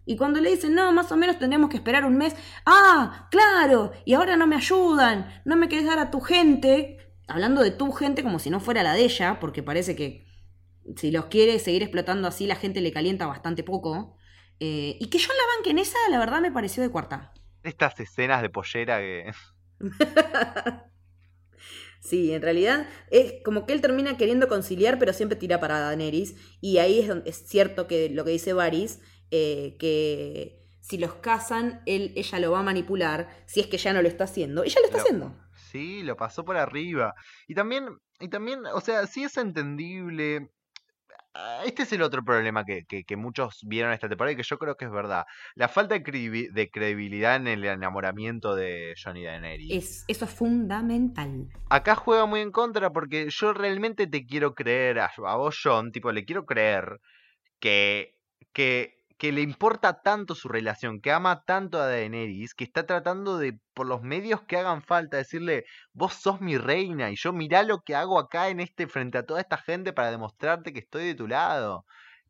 Y 0.06 0.18
cuando 0.18 0.41
le 0.41 0.51
dicen, 0.51 0.76
no, 0.76 0.91
más 0.91 1.12
o 1.12 1.18
menos 1.18 1.39
tendremos 1.39 1.70
que 1.70 1.78
esperar 1.78 2.06
un 2.06 2.18
mes. 2.18 2.36
Ah, 2.66 3.28
claro, 3.32 3.91
y 4.06 4.14
ahora 4.14 4.36
no 4.36 4.47
me 4.47 4.56
ayudan, 4.56 5.41
no 5.45 5.56
me 5.56 5.70
querés 5.70 5.86
dar 5.86 5.99
a 5.99 6.12
tu 6.12 6.20
gente. 6.20 6.97
Hablando 7.28 7.62
de 7.62 7.72
tu 7.72 7.91
gente 7.93 8.22
como 8.22 8.39
si 8.39 8.49
no 8.49 8.60
fuera 8.60 8.84
la 8.84 8.93
de 8.93 9.06
ella, 9.06 9.39
porque 9.39 9.64
parece 9.64 9.95
que 9.95 10.26
si 10.97 11.12
los 11.12 11.26
quiere 11.26 11.58
seguir 11.60 11.84
explotando 11.84 12.28
así, 12.28 12.47
la 12.47 12.56
gente 12.56 12.82
le 12.82 12.91
calienta 12.91 13.28
bastante 13.28 13.64
poco. 13.64 14.18
Eh, 14.60 14.97
y 14.99 15.08
que 15.08 15.20
John 15.20 15.36
la 15.36 15.56
banque 15.56 15.72
en 15.72 15.80
esa, 15.80 15.97
la 16.10 16.20
verdad 16.20 16.41
me 16.41 16.51
pareció 16.51 16.84
de 16.84 16.89
cuarta. 16.89 17.34
Estas 17.64 17.99
escenas 17.99 18.41
de 18.41 18.49
pollera 18.49 18.99
que... 18.99 19.32
Sí, 22.04 22.34
en 22.34 22.41
realidad 22.41 22.86
es 23.12 23.36
como 23.45 23.66
que 23.66 23.72
él 23.72 23.80
termina 23.80 24.18
queriendo 24.18 24.49
conciliar, 24.49 24.99
pero 24.99 25.14
siempre 25.14 25.38
tira 25.38 25.62
para 25.62 25.80
Daenerys. 25.80 26.36
Y 26.60 26.80
ahí 26.80 26.99
es, 26.99 27.08
donde, 27.08 27.30
es 27.30 27.47
cierto 27.47 27.88
que 27.88 28.10
lo 28.10 28.26
que 28.26 28.32
dice 28.32 28.51
Varys, 28.51 28.99
eh, 29.36 29.75
que 29.79 30.59
si 30.81 30.97
los 30.97 31.15
casan, 31.15 31.81
él, 31.88 32.13
ella 32.15 32.39
lo 32.39 32.51
va 32.51 32.59
a 32.59 32.63
manipular, 32.63 33.27
si 33.47 33.61
es 33.61 33.67
que 33.67 33.77
ya 33.77 33.93
no 33.93 34.01
lo 34.01 34.07
está 34.07 34.25
haciendo. 34.25 34.63
Ella 34.63 34.79
lo 34.81 34.86
está 34.86 34.97
Lo- 34.97 35.03
haciendo. 35.03 35.39
Sí, 35.71 36.03
lo 36.03 36.15
pasó 36.15 36.45
por 36.45 36.55
arriba. 36.57 37.13
Y 37.47 37.55
también, 37.55 37.88
y 38.19 38.27
también, 38.29 38.65
o 38.67 38.79
sea, 38.81 39.07
sí 39.07 39.23
es 39.23 39.38
entendible. 39.38 40.49
Ah, 41.36 41.63
Este 41.65 41.81
es 41.81 41.91
el 41.93 42.03
otro 42.03 42.23
problema 42.23 42.63
que, 42.63 42.84
que, 42.88 43.05
que 43.05 43.15
muchos 43.17 43.61
vieron 43.65 43.91
esta 43.91 44.07
temporada 44.07 44.34
y 44.34 44.36
que 44.36 44.43
yo 44.43 44.59
creo 44.59 44.75
que 44.75 44.86
es 44.86 44.91
verdad. 44.91 45.23
La 45.55 45.67
falta 45.67 45.95
de, 45.95 46.03
credibi- 46.03 46.51
de 46.51 46.69
credibilidad 46.69 47.38
en 47.38 47.47
el 47.47 47.63
enamoramiento 47.65 48.53
de 48.55 48.93
Johnny 49.03 49.23
Daenerys. 49.23 49.71
Es, 49.71 50.05
eso 50.07 50.25
es 50.25 50.31
fundamental. 50.31 51.47
Acá 51.69 51.95
juega 51.95 52.27
muy 52.27 52.41
en 52.41 52.51
contra 52.51 52.91
porque 52.91 53.27
yo 53.31 53.53
realmente 53.53 54.05
te 54.05 54.27
quiero 54.27 54.53
creer 54.53 54.99
a, 54.99 55.09
a 55.25 55.36
vos, 55.38 55.59
John, 55.63 55.91
tipo, 55.91 56.11
le 56.11 56.23
quiero 56.23 56.45
creer 56.45 56.99
que, 57.59 58.15
que, 58.53 59.03
que 59.18 59.32
le 59.32 59.41
importa 59.41 60.01
tanto 60.01 60.36
su 60.36 60.47
relación, 60.49 61.01
que 61.01 61.11
ama 61.11 61.43
tanto 61.45 61.80
a 61.80 61.88
Daenerys, 61.88 62.53
que 62.53 62.64
está 62.64 62.86
tratando 62.86 63.38
de, 63.38 63.59
por 63.74 63.88
los 63.88 64.01
medios 64.01 64.41
que 64.43 64.57
hagan 64.57 64.82
falta, 64.84 65.18
decirle, 65.18 65.66
vos 65.93 66.14
sos 66.14 66.41
mi 66.41 66.57
reina 66.57 67.11
y 67.11 67.16
yo 67.16 67.34
mirá 67.34 67.64
lo 67.64 67.82
que 67.82 67.95
hago 67.95 68.20
acá 68.20 68.49
en 68.49 68.59
este, 68.59 68.88
frente 68.88 69.18
a 69.18 69.26
toda 69.26 69.41
esta 69.41 69.57
gente 69.57 69.93
para 69.93 70.11
demostrarte 70.11 70.74
que 70.74 70.80
estoy 70.80 71.05
de 71.05 71.16
tu 71.16 71.28
lado. 71.28 71.86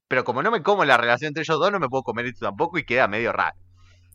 Pero 0.08 0.24
como 0.24 0.44
no 0.44 0.52
me 0.52 0.64
como 0.64 0.86
la 0.86 0.98
relación 0.98 1.30
entre 1.30 1.44
ellos 1.44 1.60
dos, 1.60 1.72
no 1.72 1.80
me 1.80 1.90
puedo 1.90 2.04
comer 2.04 2.26
esto 2.28 2.46
tampoco 2.46 2.78
y 2.78 2.86
queda 2.86 3.08
medio 3.08 3.32
raro. 3.34 3.56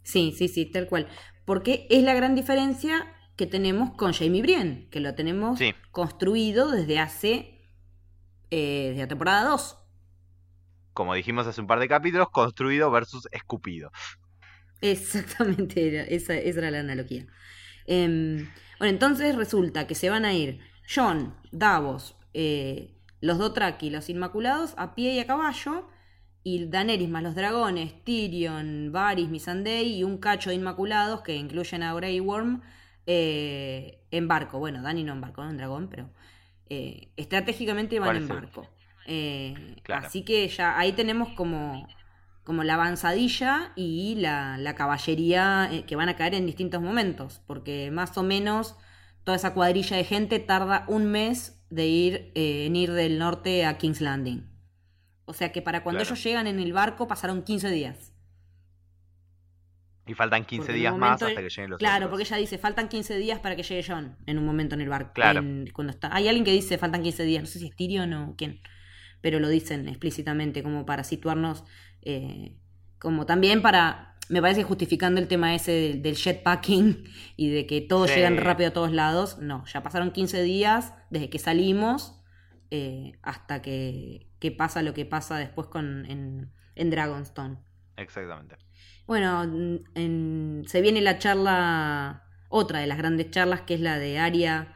Sí, 0.02 0.32
sí, 0.36 0.48
sí, 0.48 0.66
tal 0.70 0.86
cual. 0.86 1.08
Porque 1.44 1.86
es 1.90 2.02
la 2.02 2.14
gran 2.14 2.34
diferencia 2.34 3.14
que 3.36 3.46
tenemos 3.46 3.90
con 3.96 4.12
Jamie 4.12 4.42
Brienne, 4.42 4.88
que 4.90 5.00
lo 5.00 5.14
tenemos 5.14 5.58
Sí. 5.58 5.74
construido 5.90 6.70
desde 6.70 6.98
hace. 6.98 7.54
Eh, 8.50 8.86
desde 8.88 9.02
la 9.02 9.08
temporada 9.08 9.44
2. 9.50 9.77
Como 10.98 11.14
dijimos 11.14 11.46
hace 11.46 11.60
un 11.60 11.68
par 11.68 11.78
de 11.78 11.86
capítulos, 11.86 12.28
construido 12.30 12.90
versus 12.90 13.28
escupido. 13.30 13.92
Exactamente, 14.80 15.86
era, 15.86 16.02
esa, 16.02 16.34
esa 16.34 16.58
era 16.58 16.72
la 16.72 16.80
analogía. 16.80 17.24
Em, 17.86 18.48
bueno, 18.80 18.92
entonces 18.94 19.36
resulta 19.36 19.86
que 19.86 19.94
se 19.94 20.10
van 20.10 20.24
a 20.24 20.34
ir 20.34 20.58
John, 20.92 21.36
Davos, 21.52 22.16
eh, 22.34 22.96
los 23.20 23.38
Dothraki, 23.38 23.90
los 23.90 24.08
Inmaculados, 24.08 24.74
a 24.76 24.96
pie 24.96 25.12
y 25.14 25.20
a 25.20 25.26
caballo, 25.28 25.88
y 26.42 26.66
Daenerys 26.66 27.08
más 27.08 27.22
los 27.22 27.36
dragones, 27.36 28.02
Tyrion, 28.02 28.90
Varys, 28.90 29.28
Missandei 29.28 29.98
y 29.98 30.02
un 30.02 30.18
cacho 30.18 30.50
de 30.50 30.56
Inmaculados 30.56 31.20
que 31.20 31.36
incluyen 31.36 31.84
a 31.84 31.94
Grey 31.94 32.18
Worm 32.18 32.62
eh, 33.06 34.00
en 34.10 34.26
barco. 34.26 34.58
Bueno, 34.58 34.82
Dani 34.82 35.04
no 35.04 35.12
en 35.12 35.20
barco, 35.20 35.44
no 35.44 35.50
en 35.50 35.58
dragón, 35.58 35.88
pero 35.88 36.10
eh, 36.68 37.12
estratégicamente 37.16 38.00
van 38.00 38.16
en 38.16 38.26
barco. 38.26 38.66
Eh, 39.10 39.54
así 39.88 40.22
que 40.22 40.46
ya 40.48 40.78
ahí 40.78 40.92
tenemos 40.92 41.30
como, 41.30 41.88
como 42.44 42.62
la 42.62 42.74
avanzadilla 42.74 43.72
y 43.74 44.16
la, 44.16 44.58
la 44.58 44.74
caballería 44.74 45.70
que 45.86 45.96
van 45.96 46.10
a 46.10 46.16
caer 46.16 46.34
en 46.34 46.44
distintos 46.44 46.82
momentos, 46.82 47.40
porque 47.46 47.90
más 47.90 48.16
o 48.18 48.22
menos 48.22 48.76
toda 49.24 49.36
esa 49.36 49.54
cuadrilla 49.54 49.96
de 49.96 50.04
gente 50.04 50.38
tarda 50.38 50.84
un 50.88 51.10
mes 51.10 51.58
de 51.70 51.86
ir 51.86 52.32
en 52.34 52.76
ir 52.76 52.92
del 52.92 53.18
norte 53.18 53.64
a 53.64 53.78
King's 53.78 54.00
Landing. 54.00 54.46
O 55.24 55.32
sea 55.32 55.52
que 55.52 55.62
para 55.62 55.82
cuando 55.82 56.02
ellos 56.02 56.22
llegan 56.22 56.46
en 56.46 56.60
el 56.60 56.72
barco 56.72 57.06
pasaron 57.08 57.42
15 57.42 57.70
días. 57.70 58.14
Y 60.06 60.14
faltan 60.14 60.46
15 60.46 60.72
días 60.72 60.96
más 60.96 61.22
hasta 61.22 61.42
que 61.42 61.50
lleguen 61.50 61.70
los 61.70 61.78
Claro, 61.78 62.08
porque 62.08 62.24
ella 62.24 62.38
dice, 62.38 62.56
faltan 62.56 62.88
15 62.88 63.18
días 63.18 63.38
para 63.40 63.54
que 63.54 63.62
llegue 63.62 63.84
John 63.86 64.16
en 64.24 64.38
un 64.38 64.46
momento 64.46 64.74
en 64.74 64.80
el 64.80 64.88
barco. 64.88 65.12
Claro. 65.12 65.42
cuando 65.74 65.92
está. 65.92 66.14
Hay 66.14 66.28
alguien 66.28 66.46
que 66.46 66.52
dice, 66.52 66.78
faltan 66.78 67.02
15 67.02 67.24
días, 67.24 67.42
no 67.42 67.46
sé 67.46 67.58
si 67.58 67.66
es 67.66 67.76
Tyrion 67.76 68.12
o 68.14 68.34
quién, 68.38 68.62
pero 69.20 69.40
lo 69.40 69.48
dicen 69.48 69.88
explícitamente 69.88 70.62
como 70.62 70.86
para 70.86 71.04
situarnos, 71.04 71.64
eh, 72.02 72.56
como 72.98 73.26
también 73.26 73.62
para, 73.62 74.16
me 74.28 74.40
parece 74.40 74.62
justificando 74.62 75.20
el 75.20 75.28
tema 75.28 75.54
ese 75.54 75.98
del, 76.02 76.16
jetpacking 76.16 77.04
y 77.36 77.50
de 77.50 77.66
que 77.66 77.80
todos 77.80 78.14
llegan 78.14 78.36
rápido 78.36 78.70
a 78.70 78.72
todos 78.72 78.92
lados. 78.92 79.38
No, 79.38 79.64
ya 79.66 79.82
pasaron 79.82 80.10
15 80.10 80.42
días 80.42 80.94
desde 81.10 81.30
que 81.30 81.38
salimos 81.38 82.20
eh, 82.70 83.12
hasta 83.22 83.62
que, 83.62 84.30
que 84.38 84.50
pasa 84.50 84.82
lo 84.82 84.94
que 84.94 85.04
pasa 85.04 85.38
después 85.38 85.68
con, 85.68 86.06
en, 86.06 86.52
en 86.74 86.90
Dragonstone. 86.90 87.58
Exactamente. 87.96 88.56
Bueno, 89.06 89.42
se 90.66 90.80
viene 90.82 91.00
la 91.00 91.18
charla, 91.18 92.24
otra 92.48 92.80
de 92.80 92.86
las 92.86 92.98
grandes 92.98 93.30
charlas, 93.30 93.62
que 93.62 93.74
es 93.74 93.80
la 93.80 93.98
de 93.98 94.18
Aria. 94.18 94.74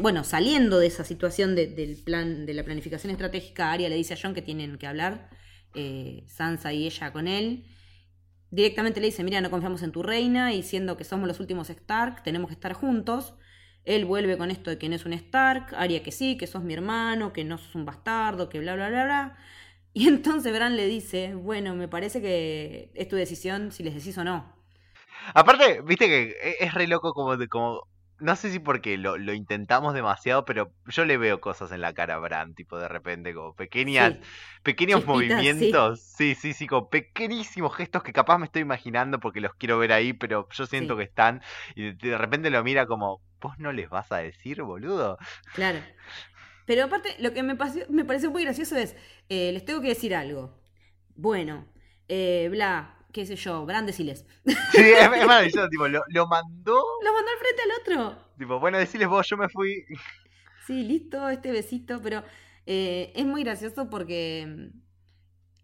Bueno, 0.00 0.24
saliendo 0.24 0.80
de 0.80 0.88
esa 0.88 1.04
situación 1.04 1.54
del 1.54 1.96
plan, 2.04 2.44
de 2.44 2.54
la 2.54 2.64
planificación 2.64 3.12
estratégica, 3.12 3.70
Aria 3.70 3.88
le 3.88 3.94
dice 3.94 4.14
a 4.14 4.18
John 4.20 4.34
que 4.34 4.42
tienen 4.42 4.78
que 4.78 4.86
hablar, 4.88 5.30
eh, 5.74 6.24
Sansa 6.26 6.72
y 6.72 6.86
ella 6.86 7.12
con 7.12 7.28
él. 7.28 7.64
Directamente 8.50 9.00
le 9.00 9.06
dice, 9.06 9.22
mira, 9.22 9.40
no 9.40 9.48
confiamos 9.50 9.82
en 9.84 9.92
tu 9.92 10.02
reina, 10.02 10.52
y 10.52 10.64
siendo 10.64 10.96
que 10.96 11.04
somos 11.04 11.28
los 11.28 11.38
últimos 11.38 11.70
Stark, 11.70 12.24
tenemos 12.24 12.48
que 12.48 12.54
estar 12.54 12.72
juntos. 12.72 13.34
Él 13.84 14.06
vuelve 14.06 14.36
con 14.36 14.50
esto 14.50 14.70
de 14.70 14.78
que 14.78 14.88
no 14.88 14.96
es 14.96 15.06
un 15.06 15.12
Stark, 15.12 15.74
Aria 15.76 16.02
que 16.02 16.10
sí, 16.10 16.36
que 16.36 16.48
sos 16.48 16.64
mi 16.64 16.74
hermano, 16.74 17.32
que 17.32 17.44
no 17.44 17.56
sos 17.56 17.74
un 17.76 17.84
bastardo, 17.84 18.48
que 18.48 18.58
bla, 18.58 18.74
bla, 18.74 18.88
bla, 18.88 19.04
bla. 19.04 19.36
Y 19.92 20.06
entonces 20.08 20.52
Bran 20.52 20.76
le 20.76 20.86
dice, 20.86 21.34
bueno, 21.34 21.74
me 21.74 21.88
parece 21.88 22.20
que 22.22 22.92
es 22.94 23.08
tu 23.08 23.16
decisión 23.16 23.72
si 23.72 23.82
les 23.82 23.94
decís 23.94 24.16
o 24.18 24.24
no. 24.24 24.54
Aparte, 25.34 25.80
viste 25.82 26.06
que 26.06 26.36
e-, 26.42 26.64
es 26.64 26.74
re 26.74 26.86
loco 26.86 27.12
como, 27.12 27.36
de, 27.36 27.48
como 27.48 27.89
no 28.20 28.36
sé 28.36 28.50
si 28.50 28.58
porque 28.58 28.96
lo, 28.98 29.16
lo, 29.16 29.32
intentamos 29.32 29.94
demasiado, 29.94 30.44
pero 30.44 30.72
yo 30.86 31.04
le 31.04 31.16
veo 31.16 31.40
cosas 31.40 31.72
en 31.72 31.80
la 31.80 31.92
cara 31.92 32.14
a 32.14 32.18
Bran, 32.18 32.54
tipo 32.54 32.78
de 32.78 32.88
repente, 32.88 33.34
como 33.34 33.54
pequeñas, 33.54 34.16
pequeños 34.62 35.04
movimientos, 35.06 36.00
sí. 36.00 36.34
sí. 36.34 36.52
sí, 36.52 36.66
como 36.66 36.88
pequeñísimos 36.90 37.74
gestos 37.74 38.02
que 38.02 38.12
capaz 38.12 38.38
me 38.38 38.46
estoy 38.46 38.62
imaginando 38.62 39.20
porque 39.20 39.40
los 39.40 39.54
quiero 39.54 39.78
ver 39.78 39.92
ahí, 39.92 40.12
pero 40.12 40.48
yo 40.52 40.66
siento 40.66 40.96
que 40.96 41.04
están, 41.04 41.42
y 41.74 41.92
de 41.92 42.18
repente 42.18 42.50
lo 42.50 42.62
mira 42.62 42.86
como, 42.86 43.20
vos 43.40 43.58
no 43.58 43.72
les 43.72 43.88
vas 43.88 44.12
a 44.12 44.18
decir, 44.18 44.62
boludo. 44.62 45.18
Claro. 45.54 45.80
Pero 46.66 46.84
aparte, 46.84 47.16
lo 47.18 47.32
que 47.32 47.42
me, 47.42 47.56
pasó, 47.56 47.80
me 47.88 48.04
pareció 48.04 48.30
muy 48.30 48.44
gracioso 48.44 48.76
es, 48.76 48.94
eh, 49.28 49.50
les 49.52 49.64
tengo 49.64 49.80
que 49.80 49.88
decir 49.88 50.14
algo. 50.14 50.56
Bueno, 51.16 51.66
eh, 52.08 52.48
bla, 52.50 52.96
qué 53.12 53.26
sé 53.26 53.36
yo, 53.36 53.64
Bran 53.66 53.86
deciles. 53.86 54.26
Sí, 54.72 54.80
es, 54.80 55.08
maravilloso, 55.26 55.68
tipo, 55.68 55.88
lo, 55.88 56.26
mandó. 56.26 56.82
Lo 57.02 57.12
mandó 57.12 57.30
al 57.30 57.38
frente 57.38 57.62
al 57.62 57.80
otro. 57.80 58.24
Tipo, 58.38 58.60
bueno, 58.60 58.78
deciles 58.78 59.08
vos, 59.08 59.28
yo 59.28 59.36
me 59.36 59.48
fui. 59.48 59.84
Sí, 60.66 60.84
listo, 60.84 61.28
este 61.28 61.50
besito, 61.50 62.00
pero 62.00 62.22
eh, 62.64 63.12
es 63.16 63.26
muy 63.26 63.42
gracioso 63.42 63.90
porque 63.90 64.46
mm, 64.46 64.80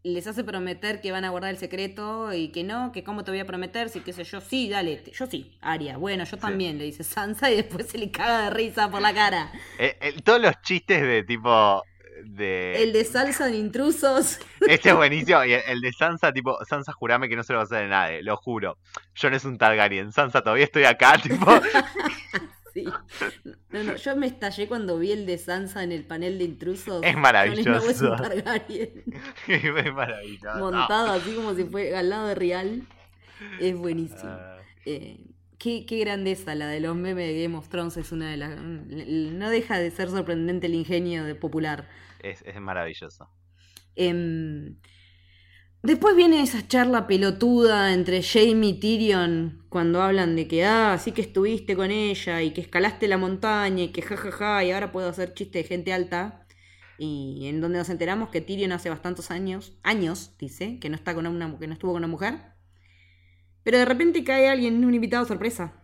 les 0.03 0.27
hace 0.27 0.43
prometer 0.43 1.01
que 1.01 1.13
van 1.13 1.25
a 1.25 1.31
guardar 1.31 1.51
el 1.51 1.59
secreto 1.59 2.33
y 2.33 2.49
que 2.49 2.65
no, 2.65 2.91
que 2.91 3.05
cómo 3.05 3.23
te 3.23 3.31
voy 3.31 3.39
a 3.39 3.45
prometer, 3.45 3.89
si 3.89 4.01
qué 4.01 4.13
sé 4.13 4.25
yo, 4.25 4.41
sí, 4.41 4.69
dale, 4.69 5.05
yo 5.13 5.27
sí, 5.27 5.57
Aria, 5.61 5.97
bueno, 5.97 6.25
yo 6.25 6.39
también, 6.39 6.79
le 6.79 6.85
dice 6.85 7.05
Sansa 7.05 7.53
y 7.53 7.57
después 7.57 7.87
se 7.87 7.99
le 7.99 8.11
caga 8.11 8.45
de 8.45 8.51
risa 8.51 8.91
por 8.91 9.01
la 9.01 9.15
cara. 9.15 9.53
Eh, 9.79 10.17
todos 10.25 10.41
los 10.41 10.61
chistes 10.63 11.01
de 11.03 11.23
tipo, 11.23 11.85
el 12.25 12.93
de 12.93 13.05
salsa 13.05 13.47
de 13.47 13.57
intrusos. 13.57 14.39
Este 14.69 14.91
es 14.91 14.97
buenísimo. 14.97 15.45
Y 15.45 15.53
el, 15.53 15.81
de 15.81 15.93
Sansa, 15.93 16.33
tipo, 16.33 16.59
Sansa, 16.65 16.93
jurame 16.93 17.29
que 17.29 17.37
no 17.37 17.43
se 17.43 17.53
lo 17.53 17.59
va 17.59 17.63
a 17.63 17.67
hacer 17.67 17.83
de 17.83 17.89
nadie, 17.89 18.23
lo 18.23 18.37
juro. 18.37 18.79
Yo 19.15 19.31
no 19.31 19.37
es 19.37 19.45
un 19.45 19.59
Targaryen. 19.59 20.13
Sansa, 20.13 20.43
todavía 20.43 20.65
estoy 20.65 20.85
acá, 20.85 21.19
tipo. 21.23 21.47
sí. 22.75 22.85
No, 23.71 23.83
no, 23.83 23.97
yo 23.97 24.17
me 24.17 24.27
estallé 24.27 24.67
cuando 24.67 24.99
vi 24.99 25.13
el 25.13 25.27
de 25.27 25.39
Sansa 25.39 25.83
en 25.83 25.93
el 25.93 26.05
panel 26.05 26.39
de 26.39 26.45
intrusos. 26.45 27.03
Es 27.05 27.17
maravilloso. 27.17 27.71
No 27.71 27.91
es 27.91 28.01
un 28.01 28.17
Targaryen. 28.17 29.05
es 29.47 29.95
maravilloso. 29.95 30.59
Montado 30.59 31.13
así 31.13 31.35
como 31.35 31.55
si 31.55 31.65
fuera 31.65 32.01
al 32.01 32.09
lado 32.09 32.29
de 32.29 32.35
Real. 32.35 32.83
Es 33.61 33.77
buenísimo. 33.77 34.31
Ah. 34.31 34.57
Eh, 34.87 35.19
qué, 35.59 35.85
qué, 35.85 35.99
grandeza 35.99 36.55
la 36.55 36.69
de 36.69 36.81
los 36.81 36.97
memes 36.97 37.27
de 37.27 37.43
Game 37.43 37.57
of 37.57 37.69
Thrones. 37.69 37.99
Es 37.99 38.11
una 38.13 38.31
de 38.31 38.37
las. 38.39 38.57
No 38.59 39.51
deja 39.51 39.79
de 39.79 39.91
ser 39.91 40.09
sorprendente 40.09 40.67
el 40.67 40.75
ingenio 40.75 41.25
de 41.25 41.35
popular. 41.35 41.87
Es, 42.31 42.61
maravilloso. 42.61 43.29
Em, 43.95 44.77
después 45.83 46.17
viene 46.17 46.43
esa 46.43 46.67
charla 46.67 47.07
pelotuda 47.07 47.93
entre 47.93 48.23
Jamie 48.23 48.71
y 48.71 48.81
Tyrion 48.81 49.65
cuando 49.69 50.03
hablan 50.03 50.35
de 50.35 50.49
que, 50.49 50.65
ah, 50.65 50.99
sí 50.99 51.13
que 51.13 51.23
estuviste 51.23 51.77
con 51.77 51.91
ella 51.91 52.43
y 52.43 52.53
que 52.53 52.61
escalaste 52.61 53.07
la 53.07 53.19
montaña 53.19 53.85
y 53.85 53.89
que 53.93 54.03
jajaja 54.03 54.65
y 54.65 54.73
ahora 54.73 54.91
puedo 54.91 55.09
hacer 55.09 55.35
chiste 55.35 55.59
de 55.59 55.65
gente 55.65 55.93
alta. 55.93 56.47
Y 56.99 57.47
en 57.49 57.61
donde 57.61 57.79
nos 57.79 57.91
enteramos 57.91 58.31
que 58.31 58.41
Tyrion 58.41 58.73
hace 58.73 58.89
bastantes 58.89 59.31
años, 59.31 59.79
años, 59.83 60.35
dice, 60.39 60.79
que 60.81 60.89
no, 60.89 60.97
está 60.97 61.15
con 61.15 61.27
una, 61.27 61.59
que 61.59 61.67
no 61.67 61.75
estuvo 61.75 61.93
con 61.93 62.01
una 62.01 62.07
mujer. 62.11 62.41
Pero 63.63 63.79
de 63.79 63.85
repente 63.85 64.25
cae 64.25 64.49
alguien, 64.49 64.85
un 64.85 64.95
invitado 64.95 65.27
sorpresa. 65.27 65.75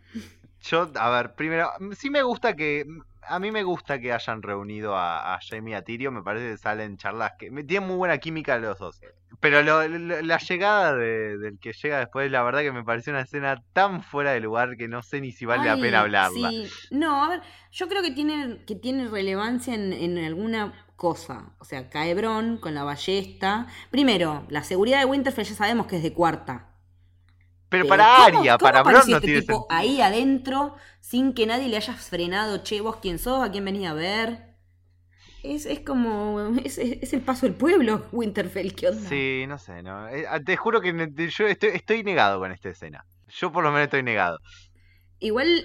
Yo, 0.62 0.91
a 0.95 1.11
ver, 1.11 1.35
primero, 1.35 1.69
sí 1.97 2.11
me 2.11 2.23
gusta 2.23 2.57
que 2.57 2.87
a 3.28 3.39
mí 3.39 3.51
me 3.51 3.62
gusta 3.62 4.01
que 4.01 4.12
hayan 4.12 4.43
reunido 4.43 4.97
a, 4.97 5.39
Jamie 5.40 5.73
y 5.73 5.77
a 5.77 5.82
Tyrion, 5.82 6.15
me 6.15 6.23
parece 6.23 6.51
que 6.51 6.59
salen 6.59 6.97
charlas 6.97 7.32
que 7.39 7.51
tienen 7.65 7.86
muy 7.89 7.97
buena 7.97 8.19
química 8.19 8.59
los 8.59 8.78
dos. 8.78 9.01
Pero 9.40 9.62
la 9.62 10.39
llegada 10.39 10.94
del 10.94 11.59
que 11.61 11.73
llega 11.73 11.99
después, 11.99 12.31
la 12.31 12.43
verdad 12.43 12.61
que 12.61 12.73
me 12.73 12.85
pareció 12.85 13.12
una 13.12 13.23
escena 13.23 13.62
tan 13.73 14.03
fuera 14.03 14.32
de 14.32 14.40
lugar 14.40 14.77
que 14.77 14.89
no 14.89 15.03
sé 15.03 15.20
ni 15.20 15.32
si 15.32 15.47
vale 15.47 15.65
la 15.65 15.77
pena 15.77 16.01
hablarla. 16.01 16.51
Sí. 16.51 16.69
No, 16.90 17.24
a 17.24 17.28
ver, 17.28 17.43
yo 17.73 17.89
creo 17.89 18.03
que 18.03 18.12
tiene, 18.12 18.65
que 18.66 18.77
tiene 18.77 19.09
relevancia 19.09 19.74
en, 19.74 20.19
alguna 20.19 20.86
cosa. 20.97 21.55
O 21.59 21.65
sea, 21.65 21.89
Caebrón 21.89 22.59
con 22.59 22.74
la 22.74 22.85
ballesta. 22.85 23.66
Primero, 23.90 24.44
la 24.49 24.62
seguridad 24.62 25.01
de 25.01 25.07
Winterfell 25.07 25.44
ya 25.44 25.55
sabemos 25.55 25.86
que 25.86 25.97
es 25.97 26.03
de 26.03 26.12
cuarta. 26.12 26.72
Pero, 27.73 27.86
para 27.89 28.27
Aria, 28.27 28.59
para 28.59 28.82
Bron 28.82 29.03
no 29.09 29.16
este 29.16 29.40
tipo 29.40 29.66
ahí 29.70 30.03
adentro, 30.03 30.77
sin 31.01 31.32
que 31.32 31.47
nadie 31.47 31.69
le 31.69 31.78
haya 31.78 31.94
frenado, 31.94 32.59
che, 32.59 32.82
vos 32.82 32.97
quién 33.01 33.19
sos, 33.19 33.43
a 33.43 33.51
quién 33.51 33.65
venís 33.65 33.89
a 33.89 33.94
ver. 33.94 34.53
Es, 35.43 35.65
es 35.65 35.81
como. 35.81 36.53
Es, 36.65 36.77
es, 36.77 37.12
el 37.15 37.23
paso 37.23 37.47
del 37.47 37.55
pueblo, 37.55 38.07
Winterfell, 38.12 38.74
¿qué 38.74 38.89
onda? 38.89 39.09
Sí, 39.09 39.47
no 39.49 39.59
sé, 39.59 39.82
no. 39.82 40.07
Eh, 40.09 40.27
ah, 40.28 40.39
te 40.39 40.55
juro 40.57 40.82
que 40.82 40.93
yo 41.31 41.47
estoy, 41.47 41.70
estoy 41.70 42.05
negado 42.05 42.39
con 42.39 42.53
esta 42.53 42.69
escena. 42.69 43.07
Yo 43.28 43.51
por 43.51 43.65
lo 43.65 43.70
menos 43.70 43.85
estoy 43.85 44.03
negado. 44.03 44.39
Igual 45.19 45.65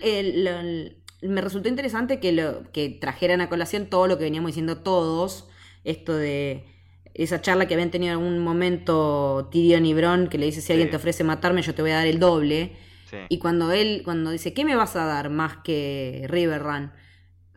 me 1.22 1.42
resultó 1.42 1.68
interesante 1.68 2.22
que, 2.22 2.32
lo, 2.32 2.72
que 2.72 2.90
trajeran 2.90 3.42
a 3.42 3.50
colación 3.50 3.88
todo 3.88 4.08
lo 4.08 4.18
que 4.18 4.24
veníamos 4.24 4.50
diciendo 4.50 4.78
todos. 4.78 5.50
Esto 5.84 6.16
de 6.16 6.77
esa 7.18 7.42
charla 7.42 7.68
que 7.68 7.74
habían 7.74 7.92
tenido 7.92 8.14
en 8.14 8.20
algún 8.20 8.40
momento 8.40 9.50
Tyrion 9.52 9.86
y 9.86 9.94
Bron, 9.94 10.28
que 10.28 10.38
le 10.38 10.46
dice, 10.46 10.62
si 10.62 10.72
alguien 10.72 10.90
te 10.90 10.98
ofrece 10.98 11.24
matarme, 11.24 11.62
yo 11.62 11.74
te 11.74 11.82
voy 11.82 11.92
a 11.92 11.96
dar 11.96 12.08
el 12.08 12.20
doble. 12.20 12.78
Y 13.30 13.40
cuando 13.40 13.72
él, 13.72 14.02
cuando 14.04 14.32
dice, 14.32 14.54
¿qué 14.54 14.66
me 14.66 14.76
vas 14.76 14.96
a 14.96 15.06
dar 15.06 15.30
más 15.30 15.58
que 15.58 16.26
River 16.28 16.62
Run? 16.62 16.92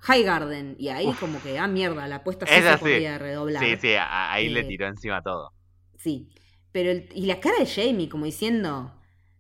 High 0.02 0.22
Garden. 0.22 0.76
Y 0.78 0.88
ahí 0.88 1.12
como 1.18 1.42
que, 1.42 1.58
ah, 1.58 1.66
mierda, 1.66 2.06
la 2.06 2.16
apuesta 2.16 2.46
sí 2.46 2.54
se 2.54 2.78
podía 2.78 3.18
redoblar. 3.18 3.62
Sí, 3.62 3.76
sí, 3.76 3.94
ahí 3.98 4.48
le 4.48 4.60
eh, 4.60 4.64
tiró 4.64 4.86
encima 4.86 5.22
todo. 5.22 5.52
Sí. 5.98 6.30
Pero 6.72 6.92
y 7.14 7.26
la 7.26 7.40
cara 7.40 7.58
de 7.58 7.66
Jamie 7.66 8.08
como 8.08 8.24
diciendo, 8.24 8.94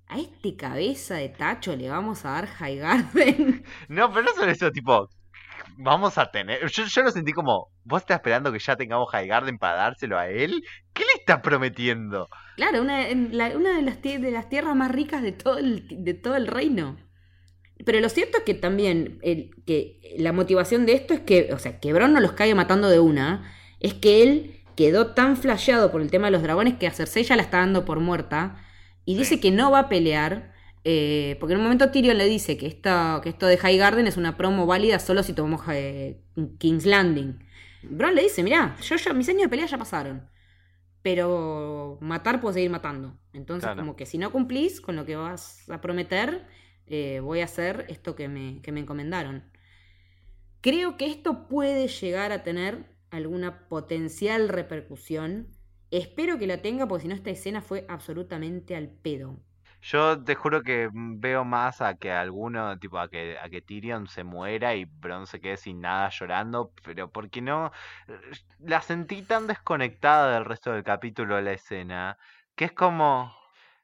a 0.08 0.18
este 0.18 0.56
cabeza 0.56 1.14
de 1.14 1.28
tacho 1.28 1.76
le 1.76 1.88
vamos 1.88 2.24
a 2.24 2.32
dar 2.32 2.46
High 2.46 2.76
Garden. 2.76 3.64
No, 3.88 4.12
pero 4.12 4.24
no 4.24 4.34
solo 4.34 4.50
eso, 4.50 4.70
tipo, 4.72 5.08
vamos 5.76 6.18
a 6.18 6.30
tener. 6.30 6.66
Yo, 6.68 6.84
yo 6.84 7.02
lo 7.02 7.10
sentí 7.10 7.32
como, 7.32 7.68
¿vos 7.84 8.02
estás 8.02 8.16
esperando 8.16 8.52
que 8.52 8.58
ya 8.58 8.76
tengamos 8.76 9.10
High 9.10 9.26
Garden 9.26 9.58
para 9.58 9.76
dárselo 9.76 10.18
a 10.18 10.28
él? 10.28 10.62
¿Qué 10.92 11.04
le 11.04 11.20
está 11.20 11.42
prometiendo? 11.42 12.28
Claro, 12.56 12.82
una, 12.82 13.06
una 13.56 13.76
de, 13.76 13.82
las 13.82 14.02
de 14.02 14.30
las 14.30 14.48
tierras 14.48 14.76
más 14.76 14.90
ricas 14.90 15.22
de 15.22 15.32
todo 15.32 15.58
el, 15.58 16.04
de 16.04 16.14
todo 16.14 16.36
el 16.36 16.46
reino. 16.46 16.96
Pero 17.84 18.00
lo 18.00 18.08
cierto 18.08 18.38
es 18.38 18.44
que 18.44 18.54
también 18.54 19.18
el, 19.22 19.50
que 19.66 20.00
la 20.18 20.32
motivación 20.32 20.86
de 20.86 20.94
esto 20.94 21.14
es 21.14 21.20
que, 21.20 21.52
o 21.52 21.58
sea, 21.58 21.80
que 21.80 21.92
Bron 21.92 22.12
no 22.12 22.20
los 22.20 22.32
caiga 22.32 22.54
matando 22.54 22.88
de 22.88 23.00
una, 23.00 23.50
es 23.80 23.94
que 23.94 24.22
él 24.22 24.60
quedó 24.76 25.14
tan 25.14 25.36
flasheado 25.36 25.90
por 25.90 26.00
el 26.00 26.10
tema 26.10 26.26
de 26.26 26.32
los 26.32 26.42
dragones 26.42 26.74
que 26.74 26.86
a 26.86 26.92
Cersei 26.92 27.24
ya 27.24 27.36
la 27.36 27.42
está 27.42 27.58
dando 27.58 27.84
por 27.84 28.00
muerta 28.00 28.62
y 29.04 29.16
dice 29.16 29.40
que 29.40 29.50
no 29.50 29.70
va 29.70 29.80
a 29.80 29.88
pelear. 29.88 30.49
Eh, 30.84 31.36
porque 31.38 31.52
en 31.52 31.58
un 31.58 31.64
momento 31.64 31.90
Tyrion 31.90 32.16
le 32.16 32.26
dice 32.26 32.56
que, 32.56 32.66
esta, 32.66 33.20
que 33.22 33.28
esto 33.28 33.46
de 33.46 33.58
High 33.58 33.76
Garden 33.76 34.06
es 34.06 34.16
una 34.16 34.36
promo 34.36 34.66
válida 34.66 34.98
solo 34.98 35.22
si 35.22 35.34
tomamos 35.34 35.60
eh, 35.70 36.22
King's 36.58 36.86
Landing. 36.86 37.38
Bron 37.82 38.14
le 38.14 38.22
dice, 38.22 38.42
mirá, 38.42 38.76
yo 38.80 39.14
mis 39.14 39.28
años 39.28 39.42
de 39.42 39.48
pelea 39.48 39.66
ya 39.66 39.78
pasaron. 39.78 40.28
Pero 41.02 41.98
matar 42.00 42.40
puedo 42.40 42.52
seguir 42.52 42.70
matando. 42.70 43.16
Entonces, 43.32 43.70
como 43.74 43.96
que 43.96 44.04
si 44.04 44.18
no 44.18 44.30
cumplís 44.32 44.80
con 44.80 44.96
lo 44.96 45.06
que 45.06 45.16
vas 45.16 45.68
a 45.70 45.80
prometer, 45.80 46.46
eh, 46.86 47.20
voy 47.20 47.40
a 47.40 47.44
hacer 47.44 47.86
esto 47.88 48.14
que 48.14 48.28
me, 48.28 48.60
que 48.60 48.72
me 48.72 48.80
encomendaron. 48.80 49.44
Creo 50.60 50.98
que 50.98 51.06
esto 51.06 51.48
puede 51.48 51.88
llegar 51.88 52.32
a 52.32 52.42
tener 52.42 52.84
alguna 53.10 53.66
potencial 53.68 54.50
repercusión. 54.50 55.48
Espero 55.90 56.38
que 56.38 56.46
la 56.46 56.60
tenga 56.60 56.86
porque 56.86 57.02
si 57.02 57.08
no 57.08 57.14
esta 57.14 57.30
escena 57.30 57.62
fue 57.62 57.86
absolutamente 57.88 58.76
al 58.76 58.88
pedo. 58.88 59.40
Yo 59.82 60.22
te 60.22 60.34
juro 60.34 60.62
que 60.62 60.90
veo 60.92 61.44
más 61.44 61.80
a 61.80 61.96
que 61.96 62.12
alguno, 62.12 62.78
tipo 62.78 62.98
a 62.98 63.08
que, 63.08 63.38
a 63.38 63.48
que 63.48 63.62
Tyrion 63.62 64.06
se 64.08 64.24
muera 64.24 64.74
y 64.74 64.84
Bron 64.84 65.26
se 65.26 65.40
quede 65.40 65.56
sin 65.56 65.80
nada 65.80 66.10
llorando, 66.10 66.72
pero 66.84 67.10
porque 67.10 67.40
no 67.40 67.72
la 68.58 68.82
sentí 68.82 69.22
tan 69.22 69.46
desconectada 69.46 70.34
del 70.34 70.44
resto 70.44 70.72
del 70.72 70.84
capítulo 70.84 71.36
de 71.36 71.42
la 71.42 71.52
escena, 71.52 72.18
que 72.54 72.66
es 72.66 72.72
como 72.72 73.34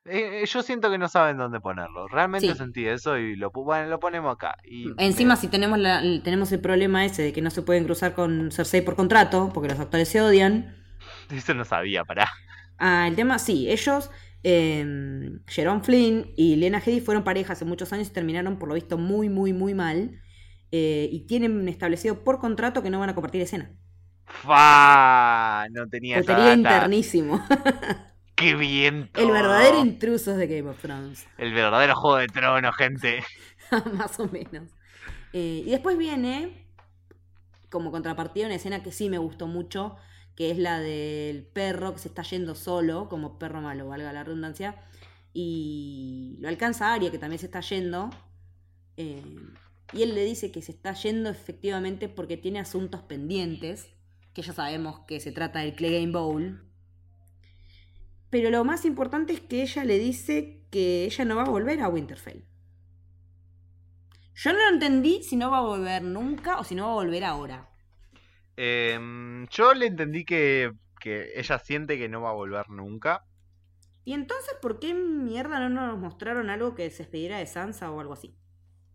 eh, 0.09 0.45
yo 0.47 0.63
siento 0.63 0.91
que 0.91 0.99
no 0.99 1.09
saben 1.09 1.37
dónde 1.37 1.61
ponerlo. 1.61 2.07
Realmente 2.09 2.55
sentí 2.55 2.87
eso 2.87 3.19
y 3.19 3.35
lo, 3.35 3.51
bueno, 3.51 3.89
lo 3.89 3.99
ponemos 3.99 4.35
acá. 4.35 4.57
Y 4.65 4.87
Encima, 4.99 5.37
si 5.37 5.49
tenemos, 5.49 5.79
la, 5.79 6.01
tenemos 6.23 6.53
el 6.53 6.61
problema 6.61 7.05
ese 7.05 7.23
de 7.23 7.33
que 7.33 7.43
no 7.43 7.51
se 7.51 7.63
pueden 7.63 7.85
cruzar 7.85 8.15
con 8.15 8.53
Cersei 8.53 8.83
por 8.83 8.95
contrato, 8.95 9.51
porque 9.53 9.69
los 9.69 9.81
actores 9.81 10.09
se 10.09 10.21
odian. 10.21 10.77
Eso 11.31 11.55
no 11.55 11.65
sabía, 11.65 12.05
pará. 12.05 12.31
Ah, 12.79 13.09
el 13.09 13.17
tema, 13.17 13.39
sí, 13.39 13.71
ellos, 13.71 14.11
eh, 14.49 15.41
Jerome 15.49 15.83
Flynn 15.83 16.33
y 16.37 16.55
Lena 16.55 16.79
Headey 16.79 17.01
fueron 17.01 17.25
pareja 17.25 17.55
hace 17.55 17.65
muchos 17.65 17.93
años 17.93 18.07
y 18.07 18.13
terminaron, 18.13 18.61
por 18.61 18.69
lo 18.69 18.77
visto, 18.77 18.97
muy, 18.97 19.29
muy, 19.29 19.53
muy 19.53 19.75
mal. 19.75 20.23
Eh, 20.71 21.09
y 21.11 21.27
tienen 21.27 21.69
establecido 21.69 22.23
por 22.23 22.39
contrato 22.39 22.81
que 22.81 22.89
no 22.89 23.01
van 23.01 23.11
a 23.11 23.15
compartir 23.17 23.43
escena. 23.43 23.73
¡Fa! 24.25 25.67
No 25.71 25.89
tenía 25.89 26.19
esa 26.19 26.55
internísimo. 26.55 27.45
¡Qué 28.37 28.55
bien! 28.55 29.11
El 29.15 29.33
verdadero 29.33 29.81
intruso 29.81 30.37
de 30.37 30.47
Game 30.47 30.71
of 30.71 30.81
Thrones. 30.81 31.27
El 31.39 31.53
verdadero 31.53 31.97
juego 31.97 32.19
de 32.19 32.29
tronos, 32.29 32.77
gente. 32.77 33.25
Más 33.95 34.21
o 34.21 34.29
menos. 34.29 34.71
Eh, 35.33 35.65
y 35.67 35.71
después 35.71 35.99
viene, 35.99 36.69
como 37.69 37.91
contrapartida, 37.91 38.47
una 38.47 38.55
escena 38.55 38.85
que 38.85 38.93
sí 38.93 39.11
me 39.11 39.19
gustó 39.19 39.49
mucho, 39.49 39.97
que 40.37 40.51
es 40.51 40.59
la 40.59 40.79
del 40.79 41.43
perro 41.43 41.95
que 41.95 41.99
se 41.99 42.09
está 42.09 42.23
yendo 42.23 42.55
solo, 42.55 43.09
como 43.09 43.39
perro 43.39 43.61
malo, 43.63 43.89
valga 43.89 44.13
la 44.13 44.23
redundancia, 44.23 44.77
y 45.33 46.37
lo 46.41 46.49
alcanza 46.49 46.93
Aria, 46.93 47.11
que 47.11 47.19
también 47.19 47.41
se 47.41 47.47
está 47.47 47.61
yendo, 47.61 48.11
eh, 48.97 49.23
y 49.93 50.03
él 50.03 50.15
le 50.15 50.25
dice 50.25 50.53
que 50.53 50.63
se 50.63 50.73
está 50.73 50.93
yendo 50.93 51.31
efectivamente 51.31 52.09
porque 52.09 52.37
tiene 52.37 52.61
asuntos 52.61 53.03
pendientes, 53.03 53.89
que 54.35 54.43
ya 54.43 54.53
sabemos 54.53 55.01
que 55.07 55.21
se 55.21 55.33
trata 55.33 55.61
del 55.61 55.75
Clay 55.75 56.07
Bowl, 56.07 56.63
pero 58.29 58.51
lo 58.51 58.65
más 58.65 58.85
importante 58.85 59.33
es 59.33 59.41
que 59.41 59.63
ella 59.63 59.85
le 59.85 59.99
dice 59.99 60.67
que 60.71 61.07
ella 61.07 61.25
no 61.25 61.37
va 61.37 61.43
a 61.43 61.51
volver 61.51 61.81
a 61.81 61.89
Winterfell. 61.89 62.45
Yo 64.35 64.53
no 64.53 64.59
lo 64.59 64.69
entendí 64.69 65.23
si 65.23 65.37
no 65.37 65.51
va 65.51 65.59
a 65.59 65.63
volver 65.63 66.03
nunca 66.03 66.59
o 66.59 66.65
si 66.65 66.75
no 66.75 66.87
va 66.87 66.93
a 66.93 66.97
volver 66.97 67.25
ahora. 67.25 67.71
Em, 68.57 69.47
yo 69.49 69.75
le 69.75 69.87
entendí 69.87 70.25
que, 70.25 70.73
ella 71.05 71.59
siente 71.59 71.99
que 71.99 72.09
no 72.09 72.23
va 72.23 72.31
a 72.31 72.35
volver 72.35 72.69
nunca. 72.71 73.25
¿Y 74.05 74.13
entonces 74.13 74.55
por 74.61 74.81
qué 74.81 74.95
mierda 74.95 75.69
no 75.69 75.87
nos 75.87 75.99
mostraron 75.99 76.51
algo 76.51 76.75
que 76.75 76.91
se 76.91 77.05
despediera 77.05 77.39
de 77.39 77.47
Sansa 77.47 77.91
o 77.91 78.01
algo 78.01 78.15
así? 78.15 78.37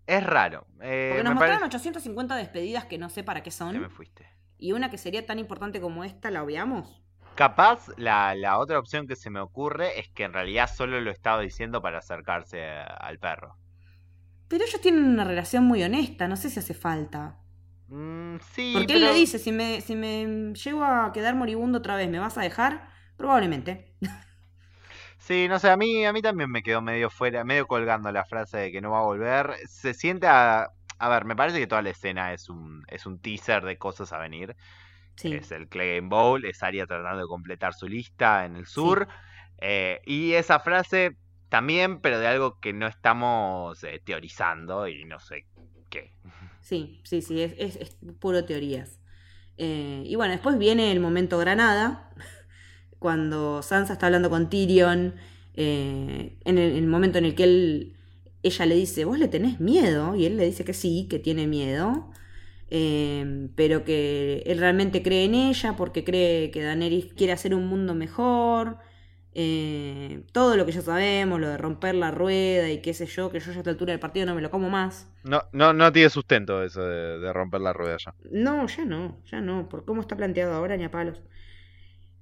Es 0.08 0.24
raro. 0.26 0.66
Eh, 0.82 1.10
Porque 1.12 1.24
nos 1.24 1.36
mostraron 1.36 1.64
850 1.64 2.36
despedidas 2.36 2.86
que 2.86 2.98
no 2.98 3.10
sé 3.10 3.24
para 3.24 3.44
qué 3.44 3.52
son. 3.52 3.74
Ya 3.74 3.80
me 3.80 3.90
fuiste. 3.90 4.28
Y 4.58 4.74
una 4.74 4.90
que 4.90 4.98
sería 4.98 5.26
tan 5.26 5.40
importante 5.40 5.80
como 5.80 6.04
esta, 6.04 6.32
¿la 6.32 6.44
obviamos? 6.44 7.02
Capaz 7.36 7.88
la, 7.98 8.36
la, 8.36 8.58
otra 8.58 8.78
opción 8.78 9.08
que 9.08 9.16
se 9.16 9.30
me 9.30 9.40
ocurre 9.40 10.00
es 10.00 10.10
que 10.10 10.24
en 10.24 10.34
realidad 10.34 10.70
solo 10.74 11.00
lo 11.00 11.12
estaba 11.12 11.42
diciendo 11.42 11.82
para 11.82 12.00
acercarse 12.00 12.64
al 12.66 13.20
perro. 13.20 13.56
Pero 14.50 14.66
ellos 14.66 14.82
tienen 14.82 15.06
una 15.06 15.24
relación 15.24 15.64
muy 15.64 15.82
honesta, 15.82 16.28
no 16.28 16.36
sé 16.36 16.50
si 16.50 16.60
hace 16.60 16.74
falta. 16.74 17.42
Mm, 17.92 18.38
sí, 18.54 18.72
Porque 18.74 18.94
él 18.94 19.02
le 19.02 19.14
dice, 19.14 19.38
si 19.38 19.52
me, 19.52 19.82
si 19.82 19.96
me 19.96 20.54
llego 20.54 20.86
a 20.86 21.12
quedar 21.12 21.36
moribundo 21.36 21.80
otra 21.80 21.98
vez, 21.98 22.10
¿me 22.10 22.20
vas 22.20 22.38
a 22.38 22.42
dejar? 22.42 22.90
Probablemente. 23.18 23.94
Sí, 25.18 25.48
no 25.48 25.60
sé, 25.60 25.70
a 25.70 25.78
mí, 25.78 26.04
a 26.04 26.14
mí 26.14 26.22
también 26.24 26.50
me 26.50 26.64
quedó 26.64 26.82
medio 26.82 27.12
fuera, 27.12 27.44
medio 27.44 27.68
colgando 27.68 28.12
la 28.12 28.26
frase 28.26 28.58
de 28.58 28.72
que 28.72 28.82
no 28.82 28.90
va 28.90 29.00
a 29.00 29.04
volver. 29.04 29.56
Se 29.68 29.94
siente 29.94 30.26
a... 30.26 30.70
A 30.98 31.10
ver, 31.10 31.26
me 31.26 31.36
parece 31.36 31.60
que 31.60 31.68
toda 31.68 31.84
la 31.84 31.92
escena 31.92 32.34
es 32.34 32.50
un, 32.50 32.84
es 32.88 33.06
un 33.06 33.20
teaser 33.20 33.64
de 33.64 33.78
cosas 33.78 34.14
a 34.14 34.18
venir. 34.18 34.56
Es 35.24 35.52
el 35.52 35.68
Clay 35.68 35.98
Game 35.98 36.10
Bowl, 36.10 36.44
es 36.46 36.64
Aria 36.64 36.88
tratando 36.88 37.22
de 37.22 37.28
completar 37.28 37.74
su 37.76 37.88
lista 37.88 38.46
en 38.46 38.56
el 38.56 38.66
sur. 38.66 39.08
Eh, 39.60 40.02
y 40.06 40.34
esa 40.34 40.60
frase 40.60 41.18
también, 41.50 42.02
pero 42.02 42.20
de 42.20 42.28
algo 42.28 42.60
que 42.60 42.74
no 42.74 42.88
estamos 42.88 43.84
eh, 43.84 44.02
teorizando 44.04 44.88
y 44.88 45.06
no 45.06 45.20
sé 45.20 45.46
qué. 45.90 46.14
Sí, 46.62 47.02
sí, 47.04 47.22
sí, 47.22 47.42
es, 47.42 47.54
es, 47.58 47.96
puro 48.20 48.46
teorías. 48.46 49.00
Eh, 49.58 50.04
y 50.06 50.16
bueno, 50.16 50.34
después 50.34 50.58
viene 50.58 50.92
el 50.92 51.00
momento 51.00 51.38
Granada, 51.38 52.10
cuando 53.00 53.62
Sansa 53.64 53.94
está 53.94 54.08
hablando 54.08 54.30
con 54.30 54.50
Tyrion, 54.50 55.16
en 55.54 56.58
el, 56.58 56.88
momento 56.88 57.18
en 57.18 57.26
el 57.26 57.36
que 57.36 57.44
él, 57.44 57.98
ella 58.44 58.66
le 58.66 58.76
dice, 58.76 59.06
vos 59.06 59.20
le 59.20 59.28
tenés 59.28 59.60
miedo, 59.60 60.16
y 60.16 60.26
él 60.26 60.38
le 60.38 60.46
dice 60.46 60.64
que 60.66 60.74
sí, 60.74 61.08
que 61.10 61.20
tiene 61.20 61.48
miedo. 61.48 62.12
Em, 62.74 63.50
pero 63.56 63.84
que 63.84 64.44
él 64.46 64.58
realmente 64.60 65.04
cree 65.04 65.26
en 65.26 65.36
ella 65.36 65.76
porque 65.76 66.06
cree 66.06 66.52
que 66.52 66.62
Daenerys 66.64 67.14
quiere 67.14 67.34
hacer 67.34 67.54
un 67.54 67.68
mundo 67.68 67.94
mejor. 67.96 68.78
Eh, 69.34 70.24
todo 70.34 70.58
lo 70.58 70.66
que 70.66 70.74
ya 70.74 70.82
sabemos, 70.82 71.40
lo 71.40 71.48
de 71.48 71.58
romper 71.58 71.96
la 71.96 72.12
rueda 72.12 72.70
y 72.70 72.82
qué 72.82 72.94
sé 72.94 73.06
yo, 73.06 73.32
que 73.32 73.40
yo 73.40 73.52
ya 73.52 73.58
a 73.58 73.58
esta 73.60 73.70
altura 73.70 73.92
del 73.92 74.00
partido 74.00 74.26
no 74.26 74.36
me 74.36 74.42
lo 74.42 74.52
como 74.52 74.70
más. 74.70 75.08
No, 75.24 75.44
no, 75.54 75.74
no 75.74 75.92
tiene 75.92 76.10
sustento 76.10 76.64
eso 76.64 76.82
de, 76.84 77.32
romper 77.32 77.62
la 77.62 77.74
rueda 77.74 77.98
ya. 77.98 78.14
No, 78.30 78.68
ya 78.68 78.86
no, 78.86 79.22
ya 79.26 79.40
no, 79.40 79.70
por 79.70 79.86
cómo 79.86 80.02
está 80.02 80.18
planteado 80.18 80.54
ahora 80.54 80.76
ni 80.76 80.84
a 80.84 80.92
palos. 80.92 81.22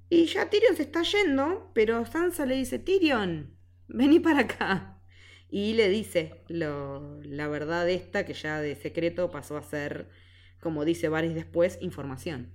Y 0.08 0.26
ya 0.26 0.50
Tyrion 0.50 0.76
se 0.76 0.82
está 0.82 1.02
yendo, 1.02 1.70
pero 1.74 2.04
Sansa 2.06 2.46
le 2.46 2.56
dice, 2.56 2.78
Tyrion, 2.78 3.56
vení 3.88 4.20
para 4.20 4.40
acá. 4.40 4.96
Y 5.48 5.74
le 5.74 5.88
dice 5.88 6.44
lo, 6.48 7.20
la 7.22 7.48
verdad 7.48 7.88
esta 7.88 8.24
que 8.24 8.34
ya 8.34 8.60
de 8.60 8.76
secreto 8.76 9.32
pasó 9.32 9.56
a 9.56 9.62
ser 9.62 10.08
como 10.60 10.84
dice 10.84 11.08
Varys 11.08 11.34
después, 11.34 11.78
información. 11.80 12.52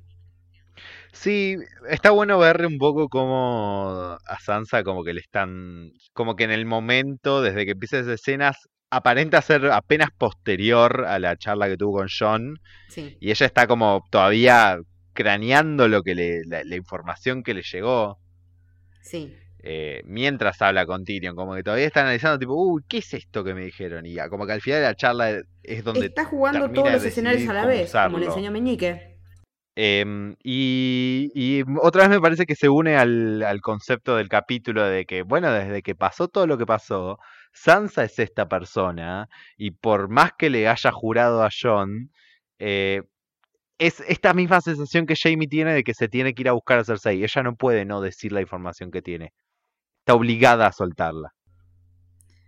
Sí, 1.15 1.55
está 1.89 2.11
bueno 2.11 2.37
ver 2.37 2.65
un 2.65 2.77
poco 2.77 3.07
como 3.07 4.17
a 4.25 4.39
Sansa 4.41 4.83
como 4.83 5.03
que 5.03 5.13
le 5.13 5.21
están, 5.21 5.91
como 6.13 6.35
que 6.35 6.43
en 6.43 6.51
el 6.51 6.65
momento, 6.65 7.41
desde 7.41 7.65
que 7.65 7.71
empieza 7.71 7.99
esas 7.99 8.19
escenas, 8.19 8.67
aparenta 8.89 9.41
ser 9.41 9.71
apenas 9.71 10.09
posterior 10.17 11.05
a 11.05 11.17
la 11.19 11.37
charla 11.37 11.67
que 11.69 11.77
tuvo 11.77 11.99
con 11.99 12.09
John. 12.09 12.59
Sí. 12.89 13.17
Y 13.21 13.31
ella 13.31 13.45
está 13.45 13.65
como 13.65 14.03
todavía 14.11 14.77
craneando 15.13 15.87
lo 15.87 16.03
que 16.03 16.15
le, 16.15 16.41
la 16.43 16.75
información 16.75 17.43
que 17.43 17.53
le 17.53 17.63
llegó. 17.63 18.19
Sí. 19.01 19.33
Eh, 19.59 20.01
mientras 20.05 20.61
habla 20.61 20.85
con 20.85 21.05
Tyrion, 21.05 21.35
como 21.35 21.55
que 21.55 21.63
todavía 21.63 21.87
está 21.87 22.01
analizando, 22.01 22.37
tipo, 22.37 22.53
uy, 22.53 22.83
¿qué 22.89 22.97
es 22.97 23.13
esto 23.13 23.43
que 23.43 23.53
me 23.53 23.63
dijeron? 23.63 24.05
Y 24.05 24.17
como 24.29 24.45
que 24.45 24.51
al 24.51 24.61
final 24.61 24.81
de 24.81 24.87
la 24.87 24.95
charla 24.95 25.41
es 25.63 25.83
donde. 25.83 26.07
Está 26.07 26.25
jugando 26.25 26.69
todos 26.69 26.91
los 26.91 27.03
escenarios 27.05 27.49
a 27.49 27.53
la 27.53 27.65
vez, 27.65 27.91
como 27.91 28.19
le 28.19 28.25
enseñó 28.25 28.51
Meñique. 28.51 29.14
Em, 29.75 30.35
y, 30.43 31.63
otra 31.81 32.03
vez 32.03 32.09
me 32.09 32.21
parece 32.21 32.45
que 32.45 32.55
se 32.55 32.69
une 32.69 32.95
al, 32.97 33.59
concepto 33.61 34.15
del 34.15 34.29
capítulo 34.29 34.83
de 34.85 35.05
que, 35.05 35.23
bueno, 35.23 35.51
desde 35.51 35.81
que 35.81 35.95
pasó 35.95 36.27
todo 36.27 36.47
lo 36.47 36.57
que 36.57 36.65
pasó, 36.65 37.19
Sansa 37.53 38.03
es 38.05 38.19
esta 38.19 38.47
persona, 38.47 39.27
y 39.57 39.71
por 39.71 40.09
más 40.09 40.31
que 40.37 40.49
le 40.49 40.67
haya 40.67 40.91
jurado 40.91 41.43
a 41.43 41.49
John, 41.51 42.11
eh, 42.59 43.01
es 43.79 44.01
esta 44.07 44.33
misma 44.33 44.61
sensación 44.61 45.05
que 45.05 45.15
Jamie 45.15 45.47
tiene 45.47 45.73
de 45.73 45.83
que 45.83 45.93
se 45.93 46.07
tiene 46.07 46.33
que 46.33 46.43
ir 46.43 46.49
a 46.49 46.53
buscar 46.53 46.79
a 46.79 46.85
Cersei. 46.85 47.23
Ella 47.23 47.43
no 47.43 47.55
puede 47.55 47.85
no 47.85 48.01
decir 48.01 48.31
la 48.31 48.41
información 48.41 48.91
que 48.91 49.01
tiene 49.01 49.33
está 50.05 50.13
obligada 50.13 50.67
a 50.67 50.71
soltarla. 50.71 51.33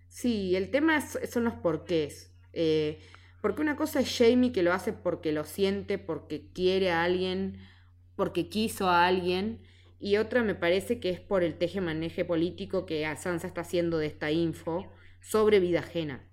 Sí, 0.09 0.55
el 0.55 0.69
tema 0.69 1.01
son 1.01 1.43
los 1.43 1.55
porqués. 1.55 2.31
Eh, 2.53 2.99
Porque 3.41 3.61
una 3.61 3.76
cosa 3.76 3.99
es 3.99 4.18
Jamie 4.18 4.51
que 4.51 4.64
lo 4.64 4.73
hace 4.73 4.93
porque 4.93 5.31
lo 5.31 5.43
siente, 5.45 5.97
porque 5.97 6.49
quiere 6.53 6.91
a 6.91 7.03
alguien, 7.03 7.59
porque 8.15 8.49
quiso 8.49 8.89
a 8.89 9.05
alguien. 9.05 9.61
Y 9.99 10.18
otra 10.18 10.43
me 10.43 10.55
parece 10.55 10.99
que 10.99 11.09
es 11.09 11.19
por 11.19 11.43
el 11.43 11.57
teje-maneje 11.57 12.26
político 12.26 12.85
que 12.85 13.05
Sansa 13.15 13.47
está 13.47 13.61
haciendo 13.61 13.97
de 13.97 14.07
esta 14.07 14.31
info 14.31 14.91
sobre 15.22 15.59
vida 15.59 15.80
ajena. 15.80 16.23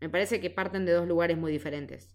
Me 0.00 0.08
parece 0.08 0.40
que 0.40 0.50
parten 0.50 0.84
de 0.84 0.92
dos 0.92 1.08
lugares 1.08 1.38
muy 1.38 1.52
diferentes. 1.52 2.14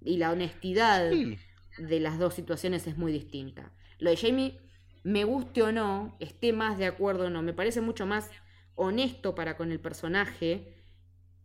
Y 0.00 0.16
la 0.16 0.32
honestidad 0.32 1.10
de 1.10 2.00
las 2.00 2.18
dos 2.18 2.34
situaciones 2.34 2.86
es 2.86 2.96
muy 2.98 3.12
distinta. 3.12 3.72
Lo 3.98 4.10
de 4.10 4.16
Jamie, 4.16 4.60
me 5.04 5.24
guste 5.24 5.62
o 5.62 5.72
no, 5.72 6.16
esté 6.20 6.52
más 6.52 6.78
de 6.78 6.86
acuerdo 6.86 7.26
o 7.26 7.30
no, 7.30 7.42
me 7.42 7.54
parece 7.54 7.80
mucho 7.80 8.06
más 8.06 8.30
honesto 8.74 9.34
para 9.34 9.56
con 9.56 9.72
el 9.72 9.80
personaje 9.80 10.74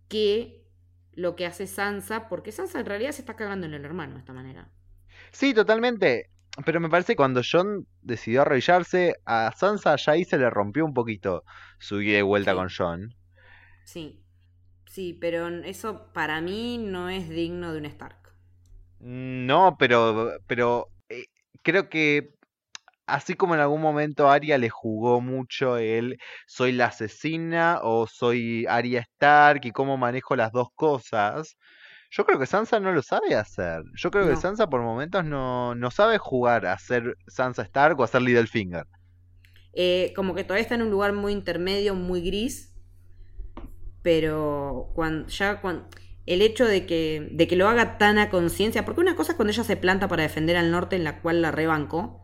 que 0.07 0.66
lo 1.17 1.35
que 1.35 1.47
hace 1.47 1.67
Sansa, 1.67 2.29
porque 2.29 2.51
Sansa 2.53 2.79
en 2.79 2.85
realidad 2.85 3.11
se 3.11 3.21
está 3.21 3.35
cagando 3.35 3.65
en 3.65 3.73
el 3.73 3.83
hermano 3.83 4.13
de 4.13 4.19
esta 4.19 4.33
manera. 4.33 4.69
Sí, 5.31 5.53
totalmente. 5.53 6.29
Pero 6.65 6.79
me 6.79 6.89
parece 6.89 7.13
que 7.13 7.17
cuando 7.17 7.41
John 7.49 7.87
decidió 8.01 8.43
arrodillarse, 8.43 9.15
a 9.25 9.51
Sansa 9.55 9.95
ya 9.95 10.13
ahí 10.13 10.25
se 10.25 10.37
le 10.37 10.49
rompió 10.49 10.85
un 10.85 10.93
poquito 10.93 11.43
su 11.79 12.01
ida 12.01 12.19
y 12.19 12.21
vuelta 12.21 12.53
con 12.53 12.69
John. 12.69 13.15
Sí, 13.83 14.23
sí, 14.85 15.17
pero 15.19 15.47
eso 15.47 16.11
para 16.13 16.41
mí 16.41 16.77
no 16.77 17.09
es 17.09 17.29
digno 17.29 17.73
de 17.73 17.79
un 17.79 17.85
Stark. 17.85 18.17
No, 18.99 19.75
pero, 19.79 20.31
pero 20.47 20.87
eh, 21.09 21.25
creo 21.63 21.89
que 21.89 22.36
así 23.07 23.35
como 23.35 23.55
en 23.55 23.61
algún 23.61 23.81
momento 23.81 24.29
Arya 24.29 24.57
le 24.57 24.69
jugó 24.69 25.21
mucho 25.21 25.77
el 25.77 26.19
soy 26.45 26.73
la 26.73 26.87
asesina 26.87 27.79
o 27.81 28.05
soy 28.07 28.65
Arya 28.67 29.01
Stark 29.01 29.61
y 29.65 29.71
cómo 29.71 29.97
manejo 29.97 30.35
las 30.35 30.51
dos 30.51 30.67
cosas, 30.75 31.57
yo 32.11 32.25
creo 32.25 32.39
que 32.39 32.45
Sansa 32.45 32.79
no 32.79 32.91
lo 32.91 33.01
sabe 33.01 33.35
hacer. 33.35 33.83
Yo 33.95 34.11
creo 34.11 34.27
que 34.27 34.35
Sansa 34.35 34.69
por 34.69 34.81
momentos 34.81 35.25
no, 35.25 35.75
no 35.75 35.91
sabe 35.91 36.17
jugar 36.17 36.65
a 36.65 36.77
ser 36.77 37.17
Sansa 37.27 37.63
Stark 37.63 37.99
o 37.99 38.03
a 38.03 38.07
ser 38.07 38.21
Littlefinger. 38.21 38.85
Eh, 39.73 40.13
como 40.15 40.33
que 40.33 40.43
todavía 40.43 40.63
está 40.63 40.75
en 40.75 40.83
un 40.83 40.89
lugar 40.89 41.13
muy 41.13 41.33
intermedio, 41.33 41.95
muy 41.95 42.21
gris. 42.21 42.73
Pero 44.01 44.91
cuando, 44.95 45.27
ya 45.27 45.59
cuando, 45.59 45.87
el 46.25 46.41
hecho 46.41 46.65
de 46.65 46.85
que, 46.85 47.27
de 47.31 47.47
que 47.47 47.55
lo 47.55 47.67
haga 47.67 47.97
tan 47.97 48.17
a 48.17 48.29
conciencia, 48.29 48.85
porque 48.85 49.01
una 49.01 49.15
cosa 49.15 49.33
es 49.33 49.35
cuando 49.35 49.51
ella 49.51 49.63
se 49.63 49.77
planta 49.77 50.07
para 50.07 50.23
defender 50.23 50.55
al 50.55 50.71
norte 50.71 50.95
en 50.95 51.03
la 51.03 51.21
cual 51.21 51.41
la 51.41 51.51
rebancó. 51.51 52.23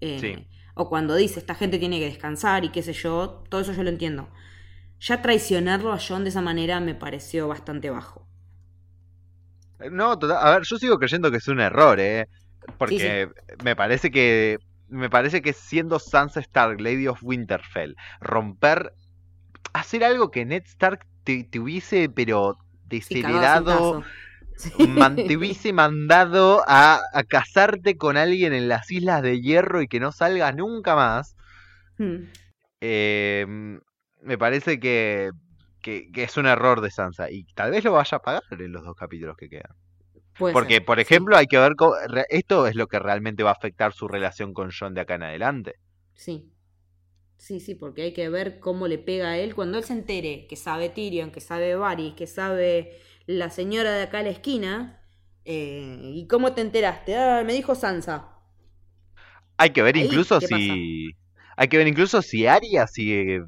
Eh, 0.00 0.46
o 0.74 0.88
cuando 0.88 1.14
dice 1.14 1.40
esta 1.40 1.54
gente 1.54 1.78
tiene 1.78 1.98
que 1.98 2.06
descansar 2.06 2.64
y 2.64 2.70
qué 2.70 2.82
sé 2.82 2.92
yo, 2.92 3.44
todo 3.48 3.60
eso 3.60 3.72
yo 3.72 3.82
lo 3.82 3.90
entiendo. 3.90 4.28
Ya 5.00 5.22
traicionarlo 5.22 5.92
a 5.92 5.98
John 5.98 6.24
de 6.24 6.30
esa 6.30 6.42
manera 6.42 6.80
me 6.80 6.94
pareció 6.94 7.48
bastante 7.48 7.90
bajo. 7.90 8.26
No, 9.90 10.12
a 10.12 10.50
ver, 10.50 10.62
yo 10.62 10.78
sigo 10.78 10.98
creyendo 10.98 11.30
que 11.30 11.36
es 11.36 11.48
un 11.48 11.60
error, 11.60 12.00
¿eh? 12.00 12.28
Porque 12.78 13.28
me 13.62 13.76
parece 13.76 14.10
que 14.10 14.58
me 14.88 15.10
parece 15.10 15.42
que 15.42 15.52
siendo 15.52 15.98
Sansa 15.98 16.40
Stark, 16.40 16.80
Lady 16.80 17.06
of 17.08 17.22
Winterfell, 17.22 17.96
romper, 18.20 18.92
hacer 19.72 20.04
algo 20.04 20.30
que 20.30 20.44
Ned 20.44 20.62
Stark 20.64 21.06
te, 21.24 21.48
hubiese, 21.58 22.08
pero 22.08 22.58
desheredado, 22.84 24.04
te 25.16 25.36
hubiese 25.36 25.72
mandado 25.72 26.62
a, 26.66 27.00
casarte 27.28 27.96
con 27.96 28.16
alguien 28.16 28.52
en 28.52 28.68
las 28.68 28.90
Islas 28.90 29.22
de 29.22 29.40
Hierro 29.40 29.82
y 29.82 29.88
que 29.88 30.00
no 30.00 30.12
salga 30.12 30.52
nunca 30.52 30.94
más. 30.94 31.36
Hmm. 31.98 32.24
Em, 32.80 33.80
me 34.22 34.38
parece 34.38 34.78
que 34.78 35.30
que, 36.12 36.22
es 36.22 36.36
un 36.36 36.46
error 36.46 36.80
de 36.80 36.90
Sansa 36.90 37.30
y 37.30 37.44
tal 37.54 37.70
vez 37.70 37.84
lo 37.84 37.92
vaya 37.92 38.16
a 38.16 38.22
pagar 38.22 38.42
en 38.50 38.72
los 38.72 38.84
dos 38.84 38.96
capítulos 38.96 39.36
que 39.36 39.48
quedan. 39.48 39.72
porque, 40.38 40.80
por 40.80 40.98
ejemplo, 41.00 41.36
hay 41.36 41.46
que 41.46 41.58
ver 41.58 41.74
cómo, 41.76 41.94
esto 42.28 42.66
es 42.66 42.74
lo 42.74 42.88
que 42.88 42.98
realmente 42.98 43.42
va 43.42 43.50
a 43.50 43.54
afectar 43.54 43.92
su 43.92 44.08
relación 44.08 44.52
con 44.52 44.70
John 44.76 44.94
de 44.94 45.02
acá 45.02 45.14
en 45.14 45.22
adelante. 45.22 45.74
Sí. 46.14 46.50
Sí, 47.36 47.60
sí, 47.60 47.74
porque 47.74 48.02
hay 48.02 48.12
que 48.12 48.28
ver 48.30 48.58
cómo 48.58 48.88
le 48.88 48.98
pega 48.98 49.28
a 49.28 49.38
él 49.38 49.54
cuando 49.54 49.78
él 49.78 49.84
se 49.84 49.92
entere 49.92 50.46
que 50.48 50.56
sabe 50.56 50.88
Tyrion, 50.88 51.30
que 51.30 51.40
sabe 51.40 51.76
Varys, 51.76 52.14
que 52.14 52.26
sabe 52.26 52.98
la 53.26 53.50
señora 53.50 53.92
de 53.92 54.02
acá 54.02 54.20
a 54.20 54.22
la 54.22 54.30
esquina. 54.30 55.02
Eh, 55.44 56.12
¿Y 56.14 56.26
cómo 56.26 56.52
te 56.52 56.60
enteraste? 56.60 57.16
Ah, 57.16 57.42
me 57.44 57.52
dijo 57.52 57.74
Sansa. 57.74 58.28
Hay 59.58 59.70
que 59.70 59.82
ver 59.82 59.96
incluso 59.96 60.40
si, 60.40 61.14
hay 61.56 61.68
que 61.68 61.78
ver 61.78 61.88
incluso 61.88 62.20
si 62.20 62.46
Arya, 62.46 62.86
si, 62.86 63.38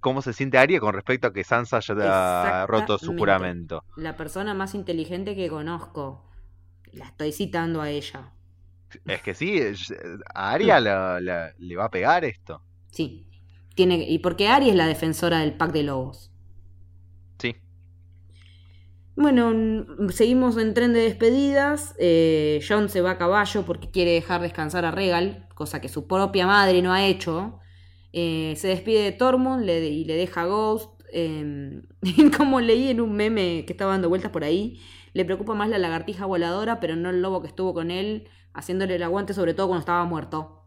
cómo 0.00 0.22
se 0.22 0.32
siente 0.32 0.58
Arya 0.58 0.78
con 0.78 0.94
respecto 0.94 1.26
a 1.26 1.32
que 1.32 1.42
Sansa 1.42 1.80
ya 1.80 2.62
ha 2.62 2.66
roto 2.66 2.98
su 2.98 3.16
juramento. 3.16 3.84
La 3.96 4.16
persona 4.16 4.54
más 4.54 4.74
inteligente 4.74 5.34
que 5.34 5.48
conozco. 5.48 6.24
La 6.92 7.06
estoy 7.06 7.32
citando 7.32 7.80
a 7.80 7.90
ella. 7.90 8.32
Es 9.06 9.22
que 9.22 9.34
sí, 9.34 9.60
a 10.34 10.52
Arya 10.52 10.80
le 10.80 11.76
va 11.76 11.84
a 11.84 11.90
pegar 11.90 12.24
esto. 12.24 12.62
Sí. 12.90 13.26
Tiene, 13.74 13.96
y 14.08 14.18
porque 14.18 14.48
Arya 14.48 14.70
es 14.70 14.76
la 14.76 14.86
defensora 14.86 15.38
del 15.38 15.54
pack 15.54 15.72
de 15.72 15.84
lobos. 15.84 16.30
Bueno, 19.16 19.52
seguimos 20.10 20.56
en 20.56 20.72
tren 20.72 20.92
de 20.92 21.00
despedidas. 21.00 21.94
Eh, 21.98 22.60
John 22.66 22.88
se 22.88 23.00
va 23.00 23.12
a 23.12 23.18
caballo 23.18 23.64
porque 23.64 23.90
quiere 23.90 24.12
dejar 24.12 24.40
descansar 24.40 24.84
a 24.84 24.90
Regal, 24.90 25.48
cosa 25.54 25.80
que 25.80 25.88
su 25.88 26.06
propia 26.06 26.46
madre 26.46 26.80
no 26.80 26.92
ha 26.92 27.06
hecho. 27.06 27.58
Eh, 28.12 28.54
se 28.56 28.68
despide 28.68 29.02
de 29.02 29.12
Tormund 29.12 29.68
y 29.68 30.04
le 30.04 30.14
deja 30.14 30.42
a 30.42 30.46
Ghost. 30.46 31.00
Em, 31.12 31.82
como 32.36 32.60
leí 32.60 32.88
en 32.88 33.00
un 33.00 33.12
meme 33.12 33.64
que 33.66 33.72
estaba 33.72 33.92
dando 33.92 34.08
vueltas 34.08 34.30
por 34.30 34.44
ahí, 34.44 34.80
le 35.12 35.24
preocupa 35.24 35.54
más 35.54 35.68
la 35.68 35.78
lagartija 35.78 36.24
voladora, 36.26 36.80
pero 36.80 36.96
no 36.96 37.10
el 37.10 37.20
lobo 37.20 37.42
que 37.42 37.48
estuvo 37.48 37.74
con 37.74 37.90
él, 37.90 38.28
haciéndole 38.54 38.94
el 38.94 39.02
aguante, 39.02 39.34
sobre 39.34 39.54
todo 39.54 39.66
cuando 39.68 39.80
estaba 39.80 40.04
muerto. 40.04 40.64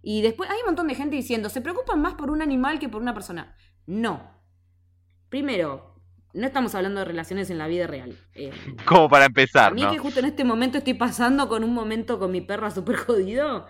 Y 0.00 0.22
después 0.22 0.48
hay 0.48 0.60
un 0.60 0.66
montón 0.66 0.88
de 0.88 0.94
gente 0.94 1.16
diciendo, 1.16 1.48
se 1.48 1.60
preocupan 1.60 2.00
más 2.00 2.14
por 2.14 2.30
un 2.30 2.40
animal 2.40 2.78
que 2.78 2.88
por 2.88 3.02
una 3.02 3.14
persona. 3.14 3.56
No. 3.86 4.30
Primero, 5.28 5.97
no 6.34 6.46
estamos 6.46 6.74
hablando 6.74 7.00
de 7.00 7.06
relaciones 7.06 7.50
en 7.50 7.58
la 7.58 7.66
vida 7.66 7.86
real. 7.86 8.16
Eh, 8.34 8.50
Como 8.84 9.08
para 9.08 9.26
empezar. 9.26 9.72
A 9.72 9.74
mí 9.74 9.86
que 9.90 9.98
justo 9.98 10.20
en 10.20 10.26
este 10.26 10.44
momento 10.44 10.78
estoy 10.78 10.94
pasando 10.94 11.48
con 11.48 11.64
un 11.64 11.74
momento 11.74 12.18
con 12.18 12.30
mi 12.30 12.40
perra 12.40 12.70
súper 12.70 12.96
jodido, 12.96 13.66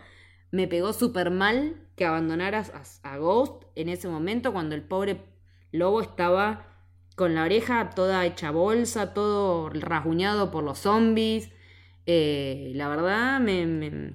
me 0.51 0.67
pegó 0.67 0.93
súper 0.93 1.31
mal 1.31 1.77
que 1.97 2.05
abandonaras 2.05 2.73
a, 3.03 3.17
Ghost 3.19 3.65
en 3.75 3.89
ese 3.89 4.09
momento 4.09 4.53
cuando 4.53 4.75
el 4.75 4.83
pobre 4.83 5.25
lobo 5.73 6.01
estaba 6.01 6.67
con 7.17 7.35
la 7.35 7.43
oreja 7.43 7.91
toda 7.91 8.25
hecha 8.25 8.51
bolsa, 8.51 9.13
todo 9.13 9.69
rasguñado 9.71 10.51
por 10.51 10.63
los 10.63 10.79
zombies. 10.79 11.51
Eh, 12.07 12.73
la 12.75 12.89
verdad, 12.89 13.41
me, 13.41 14.15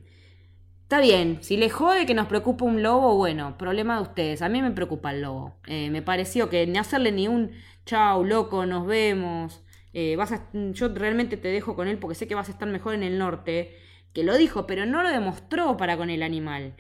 Está 0.94 1.02
bien, 1.02 1.40
si 1.42 1.58
le 1.58 1.72
jode 1.72 2.06
que 2.06 2.14
nos 2.14 2.28
preocupa 2.28 2.66
un 2.66 2.84
lobo, 2.84 3.16
bueno, 3.16 3.58
problema 3.58 3.96
de 3.96 4.04
ustedes. 4.04 4.44
A 4.44 4.50
mí 4.50 4.62
me 4.62 4.70
preocupa 4.70 5.12
el 5.12 5.24
lobo. 5.24 5.56
Eh, 5.66 5.90
me 5.90 6.04
pareció 6.04 6.52
que 6.52 6.68
ni 6.68 6.78
hacerle 6.78 7.12
ni 7.12 7.28
un 7.28 7.50
chau, 7.84 8.24
loco, 8.24 8.68
nos 8.68 8.86
vemos. 8.86 9.64
Eh, 9.94 10.16
vas 10.18 10.32
yo 10.54 10.90
realmente 10.90 11.36
te 11.36 11.48
dejo 11.48 11.76
con 11.76 11.88
él 11.88 11.98
porque 11.98 12.14
sé 12.14 12.28
que 12.28 12.36
vas 12.36 12.48
a 12.48 12.52
estar 12.52 12.68
mejor 12.68 12.94
en 12.94 13.02
el 13.02 13.18
norte. 13.18 13.76
Que 14.14 14.24
lo 14.24 14.38
dijo, 14.38 14.68
pero 14.68 14.86
no 14.86 15.02
lo 15.02 15.10
demostró 15.10 15.78
para 15.78 15.98
con 15.98 16.12
el 16.12 16.22
animal. 16.22 16.76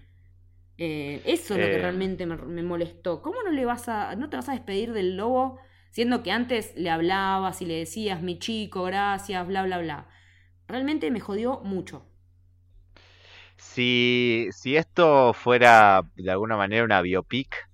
Eh, 0.77 1.21
eso 1.25 1.55
es 1.55 1.61
lo 1.61 1.65
que 1.65 1.79
realmente 1.79 2.27
me, 2.27 2.61
molestó. 2.61 3.23
¿Cómo 3.23 3.41
no 3.41 3.49
le 3.49 3.65
vas 3.65 3.89
a, 3.89 4.15
no 4.15 4.29
te 4.29 4.35
vas 4.37 4.47
a 4.47 4.51
despedir 4.51 4.93
del 4.93 5.17
lobo 5.17 5.57
siendo 5.89 6.21
que 6.21 6.31
antes 6.31 6.71
le 6.75 6.91
hablabas 6.91 7.63
y 7.63 7.65
le 7.65 7.79
decías 7.79 8.21
mi 8.21 8.37
chico, 8.37 8.83
gracias, 8.83 9.47
bla, 9.47 9.63
bla, 9.63 9.79
bla? 9.79 10.07
Realmente 10.67 11.09
me 11.09 11.19
jodió 11.19 11.61
mucho. 11.61 12.12
Si, 13.63 14.49
si 14.51 14.75
esto 14.75 15.33
fuera 15.33 16.01
de 16.15 16.31
alguna 16.31 16.57
manera 16.57 16.83
una 16.83 17.01
biopic, 17.01 17.67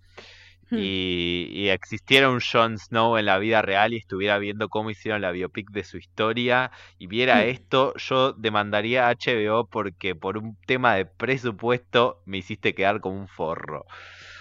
Hmm. 0.72 0.78
y, 0.80 1.70
existiera 1.70 2.30
un 2.30 2.40
Jon 2.40 2.78
Snow 2.78 3.18
en 3.18 3.26
la 3.26 3.40
vida 3.40 3.64
real 3.64 3.94
y 3.94 3.98
estuviera 3.98 4.38
viendo 4.38 4.70
cómo 4.70 4.92
hicieron 4.92 5.22
la 5.22 5.32
biopic 5.32 5.72
de 5.72 5.84
su 5.84 5.98
historia 5.98 6.72
y 7.00 7.08
viera 7.08 7.38
hmm. 7.38 7.50
esto, 7.50 7.94
yo 7.98 8.34
demandaría 8.34 9.10
a 9.10 9.16
HBO 9.16 9.66
porque 9.68 10.16
por 10.16 10.38
un 10.38 10.58
tema 10.68 10.96
de 10.96 11.06
presupuesto 11.06 12.22
me 12.26 12.38
hiciste 12.38 12.76
quedar 12.76 13.02
como 13.02 13.20
un 13.20 13.28
forro. 13.28 13.86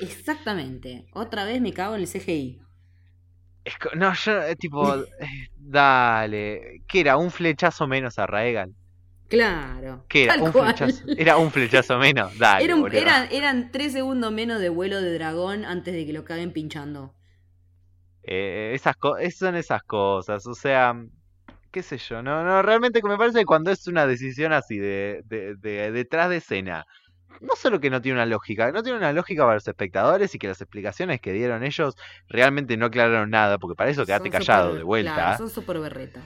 Exactamente. 0.01 1.07
Otra 1.13 1.45
vez 1.45 1.61
me 1.63 1.73
cago 1.73 1.95
en 1.95 2.03
el 2.03 2.09
CGI. 2.09 2.61
no, 3.97 4.13
yo, 4.13 4.43
eh, 4.43 4.57
tipo, 4.57 4.97
eh, 4.97 5.49
dale. 5.57 6.83
¿Qué 6.89 7.01
era? 7.01 7.17
¿Un 7.17 7.31
flechazo 7.31 7.87
menos 7.87 8.19
a 8.19 8.27
Raegal? 8.27 8.75
Claro. 9.29 10.05
¿Qué 10.09 10.25
era? 10.25 10.37
Un 10.37 10.53
flechazo, 10.53 11.05
era 11.17 11.37
un 11.37 11.51
flechazo 11.51 11.99
menos. 11.99 12.37
Dale, 12.39 12.65
eran, 13.31 13.71
tres 13.71 13.93
segundos 13.93 14.33
menos 14.33 14.61
de 14.61 14.71
vuelo 14.71 15.01
de 15.01 15.13
dragón 15.15 15.65
antes 15.65 15.95
de 15.95 16.07
que 16.07 16.13
lo 16.13 16.25
caguen 16.25 16.53
pinchando. 16.53 17.15
Eh, 18.23 18.73
esas 18.75 18.97
son 19.37 19.55
esas 19.55 19.83
cosas. 19.83 20.47
O 20.47 20.55
sea, 20.55 20.95
qué 21.71 21.83
sé 21.83 21.99
yo. 21.99 22.23
No, 22.23 22.43
no, 22.43 22.63
realmente 22.63 23.01
me 23.03 23.17
parece 23.17 23.41
que 23.41 23.45
cuando 23.45 23.71
es 23.71 23.87
una 23.87 24.07
decisión 24.07 24.53
así 24.53 24.79
de, 24.79 25.23
de, 25.27 25.55
de, 25.57 25.93
detrás 25.93 26.31
de 26.31 26.37
escena, 26.39 26.87
no 27.41 27.55
solo 27.57 27.81
que 27.81 27.91
no 27.91 28.01
tiene 28.01 28.17
una 28.17 28.27
lógica, 28.27 28.73
no 28.73 28.83
tiene 28.83 28.99
una 28.99 29.13
lógica 29.13 29.43
para 29.43 29.55
los 29.55 29.69
espectadores 29.69 30.35
y 30.35 30.39
que 30.39 30.49
las 30.49 30.61
explicaciones 30.61 31.21
que 31.21 31.33
dieron 31.33 31.63
ellos 31.63 31.97
realmente 32.29 32.77
no 32.77 32.87
aclararon 32.87 33.31
nada, 33.31 33.59
porque 33.59 33.77
para 33.77 33.91
eso 33.91 34.07
quedaste 34.07 34.31
callado 34.31 34.75
de 34.75 34.83
vuelta. 34.83 35.37
son 35.37 35.51
súper 35.51 35.79
berreta. 35.79 36.23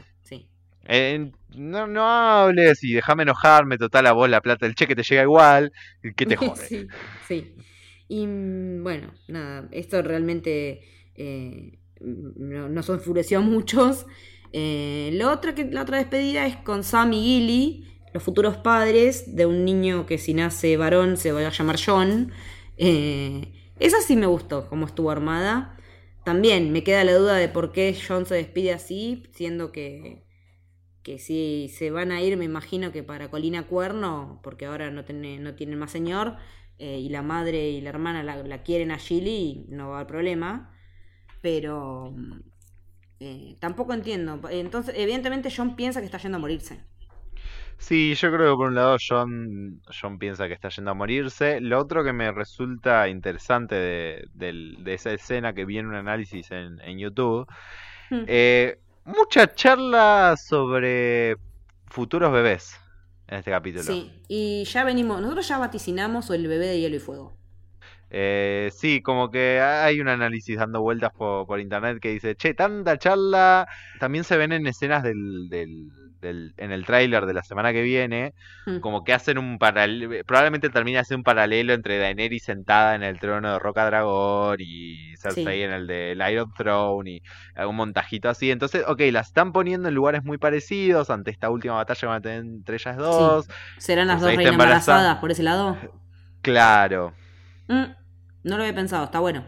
Eh, 0.86 1.30
no, 1.54 1.86
no 1.86 2.08
hables 2.08 2.82
y 2.82 2.92
déjame 2.92 3.22
enojarme, 3.22 3.78
total 3.78 4.06
a 4.06 4.12
vos 4.12 4.28
la 4.28 4.40
plata 4.40 4.66
del 4.66 4.74
cheque 4.74 4.96
te 4.96 5.02
llega 5.02 5.22
igual, 5.22 5.72
¿qué 6.16 6.26
te 6.26 6.36
jode? 6.36 6.66
sí, 6.66 6.86
sí. 7.26 7.54
Y 8.08 8.26
mm, 8.26 8.82
bueno, 8.82 9.14
nada, 9.28 9.68
esto 9.70 10.02
realmente 10.02 10.82
eh, 11.14 11.78
no, 12.00 12.68
nos 12.68 12.88
enfureció 12.88 13.38
a 13.38 13.42
muchos. 13.42 14.06
Eh, 14.52 15.10
lo 15.14 15.30
otro 15.30 15.54
que, 15.54 15.64
la 15.64 15.82
otra 15.82 15.98
despedida 15.98 16.46
es 16.46 16.56
con 16.56 16.84
Sam 16.84 17.12
y 17.14 17.22
Gilly, 17.22 17.88
los 18.12 18.22
futuros 18.22 18.58
padres 18.58 19.34
de 19.34 19.46
un 19.46 19.64
niño 19.64 20.04
que 20.04 20.18
si 20.18 20.34
nace 20.34 20.76
varón 20.76 21.16
se 21.16 21.32
va 21.32 21.40
a 21.40 21.50
llamar 21.50 21.76
John. 21.84 22.32
Eh, 22.76 23.52
esa 23.78 24.00
sí 24.00 24.16
me 24.16 24.26
gustó, 24.26 24.68
cómo 24.68 24.86
estuvo 24.86 25.10
armada. 25.10 25.76
También 26.24 26.70
me 26.70 26.84
queda 26.84 27.04
la 27.04 27.14
duda 27.14 27.36
de 27.36 27.48
por 27.48 27.72
qué 27.72 27.96
John 28.06 28.26
se 28.26 28.34
despide 28.34 28.72
así, 28.72 29.24
siendo 29.32 29.72
que, 29.72 30.22
que 31.02 31.18
si 31.18 31.68
se 31.68 31.90
van 31.90 32.12
a 32.12 32.22
ir, 32.22 32.36
me 32.36 32.44
imagino 32.44 32.92
que 32.92 33.02
para 33.02 33.30
Colina 33.30 33.64
Cuerno, 33.64 34.40
porque 34.42 34.66
ahora 34.66 34.90
no, 34.90 35.04
tiene, 35.04 35.38
no 35.38 35.54
tienen 35.54 35.78
más 35.78 35.90
señor, 35.90 36.36
eh, 36.78 36.98
y 36.98 37.08
la 37.08 37.22
madre 37.22 37.70
y 37.70 37.80
la 37.80 37.90
hermana 37.90 38.22
la, 38.22 38.62
quieren 38.62 38.90
a 38.90 38.98
Gilly, 38.98 39.66
no 39.68 39.88
va 39.88 39.94
a 39.94 40.00
haber 40.00 40.08
problema. 40.08 40.74
Pero 41.40 42.14
eh, 43.20 43.56
tampoco 43.60 43.94
entiendo. 43.94 44.40
Entonces, 44.50 44.94
evidentemente 44.96 45.52
John 45.54 45.76
piensa 45.76 46.00
que 46.00 46.06
está 46.06 46.18
yendo 46.18 46.38
a 46.38 46.40
morirse. 46.40 46.84
Sí, 47.78 48.14
yo 48.14 48.32
creo 48.32 48.52
que 48.52 48.56
por 48.56 48.68
un 48.68 48.76
lado 48.76 48.96
John, 49.00 49.80
John 50.00 50.18
piensa 50.18 50.46
que 50.46 50.54
está 50.54 50.68
yendo 50.68 50.92
a 50.92 50.94
morirse. 50.94 51.60
Lo 51.60 51.80
otro 51.80 52.04
que 52.04 52.12
me 52.12 52.30
resulta 52.30 53.08
interesante 53.08 53.74
de, 53.74 54.28
de 54.34 54.94
esa 54.94 55.12
escena 55.12 55.52
que 55.52 55.64
viene 55.64 55.88
un 55.88 55.96
análisis 55.96 56.50
en, 56.52 56.80
en 56.80 56.98
YouTube, 56.98 57.46
hmm. 58.10 58.24
eh, 58.26 58.78
mucha 59.04 59.54
charla 59.54 60.36
sobre 60.36 61.36
futuros 61.86 62.32
bebés 62.32 62.74
en 63.28 63.38
este 63.38 63.50
capítulo. 63.50 63.84
Sí, 63.84 64.22
y 64.28 64.64
ya 64.64 64.84
venimos, 64.84 65.20
nosotros 65.20 65.46
ya 65.48 65.58
vaticinamos 65.58 66.30
el 66.30 66.46
bebé 66.48 66.66
de 66.66 66.80
hielo 66.80 66.96
y 66.96 67.00
fuego. 67.00 67.41
Eh, 68.14 68.70
sí, 68.74 69.00
como 69.00 69.30
que 69.30 69.58
hay 69.62 69.98
un 69.98 70.08
análisis 70.08 70.58
dando 70.58 70.82
vueltas 70.82 71.12
por, 71.16 71.46
por, 71.46 71.58
internet 71.60 71.98
que 71.98 72.10
dice, 72.10 72.36
che, 72.36 72.52
tanta 72.52 72.98
charla, 72.98 73.66
también 73.98 74.24
se 74.24 74.36
ven 74.36 74.52
en 74.52 74.66
escenas 74.66 75.02
del, 75.02 75.48
del, 75.48 75.88
del 76.20 76.52
en 76.58 76.72
el 76.72 76.84
tráiler 76.84 77.24
de 77.24 77.32
la 77.32 77.42
semana 77.42 77.72
que 77.72 77.80
viene, 77.80 78.34
hmm. 78.66 78.80
como 78.80 79.02
que 79.02 79.14
hacen 79.14 79.38
un 79.38 79.58
paralelo, 79.58 80.14
probablemente 80.26 80.68
termine 80.68 80.98
haciendo 80.98 81.20
un 81.20 81.24
paralelo 81.24 81.72
entre 81.72 81.96
Daenerys 81.96 82.44
sentada 82.44 82.96
en 82.96 83.02
el 83.02 83.18
trono 83.18 83.54
de 83.54 83.58
Roca 83.58 83.86
Dragón 83.86 84.58
y 84.58 85.16
Cersei 85.16 85.62
en 85.62 85.72
el 85.72 85.86
de 85.86 86.14
Iron 86.30 86.52
Throne 86.52 87.12
y 87.12 87.22
algún 87.54 87.76
montajito 87.76 88.28
así, 88.28 88.50
entonces, 88.50 88.84
ok, 88.86 89.00
las 89.10 89.28
están 89.28 89.54
poniendo 89.54 89.88
en 89.88 89.94
lugares 89.94 90.22
muy 90.22 90.36
parecidos, 90.36 91.08
ante 91.08 91.30
esta 91.30 91.48
última 91.48 91.76
batalla 91.76 92.08
van 92.08 92.18
a 92.18 92.20
tener 92.20 92.40
entre 92.40 92.76
ellas 92.76 92.98
dos. 92.98 93.48
¿Serán 93.78 94.08
las 94.08 94.20
dos 94.20 94.34
reinas 94.34 94.52
embarazadas 94.52 95.16
por 95.16 95.30
ese 95.30 95.42
lado? 95.42 95.78
Claro. 96.42 97.14
Mm. 97.68 98.01
No 98.44 98.56
lo 98.56 98.62
había 98.62 98.74
pensado, 98.74 99.04
está 99.04 99.20
bueno. 99.20 99.44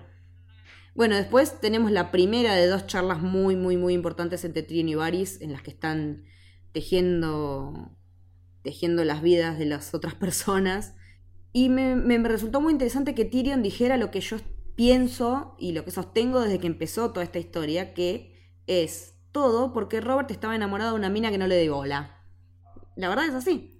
Bueno, 0.94 1.16
después 1.16 1.60
tenemos 1.60 1.90
la 1.90 2.12
primera 2.12 2.54
de 2.54 2.68
dos 2.68 2.86
charlas 2.86 3.20
muy, 3.20 3.56
muy, 3.56 3.76
muy 3.76 3.94
importantes 3.94 4.44
entre 4.44 4.62
Tyrion 4.62 4.88
y 4.88 4.94
Varys, 4.94 5.40
en 5.40 5.52
las 5.52 5.62
que 5.62 5.70
están 5.70 6.24
tejiendo, 6.72 7.96
tejiendo 8.62 9.04
las 9.04 9.20
vidas 9.20 9.58
de 9.58 9.66
las 9.66 9.92
otras 9.94 10.14
personas. 10.26 10.94
Y 11.52 11.68
me, 11.68 11.96
me, 11.96 12.18
resultó 12.18 12.60
muy 12.60 12.72
interesante 12.72 13.14
que 13.14 13.24
Tyrion 13.24 13.62
dijera 13.62 13.96
lo 13.96 14.10
que 14.10 14.20
yo 14.20 14.36
pienso 14.76 15.56
y 15.58 15.72
lo 15.72 15.84
que 15.84 15.90
sostengo 15.90 16.40
desde 16.40 16.58
que 16.58 16.66
empezó 16.66 17.10
toda 17.10 17.24
esta 17.24 17.38
historia, 17.38 17.94
que 17.94 18.34
es 18.66 19.14
todo 19.32 19.72
porque 19.72 20.00
Robert 20.00 20.30
estaba 20.30 20.54
enamorado 20.54 20.92
de 20.92 20.98
una 20.98 21.10
mina 21.10 21.30
que 21.30 21.38
no 21.38 21.48
le 21.48 21.56
dé 21.56 21.68
bola. 21.68 22.22
La 22.96 23.08
verdad 23.08 23.26
es 23.26 23.34
así. 23.34 23.73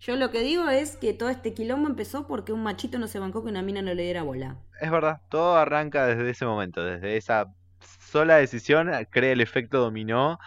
Yo 0.00 0.16
lo 0.16 0.30
que 0.30 0.40
digo 0.40 0.68
es 0.70 0.96
que 0.96 1.12
todo 1.12 1.28
este 1.28 1.52
quilombo 1.52 1.86
empezó 1.86 2.26
porque 2.26 2.52
un 2.52 2.62
machito 2.62 2.98
no 2.98 3.06
se 3.06 3.18
bancó 3.18 3.44
que 3.44 3.50
una 3.50 3.62
mina 3.62 3.82
no 3.82 3.92
le 3.92 4.02
diera 4.02 4.22
bola. 4.22 4.56
Es 4.80 4.90
verdad, 4.90 5.20
todo 5.28 5.56
arranca 5.56 6.06
desde 6.06 6.30
ese 6.30 6.46
momento, 6.46 6.82
desde 6.82 7.18
esa 7.18 7.52
sola 8.00 8.36
decisión, 8.36 8.90
crea 9.10 9.32
el 9.32 9.42
efecto 9.42 9.78
dominó 9.78 10.38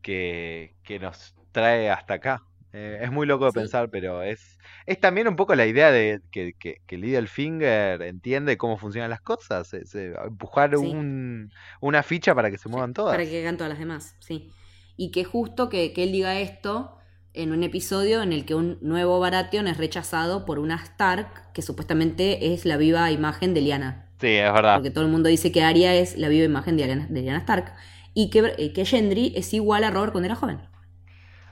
que, 0.00 0.76
que 0.84 1.00
nos 1.00 1.34
trae 1.50 1.90
hasta 1.90 2.14
acá. 2.14 2.44
Eh, 2.72 3.00
es 3.02 3.10
muy 3.10 3.26
loco 3.26 3.46
de 3.46 3.52
pensar, 3.52 3.90
pero 3.90 4.22
es, 4.22 4.58
es 4.86 5.00
también 5.00 5.26
un 5.26 5.34
poco 5.34 5.56
la 5.56 5.66
idea 5.66 5.90
de 5.90 6.20
que, 6.30 6.52
que, 6.52 6.76
que 6.86 6.98
Littlefinger 6.98 8.02
entiende 8.02 8.58
cómo 8.58 8.76
funcionan 8.76 9.10
las 9.10 9.22
cosas, 9.22 9.74
es, 9.74 9.94
empujar 9.94 10.76
un, 10.76 11.50
una 11.80 12.02
ficha 12.04 12.32
para 12.34 12.50
que 12.50 12.58
se 12.58 12.68
muevan 12.68 12.92
todas. 12.92 13.16
Para 13.16 13.28
que 13.28 13.40
hagan 13.40 13.56
todas 13.56 13.70
las 13.70 13.78
demás, 13.80 14.14
sí. 14.20 14.52
Y 14.96 15.10
que 15.10 15.24
justo 15.24 15.68
que, 15.68 15.92
que 15.92 16.04
él 16.04 16.12
diga 16.12 16.38
esto 16.38 16.97
en 17.42 17.52
un 17.52 17.62
episodio 17.62 18.22
en 18.22 18.32
el 18.32 18.44
que 18.44 18.54
un 18.54 18.78
nuevo 18.82 19.20
Baratheon 19.20 19.68
es 19.68 19.76
rechazado 19.78 20.44
por 20.46 20.58
una 20.58 20.76
Stark, 20.76 21.52
que 21.52 21.62
supuestamente 21.62 22.52
es 22.54 22.64
la 22.64 22.76
viva 22.76 23.10
imagen 23.12 23.54
de 23.54 23.62
Lyanna. 23.62 24.06
Sí, 24.20 24.26
es 24.36 24.52
verdad. 24.52 24.82
Porque 24.82 24.90
todo 24.90 25.04
el 25.04 25.10
mundo 25.10 25.28
dice 25.28 25.52
que 25.52 25.62
Arya 25.62 25.94
es 25.94 26.16
la 26.18 26.28
viva 26.28 26.44
imagen 26.44 26.76
de 26.76 26.86
Lyanna, 27.22 27.38
Stark. 27.40 27.74
Y 28.14 28.30
que, 28.30 28.54
eh, 28.58 28.72
que 28.72 28.84
Gendry 28.84 29.32
es 29.36 29.54
igual 29.54 29.84
a 29.84 29.90
Robert 29.90 30.12
cuando 30.12 30.26
era 30.26 30.36
joven. 30.36 30.60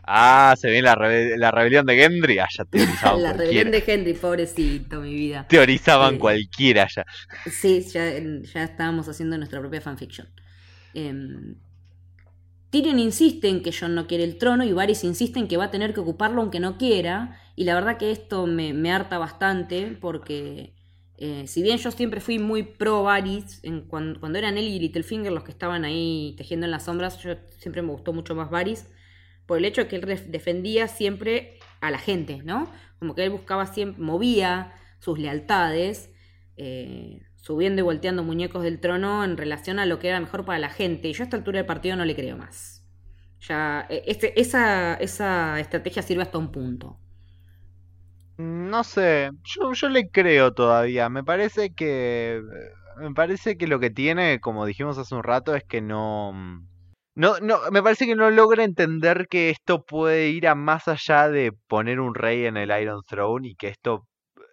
Ah, 0.09 0.55
se 0.59 0.71
viene 0.71 0.83
la, 0.89 0.97
la 1.37 1.51
rebelión 1.51 1.85
de 1.87 1.97
Gendry. 1.97 2.39
Ah, 2.39 2.47
ya 2.57 2.65
teorizaban 2.65 3.23
La 3.23 3.33
rebelión 3.33 3.71
de 3.71 3.81
Gendry, 3.83 4.15
pobrecito, 4.15 5.01
mi 5.01 5.15
vida. 5.15 5.49
Teorizaban 5.49 6.19
cualquiera 6.19 6.87
ya. 6.95 7.05
Sí, 7.45 7.83
ya, 7.83 8.19
ya 8.19 8.65
estábamos 8.65 9.09
haciendo 9.09 9.37
nuestra 9.39 9.61
propia 9.61 9.81
fanfiction. 9.81 10.29
Eh, 10.95 11.13
Tyrion 12.71 12.99
insiste 12.99 13.49
en 13.49 13.63
que 13.63 13.73
Jon 13.73 13.95
no 13.95 14.07
quiere 14.07 14.25
el 14.25 14.39
trono 14.39 14.65
y 14.65 14.73
Varys 14.73 15.05
insiste 15.05 15.39
en 15.39 15.49
que 15.49 15.57
va 15.57 15.65
a 15.65 15.71
tener 15.71 15.95
que 15.95 16.01
ocuparlo 16.01 16.43
aunque 16.43 16.61
no 16.61 16.79
quiera. 16.79 17.41
Y 17.55 17.65
la 17.65 17.75
verdad 17.75 17.97
que 17.97 18.11
esto 18.11 18.47
me, 18.47 18.91
harta 18.91 19.19
bastante 19.19 19.97
porque 20.01 20.75
eh, 21.17 21.47
si 21.47 21.63
bien 21.63 21.79
yo 21.79 21.91
siempre 21.91 22.21
fui 22.21 22.39
muy 22.39 22.63
pro 22.65 23.03
Varys, 23.03 23.61
en, 23.63 23.83
cuando, 23.83 24.39
eran 24.39 24.59
él 24.59 24.65
y 24.65 24.79
Littlefinger 24.79 25.33
los 25.33 25.45
que 25.45 25.53
estaban 25.53 25.85
ahí 25.85 26.35
tejiendo 26.37 26.67
en 26.67 26.73
las 26.73 26.85
sombras, 26.85 27.23
yo 27.23 27.35
siempre 27.59 27.83
me 27.83 27.93
gustó 27.93 28.13
mucho 28.13 28.35
más 28.35 28.51
Varys 28.51 28.87
por 29.47 29.59
el 29.59 29.65
hecho 29.65 29.83
de 29.83 29.89
que 29.89 29.97
él 29.97 30.21
defendía 30.29 30.89
siempre 30.89 31.59
a 31.81 31.91
la 31.91 31.99
gente, 31.99 32.43
¿no? 32.43 32.71
Como 32.99 33.15
que 33.15 33.25
él 33.25 33.31
buscaba 33.31 33.67
siempre, 33.67 34.03
movía 34.03 34.75
sus 34.99 35.19
lealtades. 35.19 36.11
Eh, 36.57 37.21
subiendo 37.47 37.81
y 37.81 37.85
volteando 37.85 38.25
muñecos 38.25 38.65
del 38.65 38.81
trono 38.81 39.23
en 39.23 39.37
relación 39.37 39.79
a 39.79 39.87
lo 39.87 40.01
que 40.01 40.09
era 40.09 40.19
mejor 40.19 40.45
para 40.45 40.59
la 40.59 40.69
gente. 40.69 41.07
Y 41.07 41.13
yo 41.13 41.23
a 41.23 41.27
esta 41.27 41.37
altura 41.37 41.59
del 41.59 41.67
partido 41.67 41.95
no 41.95 42.05
le 42.05 42.17
creo 42.17 42.37
más. 42.37 42.85
Ya, 43.39 43.87
e, 43.89 44.03
este, 44.07 44.41
esa, 44.41 44.99
estrategia 44.99 46.03
sirve 46.03 46.23
hasta 46.23 46.39
un 46.39 46.51
punto. 46.51 46.99
No 48.39 48.83
sé, 48.83 49.31
yo, 49.45 49.73
yo 49.75 49.89
le 49.89 50.11
creo 50.11 50.55
todavía. 50.55 51.09
Me 51.09 51.23
parece 51.23 51.73
que. 51.73 52.43
Me 52.99 53.15
parece 53.15 53.57
que 53.57 53.69
lo 53.69 53.79
que 53.79 53.91
tiene, 53.91 54.41
como 54.41 54.67
dijimos 54.67 54.99
hace 54.99 55.15
un 55.15 55.23
rato, 55.23 55.55
es 55.55 55.63
que 55.63 55.81
no. 55.81 56.33
No, 57.15 57.39
no, 57.41 57.59
me 57.71 57.83
parece 57.83 58.07
que 58.07 58.17
no 58.17 58.29
logra 58.31 58.65
entender 58.65 59.29
que 59.31 59.51
esto 59.51 59.85
puede 59.85 60.31
ir 60.31 60.49
a 60.49 60.57
más 60.57 60.89
allá 60.89 61.29
de 61.29 61.53
poner 61.69 62.01
un 62.01 62.15
rey 62.15 62.45
en 62.45 62.57
el 62.57 62.73
Iron 62.83 63.03
Throne 63.09 63.49
y 63.49 63.55
que 63.55 63.69
esto 63.69 64.05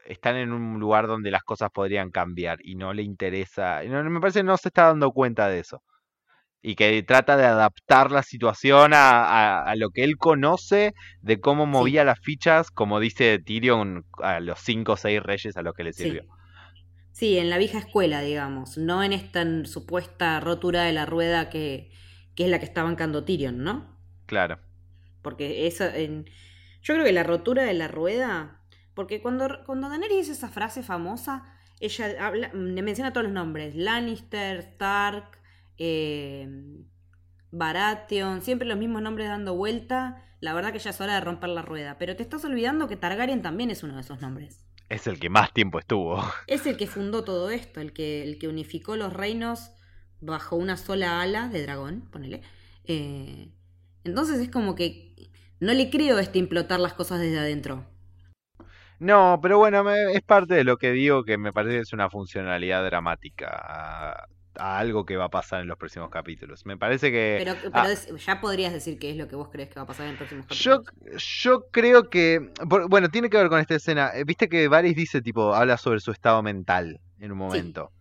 están 0.06 0.36
en 0.38 0.52
un 0.52 0.80
lugar 0.80 1.08
donde 1.08 1.32
las 1.32 1.44
cosas 1.44 1.70
podrían 1.72 2.12
cambiar 2.12 2.60
y 2.64 2.76
no 2.76 2.94
le 2.94 3.04
interesa, 3.04 3.84
no, 3.84 4.04
me 4.10 4.20
parece 4.20 4.40
que 4.40 4.44
no 4.44 4.58
se 4.58 4.70
está 4.70 4.88
dando 4.88 5.12
cuenta 5.12 5.48
de 5.50 5.60
eso. 5.60 5.82
Y 6.66 6.76
que 6.76 7.04
trata 7.04 7.36
de 7.36 7.44
adaptar 7.44 8.12
la 8.12 8.24
situación 8.24 8.92
a, 8.94 9.74
lo 9.76 9.90
que 9.90 10.06
él 10.06 10.16
conoce 10.18 10.94
de 11.22 11.42
cómo 11.42 11.66
movía 11.66 12.06
las 12.06 12.20
fichas, 12.22 12.72
como 12.72 13.02
dice 13.02 13.40
Tyrion, 13.40 14.06
a 14.22 14.40
los 14.40 14.60
cinco 14.60 14.94
o 14.94 14.98
seis 14.98 15.22
reyes 15.22 15.58
a 15.58 15.62
los 15.62 15.74
que 15.74 15.84
le 15.84 15.92
sirvió. 15.92 16.24
Sí. 17.12 17.38
en 17.38 17.50
la 17.50 17.58
vieja 17.58 17.80
escuela, 17.80 18.22
digamos, 18.22 18.78
no 18.78 19.04
en 19.04 19.12
esta 19.12 19.44
supuesta 19.66 20.40
rotura 20.40 20.84
de 20.84 20.94
la 20.94 21.06
rueda 21.06 21.50
que, 21.50 21.92
que 22.34 22.46
es 22.46 22.50
la 22.50 22.60
que 22.60 22.66
está 22.66 22.84
bancando 22.84 23.26
Tyrion, 23.26 23.62
¿no? 23.62 24.00
Claro. 24.26 24.60
Porque 25.22 25.68
eso, 25.68 25.84
en... 25.84 26.30
yo 26.82 26.94
creo 26.94 27.06
que 27.06 27.12
la 27.12 27.24
rotura 27.24 27.64
de 27.64 27.74
la 27.74 27.90
rueda 27.90 28.63
porque 28.94 29.22
cuando, 29.22 29.64
cuando 29.66 29.90
Daenerys 29.90 30.28
dice 30.28 30.32
esa 30.34 30.50
frase 30.50 30.84
famosa, 30.84 31.44
ella 31.80 32.16
habla, 32.26 32.52
le 32.54 32.82
menciona 32.82 33.12
todos 33.12 33.26
los 33.26 33.34
nombres. 33.34 33.76
Lannister, 33.76 34.60
Stark, 34.60 35.38
eh, 35.78 36.48
Baratheon, 37.52 38.42
siempre 38.42 38.68
los 38.68 38.78
mismos 38.78 39.02
nombres 39.02 39.28
dando 39.28 39.56
vuelta. 39.56 40.24
La 40.40 40.54
verdad 40.54 40.72
que 40.72 40.80
ya 40.80 40.92
es 40.92 41.02
hora 41.02 41.16
de 41.16 41.22
romper 41.22 41.50
la 41.50 41.62
rueda. 41.62 41.98
Pero 41.98 42.16
te 42.16 42.24
estás 42.24 42.46
olvidando 42.46 42.88
que 42.88 42.96
Targaryen 42.96 43.42
también 43.42 43.72
es 43.72 43.84
uno 43.84 43.96
de 43.96 44.02
esos 44.02 44.22
nombres. 44.22 44.66
Es 44.90 45.08
el 45.08 45.20
que 45.20 45.30
más 45.30 45.54
tiempo 45.54 45.80
estuvo. 45.80 46.24
Es 46.48 46.66
el 46.66 46.78
que 46.78 46.88
fundó 46.88 47.24
todo 47.24 47.50
esto, 47.50 47.82
el 47.82 47.94
que, 47.94 48.24
el 48.24 48.38
que 48.38 48.48
unificó 48.48 48.96
los 48.96 49.12
reinos 49.12 49.72
bajo 50.22 50.56
una 50.56 50.78
sola 50.78 51.22
ala 51.22 51.48
de 51.48 51.64
dragón, 51.64 52.02
ponele. 52.12 52.42
Eh, 52.86 53.50
entonces 54.04 54.40
es 54.40 54.50
como 54.50 54.76
que 54.76 55.32
no 55.60 55.74
le 55.74 55.90
creo 55.90 56.20
este 56.20 56.40
implotar 56.40 56.80
las 56.80 56.94
cosas 56.94 57.20
desde 57.20 57.40
adentro. 57.40 57.86
No, 59.04 59.40
pero 59.42 59.58
bueno, 59.58 59.90
es 59.92 60.22
parte 60.22 60.54
de 60.56 60.64
lo 60.64 60.78
que 60.78 60.92
digo 60.92 61.24
que 61.24 61.38
me 61.38 61.52
parece 61.54 61.76
que 61.76 61.82
es 61.82 61.94
una 61.94 62.10
funcionalidad 62.10 62.84
dramática. 62.86 64.28
a 64.56 64.78
algo 64.78 65.04
que 65.04 65.18
va 65.18 65.26
a 65.26 65.30
pasar 65.30 65.62
en 65.62 65.68
los 65.68 65.80
próximos 65.80 66.12
capítulos. 66.12 66.64
Me 66.68 66.78
parece 66.78 67.12
que... 67.12 67.38
Pero, 67.44 67.56
pero 67.60 67.72
ah, 67.74 67.92
es- 67.92 68.08
ya 68.24 68.40
podrías 68.40 68.72
decir 68.72 69.00
qué 69.00 69.10
es 69.10 69.18
lo 69.18 69.28
que 69.28 69.36
vos 69.36 69.50
crees 69.52 69.68
que 69.70 69.76
va 69.78 69.82
a 69.82 69.88
pasar 69.88 70.06
en 70.06 70.12
los 70.12 70.18
próximos 70.20 70.46
yo, 70.50 70.84
capítulos. 70.84 71.24
yo 71.44 71.66
creo 71.72 72.10
que... 72.12 72.52
por- 72.70 72.88
Bueno, 72.88 73.10
tiene 73.10 73.32
que 73.32 73.38
ver 73.38 73.50
con 73.50 73.60
esta 73.60 73.74
escena. 73.74 74.12
Eh, 74.14 74.24
Viste 74.26 74.48
que 74.50 74.68
Varys 74.68 74.96
dice, 74.96 75.24
tipo, 75.24 75.56
habla 75.56 75.78
sobre 75.78 76.02
su 76.02 76.12
estado 76.12 76.44
mental 76.44 77.00
en 77.20 77.32
un 77.32 77.40
momento. 77.40 77.92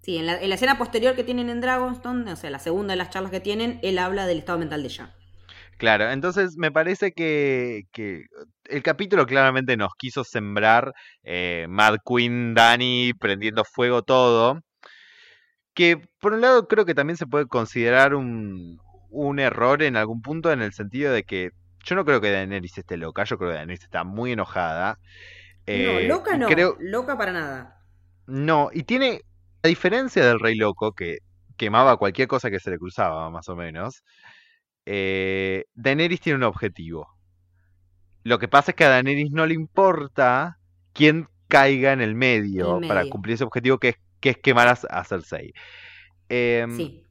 Sí, 0.00 0.16
en 0.16 0.26
la, 0.26 0.40
en 0.40 0.48
la 0.48 0.54
escena 0.54 0.78
posterior 0.78 1.16
que 1.16 1.24
tienen 1.24 1.50
en 1.50 1.60
Dragonstone, 1.60 2.30
o 2.32 2.36
sea, 2.36 2.50
la 2.50 2.60
segunda 2.60 2.92
de 2.92 2.98
las 2.98 3.10
charlas 3.10 3.32
que 3.32 3.40
tienen, 3.40 3.80
él 3.82 3.98
habla 3.98 4.26
del 4.28 4.38
estado 4.38 4.60
mental 4.60 4.82
de 4.82 4.88
ella. 4.88 5.12
Claro, 5.76 6.08
entonces 6.12 6.56
me 6.56 6.70
parece 6.70 7.10
que, 7.12 7.82
que 7.92 8.26
el 8.70 8.82
capítulo 8.82 9.26
claramente 9.26 9.76
nos 9.76 9.94
quiso 9.96 10.24
sembrar 10.24 10.92
eh, 11.22 11.66
Mad 11.68 11.96
Queen, 12.06 12.54
Dani 12.54 13.12
prendiendo 13.18 13.64
fuego 13.64 14.02
todo. 14.02 14.60
Que 15.74 16.00
por 16.20 16.32
un 16.32 16.40
lado 16.40 16.66
creo 16.68 16.84
que 16.86 16.94
también 16.94 17.16
se 17.18 17.26
puede 17.26 17.46
considerar 17.46 18.14
un, 18.14 18.78
un 19.10 19.38
error 19.38 19.82
en 19.82 19.96
algún 19.96 20.22
punto 20.22 20.50
en 20.52 20.62
el 20.62 20.72
sentido 20.72 21.12
de 21.12 21.24
que 21.24 21.50
yo 21.84 21.94
no 21.94 22.04
creo 22.04 22.20
que 22.20 22.30
Daenerys 22.32 22.78
esté 22.78 22.96
loca, 22.96 23.24
yo 23.24 23.38
creo 23.38 23.50
que 23.50 23.56
Daenerys 23.56 23.84
está 23.84 24.02
muy 24.04 24.32
enojada. 24.32 24.98
Eh, 25.66 26.08
no, 26.08 26.16
loca 26.16 26.34
y 26.34 26.38
no, 26.38 26.46
creo- 26.48 26.76
loca 26.80 27.16
para 27.18 27.32
nada. 27.32 27.82
no, 28.26 28.70
y 28.72 28.84
tiene, 28.84 29.20
a 29.62 29.68
diferencia 29.68 30.24
del 30.26 30.40
Rey 30.40 30.56
Loco, 30.56 30.92
que 30.92 31.18
quemaba 31.56 31.96
cualquier 31.98 32.28
cosa 32.28 32.50
que 32.50 32.60
se 32.60 32.70
le 32.70 32.78
cruzaba, 32.78 33.30
más 33.30 33.48
o 33.48 33.56
menos, 33.56 34.02
eh, 34.86 35.64
Daenerys 35.74 36.20
tiene 36.20 36.38
un 36.38 36.44
objetivo. 36.44 37.15
Lo 38.26 38.38
que 38.40 38.48
pasa 38.48 38.72
es 38.72 38.74
que 38.76 38.84
a 38.84 38.88
Daenerys 38.90 39.30
no 39.30 39.46
le 39.46 39.54
importa 39.54 40.58
quién 40.92 41.28
caiga 41.46 41.92
en 41.92 42.00
el 42.00 42.16
medio, 42.16 42.80
para 42.88 43.06
cumplir 43.06 43.34
ese 43.34 43.44
objetivo 43.44 43.78
que 43.78 43.90
es, 43.90 43.96
que 44.20 44.30
es 44.30 44.38
quemar 44.38 44.66
a, 44.66 45.04
Cersei. 45.04 45.52
Em, 46.28 46.76
Sí. 46.76 47.02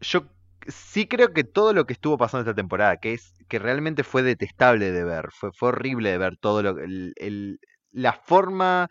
yo 0.00 0.26
sí 0.66 1.06
creo 1.06 1.32
que 1.32 1.44
todo 1.44 1.72
lo 1.74 1.86
que 1.86 1.92
estuvo 1.92 2.18
pasando 2.18 2.42
esta 2.42 2.56
temporada, 2.56 2.96
que 2.96 3.12
es 3.14 3.34
que 3.48 3.60
realmente 3.60 4.02
fue 4.02 4.22
detestable 4.24 4.90
de 4.90 5.04
ver, 5.04 5.28
fue, 5.32 5.50
fue 5.52 5.68
horrible 5.70 6.10
de 6.10 6.18
ver 6.18 6.36
todo 6.38 6.62
lo 6.62 6.70
el- 6.80 7.12
el- 7.16 7.58
la 7.92 8.12
forma 8.14 8.88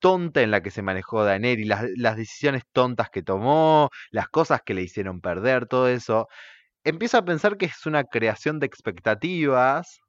tonta 0.00 0.42
en 0.42 0.50
la 0.50 0.62
que 0.62 0.70
se 0.72 0.82
manejó 0.82 1.24
Daenerys, 1.24 1.66
las, 1.68 1.84
las 1.96 2.16
decisiones 2.16 2.64
tontas 2.72 3.10
que 3.10 3.22
tomó, 3.22 3.90
las 4.10 4.28
cosas 4.28 4.62
que 4.64 4.74
le 4.74 4.82
hicieron 4.82 5.20
perder, 5.20 5.66
todo 5.66 5.88
eso. 5.88 6.26
Empiezo 6.84 7.18
a 7.18 7.24
pensar 7.24 7.56
que 7.58 7.66
es 7.66 7.86
una 7.86 8.04
creación 8.04 8.60
de 8.60 8.66
expectativas. 8.66 10.00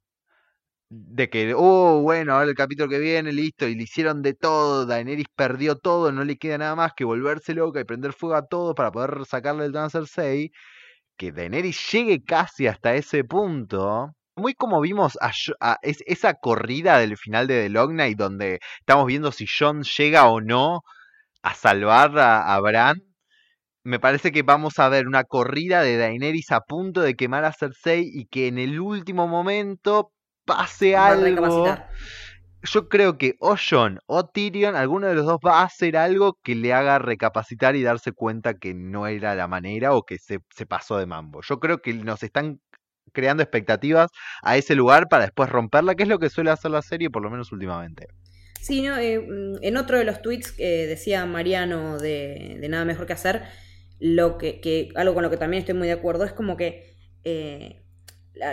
De 0.94 1.30
que, 1.30 1.54
oh, 1.56 2.02
bueno, 2.02 2.34
ahora 2.34 2.50
el 2.50 2.54
capítulo 2.54 2.88
que 2.88 2.98
viene, 2.98 3.32
listo, 3.32 3.66
y 3.66 3.74
le 3.74 3.84
hicieron 3.84 4.20
de 4.22 4.34
todo, 4.34 4.84
Daenerys 4.84 5.26
perdió 5.34 5.76
todo, 5.78 6.12
no 6.12 6.22
le 6.24 6.36
queda 6.36 6.58
nada 6.58 6.74
más 6.76 6.92
que 6.94 7.04
volverse 7.04 7.54
loca 7.54 7.80
y 7.80 7.84
prender 7.84 8.12
fuego 8.12 8.34
a 8.36 8.46
todo 8.46 8.74
para 8.74 8.92
poder 8.92 9.24
sacarle 9.26 9.64
el 9.66 9.76
a 9.76 9.88
Cersei 9.88 10.50
que 11.16 11.32
Daenerys 11.32 11.92
llegue 11.92 12.24
casi 12.24 12.66
hasta 12.68 12.94
ese 12.96 13.24
punto. 13.24 14.12
Muy 14.36 14.54
como 14.54 14.80
vimos 14.82 15.18
a, 15.22 15.32
es- 15.82 16.02
esa 16.06 16.34
corrida 16.34 16.98
del 16.98 17.16
final 17.18 17.46
de 17.48 17.64
The 17.64 17.70
Long 17.70 17.94
Night 17.94 18.18
donde 18.18 18.60
estamos 18.80 19.06
viendo 19.06 19.32
si 19.32 19.46
Jon 19.48 19.82
llega 19.84 20.28
o 20.28 20.40
no 20.42 20.82
a 21.42 21.54
salvar 21.54 22.18
a, 22.18 22.54
a 22.54 22.60
Bran. 22.60 23.02
Me 23.84 23.98
parece 24.00 24.32
que 24.32 24.42
vamos 24.42 24.78
a 24.78 24.88
ver 24.88 25.06
una 25.08 25.24
corrida 25.24 25.82
de 25.82 25.96
Daenerys 25.96 26.50
a 26.52 26.60
punto 26.60 27.00
de 27.00 27.14
quemar 27.16 27.44
a 27.44 27.52
Cersei 27.52 28.08
y 28.12 28.26
que 28.26 28.46
en 28.48 28.58
el 28.58 28.78
último 28.80 29.26
momento 29.28 30.12
pase 30.44 30.96
algo. 30.96 31.76
Yo 32.64 32.88
creo 32.88 33.18
que 33.18 33.34
o 33.40 33.56
Jon 33.56 33.98
o 34.06 34.24
Tyrion, 34.26 34.76
alguno 34.76 35.08
de 35.08 35.14
los 35.14 35.26
dos 35.26 35.38
va 35.44 35.60
a 35.60 35.64
hacer 35.64 35.96
algo 35.96 36.38
que 36.44 36.54
le 36.54 36.72
haga 36.72 36.98
recapacitar 37.00 37.74
y 37.74 37.82
darse 37.82 38.12
cuenta 38.12 38.54
que 38.54 38.72
no 38.72 39.08
era 39.08 39.34
la 39.34 39.48
manera 39.48 39.94
o 39.94 40.04
que 40.04 40.18
se, 40.18 40.38
se 40.54 40.64
pasó 40.66 40.96
de 40.96 41.06
mambo. 41.06 41.40
Yo 41.42 41.58
creo 41.58 41.78
que 41.82 41.92
nos 41.94 42.22
están 42.22 42.60
creando 43.12 43.42
expectativas 43.42 44.10
a 44.42 44.56
ese 44.56 44.76
lugar 44.76 45.08
para 45.08 45.24
después 45.24 45.48
romperla, 45.50 45.96
que 45.96 46.04
es 46.04 46.08
lo 46.08 46.20
que 46.20 46.30
suele 46.30 46.50
hacer 46.50 46.70
la 46.70 46.82
serie, 46.82 47.10
por 47.10 47.22
lo 47.22 47.30
menos 47.30 47.50
últimamente. 47.50 48.06
Sí, 48.60 48.80
no, 48.82 48.96
eh, 48.96 49.18
mm, 49.18 49.56
en 49.62 49.76
otro 49.76 49.98
de 49.98 50.04
los 50.04 50.22
tweets 50.22 50.52
que 50.52 50.86
decía 50.86 51.26
Mariano 51.26 51.98
de, 51.98 52.58
de 52.60 52.68
Nada 52.68 52.84
Mejor 52.84 53.06
que 53.06 53.12
Hacer, 53.12 53.42
lo 53.98 54.38
que, 54.38 54.60
que- 54.60 54.90
algo 54.94 55.14
con 55.14 55.24
lo 55.24 55.30
que 55.30 55.36
también 55.36 55.60
estoy 55.62 55.74
muy 55.74 55.88
de 55.88 55.94
acuerdo, 55.94 56.24
es 56.24 56.32
como 56.32 56.56
que 56.56 56.94
eh, 57.24 57.81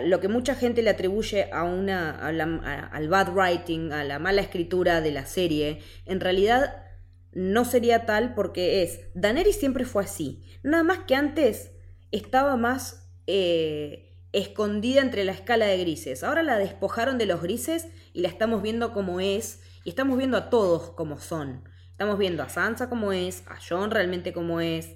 lo 0.03 0.19
que 0.19 0.27
mucha 0.27 0.55
gente 0.55 0.81
le 0.81 0.89
atribuye 0.89 1.49
a 1.51 1.63
una, 1.63 2.11
a 2.11 2.31
la- 2.31 2.61
a- 2.63 2.87
al 2.87 3.07
bad 3.07 3.29
writing, 3.33 3.91
a 3.91 4.03
la 4.03 4.19
mala 4.19 4.41
escritura 4.41 5.01
de 5.01 5.11
la 5.11 5.25
serie, 5.25 5.81
en 6.05 6.19
realidad 6.19 6.83
no 7.31 7.63
sería 7.63 8.05
tal 8.05 8.33
porque 8.33 8.83
es, 8.83 9.01
Daenerys 9.13 9.57
siempre 9.57 9.85
fue 9.85 10.03
así, 10.03 10.43
nada 10.63 10.83
más 10.83 10.99
que 10.99 11.15
antes 11.15 11.71
estaba 12.11 12.55
más 12.57 13.09
eh, 13.27 14.17
escondida 14.31 15.01
entre 15.01 15.23
la 15.23 15.31
escala 15.31 15.65
de 15.65 15.77
grises, 15.77 16.23
ahora 16.23 16.43
la 16.43 16.57
despojaron 16.57 17.17
de 17.17 17.25
los 17.27 17.41
grises 17.41 17.87
y 18.13 18.21
la 18.21 18.27
estamos 18.27 18.61
viendo 18.61 18.91
como 18.93 19.19
es, 19.19 19.61
y 19.85 19.89
estamos 19.89 20.17
viendo 20.17 20.37
a 20.37 20.49
todos 20.49 20.91
como 20.91 21.19
son, 21.19 21.63
estamos 21.91 22.17
viendo 22.17 22.43
a 22.43 22.49
Sansa 22.49 22.89
como 22.89 23.11
es, 23.13 23.43
a 23.47 23.57
Jon 23.61 23.91
realmente 23.91 24.33
como 24.33 24.59
es, 24.61 24.95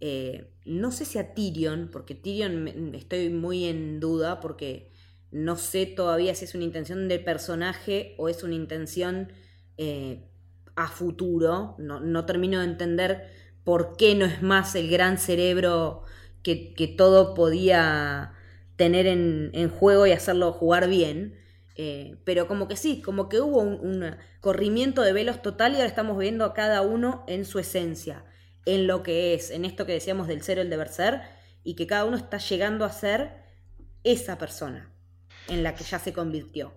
eh, 0.00 0.50
no 0.64 0.90
sé 0.90 1.04
si 1.04 1.18
a 1.18 1.34
Tyrion, 1.34 1.88
porque 1.92 2.14
Tyrion 2.14 2.94
estoy 2.94 3.30
muy 3.30 3.64
en 3.64 4.00
duda 4.00 4.40
porque 4.40 4.90
no 5.30 5.56
sé 5.56 5.86
todavía 5.86 6.34
si 6.34 6.44
es 6.44 6.54
una 6.54 6.64
intención 6.64 7.08
del 7.08 7.24
personaje 7.24 8.14
o 8.18 8.28
es 8.28 8.42
una 8.42 8.54
intención 8.54 9.32
eh, 9.76 10.28
a 10.74 10.88
futuro. 10.88 11.74
No, 11.78 12.00
no 12.00 12.26
termino 12.26 12.60
de 12.60 12.66
entender 12.66 13.30
por 13.64 13.96
qué 13.96 14.14
no 14.14 14.26
es 14.26 14.42
más 14.42 14.74
el 14.74 14.88
gran 14.90 15.18
cerebro 15.18 16.02
que, 16.42 16.74
que 16.74 16.86
todo 16.86 17.34
podía 17.34 18.32
tener 18.76 19.06
en, 19.06 19.68
juego 19.70 20.06
y 20.06 20.12
hacerlo 20.12 20.52
jugar 20.52 20.88
bien. 20.88 21.34
Eh, 21.74 22.16
pero 22.24 22.46
como 22.46 22.68
que 22.68 22.76
sí, 22.76 23.02
como 23.02 23.28
que 23.28 23.40
hubo 23.40 23.60
un 23.60 24.16
corrimiento 24.40 25.02
de 25.02 25.12
velos 25.12 25.42
total 25.42 25.72
y 25.72 25.76
ahora 25.76 25.88
estamos 25.88 26.16
viendo 26.18 26.44
a 26.44 26.54
cada 26.54 26.80
uno 26.82 27.24
en 27.26 27.44
su 27.44 27.58
esencia, 27.58 28.24
en 28.66 28.86
lo 28.86 29.02
que 29.02 29.32
es, 29.34 29.50
en 29.50 29.64
esto 29.64 29.86
que 29.86 29.92
decíamos 29.92 30.28
del 30.28 30.42
ser 30.42 30.58
el 30.58 30.68
deber 30.68 30.88
ser, 30.88 31.22
y 31.64 31.74
que 31.74 31.86
cada 31.86 32.04
uno 32.04 32.16
está 32.16 32.38
llegando 32.38 32.84
a 32.84 32.92
ser 32.92 33.30
esa 34.04 34.38
persona 34.38 34.92
en 35.48 35.62
la 35.62 35.74
que 35.74 35.84
ya 35.84 35.98
se 35.98 36.12
convirtió. 36.12 36.74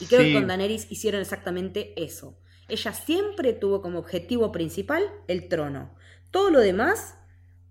Y 0.00 0.06
creo 0.06 0.20
Sí. 0.20 0.26
que 0.28 0.34
con 0.34 0.46
Daenerys 0.46 0.90
hicieron 0.90 1.20
exactamente 1.20 1.94
eso. 1.96 2.38
Ella 2.68 2.92
siempre 2.92 3.52
tuvo 3.52 3.80
como 3.80 3.98
objetivo 3.98 4.52
principal 4.52 5.02
el 5.26 5.48
trono. 5.48 5.94
Todo 6.30 6.50
lo 6.50 6.60
demás 6.60 7.14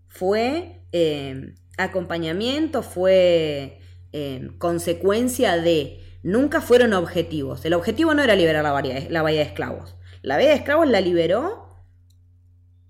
fue 0.08 0.82
eh, 0.92 1.54
acompañamiento, 1.78 2.82
fue 2.82 3.80
eh, 4.14 4.50
consecuencia 4.58 5.58
de... 5.58 6.04
Nunca 6.24 6.60
fueron 6.62 6.94
objetivos. 6.94 7.64
El 7.64 7.74
objetivo 7.74 8.14
no 8.14 8.24
era 8.24 8.36
liberar 8.36 8.64
la 8.64 8.72
bahía, 8.72 9.08
la 9.10 9.22
bahía 9.22 9.42
de 9.42 9.46
esclavos. 9.46 9.96
La 10.22 10.36
bahía 10.36 10.50
de 10.50 10.56
esclavos 10.56 10.88
la 10.88 11.00
liberó 11.00 11.67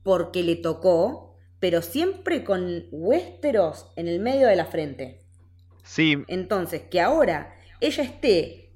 porque 0.08 0.42
le 0.42 0.56
tocó, 0.56 1.36
pero 1.60 1.82
siempre 1.82 2.46
con 2.46 2.86
Westeros 2.92 3.92
en 3.98 4.08
el 4.08 4.22
medio 4.22 4.48
de 4.48 4.56
la 4.56 4.66
frente. 4.66 5.26
Sí, 5.84 6.24
Entonces, 6.30 6.84
que 6.84 7.02
ahora 7.02 7.54
ella 7.82 8.06
esté 8.06 8.74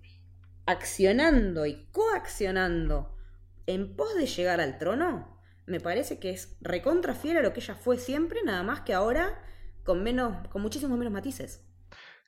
accionando 0.66 1.66
y 1.66 1.86
coaccionando 1.94 3.16
en 3.66 3.96
pos 3.96 4.14
de 4.16 4.26
llegar 4.26 4.60
al 4.60 4.78
trono, 4.78 5.42
me 5.66 5.80
parece 5.80 6.20
que 6.20 6.32
es 6.32 6.58
recontra 6.60 7.14
fiel 7.14 7.38
a 7.38 7.42
lo 7.42 7.54
que 7.54 7.62
ella 7.62 7.76
fue 7.76 7.98
siempre, 7.98 8.42
nada 8.44 8.64
más 8.64 8.82
que 8.82 8.94
ahora 8.94 9.42
con 9.86 10.04
menos, 10.04 10.46
con 10.50 10.62
muchísimos 10.62 10.98
menos 10.98 11.14
matices. 11.14 11.66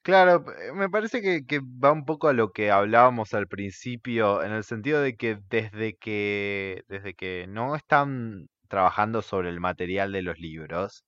Claro, 0.01 0.45
me 0.75 0.89
parece 0.89 1.21
que, 1.21 1.45
que 1.45 1.59
va 1.59 1.91
un 1.91 2.05
poco 2.05 2.29
a 2.29 2.33
lo 2.33 2.53
que 2.53 2.71
hablábamos 2.71 3.33
al 3.33 3.47
principio, 3.47 4.41
en 4.43 4.53
el 4.53 4.63
sentido 4.63 5.01
de 5.01 5.17
que 5.17 5.39
desde 5.49 5.97
que, 5.97 6.83
desde 6.87 7.13
que 7.15 7.47
no 7.49 7.75
están 7.75 8.47
trabajando 8.73 9.21
sobre 9.21 9.49
el 9.49 9.59
material 9.59 10.11
de 10.11 10.23
los 10.23 10.39
libros, 10.39 11.05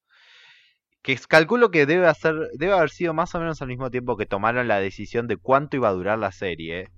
que 1.02 1.16
calculo 1.28 1.70
que 1.72 1.84
debe 1.86 2.06
hacer, 2.06 2.34
debe 2.54 2.74
haber 2.74 2.90
sido 2.90 3.12
más 3.12 3.34
o 3.34 3.40
menos 3.40 3.60
al 3.60 3.68
mismo 3.68 3.90
tiempo 3.90 4.16
que 4.16 4.26
tomaron 4.26 4.68
la 4.68 4.78
decisión 4.78 5.26
de 5.26 5.36
cuánto 5.36 5.76
iba 5.76 5.88
a 5.88 5.92
durar 5.92 6.18
la 6.18 6.30
serie. 6.30 6.92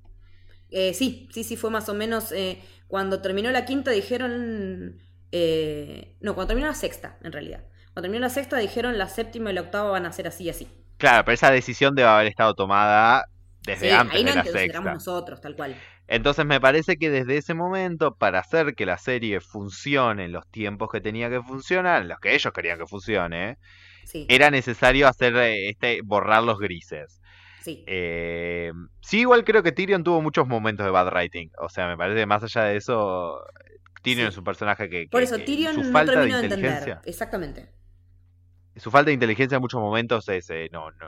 Eh, 0.70 0.92
sí, 0.94 1.28
sí, 1.32 1.44
sí, 1.44 1.56
fue 1.56 1.70
más 1.70 1.88
o 1.88 1.94
menos 1.94 2.30
eh, 2.32 2.62
cuando 2.88 3.22
terminó 3.22 3.50
la 3.50 3.64
quinta 3.64 3.90
dijeron... 3.90 4.98
eh, 5.32 6.16
no, 6.20 6.34
cuando 6.34 6.48
terminó 6.48 6.68
la 6.68 6.74
sexta, 6.74 7.18
en 7.22 7.32
realidad. 7.32 7.64
Cuando 7.94 8.02
terminó 8.02 8.20
la 8.20 8.30
sexta 8.30 8.58
dijeron 8.58 8.98
la 8.98 9.08
séptima 9.08 9.50
y 9.50 9.54
la 9.54 9.62
octava 9.62 9.90
van 9.90 10.06
a 10.06 10.12
ser 10.12 10.26
así 10.28 10.44
y 10.44 10.50
así. 10.50 10.68
Claro, 10.98 11.24
pero 11.24 11.34
esa 11.34 11.50
decisión 11.50 11.94
debe 11.94 12.08
haber 12.08 12.26
estado 12.26 12.54
tomada 12.54 13.24
desde 13.60 13.88
Sí, 13.88 13.90
antes 13.90 14.16
ahí 14.16 14.24
de 14.24 14.34
la 14.34 14.44
sexta. 14.44 14.80
nosotros, 14.92 15.40
tal 15.40 15.56
cual. 15.56 15.84
Entonces 16.08 16.46
me 16.46 16.60
parece 16.60 16.96
que 16.96 17.10
desde 17.10 17.36
ese 17.36 17.54
momento, 17.54 18.16
para 18.16 18.40
hacer 18.40 18.74
que 18.74 18.86
la 18.86 18.98
serie 18.98 19.40
funcione 19.40 20.24
en 20.24 20.32
los 20.32 20.48
tiempos 20.50 20.88
que 20.90 21.00
tenía 21.00 21.28
que 21.30 21.42
funcionar, 21.42 22.02
en 22.02 22.08
los 22.08 22.18
que 22.18 22.34
ellos 22.34 22.52
querían 22.52 22.78
que 22.78 22.86
funcione, 22.86 23.58
Sí, 24.04 24.26
era 24.30 24.50
necesario 24.50 25.06
hacer 25.06 25.36
eh, 25.36 25.68
este 25.68 26.00
borrar 26.02 26.42
los 26.42 26.58
grises. 26.58 27.20
sí. 27.60 27.84
Eh, 27.86 28.72
sí, 29.02 29.20
igual 29.20 29.44
creo 29.44 29.62
que 29.62 29.72
Tyrion 29.72 30.02
tuvo 30.02 30.22
muchos 30.22 30.48
momentos 30.48 30.84
de 30.86 30.90
bad 30.90 31.12
writing. 31.12 31.50
O 31.58 31.68
sea, 31.68 31.86
me 31.88 31.96
parece 31.96 32.20
que 32.20 32.26
más 32.26 32.42
allá 32.42 32.64
de 32.64 32.76
eso, 32.78 33.38
Tyrion 34.02 34.28
Sí. 34.28 34.32
es 34.32 34.38
un 34.38 34.44
personaje 34.44 34.88
que, 34.88 35.06
Por 35.10 35.22
eso, 35.22 35.36
que 35.36 35.42
Tyrion 35.44 35.74
su 35.74 35.82
no 35.82 35.92
falta 35.92 36.12
termino 36.14 36.38
de 36.38 36.44
entender. 36.44 36.98
Exactamente. 37.04 37.68
Su 38.80 38.90
falta 38.90 39.08
de 39.08 39.14
inteligencia 39.14 39.56
en 39.56 39.62
muchos 39.62 39.80
momentos 39.80 40.28
es, 40.28 40.48
eh, 40.50 40.68
no, 40.72 40.90
no, 40.92 41.06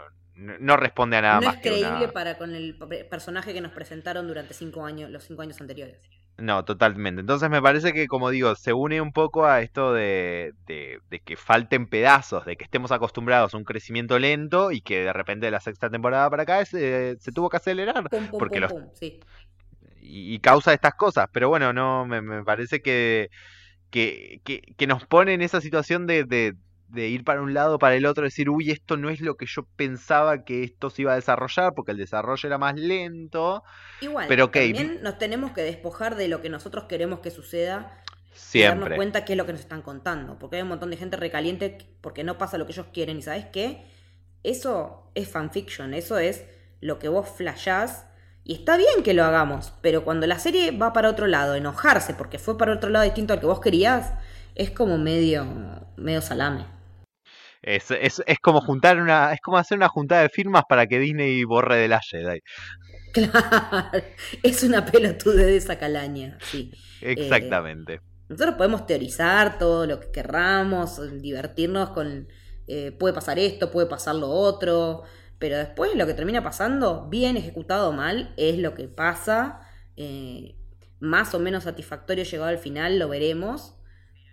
no 0.58 0.76
responde 0.76 1.16
a 1.16 1.22
nada 1.22 1.40
no 1.40 1.46
más. 1.46 1.56
es 1.56 1.62
que 1.62 1.68
creíble 1.70 1.88
una- 2.04 2.12
para 2.12 2.38
con 2.38 2.54
el 2.54 2.74
pe- 2.76 3.04
personaje 3.04 3.52
que 3.52 3.60
nos 3.60 3.72
presentaron 3.72 4.26
durante 4.26 4.54
cinco 4.54 4.84
años, 4.84 5.10
los 5.10 5.24
cinco 5.24 5.42
años 5.42 5.60
anteriores. 5.60 5.98
No, 6.38 6.64
totalmente. 6.64 7.20
Entonces 7.20 7.50
me 7.50 7.60
parece 7.60 7.92
que, 7.92 8.06
como 8.06 8.30
digo, 8.30 8.54
se 8.54 8.72
une 8.72 9.02
un 9.02 9.12
poco 9.12 9.44
a 9.44 9.60
esto 9.60 9.92
de, 9.92 10.54
de, 10.66 11.00
de 11.10 11.20
que 11.20 11.36
falten 11.36 11.86
pedazos, 11.86 12.46
de 12.46 12.56
que 12.56 12.64
estemos 12.64 12.92
acostumbrados 12.92 13.52
a 13.52 13.58
un 13.58 13.64
crecimiento 13.64 14.18
lento 14.18 14.72
y 14.72 14.80
que 14.80 15.04
de 15.04 15.12
repente 15.12 15.46
de 15.46 15.50
la 15.52 15.60
sexta 15.60 15.90
temporada 15.90 16.30
para 16.30 16.44
acá 16.44 16.64
se, 16.64 17.18
se 17.20 17.32
tuvo 17.32 17.50
que 17.50 17.58
acelerar 17.58 18.08
Pum, 18.08 18.26
pum, 18.28 18.38
Porque 18.38 18.54
pum, 18.58 18.60
los- 18.62 18.72
pum, 18.72 18.90
sí. 18.94 19.20
y, 20.00 20.34
y 20.34 20.38
causa 20.40 20.72
estas 20.72 20.94
cosas. 20.94 21.28
Pero 21.32 21.48
bueno, 21.50 21.72
no, 21.74 22.06
me, 22.06 22.22
me 22.22 22.42
parece 22.42 22.80
que, 22.80 23.28
que, 23.90 24.40
que, 24.44 24.62
que 24.76 24.86
nos 24.86 25.06
pone 25.06 25.34
en 25.34 25.42
esa 25.42 25.60
situación 25.60 26.06
de, 26.06 26.24
de, 26.92 27.08
ir 27.08 27.24
para 27.24 27.42
un 27.42 27.54
lado, 27.54 27.78
para 27.78 27.94
el 27.94 28.06
otro, 28.06 28.24
decir, 28.24 28.50
uy, 28.50 28.70
esto 28.70 28.96
no 28.96 29.10
es 29.10 29.20
lo 29.20 29.36
que 29.36 29.46
yo 29.46 29.64
pensaba 29.76 30.44
que 30.44 30.64
esto 30.64 30.90
se 30.90 31.02
iba 31.02 31.12
a 31.12 31.16
desarrollar, 31.16 31.74
porque 31.74 31.92
el 31.92 31.98
desarrollo 31.98 32.46
era 32.46 32.58
más 32.58 32.74
lento. 32.74 33.62
Igual, 34.00 34.26
Pero, 34.28 34.46
ok, 34.46 34.52
también 34.52 35.02
nos 35.02 35.18
tenemos 35.18 35.52
que 35.52 35.62
despojar 35.62 36.16
de 36.16 36.28
lo 36.28 36.40
que 36.40 36.48
nosotros 36.48 36.84
queremos 36.84 37.20
que 37.20 37.30
suceda 37.30 38.02
y 38.52 38.62
darnos 38.62 38.84
Siempre. 38.84 38.96
cuenta 38.96 39.24
qué 39.24 39.34
es 39.34 39.36
lo 39.36 39.46
que 39.46 39.52
nos 39.52 39.60
están 39.60 39.82
contando. 39.82 40.38
Porque 40.38 40.56
hay 40.56 40.62
un 40.62 40.68
montón 40.68 40.90
de 40.90 40.96
gente 40.96 41.16
recaliente 41.16 41.78
porque 42.00 42.24
no 42.24 42.38
pasa 42.38 42.58
lo 42.58 42.66
que 42.66 42.72
ellos 42.72 42.86
quieren. 42.92 43.18
Y 43.18 43.22
sabes 43.22 43.46
qué? 43.46 43.84
Eso 44.42 45.10
es 45.14 45.28
fanfiction, 45.28 45.94
eso 45.94 46.18
es 46.18 46.44
lo 46.80 46.98
que 46.98 47.08
vos 47.08 47.28
flashás. 47.28 48.06
Y 48.44 48.54
está 48.54 48.76
bien 48.76 49.02
que 49.04 49.14
lo 49.14 49.24
hagamos, 49.24 49.74
pero 49.82 50.02
cuando 50.02 50.26
la 50.26 50.38
serie 50.38 50.70
va 50.72 50.92
para 50.92 51.10
otro 51.10 51.26
lado, 51.26 51.54
enojarse 51.54 52.14
porque 52.14 52.38
fue 52.38 52.56
para 52.56 52.72
otro 52.72 52.88
lado 52.88 53.04
distinto 53.04 53.34
al 53.34 53.40
que 53.40 53.46
vos 53.46 53.60
querías, 53.60 54.14
es 54.54 54.70
como 54.70 54.96
medio, 54.96 55.46
medio 55.96 56.22
salame. 56.22 56.79
Es, 57.62 57.90
es, 57.90 58.22
es 58.26 58.38
como 58.38 58.60
juntar 58.60 59.00
una, 59.00 59.32
es 59.32 59.40
como 59.40 59.58
hacer 59.58 59.76
una 59.76 59.88
juntada 59.88 60.22
de 60.22 60.28
firmas 60.30 60.64
para 60.68 60.86
que 60.86 60.98
Disney 60.98 61.44
borre 61.44 61.76
de 61.76 61.88
la 61.88 62.00
Jedi. 62.00 62.40
Claro, 63.12 64.04
es 64.44 64.62
una 64.62 64.86
pelotude 64.86 65.44
de 65.44 65.56
esa 65.56 65.76
calaña, 65.80 66.38
sí. 66.42 66.70
Exactamente. 67.00 67.98
Nosotros 68.28 68.54
podemos 68.54 68.86
teorizar 68.86 69.58
todo 69.58 69.84
lo 69.84 69.98
que 69.98 70.12
querramos, 70.12 71.00
divertirnos 71.20 71.90
con 71.90 72.28
eh, 72.68 72.92
puede 72.92 73.12
pasar 73.12 73.40
esto, 73.40 73.72
puede 73.72 73.88
pasar 73.88 74.14
lo 74.14 74.28
otro, 74.28 75.02
pero 75.40 75.56
después 75.58 75.96
lo 75.96 76.06
que 76.06 76.14
termina 76.14 76.44
pasando, 76.44 77.08
bien 77.08 77.36
ejecutado 77.36 77.88
o 77.88 77.92
mal, 77.92 78.32
es 78.36 78.58
lo 78.58 78.74
que 78.74 78.86
pasa. 78.86 79.60
eh, 79.96 80.54
más 81.00 81.34
o 81.34 81.40
menos 81.40 81.64
satisfactorio 81.64 82.24
llegado 82.24 82.50
al 82.50 82.58
final, 82.58 82.98
lo 82.98 83.08
veremos. 83.08 83.79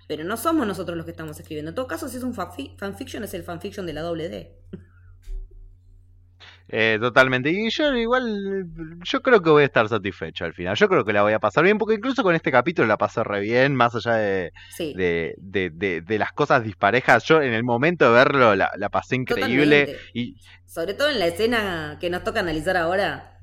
Pero 0.07 0.23
no 0.23 0.37
somos 0.37 0.65
nosotros 0.65 0.95
los 0.95 1.05
que 1.05 1.11
estamos 1.11 1.37
escribiendo. 1.39 1.69
En 1.69 1.75
todo 1.75 1.87
caso, 1.87 2.07
si 2.07 2.17
es 2.17 2.23
un 2.23 2.33
fanfi- 2.33 2.77
fanfiction, 2.77 3.23
es 3.23 3.33
el 3.33 3.43
fanfiction 3.43 3.85
de 3.85 3.93
la 3.93 4.01
doble 4.01 4.29
D. 4.29 4.55
Eh, 6.69 6.97
totalmente. 6.99 7.49
Y 7.49 7.69
yo 7.69 7.93
igual, 7.95 8.65
yo 9.03 9.21
creo 9.21 9.41
que 9.41 9.49
voy 9.49 9.63
a 9.63 9.65
estar 9.67 9.87
satisfecho 9.87 10.43
al 10.43 10.53
final. 10.53 10.75
Yo 10.75 10.89
creo 10.89 11.05
que 11.05 11.13
la 11.13 11.21
voy 11.21 11.31
a 11.31 11.39
pasar 11.39 11.63
bien, 11.63 11.77
porque 11.77 11.95
incluso 11.95 12.23
con 12.23 12.35
este 12.35 12.51
capítulo 12.51 12.87
la 12.87 12.97
pasé 12.97 13.23
re 13.23 13.39
bien, 13.39 13.73
más 13.73 13.95
allá 13.95 14.15
de, 14.15 14.51
Sí. 14.75 14.93
de, 14.95 15.33
de, 15.37 15.69
de- 15.73 16.01
de 16.01 16.19
las 16.19 16.33
cosas 16.33 16.63
disparejas. 16.63 17.23
Yo 17.23 17.41
en 17.41 17.53
el 17.53 17.63
momento 17.63 18.05
de 18.05 18.11
verlo 18.11 18.55
la, 18.55 18.69
la 18.77 18.89
pasé 18.89 19.15
increíble. 19.15 19.85
Totalmente. 19.85 20.11
Y 20.13 20.35
Sobre 20.65 20.93
todo 20.93 21.09
en 21.09 21.19
la 21.19 21.27
escena 21.27 21.97
que 22.01 22.09
nos 22.09 22.23
toca 22.25 22.41
analizar 22.41 22.75
ahora. 22.75 23.39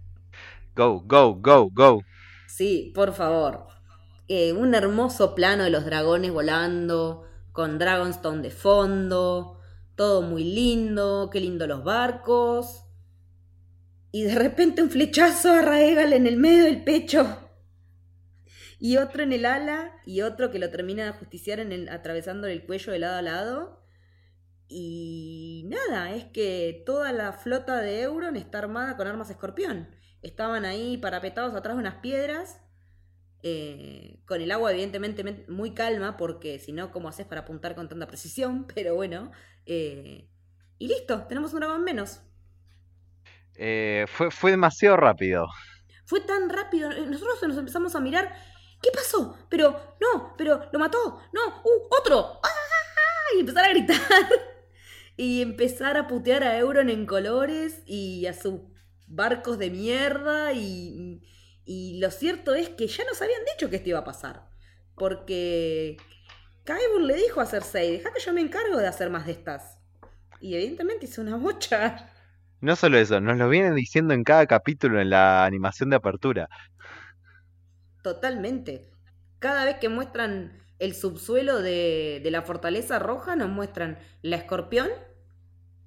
go, 0.76 1.00
go, 1.00 1.34
go, 1.34 1.70
go. 1.72 2.02
Sí, 2.46 2.92
por 2.94 3.14
favor. 3.14 3.68
Eh, 4.26 4.52
un 4.52 4.74
hermoso 4.74 5.34
plano 5.34 5.64
de 5.64 5.70
los 5.70 5.84
dragones 5.84 6.32
volando, 6.32 7.28
con 7.52 7.78
Dragonstone 7.78 8.42
de 8.42 8.50
fondo, 8.50 9.60
todo 9.96 10.22
muy 10.22 10.44
lindo, 10.44 11.28
qué 11.30 11.40
lindo 11.40 11.66
los 11.66 11.84
barcos. 11.84 12.84
Y 14.10 14.22
de 14.24 14.34
repente 14.34 14.82
un 14.82 14.90
flechazo 14.90 15.52
a 15.52 15.62
Raegal 15.62 16.12
en 16.12 16.26
el 16.26 16.36
medio 16.36 16.64
del 16.64 16.84
pecho. 16.84 17.50
Y 18.78 18.96
otro 18.96 19.22
en 19.22 19.32
el 19.32 19.44
ala, 19.44 19.92
y 20.04 20.22
otro 20.22 20.50
que 20.50 20.58
lo 20.58 20.70
termina 20.70 21.04
de 21.04 21.12
justiciar 21.12 21.60
en 21.60 21.72
el, 21.72 21.88
atravesando 21.88 22.46
el 22.46 22.64
cuello 22.64 22.92
de 22.92 22.98
lado 22.98 23.16
a 23.16 23.22
lado. 23.22 23.84
Y 24.68 25.66
nada, 25.68 26.14
es 26.14 26.24
que 26.24 26.82
toda 26.86 27.12
la 27.12 27.32
flota 27.32 27.80
de 27.80 28.02
Euron 28.02 28.36
está 28.36 28.58
armada 28.58 28.96
con 28.96 29.06
armas 29.06 29.30
escorpión. 29.30 29.88
Estaban 30.22 30.64
ahí 30.64 30.96
parapetados 30.96 31.54
atrás 31.54 31.76
de 31.76 31.80
unas 31.80 31.96
piedras, 31.96 32.60
eh, 33.44 34.20
con 34.26 34.42
el 34.42 34.52
agua 34.52 34.72
evidentemente 34.72 35.24
men- 35.24 35.46
muy 35.48 35.74
calma, 35.74 36.18
porque 36.18 36.60
si 36.60 36.72
no, 36.72 36.92
¿cómo 36.92 37.08
haces 37.10 37.26
para 37.26 37.42
apuntar 37.42 37.76
con 37.76 37.88
tanta 37.90 38.08
precisión? 38.08 38.66
Pero 38.74 38.96
bueno, 38.96 39.32
eh, 39.66 40.28
y 40.78 40.88
listo, 40.88 41.26
tenemos 41.28 41.54
un 41.54 41.60
dragón 41.60 41.84
menos. 41.84 42.22
Eh, 43.56 44.06
fue, 44.08 44.30
fue 44.30 44.50
demasiado 44.52 44.96
rápido. 44.96 45.46
Fue 46.04 46.20
tan 46.20 46.48
rápido, 46.50 46.90
nosotros 46.92 47.42
nos 47.48 47.56
empezamos 47.58 47.94
a 47.94 48.00
mirar, 48.00 48.34
¿qué 48.82 48.90
pasó? 48.92 49.36
Pero, 49.48 49.96
no, 50.00 50.34
pero 50.36 50.68
lo 50.72 50.78
mató, 50.78 51.20
no, 51.32 51.40
¡uh, 51.64 51.88
otro! 52.00 52.40
¡Ah! 52.42 52.48
Y 53.36 53.40
empezar 53.40 53.64
a 53.66 53.70
gritar. 53.70 54.00
Y 55.16 55.42
empezar 55.42 55.96
a 55.96 56.08
putear 56.08 56.44
a 56.44 56.58
Euron 56.58 56.90
en 56.90 57.06
colores 57.06 57.82
y 57.86 58.26
a 58.26 58.34
sus 58.34 58.60
barcos 59.06 59.58
de 59.58 59.70
mierda. 59.70 60.52
Y, 60.54 61.22
y 61.64 61.98
lo 61.98 62.10
cierto 62.10 62.54
es 62.54 62.68
que 62.70 62.86
ya 62.86 63.04
nos 63.04 63.22
habían 63.22 63.40
dicho 63.52 63.70
que 63.70 63.76
esto 63.76 63.88
iba 63.88 64.00
a 64.00 64.04
pasar. 64.04 64.48
Porque 64.96 65.96
Kaibur 66.64 67.00
le 67.00 67.16
dijo 67.16 67.40
a 67.40 67.46
Cersei, 67.46 67.92
deja 67.92 68.12
que 68.12 68.20
yo 68.20 68.32
me 68.32 68.40
encargo 68.40 68.76
de 68.76 68.86
hacer 68.86 69.10
más 69.10 69.26
de 69.26 69.32
estas. 69.32 69.78
Y 70.40 70.54
evidentemente 70.54 71.06
hizo 71.06 71.22
una 71.22 71.36
bocha. 71.36 72.10
No 72.60 72.76
solo 72.76 72.98
eso, 72.98 73.20
nos 73.20 73.38
lo 73.38 73.48
vienen 73.48 73.74
diciendo 73.74 74.14
en 74.14 74.24
cada 74.24 74.46
capítulo 74.46 75.00
en 75.00 75.10
la 75.10 75.44
animación 75.44 75.90
de 75.90 75.96
apertura. 75.96 76.48
Totalmente. 78.02 78.90
Cada 79.38 79.64
vez 79.64 79.76
que 79.76 79.88
muestran 79.88 80.62
el 80.78 80.94
subsuelo 80.94 81.62
de, 81.62 82.20
de 82.22 82.30
la 82.30 82.42
fortaleza 82.42 82.98
roja, 82.98 83.36
nos 83.36 83.48
muestran 83.48 83.98
la 84.22 84.36
escorpión 84.36 84.88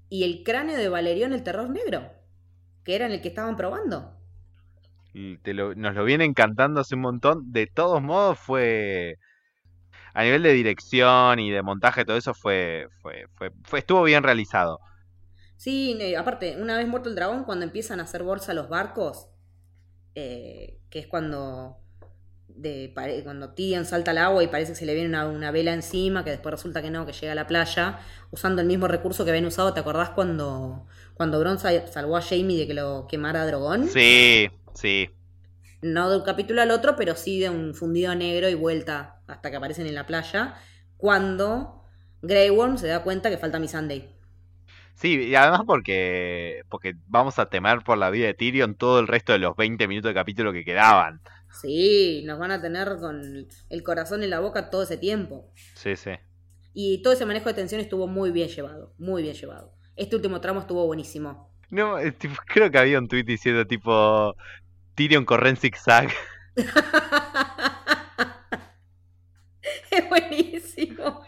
y 0.09 0.23
el 0.23 0.43
cráneo 0.43 0.77
de 0.77 0.89
Valerión 0.89 1.33
el 1.33 1.43
terror 1.43 1.69
negro, 1.69 2.11
que 2.83 2.95
era 2.95 3.05
en 3.05 3.11
el 3.11 3.21
que 3.21 3.29
estaban 3.29 3.55
probando. 3.55 4.16
Te 5.43 5.53
lo- 5.53 5.75
nos 5.75 5.95
lo 5.95 6.03
vienen 6.05 6.33
cantando 6.33 6.81
hace 6.81 6.95
un 6.95 7.01
montón. 7.01 7.51
De 7.51 7.67
todos 7.67 8.01
modos, 8.01 8.39
fue. 8.39 9.15
A 10.13 10.23
nivel 10.23 10.43
de 10.43 10.53
dirección 10.53 11.39
y 11.39 11.51
de 11.51 11.61
montaje, 11.63 12.05
todo 12.05 12.17
eso 12.17 12.33
fue. 12.33 12.87
fue, 13.01 13.25
fue, 13.35 13.51
fue- 13.63 13.79
estuvo 13.79 14.03
bien 14.03 14.23
realizado. 14.23 14.79
Sí, 15.55 15.97
aparte, 16.15 16.57
una 16.61 16.77
vez 16.77 16.87
muerto 16.87 17.09
el 17.09 17.15
dragón, 17.15 17.43
cuando 17.43 17.65
empiezan 17.65 17.99
a 17.99 18.03
hacer 18.03 18.23
bolsa 18.23 18.53
los 18.53 18.69
barcos, 18.69 19.27
eh, 20.15 20.79
que 20.89 20.99
es 20.99 21.07
cuando, 21.07 21.77
de, 22.49 22.91
cuando 23.23 23.51
Tyrion 23.53 23.85
salta 23.85 24.11
al 24.11 24.19
agua 24.19 24.43
y 24.43 24.47
parece 24.47 24.73
que 24.73 24.79
se 24.79 24.85
le 24.85 24.93
viene 24.95 25.09
una, 25.09 25.27
una 25.27 25.51
vela 25.51 25.73
encima, 25.73 26.23
que 26.23 26.31
después 26.31 26.53
resulta 26.53 26.81
que 26.81 26.91
no, 26.91 27.05
que 27.05 27.13
llega 27.13 27.33
a 27.33 27.35
la 27.35 27.47
playa, 27.47 27.99
usando 28.31 28.61
el 28.61 28.67
mismo 28.67 28.87
recurso 28.87 29.25
que 29.25 29.31
habían 29.31 29.45
usado, 29.45 29.73
¿te 29.73 29.79
acordás 29.81 30.11
cuando, 30.11 30.87
cuando 31.15 31.39
Bron 31.39 31.59
sa- 31.59 31.87
salvó 31.87 32.17
a 32.17 32.21
Jamie 32.21 32.59
de 32.59 32.67
que 32.67 32.73
lo 32.75 33.07
quemara 33.07 33.45
Dragón? 33.45 33.89
Sí, 33.93 34.49
sí. 34.77 35.09
No 35.81 36.09
de 36.09 36.17
un 36.17 36.23
capítulo 36.23 36.61
al 36.61 36.71
otro, 36.71 36.95
pero 36.95 37.15
sí 37.15 37.39
de 37.39 37.49
un 37.49 37.73
fundido 37.73 38.15
negro 38.15 38.49
y 38.49 38.55
vuelta 38.55 39.21
hasta 39.27 39.51
que 39.51 39.57
aparecen 39.57 39.87
en 39.87 39.95
la 39.95 40.07
playa, 40.07 40.55
cuando 40.97 41.83
Grey 42.21 42.49
Worm 42.49 42.77
se 42.77 42.87
da 42.87 43.03
cuenta 43.03 43.29
que 43.29 43.37
falta 43.37 43.59
Missandei. 43.59 44.09
Sí, 44.95 45.27
y 45.27 45.35
además 45.35 45.61
porque, 45.67 46.63
porque 46.69 46.95
vamos 47.05 47.37
a 47.37 47.47
temer 47.47 47.83
por 47.83 47.99
la 47.99 48.09
vida 48.09 48.25
de 48.25 48.33
Tyrion 48.33 48.73
todo 48.73 48.99
el 48.99 49.07
resto 49.07 49.31
de 49.33 49.39
los 49.39 49.55
20 49.55 49.87
minutos 49.87 50.09
de 50.09 50.15
capítulo 50.15 50.51
que 50.51 50.65
quedaban. 50.65 51.21
Sí, 51.51 52.23
nos 52.25 52.39
van 52.39 52.51
a 52.51 52.61
tener 52.61 52.97
con 52.99 53.47
el 53.69 53.83
corazón 53.83 54.23
en 54.23 54.31
la 54.31 54.39
boca 54.39 54.71
todo 54.71 54.83
ese 54.83 54.97
tiempo. 54.97 55.51
Sí, 55.75 55.95
sí. 55.95 56.11
Y 56.73 57.01
todo 57.03 57.13
ese 57.13 57.25
manejo 57.25 57.49
de 57.49 57.55
tensión 57.55 57.79
estuvo 57.81 58.07
muy 58.07 58.31
bien 58.31 58.49
llevado, 58.49 58.93
muy 58.97 59.21
bien 59.21 59.35
llevado. 59.35 59.73
Este 59.95 60.15
último 60.15 60.41
tramo 60.41 60.61
estuvo 60.61 60.85
buenísimo. 60.85 61.51
No, 61.69 61.99
eh, 61.99 62.15
creo 62.47 62.71
que 62.71 62.77
había 62.77 62.99
un 62.99 63.07
tweet 63.07 63.23
diciendo 63.23 63.65
tipo 63.67 64.35
Tyrion 64.97 65.25
corre 65.25 65.49
en 65.51 65.57
zigzag. 65.57 66.09
es 69.91 70.09
buenísimo. 70.09 71.23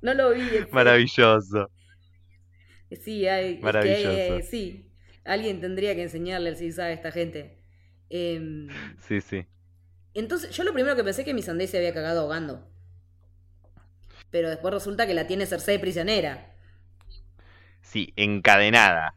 no 0.00 0.14
lo 0.14 0.30
vi. 0.30 0.48
Maravilloso. 0.70 1.70
Sí, 3.02 3.26
hay, 3.28 3.60
es 3.64 3.78
que, 3.78 3.92
Maravilloso. 4.00 4.38
eh, 4.38 4.42
sí. 4.42 4.90
Alguien 5.24 5.60
tendría 5.60 5.94
que 5.94 6.02
enseñarle 6.04 6.50
el 6.50 6.56
zigzag 6.56 6.86
a 6.86 6.92
esta 6.92 7.12
gente. 7.12 7.62
Em, 8.08 8.68
Sí, 8.98 9.20
sí. 9.20 9.46
entonces, 10.14 10.50
yo 10.54 10.64
lo 10.64 10.72
primero 10.74 10.96
que 10.96 11.04
pensé 11.04 11.24
que 11.24 11.32
mi 11.34 11.42
Sandé 11.42 11.66
se 11.66 11.78
había 11.78 11.94
cagado 11.94 12.20
ahogando. 12.20 12.70
Pero 14.30 14.48
después 14.48 14.72
resulta 14.72 15.06
que 15.06 15.12
la 15.12 15.26
tiene 15.26 15.44
Cersei 15.44 15.78
prisionera. 15.78 16.54
Sí, 17.82 18.12
encadenada. 18.16 19.14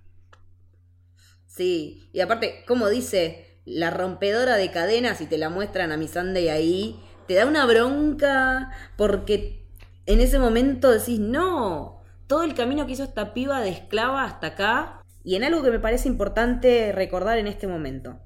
Sí, 1.45 2.09
y 2.13 2.21
aparte, 2.21 2.63
como 2.65 2.89
dice, 2.89 3.50
la 3.65 3.89
rompedora 3.89 4.55
de 4.55 4.71
cadenas, 4.71 5.21
y 5.21 5.25
te 5.25 5.37
la 5.37 5.49
muestran 5.49 5.91
a 5.91 5.97
mi 5.97 6.07
Sunday 6.07 6.49
ahí, 6.49 6.99
te 7.27 7.35
da 7.35 7.45
una 7.45 7.65
bronca 7.65 8.71
porque 8.97 9.65
en 10.05 10.19
ese 10.19 10.39
momento 10.39 10.91
decís, 10.91 11.19
no, 11.19 12.01
todo 12.27 12.43
el 12.43 12.53
camino 12.53 12.85
que 12.85 12.93
hizo 12.93 13.03
esta 13.03 13.33
piba 13.33 13.61
de 13.61 13.69
esclava 13.69 14.23
hasta 14.23 14.47
acá, 14.47 15.01
y 15.23 15.35
en 15.35 15.43
algo 15.43 15.61
que 15.61 15.71
me 15.71 15.79
parece 15.79 16.07
importante 16.07 16.91
recordar 16.91 17.37
en 17.37 17.47
este 17.47 17.67
momento. 17.67 18.19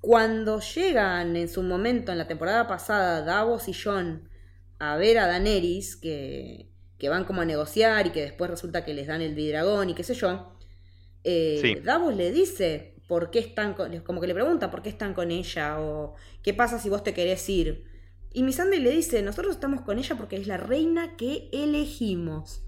Cuando 0.00 0.60
llegan 0.60 1.34
en 1.34 1.48
su 1.48 1.62
momento, 1.62 2.12
en 2.12 2.18
la 2.18 2.28
temporada 2.28 2.68
pasada, 2.68 3.22
Davos 3.22 3.66
y 3.68 3.74
John 3.74 4.28
a 4.78 4.96
ver 4.96 5.18
a 5.18 5.26
Daenerys, 5.26 5.96
que, 5.96 6.70
que 6.98 7.08
van 7.08 7.24
como 7.24 7.40
a 7.40 7.44
negociar 7.44 8.06
y 8.06 8.10
que 8.10 8.22
después 8.22 8.50
resulta 8.50 8.84
que 8.84 8.94
les 8.94 9.06
dan 9.06 9.22
el 9.22 9.34
vidragón 9.34 9.90
y 9.90 9.94
qué 9.94 10.04
sé 10.04 10.14
yo, 10.14 10.56
eh, 11.24 11.82
Davos 11.84 12.14
le 12.14 12.30
dice 12.30 12.95
por 13.06 13.30
qué 13.30 13.38
están 13.38 13.74
con, 13.74 14.00
como 14.00 14.20
que 14.20 14.26
le 14.26 14.34
pregunta 14.34 14.70
por 14.70 14.82
qué 14.82 14.88
están 14.88 15.14
con 15.14 15.30
ella 15.30 15.80
o 15.80 16.14
qué 16.42 16.54
pasa 16.54 16.78
si 16.78 16.88
vos 16.88 17.02
te 17.02 17.14
querés 17.14 17.48
ir. 17.48 17.84
Y 18.32 18.42
Missandei 18.42 18.80
le 18.80 18.90
dice, 18.90 19.22
nosotros 19.22 19.54
estamos 19.54 19.80
con 19.82 19.98
ella 19.98 20.16
porque 20.16 20.36
es 20.36 20.46
la 20.46 20.56
reina 20.56 21.16
que 21.16 21.48
elegimos. 21.52 22.62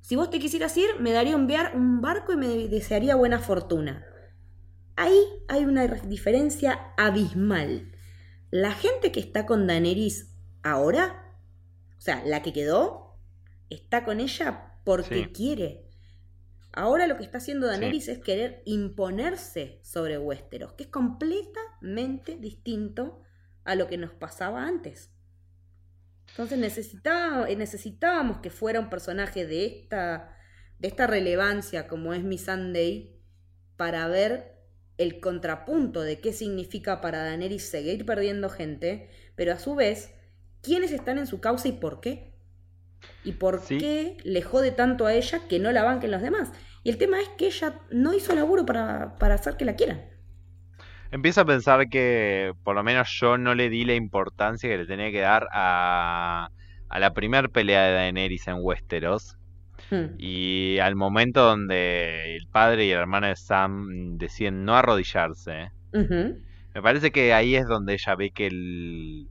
Si 0.00 0.16
vos 0.16 0.30
te 0.30 0.38
quisieras 0.38 0.76
ir, 0.76 0.88
me 1.00 1.12
daría 1.12 1.36
un, 1.36 1.50
un 1.74 2.00
barco 2.00 2.32
y 2.32 2.36
me 2.36 2.68
desearía 2.68 3.16
buena 3.16 3.38
fortuna. 3.38 4.04
Ahí 4.96 5.18
hay 5.48 5.64
una 5.64 5.86
diferencia 5.86 6.92
abismal. 6.96 7.92
La 8.50 8.72
gente 8.72 9.12
que 9.12 9.20
está 9.20 9.46
con 9.46 9.66
Daenerys 9.66 10.32
ahora 10.62 11.26
o 11.98 12.00
sea, 12.00 12.22
la 12.24 12.42
que 12.42 12.52
quedó 12.52 13.18
está 13.70 14.04
con 14.04 14.20
ella 14.20 14.78
porque 14.84 15.32
quiere. 15.32 15.85
Ahora 16.76 17.06
lo 17.06 17.16
que 17.16 17.24
está 17.24 17.38
haciendo 17.38 17.66
Daenerys 17.66 18.06
es 18.08 18.18
querer 18.18 18.60
imponerse 18.66 19.80
sobre 19.82 20.18
Westeros, 20.18 20.74
que 20.74 20.82
es 20.84 20.90
completamente 20.90 22.36
distinto 22.36 23.22
a 23.64 23.74
lo 23.74 23.88
que 23.88 23.96
nos 23.96 24.12
pasaba 24.12 24.66
antes. 24.66 25.10
Entonces 26.28 26.58
necesitábamos 26.58 28.40
que 28.40 28.50
fuera 28.50 28.78
un 28.78 28.90
personaje 28.90 29.46
de 29.46 29.64
esta, 29.64 30.36
de 30.78 30.88
esta 30.88 31.06
relevancia 31.06 31.88
como 31.88 32.12
es 32.12 32.22
mi 32.22 32.36
Sunday 32.36 33.22
para 33.78 34.06
ver 34.06 34.58
el 34.98 35.18
contrapunto 35.20 36.02
de 36.02 36.20
qué 36.20 36.34
significa 36.34 37.00
para 37.00 37.22
Daenerys 37.22 37.70
seguir 37.70 38.04
perdiendo 38.04 38.50
gente, 38.50 39.08
pero 39.34 39.54
a 39.54 39.58
su 39.58 39.76
vez 39.76 40.12
quiénes 40.60 40.92
están 40.92 41.16
en 41.16 41.26
su 41.26 41.40
causa 41.40 41.68
y 41.68 41.72
por 41.72 42.02
qué. 42.02 42.36
Y 43.24 43.32
por 43.32 43.64
qué 43.64 44.18
le 44.24 44.42
jode 44.42 44.72
tanto 44.72 45.06
a 45.06 45.14
ella 45.14 45.48
que 45.48 45.58
no 45.58 45.72
la 45.72 45.84
banquen 45.84 46.10
los 46.10 46.22
demás. 46.22 46.50
Y 46.86 46.90
el 46.90 46.98
tema 46.98 47.20
es 47.20 47.28
que 47.30 47.46
ella 47.46 47.80
no 47.90 48.14
hizo 48.14 48.32
laburo 48.32 48.64
para, 48.64 49.16
hacer 49.34 49.56
que 49.56 49.64
la 49.64 49.74
quieran. 49.74 50.02
Empiezo 51.10 51.40
a 51.40 51.44
pensar 51.44 51.88
que 51.88 52.52
por 52.62 52.76
lo 52.76 52.84
menos 52.84 53.08
yo 53.10 53.36
no 53.38 53.56
le 53.56 53.68
di 53.70 53.84
la 53.84 53.94
importancia 53.94 54.70
que 54.70 54.78
le 54.78 54.86
tenía 54.86 55.10
que 55.10 55.18
dar 55.18 55.48
a, 55.52 56.48
a 56.88 56.98
la 57.00 57.12
primera 57.12 57.48
pelea 57.48 57.86
de 57.86 57.92
Daenerys 57.92 58.46
en 58.46 58.58
Westeros. 58.60 59.36
Hmm. 59.90 60.14
Y 60.16 60.78
al 60.78 60.94
momento 60.94 61.42
donde 61.42 62.36
el 62.36 62.46
padre 62.52 62.84
y 62.84 62.92
el 62.92 63.00
hermano 63.00 63.26
de 63.26 63.34
Sam 63.34 64.16
deciden 64.16 64.64
no 64.64 64.76
arrodillarse, 64.76 65.72
me 65.92 66.82
parece 66.82 67.10
que 67.10 67.34
ahí 67.34 67.56
es 67.56 67.66
donde 67.66 67.94
ella 67.94 68.14
ve 68.14 68.30
que 68.30 68.46
el, 68.46 69.28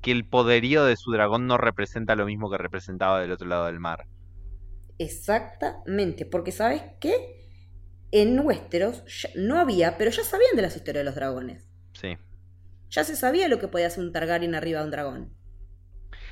que 0.00 0.12
el 0.12 0.24
poderío 0.24 0.86
de 0.86 0.96
su 0.96 1.12
dragón 1.12 1.46
no 1.46 1.58
representa 1.58 2.16
lo 2.16 2.24
mismo 2.24 2.50
que 2.50 2.56
representaba 2.56 3.20
del 3.20 3.32
otro 3.32 3.48
lado 3.48 3.66
del 3.66 3.80
mar. 3.80 4.06
Exactamente, 4.98 6.26
porque 6.26 6.52
¿sabes 6.52 6.82
qué? 7.00 7.36
En 8.10 8.38
Westeros 8.40 9.04
no 9.36 9.58
había, 9.58 9.98
pero 9.98 10.10
ya 10.10 10.24
sabían 10.24 10.56
de 10.56 10.62
las 10.62 10.76
historias 10.76 11.00
de 11.02 11.04
los 11.04 11.14
dragones. 11.14 11.68
Sí. 11.92 12.16
Ya 12.90 13.04
se 13.04 13.16
sabía 13.16 13.48
lo 13.48 13.58
que 13.58 13.68
podía 13.68 13.86
hacer 13.86 14.02
un 14.02 14.12
Targaryen 14.12 14.54
arriba 14.54 14.80
de 14.80 14.84
un 14.86 14.90
dragón. 14.90 15.34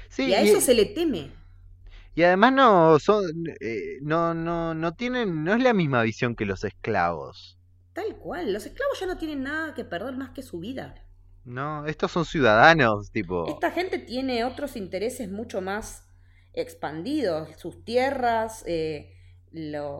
Sí, 0.08 0.26
y 0.26 0.34
a 0.34 0.40
eso 0.40 0.60
se 0.60 0.74
le 0.74 0.86
teme. 0.86 1.30
Y 2.14 2.22
además 2.22 2.54
no 2.54 2.98
son 2.98 3.26
eh, 3.60 3.98
no 4.00 4.32
no 4.32 4.72
no 4.72 4.94
tienen 4.94 5.44
no 5.44 5.54
es 5.54 5.62
la 5.62 5.74
misma 5.74 6.02
visión 6.02 6.34
que 6.34 6.46
los 6.46 6.64
esclavos. 6.64 7.58
Tal 7.92 8.16
cual, 8.16 8.52
los 8.52 8.64
esclavos 8.64 8.98
ya 8.98 9.06
no 9.06 9.18
tienen 9.18 9.42
nada 9.42 9.74
que 9.74 9.84
perder 9.84 10.16
más 10.16 10.30
que 10.30 10.42
su 10.42 10.60
vida. 10.60 10.94
No, 11.44 11.86
estos 11.86 12.10
son 12.10 12.24
ciudadanos, 12.24 13.10
tipo. 13.10 13.46
Esta 13.48 13.70
gente 13.70 13.98
tiene 13.98 14.44
otros 14.44 14.76
intereses 14.76 15.30
mucho 15.30 15.60
más 15.60 16.05
expandidos, 16.56 17.50
sus 17.58 17.84
tierras, 17.84 18.64
eh, 18.66 19.12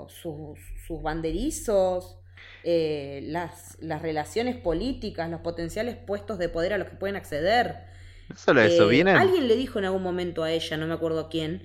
sus, 0.08 1.02
banderizos, 1.02 2.18
eh, 2.64 3.20
las, 3.24 3.76
las, 3.80 4.02
relaciones 4.02 4.56
políticas, 4.56 5.30
los 5.30 5.42
potenciales 5.42 5.96
puestos 5.96 6.38
de 6.38 6.48
poder 6.48 6.72
a 6.72 6.78
los 6.78 6.88
que 6.88 6.96
pueden 6.96 7.16
acceder. 7.16 7.84
No 8.28 8.36
solo 8.36 8.62
eso, 8.62 8.90
eh, 8.90 9.02
Alguien 9.02 9.46
le 9.46 9.54
dijo 9.54 9.78
en 9.78 9.84
algún 9.84 10.02
momento 10.02 10.42
a 10.42 10.50
ella, 10.50 10.76
no 10.76 10.86
me 10.86 10.94
acuerdo 10.94 11.28
quién, 11.28 11.62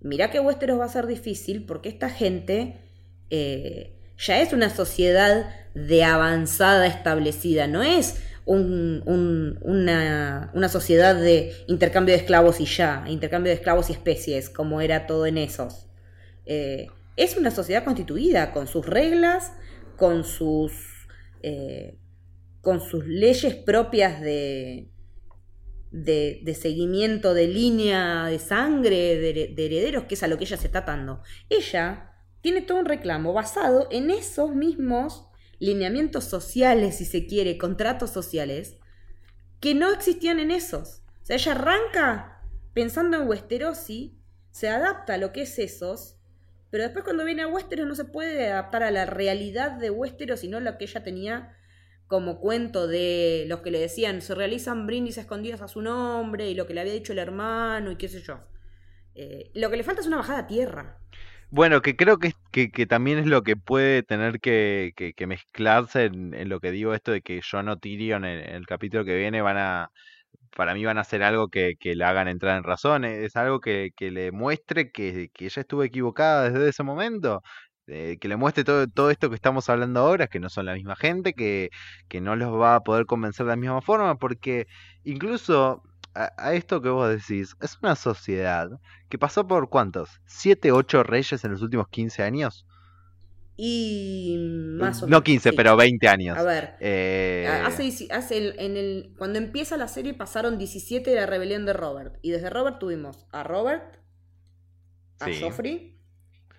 mirá 0.00 0.30
que 0.30 0.40
Westeros 0.40 0.78
va 0.78 0.84
a 0.84 0.88
ser 0.88 1.06
difícil 1.06 1.64
porque 1.64 1.88
esta 1.88 2.10
gente 2.10 2.80
ya 4.18 4.42
es 4.42 4.52
una 4.52 4.68
sociedad 4.68 5.54
de 5.74 6.04
avanzada 6.04 6.86
establecida, 6.86 7.66
no 7.66 7.82
es 7.82 8.22
una, 8.44 10.68
sociedad 10.68 11.14
de 11.14 11.52
intercambio 11.68 12.14
de 12.14 12.20
esclavos 12.20 12.60
y 12.60 12.66
ya, 12.66 13.04
intercambio 13.06 13.50
de 13.50 13.56
esclavos 13.56 13.90
y 13.90 13.92
especies, 13.92 14.50
como 14.50 14.80
era 14.80 15.06
todo 15.06 15.26
en 15.26 15.38
esos. 15.38 15.86
Eh, 16.46 16.88
es 17.16 17.36
una 17.36 17.50
sociedad 17.50 17.84
constituida 17.84 18.52
con 18.52 18.66
sus 18.66 18.86
reglas, 18.86 19.52
con 19.96 20.24
sus, 20.24 20.72
eh, 21.42 21.98
con 22.60 22.80
sus 22.80 23.06
leyes 23.06 23.54
propias 23.54 24.20
de, 24.20 24.88
de, 25.90 26.54
seguimiento 26.54 27.34
de 27.34 27.46
línea 27.46 28.26
de 28.26 28.38
sangre, 28.38 29.18
de, 29.18 29.52
de 29.54 29.66
herederos, 29.66 30.04
que 30.04 30.14
es 30.14 30.22
a 30.22 30.28
lo 30.28 30.38
que 30.38 30.44
ella 30.44 30.56
se 30.56 30.66
está 30.66 30.80
atando. 30.80 31.22
Ella 31.48 32.14
tiene 32.40 32.62
todo 32.62 32.78
un 32.78 32.86
reclamo 32.86 33.32
basado 33.32 33.88
en 33.90 34.10
esos 34.10 34.54
mismos 34.54 35.28
lineamientos 35.62 36.24
sociales, 36.24 36.96
si 36.96 37.04
se 37.04 37.24
quiere, 37.24 37.56
contratos 37.56 38.10
sociales, 38.10 38.78
que 39.60 39.76
no 39.76 39.92
existían 39.92 40.40
en 40.40 40.50
esos. 40.50 41.02
O 41.22 41.24
sea, 41.24 41.36
ella 41.36 41.52
arranca 41.52 42.42
pensando 42.74 43.16
en 43.16 43.28
Westerosi, 43.28 44.18
se 44.50 44.68
adapta 44.68 45.14
a 45.14 45.18
lo 45.18 45.32
que 45.32 45.42
es 45.42 45.60
esos, 45.60 46.18
pero 46.70 46.82
después 46.82 47.04
cuando 47.04 47.24
viene 47.24 47.42
a 47.42 47.46
Westeros 47.46 47.86
no 47.86 47.94
se 47.94 48.04
puede 48.04 48.48
adaptar 48.50 48.82
a 48.82 48.90
la 48.90 49.06
realidad 49.06 49.70
de 49.70 49.90
Westeros, 49.90 50.40
sino 50.40 50.58
lo 50.58 50.76
que 50.78 50.84
ella 50.84 51.04
tenía 51.04 51.56
como 52.08 52.40
cuento 52.40 52.88
de 52.88 53.44
los 53.46 53.60
que 53.60 53.70
le 53.70 53.78
decían, 53.78 54.20
se 54.20 54.34
realizan 54.34 54.84
brindis 54.88 55.16
escondidos 55.16 55.62
a 55.62 55.68
su 55.68 55.80
nombre 55.80 56.50
y 56.50 56.56
lo 56.56 56.66
que 56.66 56.74
le 56.74 56.80
había 56.80 56.92
dicho 56.92 57.12
el 57.12 57.20
hermano 57.20 57.92
y 57.92 57.96
qué 57.96 58.08
sé 58.08 58.20
yo. 58.20 58.40
Eh, 59.14 59.52
lo 59.54 59.70
que 59.70 59.76
le 59.76 59.84
falta 59.84 60.00
es 60.00 60.08
una 60.08 60.16
bajada 60.16 60.40
a 60.40 60.46
tierra. 60.48 60.98
Bueno, 61.54 61.82
que 61.82 61.96
creo 61.96 62.18
que, 62.18 62.32
que, 62.50 62.86
también 62.86 63.18
es 63.18 63.26
lo 63.26 63.42
que 63.42 63.56
puede 63.56 64.02
tener 64.02 64.40
que, 64.40 64.92
que, 64.96 65.26
mezclarse 65.26 66.06
en, 66.06 66.48
lo 66.48 66.60
que 66.60 66.70
digo 66.70 66.94
esto 66.94 67.12
de 67.12 67.20
que 67.20 67.42
yo 67.42 67.62
no 67.62 67.76
Tyrion 67.76 68.24
en, 68.24 68.38
el 68.54 68.66
capítulo 68.66 69.04
que 69.04 69.18
viene 69.18 69.42
van 69.42 69.58
a, 69.58 69.90
para 70.56 70.74
mí 70.74 70.84
van 70.84 70.98
a 70.98 71.02
hacer 71.02 71.22
algo 71.22 71.48
que, 71.48 71.76
la 71.96 72.10
hagan 72.10 72.28
entrar 72.28 72.56
en 72.58 72.64
razón, 72.64 73.04
es 73.04 73.36
algo 73.36 73.60
que, 73.60 73.92
le 73.98 74.32
muestre 74.32 74.90
que, 74.92 75.30
que 75.34 75.46
ella 75.46 75.60
estuvo 75.60 75.82
equivocada 75.84 76.50
desde 76.50 76.70
ese 76.70 76.82
momento, 76.84 77.42
eh, 77.86 78.18
que 78.20 78.28
le 78.28 78.36
muestre 78.36 78.64
todo, 78.64 78.86
todo 78.88 79.10
esto 79.10 79.28
que 79.28 79.36
estamos 79.36 79.68
hablando 79.68 80.00
ahora, 80.00 80.28
que 80.28 80.40
no 80.40 80.48
son 80.48 80.66
la 80.66 80.74
misma 80.74 80.96
gente, 80.96 81.34
que, 81.34 81.70
que 82.08 82.20
no 82.22 82.36
los 82.36 82.52
va 82.60 82.76
a 82.76 82.80
poder 82.82 83.06
convencer 83.06 83.46
de 83.46 83.52
la 83.52 83.56
misma 83.56 83.82
forma, 83.82 84.16
porque 84.16 84.66
incluso 85.04 85.82
a, 86.14 86.54
esto 86.54 86.82
que 86.82 86.88
vos 86.88 87.08
decís, 87.08 87.56
es 87.60 87.78
una 87.82 87.96
sociedad 87.96 88.68
que 89.08 89.18
pasó 89.18 89.46
por 89.46 89.68
cuántos? 89.70 90.20
¿Siete, 90.26 90.72
ocho 90.72 91.02
reyes 91.02 91.44
en 91.44 91.52
los 91.52 91.62
últimos 91.62 91.88
15 91.88 92.22
años? 92.22 92.66
Y 93.56 94.36
más 94.78 95.02
o 95.02 95.06
menos. 95.06 95.18
No 95.18 95.22
15, 95.22 95.52
pero 95.52 95.76
20 95.76 96.08
años. 96.08 96.38
A 96.38 96.42
ver. 96.42 96.76
Eh, 96.80 97.46
hace, 97.64 98.08
hace 98.10 98.54
en 98.64 98.76
el, 98.76 99.14
cuando 99.18 99.38
empieza 99.38 99.76
la 99.76 99.88
serie 99.88 100.14
pasaron 100.14 100.58
17 100.58 101.10
de 101.10 101.16
la 101.16 101.26
rebelión 101.26 101.66
de 101.66 101.72
Robert. 101.72 102.16
Y 102.22 102.30
desde 102.30 102.50
Robert 102.50 102.78
tuvimos 102.78 103.26
a 103.30 103.42
Robert, 103.42 103.98
a 105.20 105.26
Joffrey, 105.38 105.98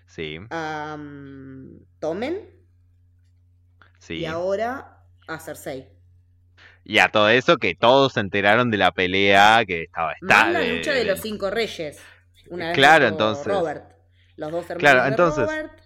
sí. 0.06 0.38
a 0.50 0.96
um, 0.98 1.80
Tomen. 1.98 2.50
Sí. 3.98 4.16
Y 4.16 4.26
ahora 4.26 5.04
a 5.26 5.38
Cersei. 5.38 5.88
Y 6.84 6.98
a 6.98 7.08
todo 7.08 7.30
eso 7.30 7.56
que 7.56 7.74
todos 7.74 8.12
se 8.12 8.20
enteraron 8.20 8.70
de 8.70 8.76
la 8.76 8.92
pelea 8.92 9.64
que 9.66 9.84
estaba 9.84 10.12
esta, 10.12 10.50
la 10.50 10.62
lucha 10.62 10.92
de, 10.92 11.04
los 11.04 11.20
cinco 11.20 11.50
reyes. 11.50 11.98
Una 12.50 12.68
vez 12.68 12.74
claro, 12.74 13.06
entonces. 13.06 13.46
Robert. 13.46 13.94
Los 14.36 14.50
dos 14.52 14.68
hermanos 14.68 15.36
de 15.36 15.42
Robert, 15.44 15.80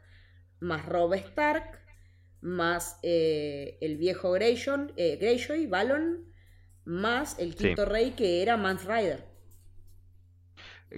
más 0.60 0.86
Rob 0.86 1.14
Stark, 1.14 1.78
más 2.40 2.98
eh, 3.02 3.76
el 3.80 3.96
viejo 3.98 4.32
Grayson, 4.32 4.92
eh, 4.96 5.18
Greyjoy, 5.20 5.66
Balon, 5.66 6.32
más 6.84 7.38
el 7.38 7.54
quinto 7.54 7.84
rey 7.84 8.12
que 8.12 8.42
era 8.42 8.56
Mans 8.56 8.84
Rider. 8.84 9.24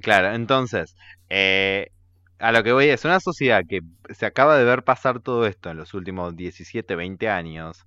Claro, 0.00 0.32
entonces, 0.32 0.94
eh, 1.28 1.90
a 2.38 2.52
lo 2.52 2.62
que 2.62 2.72
voy 2.72 2.88
es 2.88 3.04
una 3.04 3.18
sociedad 3.18 3.62
que 3.68 3.80
se 4.10 4.26
acaba 4.26 4.56
de 4.56 4.64
ver 4.64 4.84
pasar 4.84 5.20
todo 5.20 5.46
esto 5.46 5.70
en 5.70 5.76
los 5.76 5.92
últimos 5.92 6.36
17, 6.36 6.94
20 6.94 7.28
años 7.28 7.84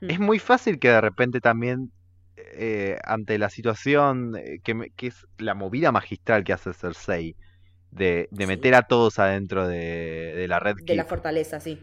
es 0.00 0.18
muy 0.18 0.38
fácil 0.38 0.78
que 0.78 0.88
de 0.88 1.00
repente 1.00 1.40
también, 1.40 1.92
eh, 2.36 2.98
ante 3.04 3.38
la 3.38 3.50
situación, 3.50 4.36
eh, 4.36 4.60
que, 4.62 4.92
que, 4.96 5.08
es 5.08 5.26
la 5.38 5.54
movida 5.54 5.92
magistral 5.92 6.44
que 6.44 6.52
hace 6.52 6.72
Cersei, 6.72 7.36
de, 7.90 8.28
de 8.30 8.46
meter 8.46 8.74
a 8.74 8.82
todos 8.82 9.18
adentro 9.18 9.66
de, 9.66 10.34
de 10.36 10.48
la 10.48 10.60
red 10.60 10.76
De 10.84 10.96
la 10.96 11.04
fortaleza, 11.04 11.60
sí. 11.60 11.80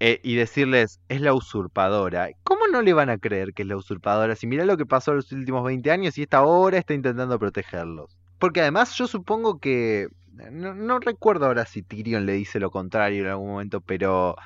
eh, 0.00 0.20
y 0.22 0.34
decirles, 0.34 1.00
es 1.08 1.20
la 1.20 1.32
usurpadora. 1.32 2.30
¿Cómo 2.42 2.66
no 2.68 2.82
le 2.82 2.92
van 2.92 3.10
a 3.10 3.18
creer 3.18 3.54
que 3.54 3.62
es 3.62 3.68
la 3.68 3.76
usurpadora 3.76 4.36
si 4.36 4.46
mirá 4.46 4.64
lo 4.64 4.76
que 4.76 4.86
pasó 4.86 5.12
en 5.12 5.18
los 5.18 5.32
últimos 5.32 5.64
20 5.64 5.90
años 5.90 6.18
y 6.18 6.22
esta 6.22 6.38
ahora 6.38 6.78
está 6.78 6.94
intentando 6.94 7.38
protegerlos? 7.38 8.18
Porque 8.38 8.60
además 8.60 8.94
yo 8.96 9.06
supongo 9.06 9.58
que... 9.58 10.08
No, 10.52 10.74
no 10.74 10.98
recuerdo 10.98 11.46
ahora 11.46 11.64
si 11.64 11.82
Tyrion 11.82 12.26
le 12.26 12.34
dice 12.34 12.60
lo 12.60 12.70
contrario 12.70 13.24
en 13.24 13.30
algún 13.30 13.48
momento, 13.48 13.80
pero 13.80 14.36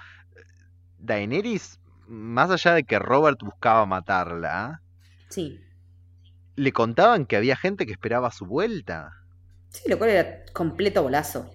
Daenerys, 0.98 1.79
más 2.10 2.50
allá 2.50 2.74
de 2.74 2.84
que 2.84 2.98
Robert 2.98 3.38
buscaba 3.42 3.86
matarla, 3.86 4.82
Sí. 5.28 5.60
le 6.56 6.72
contaban 6.72 7.24
que 7.24 7.36
había 7.36 7.56
gente 7.56 7.86
que 7.86 7.92
esperaba 7.92 8.30
su 8.32 8.44
vuelta. 8.46 9.12
Sí, 9.68 9.88
lo 9.88 9.96
cual 9.98 10.10
era 10.10 10.44
completo 10.52 11.02
bolazo. 11.04 11.48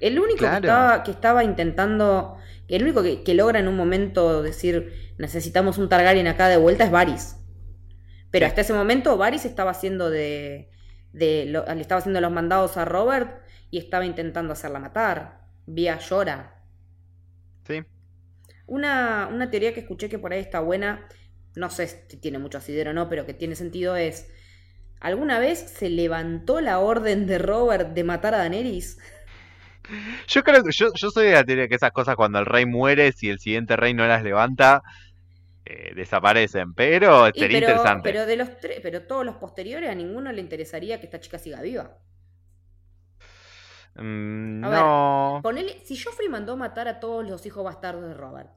El 0.00 0.20
único 0.20 0.38
Claro. 0.40 0.60
que, 0.60 0.66
estaba, 0.68 1.02
que 1.02 1.10
estaba 1.10 1.44
intentando, 1.44 2.36
el 2.68 2.82
único 2.82 3.02
que, 3.02 3.24
que 3.24 3.34
logra 3.34 3.58
en 3.58 3.66
un 3.68 3.76
momento 3.76 4.42
decir 4.42 4.92
necesitamos 5.18 5.78
un 5.78 5.88
Targaryen 5.88 6.26
acá 6.28 6.48
de 6.48 6.58
vuelta 6.58 6.84
es 6.84 6.90
Varys. 6.90 7.36
Pero 8.30 8.44
Sí. 8.44 8.48
hasta 8.50 8.60
ese 8.60 8.74
momento 8.74 9.16
Varys 9.16 9.46
estaba 9.46 9.70
haciendo 9.70 10.10
de, 10.10 10.70
de 11.12 11.46
lo- 11.46 11.64
le 11.64 11.80
estaba 11.80 11.98
haciendo 12.00 12.20
los 12.20 12.30
mandados 12.30 12.76
a 12.76 12.84
Robert 12.84 13.42
y 13.70 13.78
estaba 13.78 14.04
intentando 14.04 14.52
hacerla 14.52 14.78
matar 14.78 15.40
vía 15.66 15.98
Llora. 15.98 16.57
Una, 18.68 19.28
una 19.32 19.50
teoría 19.50 19.74
que 19.74 19.80
escuché 19.80 20.08
que 20.10 20.18
por 20.20 20.32
ahí 20.32 20.40
está 20.40 20.60
buena, 20.60 21.08
no 21.56 21.70
sé 21.70 21.88
si 22.08 22.18
tiene 22.18 22.38
mucho 22.38 22.58
asidero 22.58 22.92
o 22.92 22.94
no, 22.94 23.08
pero 23.10 23.26
que 23.26 23.34
tiene 23.34 23.56
sentido 23.56 23.96
es, 23.96 24.28
¿alguna 25.00 25.40
vez 25.40 25.58
se 25.60 25.90
levantó 25.90 26.60
la 26.60 26.80
orden 26.80 27.26
de 27.26 27.38
Robert 27.38 27.94
de 27.94 28.04
matar 28.04 28.34
a 28.34 28.38
Daenerys? 28.38 28.98
Yo 30.28 30.42
creo 30.44 30.62
que 30.64 30.72
yo, 30.72 30.90
yo 30.94 31.10
soy 31.10 31.26
de 31.26 31.32
la 31.32 31.44
teoría 31.44 31.68
que 31.68 31.74
esas 31.76 31.92
cosas 31.92 32.16
cuando 32.16 32.38
el 32.38 32.46
rey 32.46 32.66
muere, 32.66 33.12
si 33.12 33.28
el 33.30 33.38
siguiente 33.38 33.76
rey 33.76 33.94
no 33.94 34.06
las 34.06 34.22
levanta, 34.22 34.82
eh, 35.64 35.92
desaparecen. 35.94 36.74
Pero 36.74 37.30
sería 37.34 37.58
pero, 37.58 37.58
interesante. 37.58 38.02
pero 38.02 38.26
de 38.26 38.36
los 38.36 38.58
tres, 38.60 38.80
pero 38.82 39.06
todos 39.06 39.24
los 39.24 39.36
posteriores 39.36 39.90
a 39.90 39.94
ninguno 39.94 40.32
le 40.32 40.40
interesaría 40.40 40.98
que 41.00 41.06
esta 41.06 41.20
chica 41.20 41.38
siga 41.38 41.60
viva. 41.62 41.98
Mm, 43.96 44.60
A 44.60 44.68
ver, 44.70 44.84
no. 44.84 45.42
Ponele, 45.42 45.84
si 45.84 45.96
Joffrey 45.98 46.28
mandó 46.28 46.56
matar 46.56 46.88
a 46.88 47.00
todos 47.00 47.28
los 47.28 47.44
hijos 47.46 47.64
bastardos 47.64 48.04
de 48.04 48.14
Robert, 48.14 48.50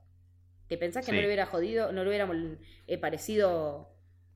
¿te 0.71 0.77
pensás 0.77 1.05
que 1.05 1.11
no 1.11 1.19
le 1.19 1.25
hubiera 1.27 1.45
jodido, 1.45 1.91
no 1.91 2.01
le 2.05 2.07
hubiera 2.07 2.31
eh, 2.87 2.97
parecido 2.97 3.89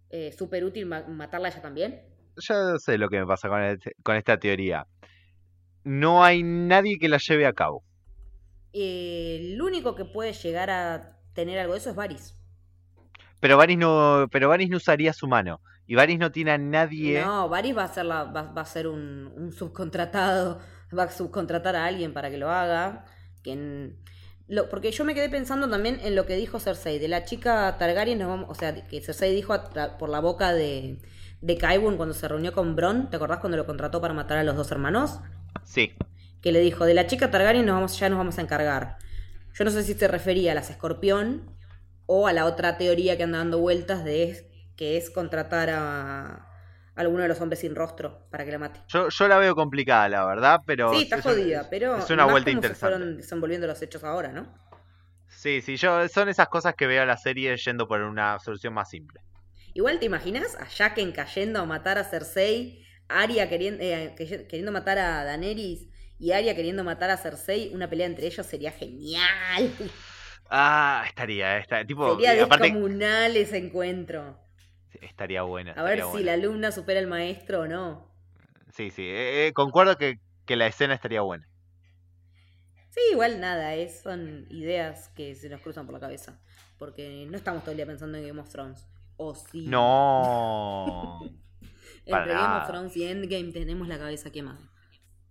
eh, 0.09 0.33
súper 0.37 0.65
útil 0.65 0.85
ma- 0.85 1.07
matarla 1.07 1.47
a 1.47 1.51
ella 1.51 1.61
también? 1.61 2.01
Ya 2.35 2.77
sé 2.77 2.97
lo 2.97 3.07
que 3.07 3.21
me 3.21 3.25
pasa 3.25 3.47
con, 3.47 3.63
este- 3.63 3.95
con 4.03 4.17
esta 4.17 4.37
teoría. 4.37 4.85
No 5.85 6.25
hay 6.25 6.43
nadie 6.43 6.97
que 6.99 7.07
la 7.07 7.19
lleve 7.19 7.45
a 7.45 7.53
cabo. 7.53 7.85
Eh, 8.73 9.53
el 9.53 9.61
único 9.61 9.95
que 9.95 10.03
puede 10.03 10.33
llegar 10.33 10.69
a 10.69 11.17
tener 11.33 11.57
algo 11.57 11.71
de 11.71 11.79
eso 11.79 11.91
es 11.91 11.95
Varys. 11.95 12.35
Pero 13.39 13.55
Varys 13.55 13.77
no, 13.77 14.27
pero 14.29 14.49
Varys 14.49 14.69
no 14.69 14.75
usaría 14.75 15.13
su 15.13 15.29
mano. 15.29 15.61
Y 15.87 15.95
Varys 15.95 16.19
no 16.19 16.33
tiene 16.33 16.51
a 16.51 16.57
nadie. 16.57 17.21
No, 17.21 17.47
Varys 17.47 17.77
va 17.77 17.85
a 17.85 17.93
ser, 17.93 18.03
la, 18.07 18.25
va, 18.25 18.41
va 18.51 18.61
a 18.61 18.65
ser 18.65 18.87
un, 18.87 19.31
un 19.37 19.53
subcontratado, 19.53 20.59
va 20.97 21.03
a 21.03 21.09
subcontratar 21.09 21.77
a 21.77 21.85
alguien 21.85 22.11
para 22.13 22.29
que 22.29 22.37
lo 22.37 22.49
haga. 22.51 23.05
Que 23.41 23.53
en- 23.53 24.03
lo- 24.47 24.69
porque 24.69 24.91
yo 24.91 25.03
me 25.05 25.13
quedé 25.15 25.29
pensando 25.29 25.69
también 25.69 25.99
en 26.03 26.15
lo 26.15 26.25
que 26.25 26.35
dijo 26.35 26.59
Cersei, 26.59 26.99
de 26.99 27.07
la 27.07 27.25
chica 27.25 27.75
Targaryen, 27.77 28.19
nos 28.19 28.27
vamos- 28.27 28.49
o 28.49 28.55
sea, 28.55 28.73
que 28.87 29.01
Cersei 29.01 29.33
dijo 29.33 29.53
tra- 29.53 29.97
por 29.97 30.09
la 30.09 30.19
boca 30.19 30.53
de, 30.53 30.99
de 31.41 31.57
Qyburn 31.57 31.97
cuando 31.97 32.13
se 32.13 32.27
reunió 32.27 32.53
con 32.53 32.75
Bron, 32.75 33.09
¿te 33.09 33.15
acordás 33.17 33.39
cuando 33.39 33.57
lo 33.57 33.65
contrató 33.65 34.01
para 34.01 34.13
matar 34.13 34.37
a 34.37 34.43
los 34.43 34.55
dos 34.55 34.71
hermanos? 34.71 35.19
Sí. 35.63 35.93
Que 36.41 36.51
le 36.51 36.59
dijo, 36.59 36.85
de 36.85 36.93
la 36.93 37.07
chica 37.07 37.31
Targaryen 37.31 37.65
nos 37.65 37.75
vamos, 37.75 37.99
ya 37.99 38.09
nos 38.09 38.17
vamos 38.17 38.37
a 38.37 38.41
encargar. 38.41 38.97
Yo 39.53 39.63
no 39.65 39.71
sé 39.71 39.83
si 39.83 39.93
se 39.93 40.07
refería 40.07 40.51
a 40.51 40.55
las 40.55 40.69
escorpión 40.69 41.49
o 42.05 42.27
a 42.27 42.33
la 42.33 42.45
otra 42.45 42.77
teoría 42.77 43.17
que 43.17 43.23
anda 43.23 43.39
dando 43.39 43.59
vueltas 43.59 44.03
de 44.03 44.47
que 44.75 44.97
es 44.97 45.09
contratar 45.09 45.69
a 45.71 46.44
alguno 46.95 47.23
de 47.23 47.27
los 47.29 47.39
hombres 47.41 47.59
sin 47.59 47.75
rostro 47.75 48.27
para 48.29 48.45
que 48.45 48.51
la 48.51 48.59
mate. 48.59 48.79
Yo, 48.87 49.09
yo 49.09 49.27
la 49.27 49.37
veo 49.37 49.55
complicada, 49.55 50.07
la 50.09 50.25
verdad, 50.25 50.61
pero. 50.65 50.91
Sí, 50.91 51.03
está 51.03 51.17
es 51.17 51.25
un- 51.25 51.31
jodida, 51.33 51.67
pero 51.69 51.97
Es 51.97 52.09
una 52.09 52.25
vuelta 52.25 52.49
cómo 52.51 52.61
se 52.61 52.67
interesante. 52.67 52.79
fueron 52.95 53.17
desenvolviendo 53.17 53.67
los 53.67 53.81
hechos 53.81 54.03
ahora, 54.03 54.29
¿no? 54.31 54.47
Sí, 55.27 55.61
sí, 55.61 55.75
yo 55.75 56.07
son 56.07 56.29
esas 56.29 56.47
cosas 56.47 56.73
que 56.75 56.87
veo 56.87 57.03
a 57.03 57.05
la 57.05 57.17
serie 57.17 57.55
yendo 57.57 57.87
por 57.87 58.01
una 58.01 58.39
solución 58.39 58.73
más 58.73 58.89
simple. 58.89 59.19
Igual 59.73 59.99
te 59.99 60.05
imaginas 60.05 60.55
a 60.55 60.65
Jaqen 60.65 61.11
cayendo 61.11 61.59
a 61.59 61.65
matar 61.65 61.97
a 61.97 62.03
Cersei, 62.05 62.85
Arya 63.09 63.49
queriendo, 63.49 63.83
eh, 63.83 64.15
que- 64.17 64.47
queriendo 64.47 64.71
matar 64.71 64.97
a 64.97 65.23
Daenerys 65.25 65.89
y 66.17 66.31
Arya 66.31 66.55
queriendo 66.55 66.83
matar 66.83 67.09
a 67.09 67.17
Cersei, 67.17 67.71
una 67.73 67.89
pelea 67.89 68.07
entre 68.07 68.25
ellos 68.27 68.45
sería 68.45 68.71
genial. 68.71 69.73
Ah, 70.49 71.03
estaría, 71.07 71.57
estaría 71.57 71.85
tipo, 71.85 72.15
Sería 72.15 72.43
aparte 72.43 72.67
descomunal 72.67 73.35
ese 73.35 73.57
encuentro. 73.57 74.39
Estaría 75.01 75.41
buena. 75.43 75.71
A 75.73 75.83
ver 75.83 76.03
si 76.15 76.23
la 76.23 76.33
alumna 76.33 76.71
supera 76.71 76.99
al 76.99 77.07
maestro 77.07 77.61
o 77.61 77.67
no. 77.67 78.07
Sí, 78.73 78.91
sí, 78.91 79.03
eh, 79.03 79.47
eh, 79.47 79.53
concuerdo 79.53 79.97
que, 79.97 80.19
que 80.45 80.55
la 80.55 80.67
escena 80.67 80.93
estaría 80.93 81.21
buena. 81.21 81.47
Sí, 82.89 82.99
igual 83.11 83.39
nada, 83.39 83.75
es, 83.75 84.01
son 84.01 84.45
ideas 84.49 85.09
que 85.09 85.35
se 85.35 85.49
nos 85.49 85.61
cruzan 85.61 85.85
por 85.85 85.93
la 85.93 85.99
cabeza. 85.99 86.39
Porque 86.77 87.25
no 87.29 87.37
estamos 87.37 87.61
todo 87.63 87.71
el 87.71 87.77
día 87.77 87.85
pensando 87.85 88.17
en 88.17 88.27
Game 88.27 88.39
of 88.41 88.49
Thrones. 88.49 88.87
O 89.17 89.33
sí. 89.35 89.65
No. 89.67 91.19
Entre 92.05 92.33
Game 92.33 92.57
of 92.57 92.67
Thrones 92.67 92.95
y 92.97 93.05
Endgame 93.05 93.51
tenemos 93.51 93.87
la 93.87 93.97
cabeza 93.97 94.31
quemada. 94.31 94.59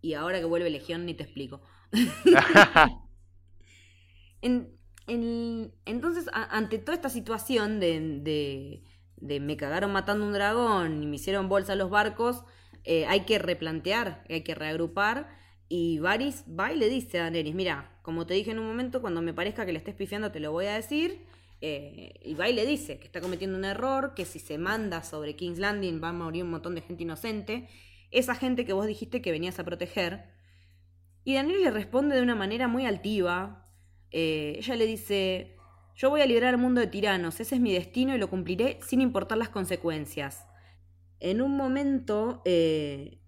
Y 0.00 0.14
ahora 0.14 0.38
que 0.38 0.44
vuelve 0.44 0.68
Legión 0.70 1.06
ni 1.06 1.14
te 1.14 1.22
explico. 1.24 1.62
En- 4.42 4.76
en- 5.06 5.72
entonces, 5.86 6.28
a- 6.32 6.56
ante 6.56 6.78
toda 6.78 6.94
esta 6.94 7.08
situación 7.08 7.80
de, 7.80 8.00
de- 8.20 8.82
de 9.24 9.40
me 9.40 9.56
cagaron 9.56 9.90
matando 9.90 10.26
un 10.26 10.34
dragón 10.34 11.02
y 11.02 11.06
me 11.06 11.16
hicieron 11.16 11.48
bolsa 11.48 11.74
los 11.74 11.88
barcos, 11.88 12.44
eh, 12.84 13.06
hay 13.06 13.20
que 13.20 13.38
replantear, 13.38 14.22
hay 14.28 14.42
que 14.42 14.54
reagrupar. 14.54 15.28
Y 15.68 15.98
Varys 15.98 16.44
va 16.48 16.72
y 16.72 16.76
le 16.76 16.90
dice 16.90 17.18
a 17.18 17.22
Daenerys, 17.22 17.54
mira, 17.54 17.98
como 18.02 18.26
te 18.26 18.34
dije 18.34 18.50
en 18.50 18.58
un 18.58 18.66
momento, 18.66 19.00
cuando 19.00 19.22
me 19.22 19.32
parezca 19.32 19.64
que 19.64 19.72
le 19.72 19.78
estés 19.78 19.94
pifiando 19.94 20.30
te 20.30 20.40
lo 20.40 20.52
voy 20.52 20.66
a 20.66 20.74
decir. 20.74 21.24
Eh, 21.62 22.20
y 22.22 22.34
va 22.34 22.50
y 22.50 22.52
le 22.52 22.66
dice 22.66 22.98
que 22.98 23.06
está 23.06 23.22
cometiendo 23.22 23.56
un 23.56 23.64
error, 23.64 24.12
que 24.14 24.26
si 24.26 24.38
se 24.38 24.58
manda 24.58 25.02
sobre 25.02 25.36
King's 25.36 25.58
Landing 25.58 26.02
va 26.02 26.10
a 26.10 26.12
morir 26.12 26.44
un 26.44 26.50
montón 26.50 26.74
de 26.74 26.82
gente 26.82 27.04
inocente. 27.04 27.66
Esa 28.10 28.34
gente 28.34 28.66
que 28.66 28.74
vos 28.74 28.86
dijiste 28.86 29.22
que 29.22 29.32
venías 29.32 29.58
a 29.58 29.64
proteger. 29.64 30.26
Y 31.24 31.34
Daenerys 31.34 31.62
le 31.62 31.70
responde 31.70 32.14
de 32.14 32.20
una 32.20 32.34
manera 32.34 32.68
muy 32.68 32.84
altiva. 32.84 33.70
Eh, 34.10 34.56
ella 34.58 34.76
le 34.76 34.86
dice, 34.86 35.53
yo 35.94 36.10
voy 36.10 36.22
a 36.22 36.26
liberar 36.26 36.54
al 36.54 36.60
mundo 36.60 36.80
de 36.80 36.88
tiranos, 36.88 37.38
ese 37.40 37.54
es 37.54 37.60
mi 37.60 37.72
destino 37.72 38.14
y 38.14 38.18
lo 38.18 38.28
cumpliré 38.28 38.78
sin 38.82 39.00
importar 39.00 39.38
las 39.38 39.48
consecuencias. 39.48 40.46
En 41.20 41.40
un 41.40 41.56
momento, 41.56 42.42
eh, 42.44 43.20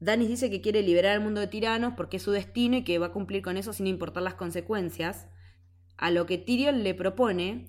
dice 0.00 0.50
que 0.50 0.60
quiere 0.60 0.82
liberar 0.82 1.12
al 1.12 1.20
mundo 1.20 1.40
de 1.40 1.48
tiranos 1.48 1.94
porque 1.96 2.18
es 2.18 2.22
su 2.22 2.30
destino 2.30 2.76
y 2.76 2.84
que 2.84 2.98
va 2.98 3.06
a 3.06 3.12
cumplir 3.12 3.42
con 3.42 3.56
eso 3.56 3.72
sin 3.72 3.88
importar 3.88 4.22
las 4.22 4.34
consecuencias. 4.34 5.26
A 5.96 6.10
lo 6.10 6.26
que 6.26 6.38
Tyrion 6.38 6.84
le 6.84 6.94
propone, 6.94 7.66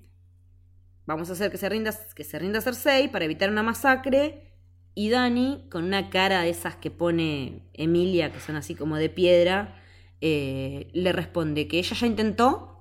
vamos 1.05 1.29
a 1.29 1.33
hacer 1.33 1.49
que 1.49 1.57
se 1.57 1.69
rinda, 1.69 1.91
que 2.15 2.23
se 2.23 2.37
rinda 2.37 2.61
Cersei 2.61 3.11
para 3.11 3.25
evitar 3.25 3.49
una 3.49 3.63
masacre. 3.63 4.53
Y 4.93 5.09
Dani, 5.09 5.67
con 5.69 5.83
una 5.83 6.09
cara 6.09 6.41
de 6.41 6.49
esas 6.49 6.75
que 6.75 6.91
pone 6.91 7.69
Emilia, 7.73 8.31
que 8.31 8.39
son 8.39 8.55
así 8.55 8.75
como 8.75 8.97
de 8.97 9.09
piedra, 9.09 9.75
eh, 10.21 10.89
le 10.93 11.11
responde 11.11 11.67
que 11.67 11.77
ella 11.79 11.95
ya 11.95 12.07
intentó 12.07 12.76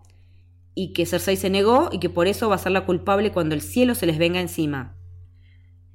y 0.76 0.94
que 0.94 1.06
Cersei 1.06 1.36
se 1.36 1.50
negó 1.50 1.90
y 1.92 1.98
que 2.00 2.10
por 2.10 2.28
eso 2.28 2.48
va 2.48 2.54
a 2.56 2.58
ser 2.58 2.72
la 2.72 2.86
culpable 2.86 3.32
cuando 3.32 3.56
el 3.56 3.62
cielo 3.62 3.96
se 3.96 4.06
les 4.06 4.18
venga 4.18 4.40
encima. 4.40 4.96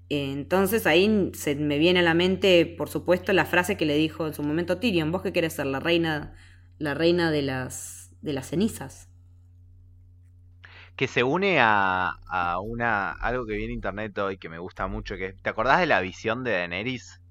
Entonces 0.09 0.85
ahí 0.87 1.31
se 1.33 1.55
me 1.55 1.77
viene 1.77 2.01
a 2.01 2.03
la 2.03 2.13
mente, 2.13 2.65
por 2.65 2.89
supuesto, 2.89 3.31
la 3.33 3.45
frase 3.45 3.77
que 3.77 3.85
le 3.85 3.95
dijo 3.95 4.27
en 4.27 4.33
su 4.33 4.43
momento 4.43 4.77
Tyrion, 4.79 5.11
vos 5.11 5.21
que 5.21 5.31
querés 5.33 5.53
ser 5.53 5.67
la 5.67 5.79
reina, 5.79 6.35
la 6.79 6.93
reina 6.93 7.31
de 7.31 7.41
las, 7.43 8.11
de 8.21 8.33
las 8.33 8.47
cenizas. 8.49 9.09
que 10.95 11.07
se 11.07 11.23
une 11.23 11.59
a, 11.59 12.11
a 12.27 12.59
una 12.59 13.11
algo 13.11 13.45
que 13.45 13.55
vi 13.55 13.65
en 13.65 13.71
internet 13.71 14.17
hoy 14.19 14.37
que 14.37 14.49
me 14.49 14.59
gusta 14.59 14.87
mucho, 14.87 15.17
que 15.17 15.33
¿te 15.33 15.49
acordás 15.49 15.79
de 15.79 15.85
la 15.87 15.99
visión 16.01 16.43
de 16.43 16.51
Daenerys? 16.51 17.21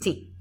Sí, 0.00 0.34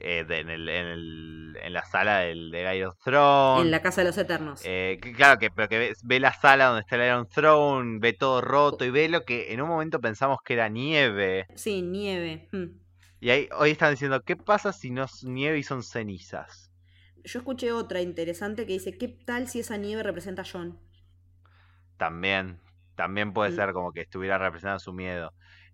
Eh, 0.00 0.24
de- 0.24 0.38
en, 0.40 0.50
el, 0.50 0.68
en, 0.68 0.86
el- 0.86 1.56
en 1.62 1.72
la 1.72 1.84
sala 1.84 2.20
del, 2.20 2.50
de 2.50 2.62
Game 2.62 2.86
of 2.86 2.96
Thrones. 3.02 3.64
en 3.64 3.70
la 3.70 3.82
Casa 3.82 4.00
de 4.02 4.06
los 4.08 4.18
Eternos. 4.18 4.60
Eh, 4.64 4.98
que- 5.02 5.12
claro, 5.12 5.38
que, 5.38 5.50
pero 5.50 5.68
que 5.68 5.78
ve, 5.78 5.92
ve 6.04 6.20
la 6.20 6.32
sala 6.32 6.66
donde 6.66 6.80
está 6.82 6.96
el 6.96 7.06
Iron 7.06 7.28
Throne, 7.28 7.98
ve 8.00 8.12
todo 8.12 8.40
roto 8.40 8.84
y 8.84 8.90
ve 8.90 9.08
lo 9.08 9.24
que 9.24 9.52
en 9.52 9.60
un 9.60 9.68
momento 9.68 10.00
pensamos 10.00 10.38
que 10.44 10.54
era 10.54 10.68
nieve. 10.68 11.46
Sí, 11.54 11.82
nieve. 11.82 12.48
mm. 12.52 12.66
Y 13.20 13.30
ahí, 13.30 13.48
hoy 13.58 13.70
están 13.72 13.90
diciendo, 13.92 14.22
¿qué 14.22 14.36
pasa 14.36 14.72
si 14.72 14.90
no 14.90 15.02
es 15.04 15.24
nieve 15.24 15.58
y 15.58 15.62
son 15.64 15.82
cenizas? 15.82 16.70
Yo 17.24 17.40
escuché 17.40 17.72
otra 17.72 18.00
interesante 18.00 18.64
que 18.64 18.74
dice, 18.74 18.96
¿qué 18.96 19.08
tal 19.08 19.48
si 19.48 19.58
esa 19.60 19.76
nieve 19.76 20.04
representa 20.04 20.42
a 20.42 20.46
John? 20.50 20.78
También, 21.96 22.60
también 22.94 23.32
puede 23.32 23.50
Mm. 23.50 23.56
ser 23.56 23.72
como 23.72 23.92
que 23.92 24.02
estuviera 24.02 24.38
representando 24.38 24.78
su 24.78 24.92
miedo. 24.92 25.32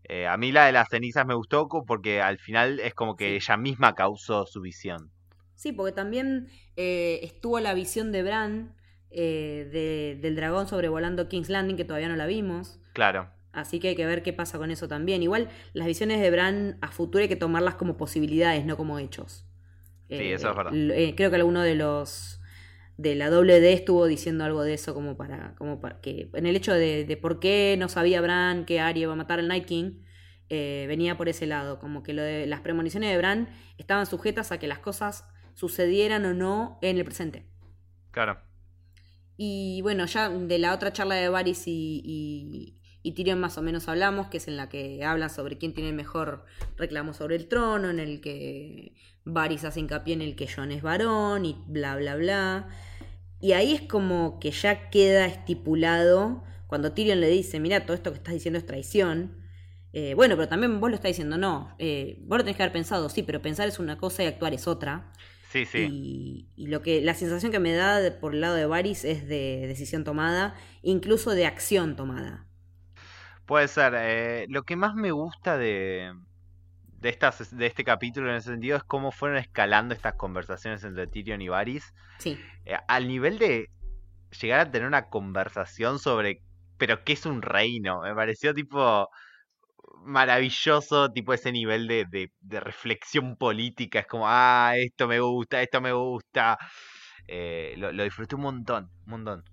Eh, 0.08 0.26
a 0.26 0.36
mí 0.36 0.52
la 0.52 0.66
de 0.66 0.72
las 0.72 0.88
cenizas 0.88 1.26
me 1.26 1.34
gustó 1.34 1.68
porque 1.68 2.20
al 2.20 2.38
final 2.38 2.80
es 2.80 2.94
como 2.94 3.16
que 3.16 3.36
ella 3.36 3.56
misma 3.56 3.94
causó 3.94 4.46
su 4.46 4.60
visión. 4.60 5.10
Sí, 5.54 5.72
porque 5.72 5.92
también 5.92 6.48
eh, 6.76 7.20
estuvo 7.22 7.58
la 7.60 7.74
visión 7.74 8.12
de 8.12 8.22
Bran 8.22 8.74
eh, 9.10 10.18
del 10.20 10.36
dragón 10.36 10.66
sobrevolando 10.68 11.28
King's 11.28 11.48
Landing, 11.48 11.76
que 11.76 11.84
todavía 11.84 12.08
no 12.08 12.16
la 12.16 12.26
vimos. 12.26 12.80
Claro. 12.92 13.30
Así 13.52 13.78
que 13.78 13.88
hay 13.88 13.94
que 13.94 14.04
ver 14.04 14.22
qué 14.22 14.32
pasa 14.32 14.58
con 14.58 14.70
eso 14.70 14.88
también. 14.88 15.22
Igual 15.22 15.48
las 15.72 15.86
visiones 15.86 16.20
de 16.20 16.30
Bran 16.30 16.76
a 16.82 16.90
futuro 16.90 17.22
hay 17.22 17.28
que 17.28 17.36
tomarlas 17.36 17.76
como 17.76 17.96
posibilidades, 17.96 18.66
no 18.66 18.76
como 18.76 18.98
hechos. 18.98 19.46
Sí, 20.08 20.32
eso 20.32 20.50
es 20.50 20.56
verdad. 20.56 20.72
creo 21.16 21.30
que 21.30 21.36
alguno 21.36 21.62
de 21.62 21.76
los 21.76 22.40
de 22.96 23.14
la 23.14 23.30
doble 23.30 23.60
D 23.60 23.72
estuvo 23.72 24.06
diciendo 24.06 24.44
algo 24.44 24.62
de 24.62 24.74
eso 24.74 24.94
como 24.94 25.16
para, 25.16 25.54
como 25.56 25.80
para 25.80 26.00
que 26.00 26.30
en 26.34 26.46
el 26.46 26.56
hecho 26.56 26.72
de, 26.72 27.18
por 27.20 27.40
qué 27.40 27.76
no 27.78 27.88
sabía 27.88 28.20
Bran 28.20 28.64
que 28.64 28.80
Arya 28.80 29.02
iba 29.02 29.12
a 29.12 29.16
matar 29.16 29.38
al 29.40 29.48
Night 29.48 29.66
King, 29.66 30.02
eh, 30.48 30.84
venía 30.88 31.16
por 31.16 31.28
ese 31.28 31.46
lado, 31.46 31.78
como 31.78 32.02
que 32.02 32.12
lo 32.12 32.22
de, 32.22 32.46
las 32.46 32.60
premoniciones 32.60 33.10
de 33.10 33.18
Bran 33.18 33.48
estaban 33.78 34.06
sujetas 34.06 34.52
a 34.52 34.58
que 34.58 34.68
las 34.68 34.78
cosas 34.78 35.26
sucedieran 35.54 36.24
o 36.24 36.34
no 36.34 36.78
en 36.82 36.98
el 36.98 37.04
presente. 37.04 37.46
Claro. 38.10 38.40
Y 39.36 39.80
bueno, 39.82 40.06
ya 40.06 40.28
de 40.28 40.58
la 40.58 40.72
otra 40.72 40.92
charla 40.92 41.16
de 41.16 41.28
Varys 41.28 41.66
y, 41.66 42.00
y, 42.04 42.78
Tyrion 43.12 43.38
más 43.38 43.58
o 43.58 43.62
menos 43.62 43.88
hablamos, 43.88 44.28
que 44.28 44.38
es 44.38 44.48
en 44.48 44.56
la 44.56 44.68
que 44.68 45.04
hablan 45.04 45.30
sobre 45.30 45.58
quién 45.58 45.74
tiene 45.74 45.90
el 45.90 45.94
mejor 45.94 46.44
reclamo 46.76 47.12
sobre 47.12 47.36
el 47.36 47.48
trono, 47.48 47.90
en 47.90 48.00
el 48.00 48.20
que 48.20 48.94
Varys 49.24 49.64
hace 49.64 49.80
hincapié 49.80 50.14
en 50.14 50.22
el 50.22 50.36
que 50.36 50.48
Jon 50.48 50.72
es 50.72 50.82
varón 50.82 51.44
y 51.44 51.62
bla, 51.66 51.96
bla, 51.96 52.16
bla. 52.16 52.68
Y 53.40 53.52
ahí 53.52 53.74
es 53.74 53.82
como 53.82 54.40
que 54.40 54.50
ya 54.50 54.88
queda 54.88 55.26
estipulado, 55.26 56.42
cuando 56.66 56.92
Tyrion 56.92 57.20
le 57.20 57.28
dice, 57.28 57.60
mira, 57.60 57.84
todo 57.84 57.94
esto 57.94 58.10
que 58.10 58.16
estás 58.16 58.34
diciendo 58.34 58.58
es 58.58 58.66
traición. 58.66 59.44
Eh, 59.92 60.14
bueno, 60.14 60.34
pero 60.34 60.48
también 60.48 60.80
vos 60.80 60.90
lo 60.90 60.96
estás 60.96 61.10
diciendo, 61.10 61.38
no, 61.38 61.76
eh, 61.78 62.18
vos 62.22 62.38
lo 62.38 62.44
tenés 62.44 62.56
que 62.56 62.64
haber 62.64 62.72
pensado, 62.72 63.08
sí, 63.08 63.22
pero 63.22 63.42
pensar 63.42 63.68
es 63.68 63.78
una 63.78 63.98
cosa 63.98 64.24
y 64.24 64.26
actuar 64.26 64.54
es 64.54 64.66
otra. 64.66 65.12
Sí, 65.52 65.66
sí. 65.66 66.48
Y, 66.56 66.66
lo 66.66 66.82
que, 66.82 67.00
la 67.00 67.14
sensación 67.14 67.52
que 67.52 67.60
me 67.60 67.74
da 67.74 68.00
por 68.18 68.34
el 68.34 68.40
lado 68.40 68.56
de 68.56 68.66
Varys 68.66 69.04
es 69.04 69.28
de 69.28 69.66
decisión 69.68 70.02
tomada, 70.02 70.56
incluso 70.82 71.30
de 71.30 71.46
acción 71.46 71.94
tomada. 71.94 72.48
Puede 73.46 73.68
ser. 73.68 73.94
Eh, 73.96 74.46
lo 74.48 74.62
que 74.62 74.76
más 74.76 74.94
me 74.94 75.10
gusta 75.10 75.56
de, 75.58 76.12
de, 77.00 77.08
estas, 77.08 77.56
de 77.56 77.66
este 77.66 77.84
capítulo 77.84 78.30
en 78.30 78.36
ese 78.36 78.50
sentido 78.50 78.76
es 78.76 78.84
cómo 78.84 79.12
fueron 79.12 79.38
escalando 79.38 79.94
estas 79.94 80.14
conversaciones 80.14 80.84
entre 80.84 81.06
Tyrion 81.06 81.42
y 81.42 81.48
Varys. 81.48 81.92
Sí. 82.18 82.38
Eh, 82.64 82.76
al 82.88 83.08
nivel 83.08 83.38
de 83.38 83.68
llegar 84.40 84.60
a 84.60 84.70
tener 84.70 84.88
una 84.88 85.08
conversación 85.08 85.98
sobre, 85.98 86.42
pero 86.78 87.04
qué 87.04 87.12
es 87.12 87.26
un 87.26 87.42
reino. 87.42 88.02
Me 88.02 88.14
pareció 88.14 88.54
tipo 88.54 89.08
maravilloso, 90.04 91.10
tipo 91.10 91.32
ese 91.32 91.52
nivel 91.52 91.88
de, 91.88 92.30
de, 92.40 92.60
reflexión 92.60 93.36
política. 93.36 94.00
Es 94.00 94.06
como, 94.06 94.24
ah, 94.28 94.74
esto 94.76 95.08
me 95.08 95.20
gusta, 95.20 95.62
esto 95.62 95.80
me 95.80 95.92
gusta. 95.92 96.58
Eh, 97.26 97.74
lo, 97.78 97.90
disfruté 98.04 98.34
un 98.34 98.42
montón, 98.42 98.90
un 99.06 99.10
montón. 99.10 99.44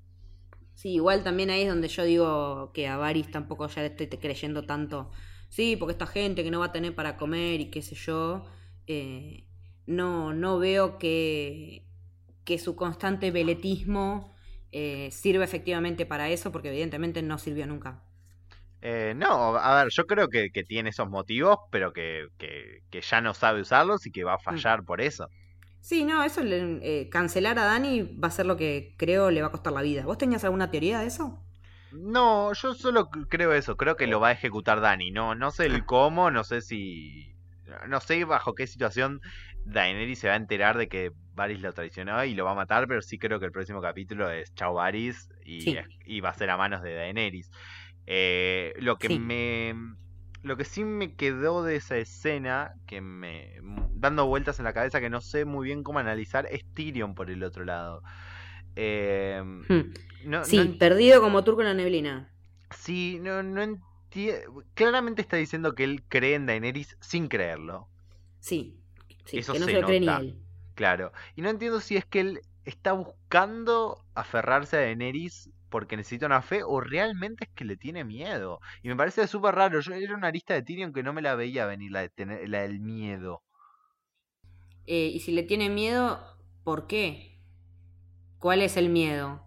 Sí, 0.73 0.93
igual 0.93 1.23
también 1.23 1.49
ahí 1.49 1.64
es 1.64 1.69
donde 1.69 1.88
yo 1.88 2.03
digo 2.03 2.72
que 2.73 2.88
a 2.88 2.98
Varys 2.98 3.30
tampoco 3.31 3.68
ya 3.68 3.81
le 3.81 3.88
estoy 3.88 4.07
creyendo 4.07 4.64
tanto. 4.64 5.11
Sí, 5.49 5.76
porque 5.76 5.91
esta 5.93 6.07
gente 6.07 6.43
que 6.43 6.52
no 6.52 6.60
va 6.60 6.68
a 6.68 6.72
tener 6.72 6.95
para 6.95 7.18
comer 7.18 7.60
y 7.60 7.69
qué 7.69 7.81
sé 7.81 7.95
yo, 7.95 8.45
eh, 8.88 9.45
no, 9.85 10.34
no 10.34 10.60
veo 10.60 10.98
que, 10.98 11.85
que 12.45 12.57
su 12.57 12.76
constante 12.76 13.31
veletismo 13.31 14.34
eh, 14.72 15.10
sirva 15.11 15.43
efectivamente 15.43 16.06
para 16.06 16.30
eso, 16.30 16.52
porque 16.52 16.69
evidentemente 16.69 17.22
no 17.22 17.38
sirvió 17.38 17.68
nunca. 17.68 18.02
Eh, 18.81 19.14
no, 19.15 19.56
a 19.57 19.84
ver, 19.84 19.91
yo 19.91 20.07
creo 20.07 20.30
que, 20.30 20.49
tiene 20.68 20.89
esos 20.89 21.10
motivos, 21.10 21.60
pero 21.69 21.93
que, 21.93 22.27
que, 22.38 23.02
ya 23.02 23.22
no 23.22 23.34
sabe 23.34 23.61
usarlos 23.61 24.06
y 24.07 24.11
que 24.11 24.23
va 24.23 24.34
a 24.34 24.38
mm. 24.38 24.43
fallar 24.43 24.84
por 24.84 25.02
eso. 25.02 25.27
Sí, 25.82 26.06
no, 26.06 26.24
eso, 26.24 26.41
eh, 26.44 27.10
cancelar 27.10 27.58
a 27.60 27.66
Dani 27.66 28.03
va 28.03 28.28
a 28.28 28.32
ser 28.32 28.45
lo 28.45 28.56
que 28.56 28.94
creo 28.98 29.32
le 29.32 29.41
va 29.41 29.48
a 29.48 29.52
costar 29.52 29.74
la 29.74 29.82
vida. 29.82 30.06
¿Vos 30.06 30.18
tenías 30.18 30.44
alguna 30.44 30.70
teoría 30.70 30.99
de 30.99 31.08
eso? 31.08 31.44
No, 31.91 32.53
yo 32.53 32.74
solo 32.74 33.10
creo 33.10 33.53
eso, 33.53 33.76
creo 33.76 33.98
que 33.98 34.08
lo 34.08 34.20
va 34.20 34.30
a 34.30 34.32
ejecutar 34.32 34.80
Dani. 34.80 35.12
No, 35.12 35.36
no 35.36 35.52
sé 35.52 35.66
el 35.66 35.86
cómo, 35.86 36.32
no 36.32 36.44
sé 36.44 36.62
si. 36.62 37.36
No 37.88 37.99
sé 37.99 38.26
bajo 38.26 38.53
qué 38.53 38.68
situación 38.68 39.22
Daenerys 39.66 40.20
se 40.20 40.28
va 40.28 40.34
a 40.34 40.38
enterar 40.38 40.78
de 40.78 40.88
que 40.88 41.12
Varys 41.34 41.62
lo 41.62 41.74
traicionó 41.74 42.24
y 42.26 42.34
lo 42.34 42.45
va 42.45 42.52
a 42.52 42.56
matar, 42.56 42.88
pero 42.88 43.02
sí 43.02 43.18
creo 43.18 43.40
que 43.40 43.45
el 43.45 43.52
próximo 43.52 43.82
capítulo 43.82 44.30
es 44.30 44.53
Chao 44.56 44.74
Varys 44.74 45.30
y, 45.45 45.78
y 46.06 46.20
va 46.22 46.30
a 46.30 46.34
ser 46.34 46.49
a 46.49 46.58
manos 46.58 46.82
de 46.82 46.95
Daenerys. 46.95 47.49
Eh, 48.08 48.74
lo 48.80 48.98
que 48.98 49.10
me. 49.20 49.76
Lo 50.43 50.57
que 50.57 50.65
sí 50.65 50.84
me 50.84 51.15
quedó 51.15 51.63
de 51.63 51.76
esa 51.76 51.97
escena, 51.97 52.73
que 52.88 53.01
me. 53.01 53.59
dando 53.93 54.26
vueltas 54.26 54.59
en 54.59 54.65
la 54.65 54.73
cabeza 54.73 54.99
que 54.99 55.09
no 55.09 55.22
sé 55.22 55.45
muy 55.45 55.68
bien 55.68 55.84
cómo 55.84 55.99
analizar, 55.99 56.47
es 56.51 56.65
Tyrion 56.73 57.13
por 57.13 57.30
el 57.30 57.43
otro 57.43 57.63
lado. 57.63 58.01
Eh, 58.76 59.43
sí, 60.43 60.76
perdido 60.80 61.22
como 61.22 61.43
turco 61.43 61.61
en 61.61 61.68
la 61.68 61.73
neblina. 61.73 62.31
Sí, 62.72 63.19
no, 63.22 63.43
no 63.43 63.61
entiendo. 63.61 64.63
Claramente 64.73 65.22
está 65.22 65.38
diciendo 65.38 65.76
que 65.76 65.84
él 65.84 66.03
cree 66.07 66.35
en 66.35 66.45
Daenerys 66.45 66.97
sin 66.99 67.27
creerlo. 67.27 67.88
Sí, 68.39 68.80
que 69.26 69.38
no 69.38 69.53
se, 69.53 69.73
lo 69.73 69.85
cree 69.85 69.99
ni 69.99 70.07
él. 70.07 70.39
Claro. 70.76 71.11
Y 71.35 71.41
no 71.41 71.49
entiendo 71.49 71.80
si 71.80 71.97
es 71.97 72.05
que 72.05 72.22
él 72.22 72.41
está 72.65 72.93
buscando 72.93 74.03
aferrarse 74.15 74.77
a 74.77 74.81
Daenerys 74.81 75.49
porque 75.72 75.98
necesita 75.98 76.27
una 76.27 76.43
fe 76.43 76.61
o 76.64 76.81
realmente 76.81 77.45
es 77.45 77.52
que 77.56 77.65
le 77.65 77.77
tiene 77.77 78.03
miedo. 78.03 78.60
Y 78.84 78.89
me 78.89 78.95
parece 78.95 79.27
súper 79.27 79.56
raro. 79.56 79.80
Yo 79.80 79.93
era 79.93 80.15
una 80.15 80.30
lista 80.30 80.53
de 80.53 80.61
Tyrion 80.61 80.93
que 80.93 81.02
no 81.02 81.14
me 81.14 81.23
la 81.23 81.34
veía 81.35 81.65
venir, 81.65 81.91
la, 81.91 82.02
de 82.02 82.10
tener, 82.10 82.48
la 82.48 82.61
del 82.61 82.80
miedo. 82.80 83.41
Eh, 84.85 85.11
y 85.14 85.19
si 85.22 85.31
le 85.31 85.43
tiene 85.43 85.69
miedo, 85.69 86.19
¿por 86.64 86.85
qué? 86.88 87.39
¿Cuál 88.38 88.61
es 88.61 88.77
el 88.77 88.89
miedo? 88.89 89.43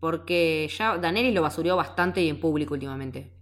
Porque 0.00 0.68
ya 0.76 0.96
Daenerys 0.96 1.34
lo 1.34 1.42
basurió 1.42 1.76
bastante 1.76 2.22
y 2.22 2.28
en 2.28 2.40
público 2.40 2.74
últimamente. 2.74 3.32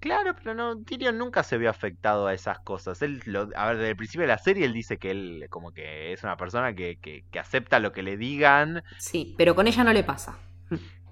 Claro, 0.00 0.34
pero 0.34 0.54
no, 0.54 0.82
Tyrion 0.84 1.16
nunca 1.16 1.42
se 1.42 1.56
vio 1.56 1.70
afectado 1.70 2.26
a 2.26 2.34
esas 2.34 2.58
cosas. 2.60 3.00
Él, 3.00 3.22
lo, 3.24 3.48
a 3.56 3.68
ver, 3.68 3.78
desde 3.78 3.90
el 3.90 3.96
principio 3.96 4.22
de 4.22 4.28
la 4.28 4.38
serie 4.38 4.66
él 4.66 4.74
dice 4.74 4.98
que 4.98 5.10
él 5.10 5.46
como 5.48 5.72
que 5.72 6.12
es 6.12 6.22
una 6.22 6.36
persona 6.36 6.74
que, 6.74 6.98
que, 7.00 7.24
que 7.30 7.38
acepta 7.38 7.78
lo 7.78 7.92
que 7.92 8.02
le 8.02 8.18
digan. 8.18 8.82
Sí, 8.98 9.34
pero 9.38 9.54
con 9.54 9.66
ella 9.66 9.82
no 9.82 9.92
le 9.94 10.04
pasa. 10.04 10.38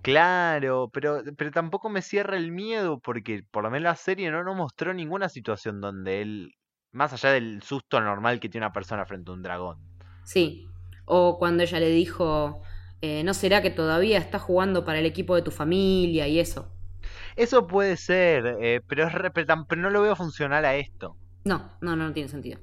Claro, 0.02 0.90
pero, 0.92 1.22
pero 1.36 1.50
tampoco 1.52 1.88
me 1.88 2.02
cierra 2.02 2.36
el 2.36 2.50
miedo 2.50 2.98
porque 2.98 3.44
por 3.50 3.62
lo 3.62 3.70
menos 3.70 3.84
la 3.84 3.96
serie 3.96 4.30
no 4.30 4.42
nos 4.42 4.56
mostró 4.56 4.92
ninguna 4.92 5.28
situación 5.28 5.80
donde 5.80 6.22
él, 6.22 6.54
más 6.90 7.12
allá 7.12 7.30
del 7.30 7.62
susto 7.62 8.00
normal 8.00 8.40
que 8.40 8.48
tiene 8.48 8.66
una 8.66 8.72
persona 8.72 9.06
frente 9.06 9.30
a 9.30 9.34
un 9.34 9.42
dragón. 9.42 9.78
Sí, 10.24 10.68
o 11.04 11.38
cuando 11.38 11.62
ella 11.62 11.78
le 11.78 11.88
dijo, 11.88 12.62
eh, 13.00 13.22
¿no 13.22 13.32
será 13.32 13.62
que 13.62 13.70
todavía 13.70 14.18
estás 14.18 14.42
jugando 14.42 14.84
para 14.84 14.98
el 14.98 15.06
equipo 15.06 15.36
de 15.36 15.42
tu 15.42 15.52
familia 15.52 16.26
y 16.26 16.40
eso? 16.40 16.72
Eso 17.36 17.66
puede 17.66 17.96
ser, 17.96 18.58
eh, 18.60 18.80
pero, 18.86 19.06
es 19.06 19.12
pero 19.32 19.82
no 19.82 19.90
lo 19.90 20.02
veo 20.02 20.16
funcional 20.16 20.64
a 20.64 20.74
esto. 20.74 21.16
No, 21.44 21.72
no, 21.80 21.96
no, 21.96 22.12
tiene 22.12 22.28
sentido. 22.28 22.60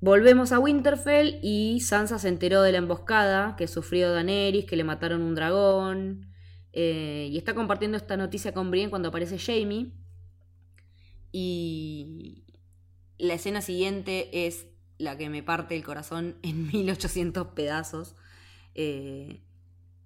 Volvemos 0.00 0.52
a 0.52 0.58
Winterfell 0.58 1.38
y 1.42 1.80
Sansa 1.80 2.18
se 2.18 2.28
enteró 2.28 2.60
de 2.60 2.72
la 2.72 2.78
emboscada 2.78 3.56
que 3.56 3.66
sufrió 3.66 4.12
Daenerys, 4.12 4.66
que 4.66 4.76
le 4.76 4.84
mataron 4.84 5.22
un 5.22 5.34
dragón. 5.34 6.33
Eh, 6.76 7.28
y 7.30 7.38
está 7.38 7.54
compartiendo 7.54 7.96
esta 7.96 8.16
noticia 8.16 8.52
con 8.52 8.70
Brienne 8.70 8.90
cuando 8.90 9.08
aparece 9.08 9.38
Jamie. 9.38 9.92
Y 11.32 12.44
la 13.18 13.34
escena 13.34 13.60
siguiente 13.60 14.46
es 14.46 14.66
la 14.98 15.16
que 15.16 15.28
me 15.28 15.42
parte 15.42 15.76
el 15.76 15.84
corazón 15.84 16.36
en 16.42 16.66
1800 16.68 17.48
pedazos. 17.48 18.14
Eh, 18.74 19.40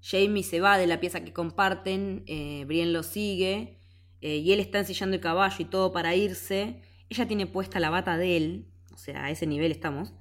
Jamie 0.01 0.43
se 0.43 0.61
va 0.61 0.79
de 0.79 0.87
la 0.87 1.01
pieza 1.01 1.25
que 1.25 1.33
comparten, 1.33 2.23
eh, 2.27 2.65
Brienne 2.67 2.93
lo 2.93 3.03
sigue, 3.03 3.79
eh, 4.21 4.37
y 4.37 4.53
él 4.53 4.61
está 4.61 4.79
ensillando 4.79 5.17
el 5.17 5.23
caballo 5.23 5.57
y 5.59 5.65
todo 5.65 5.93
para 5.93 6.15
irse. 6.15 6.83
Ella 7.09 7.27
tiene 7.27 7.47
puesta 7.47 7.81
la 7.81 7.91
bata 7.91 8.17
de 8.17 8.37
él, 8.37 8.67
o 8.93 8.97
sea, 8.97 9.25
a 9.25 9.31
ese 9.31 9.47
nivel 9.47 9.73
estamos, 9.73 10.15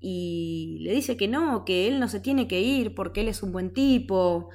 y 0.00 0.78
le 0.80 0.94
dice 0.94 1.16
que 1.16 1.28
no, 1.28 1.64
que 1.66 1.86
él 1.86 2.00
no 2.00 2.08
se 2.08 2.20
tiene 2.20 2.48
que 2.48 2.60
ir 2.60 2.94
porque 2.94 3.20
él 3.20 3.28
es 3.28 3.42
un 3.42 3.52
buen 3.52 3.72
tipo, 3.74 4.48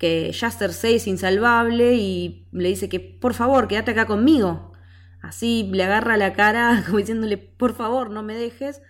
que 0.00 0.32
ya 0.32 0.50
Cersei 0.50 0.94
es 0.94 1.06
insalvable, 1.06 1.94
y 1.94 2.48
le 2.52 2.70
dice 2.70 2.88
que 2.88 3.00
por 3.00 3.34
favor, 3.34 3.68
quédate 3.68 3.90
acá 3.90 4.06
conmigo. 4.06 4.72
Así 5.20 5.68
le 5.70 5.84
agarra 5.84 6.16
la 6.16 6.32
cara, 6.32 6.82
como 6.86 6.98
diciéndole, 6.98 7.36
por 7.36 7.74
favor, 7.74 8.08
no 8.10 8.22
me 8.22 8.34
dejes. 8.34 8.80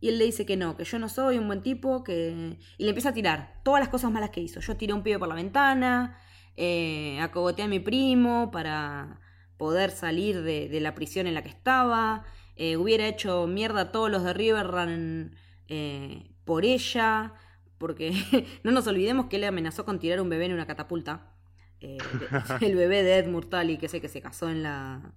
Y 0.00 0.08
él 0.10 0.18
le 0.18 0.24
dice 0.24 0.46
que 0.46 0.56
no, 0.56 0.76
que 0.76 0.84
yo 0.84 1.00
no 1.00 1.08
soy 1.08 1.36
un 1.38 1.48
buen 1.48 1.62
tipo, 1.62 2.04
que... 2.04 2.58
Y 2.78 2.84
le 2.84 2.90
empieza 2.90 3.08
a 3.08 3.12
tirar 3.12 3.60
todas 3.64 3.80
las 3.80 3.88
cosas 3.88 4.12
malas 4.12 4.30
que 4.30 4.40
hizo. 4.40 4.60
Yo 4.60 4.76
tiré 4.76 4.92
un 4.92 5.02
pibe 5.02 5.18
por 5.18 5.28
la 5.28 5.34
ventana, 5.34 6.16
eh, 6.56 7.18
acogoteé 7.20 7.64
a 7.64 7.68
mi 7.68 7.80
primo 7.80 8.52
para 8.52 9.20
poder 9.56 9.90
salir 9.90 10.42
de, 10.42 10.78
la 10.80 10.94
prisión 10.94 11.26
en 11.26 11.34
la 11.34 11.42
que 11.42 11.48
estaba, 11.48 12.24
eh, 12.54 12.76
hubiera 12.76 13.08
hecho 13.08 13.48
mierda 13.48 13.80
a 13.80 13.92
todos 13.92 14.10
los 14.10 14.22
de 14.22 14.32
Riverrun 14.32 15.34
eh, 15.66 16.30
por 16.44 16.64
ella, 16.64 17.34
porque 17.82 18.12
no 18.62 18.70
nos 18.70 18.86
olvidemos 18.86 19.26
que 19.26 19.36
él 19.36 19.44
amenazó 19.44 19.84
con 19.84 19.98
tirar 19.98 20.20
un 20.20 20.28
bebé 20.28 20.46
en 20.46 20.52
una 20.52 20.68
catapulta. 20.68 21.34
Eh, 21.80 21.98
el 22.60 22.76
bebé 22.76 23.02
de 23.02 23.18
Ed 23.18 23.26
Murtali, 23.26 23.76
que 23.76 23.88
sé 23.88 24.00
que 24.00 24.08
se 24.08 24.22
casó 24.22 24.48
en 24.48 24.62
la, 24.62 25.16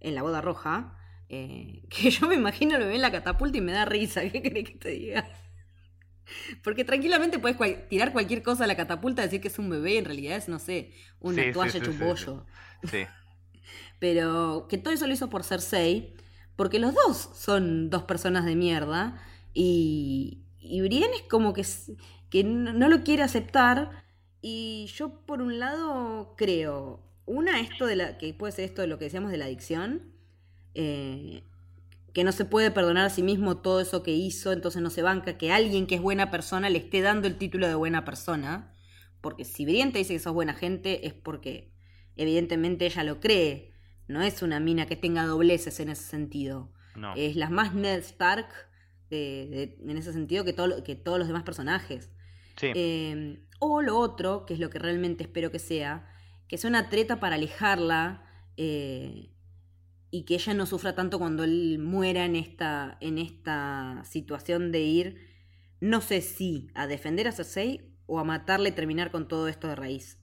en 0.00 0.14
la 0.14 0.20
boda 0.20 0.42
roja, 0.42 0.98
eh, 1.30 1.84
que 1.88 2.10
yo 2.10 2.28
me 2.28 2.34
imagino 2.34 2.78
lo 2.78 2.86
ve 2.86 2.96
en 2.96 3.00
la 3.00 3.10
catapulta 3.10 3.56
y 3.56 3.62
me 3.62 3.72
da 3.72 3.86
risa, 3.86 4.20
¿qué 4.28 4.42
crees 4.42 4.68
que 4.68 4.74
te 4.74 4.90
diga? 4.90 5.26
Porque 6.62 6.84
tranquilamente 6.84 7.38
puedes 7.38 7.88
tirar 7.88 8.12
cualquier 8.12 8.42
cosa 8.42 8.64
a 8.64 8.66
la 8.66 8.76
catapulta, 8.76 9.22
decir 9.22 9.40
que 9.40 9.48
es 9.48 9.58
un 9.58 9.70
bebé, 9.70 9.96
en 9.96 10.04
realidad 10.04 10.36
es, 10.36 10.50
no 10.50 10.58
sé, 10.58 10.92
una 11.18 11.50
toalla 11.50 11.78
hecho 11.78 11.92
un 11.92 11.98
bollo. 11.98 12.44
Sí. 12.84 13.06
Pero 14.00 14.66
que 14.68 14.76
todo 14.76 14.92
eso 14.92 15.06
lo 15.06 15.14
hizo 15.14 15.30
por 15.30 15.44
Cersei, 15.44 16.14
porque 16.56 16.78
los 16.78 16.92
dos 16.92 17.30
son 17.34 17.88
dos 17.88 18.02
personas 18.02 18.44
de 18.44 18.54
mierda 18.54 19.18
y, 19.54 20.45
y 20.68 20.80
Brienne 20.80 21.16
es 21.16 21.22
como 21.22 21.52
que, 21.52 21.64
que 22.30 22.44
no, 22.44 22.88
lo 22.88 23.02
quiere 23.02 23.22
aceptar. 23.22 24.04
Y 24.40 24.86
yo 24.94 25.24
por 25.26 25.42
un 25.42 25.58
lado 25.58 26.34
creo, 26.36 27.02
una, 27.24 27.60
esto 27.60 27.86
de 27.86 27.96
la, 27.96 28.18
que 28.18 28.32
puede 28.34 28.52
ser 28.52 28.66
esto 28.66 28.82
de 28.82 28.88
lo 28.88 28.98
que 28.98 29.06
decíamos 29.06 29.30
de 29.30 29.38
la 29.38 29.46
adicción, 29.46 30.12
eh, 30.74 31.42
que 32.12 32.24
no 32.24 32.32
se 32.32 32.44
puede 32.44 32.70
perdonar 32.70 33.06
a 33.06 33.10
sí 33.10 33.22
mismo 33.22 33.58
todo 33.58 33.80
eso 33.80 34.02
que 34.02 34.12
hizo, 34.12 34.52
entonces 34.52 34.82
no 34.82 34.90
se 34.90 35.02
banca 35.02 35.36
que 35.36 35.52
alguien 35.52 35.86
que 35.86 35.96
es 35.96 36.00
buena 36.00 36.30
persona 36.30 36.70
le 36.70 36.78
esté 36.78 37.02
dando 37.02 37.26
el 37.26 37.36
título 37.36 37.66
de 37.66 37.74
buena 37.74 38.04
persona, 38.04 38.72
porque 39.20 39.44
si 39.44 39.64
Brienne 39.64 39.92
te 39.92 39.98
dice 39.98 40.14
que 40.14 40.20
sos 40.20 40.32
buena 40.32 40.54
gente 40.54 41.06
es 41.06 41.12
porque 41.12 41.72
evidentemente 42.16 42.86
ella 42.86 43.04
lo 43.04 43.20
cree, 43.20 43.72
no 44.08 44.22
es 44.22 44.42
una 44.42 44.60
mina 44.60 44.86
que 44.86 44.96
tenga 44.96 45.26
dobleces 45.26 45.80
en 45.80 45.90
ese 45.90 46.04
sentido. 46.04 46.72
Es 47.16 47.36
la 47.36 47.50
más 47.50 47.74
Ned 47.74 47.98
Stark 47.98 48.46
en 49.10 49.96
ese 49.96 50.12
sentido 50.12 50.44
que, 50.44 50.52
todo, 50.52 50.82
que 50.82 50.94
todos 50.94 51.18
los 51.18 51.28
demás 51.28 51.42
personajes. 51.42 52.10
Em, 52.62 53.46
o 53.58 53.82
lo 53.82 53.98
otro, 53.98 54.46
que 54.46 54.54
es 54.54 54.60
lo 54.60 54.70
que 54.70 54.78
realmente 54.78 55.24
espero 55.24 55.50
que 55.50 55.58
sea, 55.58 56.08
que 56.48 56.58
sea 56.58 56.70
una 56.70 56.88
treta 56.88 57.20
para 57.20 57.36
alejarla 57.36 58.24
eh, 58.56 59.30
y 60.10 60.24
que 60.24 60.34
ella 60.34 60.54
no 60.54 60.66
sufra 60.66 60.94
tanto 60.94 61.18
cuando 61.18 61.44
él 61.44 61.78
muera 61.78 62.24
en 62.24 62.36
esta, 62.36 62.96
en 63.00 63.18
esta 63.18 64.02
situación 64.04 64.72
de 64.72 64.80
ir, 64.80 65.36
no 65.80 66.00
sé 66.00 66.22
si 66.22 66.70
a 66.74 66.86
defender 66.86 67.28
a 67.28 67.32
Cersei 67.32 67.92
o 68.06 68.18
a 68.18 68.24
matarle 68.24 68.70
y 68.70 68.72
terminar 68.72 69.10
con 69.10 69.28
todo 69.28 69.48
esto 69.48 69.68
de 69.68 69.76
raíz. 69.76 70.18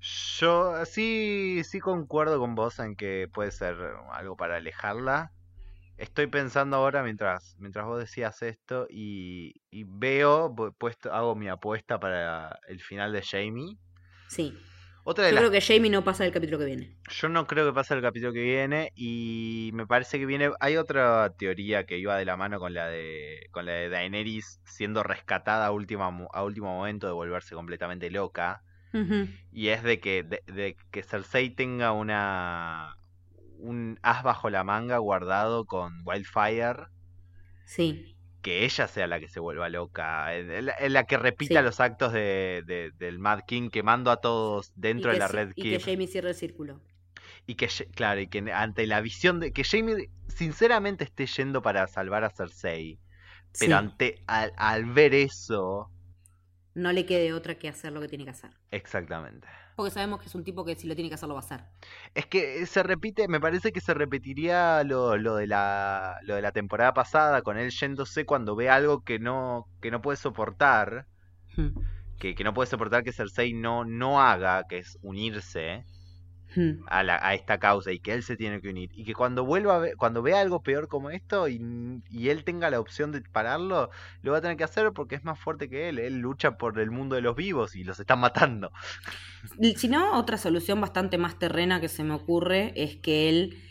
Yo 0.00 0.84
sí, 0.84 1.62
sí 1.64 1.80
concuerdo 1.80 2.38
con 2.38 2.54
vos 2.54 2.78
en 2.78 2.96
que 2.96 3.28
puede 3.32 3.50
ser 3.50 3.76
algo 4.12 4.36
para 4.36 4.56
alejarla. 4.56 5.32
Estoy 5.98 6.26
pensando 6.26 6.76
ahora 6.76 7.02
mientras, 7.02 7.56
mientras 7.58 7.86
vos 7.86 7.98
decías 7.98 8.42
esto 8.42 8.86
y, 8.90 9.54
veo, 9.72 10.54
puesto, 10.78 11.12
hago 11.12 11.34
mi 11.34 11.48
apuesta 11.48 11.98
para 11.98 12.58
el 12.68 12.80
final 12.80 13.12
de 13.12 13.22
Jamie. 13.22 13.78
Sí. 14.28 14.58
Otra 15.04 15.30
yo 15.30 15.36
creo 15.36 15.50
que 15.52 15.60
Jamie 15.60 15.88
no 15.88 16.02
pasa 16.02 16.26
el 16.26 16.32
capítulo 16.32 16.58
que 16.58 16.64
viene. 16.64 16.96
Yo 17.08 17.28
no 17.28 17.46
creo 17.46 17.64
que 17.64 17.72
pase 17.72 17.94
el 17.94 18.02
capítulo 18.02 18.32
que 18.32 18.42
viene 18.42 18.92
y 18.96 19.70
me 19.72 19.86
parece 19.86 20.18
que 20.18 20.26
viene. 20.26 20.50
Hay 20.58 20.76
otra 20.76 21.32
teoría 21.38 21.86
que 21.86 21.96
iba 21.96 22.16
de 22.16 22.24
la 22.24 22.36
mano 22.36 22.58
con 22.58 22.74
la 22.74 22.88
de 22.88 23.46
con 23.52 23.66
la 23.66 23.72
de 23.72 23.88
Daenerys 23.88 24.60
siendo 24.64 25.04
rescatada 25.04 25.66
a, 25.66 25.70
última, 25.70 26.10
a 26.32 26.42
último 26.42 26.74
momento 26.74 27.06
de 27.06 27.12
volverse 27.12 27.54
completamente 27.54 28.10
loca. 28.10 28.62
Y 29.52 29.68
es 29.68 29.82
de 29.82 30.00
que, 30.00 30.22
de, 30.22 30.76
que 30.90 31.02
Cersei 31.02 31.50
tenga 31.50 31.92
una 31.92 32.96
un 33.58 33.98
as 34.02 34.22
bajo 34.22 34.50
la 34.50 34.64
manga 34.64 34.98
guardado 34.98 35.64
con 35.64 36.02
Wildfire. 36.04 36.86
Sí. 37.64 38.16
Que 38.42 38.64
ella 38.64 38.86
sea 38.86 39.06
la 39.06 39.18
que 39.18 39.28
se 39.28 39.40
vuelva 39.40 39.68
loca. 39.68 40.34
En 40.34 40.92
la, 40.92 41.04
que 41.04 41.16
repita 41.16 41.62
los 41.62 41.80
actos 41.80 42.12
de, 42.12 42.92
del 42.96 43.18
Mad 43.18 43.40
King 43.46 43.70
quemando 43.70 44.10
a 44.10 44.18
todos 44.18 44.72
dentro 44.76 45.10
de 45.10 45.18
la 45.18 45.28
Red 45.28 45.54
King. 45.54 45.66
Y 45.66 45.70
que 45.78 45.80
Jamie 45.80 46.06
cierre 46.06 46.30
el 46.30 46.36
círculo. 46.36 46.80
Y 47.46 47.56
que, 47.56 47.68
claro, 47.94 48.20
y 48.20 48.28
que 48.28 48.38
ante 48.52 48.86
la 48.86 49.00
visión 49.00 49.40
de 49.40 49.52
que 49.52 49.64
Jamie 49.64 50.10
sinceramente 50.28 51.04
esté 51.04 51.26
yendo 51.26 51.62
para 51.62 51.86
salvar 51.88 52.24
a 52.24 52.30
Cersei. 52.30 53.00
Pero 53.58 53.76
ante 53.76 54.22
al, 54.26 54.52
al 54.56 54.84
ver 54.84 55.14
eso, 55.14 55.90
no 56.76 56.92
le 56.92 57.06
quede 57.06 57.32
otra 57.32 57.54
que 57.54 57.68
hacer 57.70 57.90
lo 57.92 58.02
que 58.02 58.08
tiene 58.08 58.24
que 58.24 58.30
hacer. 58.30 58.50
Exactamente. 58.70 59.48
Porque 59.76 59.90
sabemos 59.90 60.20
que 60.20 60.26
es 60.26 60.34
un 60.34 60.42
tipo 60.42 60.64
que 60.64 60.74
si 60.74 60.88
lo 60.88 60.94
tiene 60.94 61.10
que 61.10 61.16
hacer 61.16 61.28
lo 61.28 61.34
va 61.34 61.42
a 61.42 61.44
hacer. 61.44 61.60
Es 62.14 62.24
que 62.24 62.64
se 62.64 62.82
repite, 62.82 63.28
me 63.28 63.40
parece 63.40 63.72
que 63.72 63.82
se 63.82 63.92
repetiría 63.92 64.82
lo, 64.84 65.18
lo, 65.18 65.36
de, 65.36 65.46
la, 65.46 66.18
lo 66.22 66.34
de 66.34 66.40
la 66.40 66.52
temporada 66.52 66.94
pasada 66.94 67.42
con 67.42 67.58
él 67.58 67.70
yéndose 67.70 68.24
cuando 68.24 68.56
ve 68.56 68.70
algo 68.70 69.04
que 69.04 69.18
no, 69.18 69.66
que 69.82 69.90
no 69.90 70.00
puede 70.00 70.16
soportar. 70.16 71.06
Hmm. 71.56 71.78
Que, 72.18 72.34
que, 72.34 72.44
no 72.44 72.54
puede 72.54 72.70
soportar 72.70 73.04
que 73.04 73.12
Cersei 73.12 73.52
no, 73.52 73.84
no 73.84 74.22
haga, 74.22 74.64
que 74.66 74.78
es 74.78 74.98
unirse. 75.02 75.84
Hmm. 76.56 76.84
a, 76.86 77.02
la, 77.02 77.18
a, 77.22 77.34
esta 77.34 77.58
causa 77.58 77.92
y 77.92 77.98
que 77.98 78.14
él 78.14 78.22
se 78.22 78.34
tiene 78.34 78.62
que 78.62 78.70
unir 78.70 78.90
y 78.94 79.04
que 79.04 79.12
cuando 79.12 79.44
vuelva 79.44 79.76
a 79.76 79.78
ver, 79.78 79.96
cuando 79.96 80.22
vea 80.22 80.40
algo 80.40 80.62
peor 80.62 80.88
como 80.88 81.10
esto 81.10 81.48
y, 81.48 81.60
y, 82.08 82.30
él 82.30 82.44
tenga 82.44 82.70
la 82.70 82.80
opción 82.80 83.12
de 83.12 83.20
pararlo, 83.20 83.90
lo 84.22 84.32
va 84.32 84.38
a 84.38 84.40
tener 84.40 84.56
que 84.56 84.64
hacer 84.64 84.90
porque 84.92 85.16
es 85.16 85.24
más 85.24 85.38
fuerte 85.38 85.68
que 85.68 85.90
él. 85.90 85.98
Él 85.98 86.16
lucha 86.16 86.56
por 86.56 86.78
el 86.78 86.90
mundo 86.90 87.14
de 87.14 87.20
los 87.20 87.36
vivos 87.36 87.76
y 87.76 87.84
los 87.84 88.00
están 88.00 88.20
matando. 88.20 88.72
Si 89.76 89.88
no, 89.88 90.18
otra 90.18 90.38
solución 90.38 90.80
bastante 90.80 91.18
más 91.18 91.38
terrena 91.38 91.78
que 91.78 91.88
se 91.88 92.02
me 92.04 92.14
ocurre 92.14 92.72
es 92.74 92.96
que 92.96 93.28
él 93.28 93.62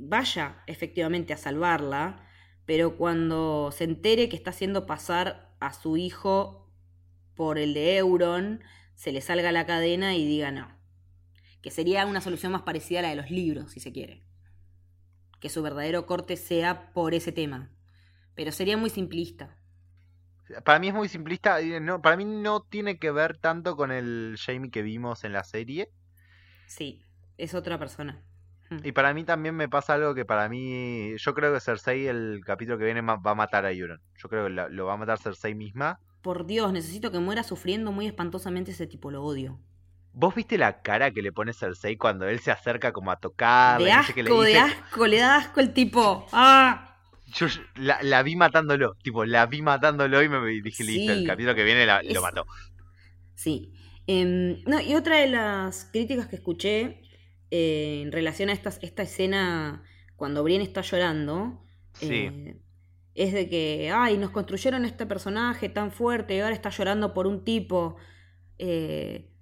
vaya 0.00 0.64
efectivamente 0.66 1.32
a 1.32 1.36
salvarla, 1.36 2.26
pero 2.64 2.96
cuando 2.96 3.70
se 3.70 3.84
entere 3.84 4.28
que 4.28 4.36
está 4.36 4.50
haciendo 4.50 4.84
pasar 4.84 5.54
a 5.60 5.72
su 5.72 5.96
hijo 5.96 6.68
por 7.36 7.56
el 7.58 7.72
de 7.72 7.98
Euron, 7.98 8.64
se 8.96 9.12
le 9.12 9.20
salga 9.20 9.52
la 9.52 9.64
cadena 9.64 10.16
y 10.16 10.26
diga 10.26 10.50
no 10.50 10.75
que 11.62 11.70
sería 11.70 12.06
una 12.06 12.20
solución 12.20 12.52
más 12.52 12.62
parecida 12.62 13.00
a 13.00 13.02
la 13.02 13.08
de 13.10 13.16
los 13.16 13.30
libros, 13.30 13.72
si 13.72 13.80
se 13.80 13.92
quiere. 13.92 14.22
Que 15.40 15.48
su 15.48 15.62
verdadero 15.62 16.06
corte 16.06 16.36
sea 16.36 16.92
por 16.92 17.14
ese 17.14 17.32
tema. 17.32 17.70
Pero 18.34 18.52
sería 18.52 18.76
muy 18.76 18.90
simplista. 18.90 19.56
Para 20.64 20.78
mí 20.78 20.88
es 20.88 20.94
muy 20.94 21.08
simplista. 21.08 21.60
No, 21.80 22.00
para 22.00 22.16
mí 22.16 22.24
no 22.24 22.62
tiene 22.62 22.98
que 22.98 23.10
ver 23.10 23.36
tanto 23.38 23.76
con 23.76 23.90
el 23.90 24.36
Jamie 24.38 24.70
que 24.70 24.82
vimos 24.82 25.24
en 25.24 25.32
la 25.32 25.42
serie. 25.42 25.90
Sí, 26.66 27.02
es 27.36 27.54
otra 27.54 27.78
persona. 27.78 28.22
Hmm. 28.70 28.78
Y 28.84 28.92
para 28.92 29.12
mí 29.14 29.24
también 29.24 29.54
me 29.54 29.68
pasa 29.68 29.94
algo 29.94 30.14
que 30.14 30.24
para 30.24 30.48
mí. 30.48 31.16
Yo 31.18 31.34
creo 31.34 31.52
que 31.52 31.60
Cersei, 31.60 32.06
el 32.06 32.42
capítulo 32.44 32.78
que 32.78 32.84
viene, 32.84 33.00
va 33.00 33.18
a 33.22 33.34
matar 33.34 33.64
a 33.64 33.72
Euron. 33.72 34.00
Yo 34.16 34.28
creo 34.28 34.46
que 34.46 34.50
lo 34.50 34.86
va 34.86 34.94
a 34.94 34.96
matar 34.96 35.18
Cersei 35.18 35.54
misma. 35.54 36.00
Por 36.22 36.46
Dios, 36.46 36.72
necesito 36.72 37.10
que 37.10 37.18
muera 37.18 37.42
sufriendo 37.42 37.92
muy 37.92 38.06
espantosamente 38.06 38.72
ese 38.72 38.86
tipo, 38.86 39.10
lo 39.10 39.22
odio. 39.22 39.60
¿Vos 40.18 40.34
viste 40.34 40.56
la 40.56 40.80
cara 40.80 41.10
que 41.10 41.20
le 41.20 41.30
pone 41.30 41.52
Cersei 41.52 41.98
cuando 41.98 42.26
él 42.26 42.40
se 42.40 42.50
acerca 42.50 42.90
como 42.94 43.10
a 43.10 43.20
tocar? 43.20 43.78
De 43.78 43.92
asco, 43.92 44.22
le 44.22 44.30
de 44.46 44.58
asco, 44.58 45.06
le 45.06 45.18
da 45.18 45.36
asco 45.36 45.60
el 45.60 45.74
tipo. 45.74 46.26
¡Ah! 46.32 46.96
Yo 47.26 47.48
la, 47.74 48.22
vi 48.22 48.34
matándolo, 48.34 48.94
tipo, 49.02 49.26
la 49.26 49.44
vi 49.44 49.60
matándolo 49.60 50.22
y 50.22 50.30
me 50.30 50.40
dije, 50.62 50.84
listo, 50.84 51.12
el 51.12 51.26
capítulo 51.26 51.54
que 51.54 51.64
viene 51.64 51.84
lo 51.84 52.22
mató. 52.22 52.46
Sí. 53.34 53.74
Em, 54.06 54.62
no, 54.64 54.80
y 54.80 54.94
otra 54.94 55.18
de 55.18 55.28
las 55.28 55.84
críticas 55.84 56.28
que 56.28 56.36
escuché 56.36 57.02
eh, 57.50 58.00
en 58.02 58.10
relación 58.10 58.48
a 58.48 58.54
esta, 58.54 58.70
esta 58.80 59.02
escena 59.02 59.82
cuando 60.14 60.42
Brienne 60.42 60.64
está 60.64 60.80
llorando, 60.80 61.62
eh, 62.00 62.56
es 63.14 63.34
de 63.34 63.50
que, 63.50 63.92
ay, 63.94 64.16
nos 64.16 64.30
construyeron 64.30 64.86
este 64.86 65.04
personaje 65.04 65.68
tan 65.68 65.92
fuerte 65.92 66.34
y 66.34 66.40
ahora 66.40 66.54
está 66.54 66.70
llorando 66.70 67.12
por 67.12 67.26
un 67.26 67.44
tipo. 67.44 67.98
Eh, 68.56 69.35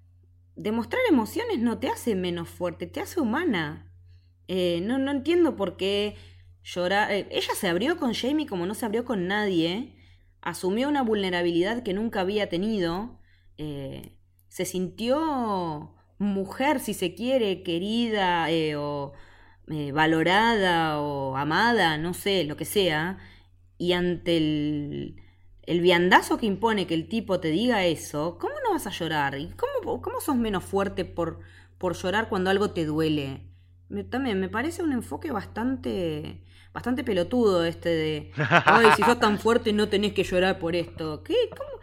demostrar 0.55 1.01
emociones 1.09 1.59
no 1.59 1.79
te 1.79 1.89
hace 1.89 2.15
menos 2.15 2.49
fuerte, 2.49 2.87
te 2.87 3.01
hace 3.01 3.19
humana. 3.19 3.91
Eh, 4.47 4.81
no, 4.81 4.97
no 4.97 5.11
entiendo 5.11 5.55
por 5.55 5.77
qué 5.77 6.15
llorar. 6.63 7.11
Eh, 7.11 7.27
ella 7.31 7.53
se 7.55 7.67
abrió 7.67 7.97
con 7.97 8.13
Jamie 8.13 8.47
como 8.47 8.65
no 8.65 8.73
se 8.73 8.85
abrió 8.85 9.05
con 9.05 9.27
nadie. 9.27 9.95
Asumió 10.41 10.87
una 10.89 11.01
vulnerabilidad 11.01 11.83
que 11.83 11.93
nunca 11.93 12.21
había 12.21 12.49
tenido. 12.49 13.19
Eh, 13.57 14.17
se 14.47 14.65
sintió 14.65 15.95
mujer, 16.17 16.79
si 16.79 16.93
se 16.93 17.13
quiere, 17.15 17.63
querida 17.63 18.47
o 18.77 19.13
valorada 19.93 21.01
o 21.01 21.35
amada, 21.35 21.97
no 21.97 22.13
sé, 22.13 22.43
lo 22.43 22.55
que 22.55 22.65
sea. 22.65 23.17
Y 23.77 23.93
ante 23.93 24.37
el, 24.37 25.24
el 25.65 25.81
viandazo 25.81 26.37
que 26.37 26.45
impone 26.45 26.87
que 26.87 26.93
el 26.93 27.07
tipo 27.07 27.39
te 27.39 27.49
diga 27.49 27.85
eso, 27.85 28.37
¿cómo 28.39 28.53
no 28.63 28.71
vas 28.71 28.87
a 28.87 28.91
llorar? 28.91 29.37
¿Y 29.37 29.49
cómo, 29.49 30.01
cómo 30.01 30.21
sos 30.21 30.35
menos 30.35 30.63
fuerte 30.63 31.05
por, 31.05 31.39
por 31.77 31.95
llorar 31.95 32.29
cuando 32.29 32.49
algo 32.49 32.71
te 32.71 32.85
duele? 32.85 33.41
también 34.09 34.39
me 34.39 34.49
parece 34.49 34.81
un 34.83 34.91
enfoque 34.93 35.31
bastante 35.31 36.43
bastante 36.73 37.03
pelotudo 37.03 37.63
este 37.65 37.89
de 37.89 38.31
ay 38.65 38.87
si 38.95 39.03
sos 39.03 39.19
tan 39.19 39.39
fuerte 39.39 39.71
no 39.73 39.87
tenés 39.87 40.13
que 40.13 40.23
llorar 40.23 40.59
por 40.59 40.75
esto 40.75 41.23
¿qué? 41.23 41.35
¿Cómo? 41.55 41.79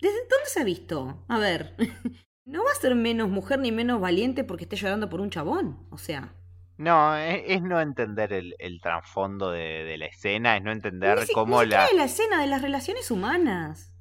¿desde 0.00 0.18
dónde 0.28 0.46
se 0.46 0.60
ha 0.60 0.64
visto? 0.64 1.24
a 1.28 1.38
ver 1.38 1.74
no 2.44 2.62
va 2.62 2.70
a 2.70 2.80
ser 2.80 2.94
menos 2.94 3.28
mujer 3.28 3.58
ni 3.58 3.72
menos 3.72 4.00
valiente 4.00 4.44
porque 4.44 4.64
esté 4.64 4.76
llorando 4.76 5.08
por 5.08 5.20
un 5.20 5.30
chabón 5.30 5.78
o 5.90 5.98
sea 5.98 6.34
no, 6.80 7.16
es, 7.16 7.62
no 7.62 7.80
entender 7.80 8.32
el, 8.32 8.54
el 8.58 8.80
trasfondo 8.80 9.50
de, 9.50 9.96
la 9.98 10.06
escena, 10.06 10.56
es 10.56 10.62
no 10.62 10.72
entender 10.72 11.30
cómo 11.32 11.62
la... 11.64 11.86
de 11.86 11.94
la 11.94 12.04
escena 12.04 12.40
de 12.40 12.46
las 12.46 12.62
relaciones 12.62 13.10
humanas. 13.10 13.92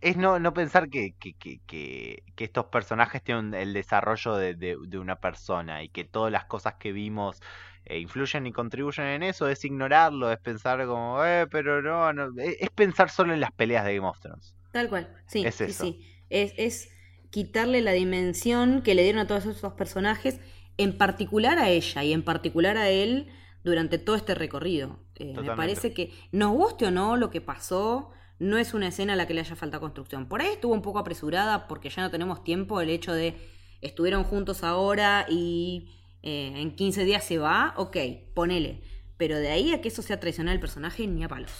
es 0.00 0.16
no, 0.16 0.38
no 0.40 0.52
pensar 0.52 0.88
que, 0.90 1.14
que, 1.18 1.34
que, 1.34 1.60
que, 1.66 2.24
que 2.34 2.44
estos 2.44 2.66
personajes 2.66 3.22
tienen 3.22 3.54
el 3.54 3.72
desarrollo 3.72 4.34
de, 4.36 4.54
de, 4.54 4.76
de 4.86 4.98
una 4.98 5.20
persona 5.20 5.82
y 5.84 5.88
que 5.90 6.04
todas 6.04 6.32
las 6.32 6.44
cosas 6.46 6.74
que 6.76 6.92
vimos 6.92 7.40
eh, 7.84 7.98
influyen 8.00 8.46
y 8.46 8.52
contribuyen 8.52 9.06
en 9.06 9.22
eso, 9.22 9.48
es 9.48 9.64
ignorarlo, 9.64 10.30
es 10.32 10.38
pensar 10.40 10.84
como, 10.86 11.24
eh, 11.24 11.46
pero 11.50 11.82
no, 11.82 12.12
no 12.12 12.30
es, 12.40 12.56
es 12.60 12.70
pensar 12.70 13.10
solo 13.10 13.32
en 13.34 13.40
las 13.40 13.52
peleas 13.52 13.84
de 13.84 13.94
Game 13.96 14.08
of 14.08 14.18
Thrones. 14.20 14.56
Tal 14.70 14.88
cual, 14.88 15.08
sí, 15.26 15.44
Es 15.44 15.56
sí, 15.56 15.64
eso. 15.64 15.84
sí. 15.84 16.00
Es, 16.30 16.54
es 16.56 16.88
quitarle 17.30 17.80
la 17.82 17.92
dimensión 17.92 18.82
que 18.82 18.94
le 18.94 19.02
dieron 19.02 19.20
a 19.20 19.26
todos 19.26 19.46
esos 19.46 19.74
personajes, 19.74 20.40
en 20.76 20.96
particular 20.96 21.58
a 21.58 21.68
ella 21.68 22.04
y 22.04 22.12
en 22.12 22.22
particular 22.22 22.76
a 22.76 22.88
él 22.90 23.28
durante 23.64 23.98
todo 23.98 24.16
este 24.16 24.34
recorrido. 24.34 24.98
Eh, 25.16 25.34
me 25.40 25.54
parece 25.54 25.92
que, 25.92 26.12
nos 26.32 26.52
guste 26.52 26.86
o 26.86 26.90
no 26.90 27.16
lo 27.16 27.30
que 27.30 27.40
pasó, 27.40 28.10
no 28.38 28.58
es 28.58 28.74
una 28.74 28.88
escena 28.88 29.12
a 29.12 29.16
la 29.16 29.26
que 29.26 29.34
le 29.34 29.40
haya 29.40 29.56
faltado 29.56 29.80
construcción. 29.80 30.26
Por 30.26 30.42
ahí 30.42 30.48
estuvo 30.48 30.72
un 30.72 30.82
poco 30.82 30.98
apresurada 30.98 31.68
porque 31.68 31.90
ya 31.90 32.02
no 32.02 32.10
tenemos 32.10 32.42
tiempo, 32.42 32.80
el 32.80 32.90
hecho 32.90 33.12
de 33.12 33.36
estuvieron 33.80 34.24
juntos 34.24 34.64
ahora 34.64 35.26
y 35.28 35.90
eh, 36.22 36.52
en 36.56 36.74
15 36.74 37.04
días 37.04 37.24
se 37.24 37.38
va, 37.38 37.74
ok, 37.76 37.96
ponele. 38.34 38.82
Pero 39.16 39.36
de 39.36 39.50
ahí 39.50 39.72
a 39.72 39.80
que 39.80 39.88
eso 39.88 40.02
sea 40.02 40.18
traicionar 40.18 40.54
al 40.54 40.60
personaje, 40.60 41.06
ni 41.06 41.22
a 41.22 41.28
palos. 41.28 41.52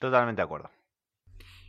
Totalmente 0.00 0.40
de 0.40 0.44
acuerdo. 0.44 0.70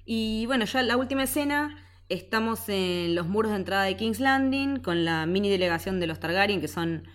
Y 0.06 0.46
bueno, 0.48 0.66
ya 0.66 0.82
la 0.82 0.98
última 0.98 1.24
escena, 1.24 1.78
estamos 2.12 2.68
en 2.68 3.16
los 3.16 3.28
muros 3.28 3.52
de 3.52 3.58
entrada 3.58 3.84
de 3.84 3.96
King's 3.96 4.20
Landing 4.20 4.78
con 4.80 5.06
la 5.06 5.26
mini 5.26 5.50
delegación 5.50 6.00
de 6.00 6.08
los 6.08 6.20
Targaryen, 6.20 6.62
que 6.62 6.68
son 6.68 7.08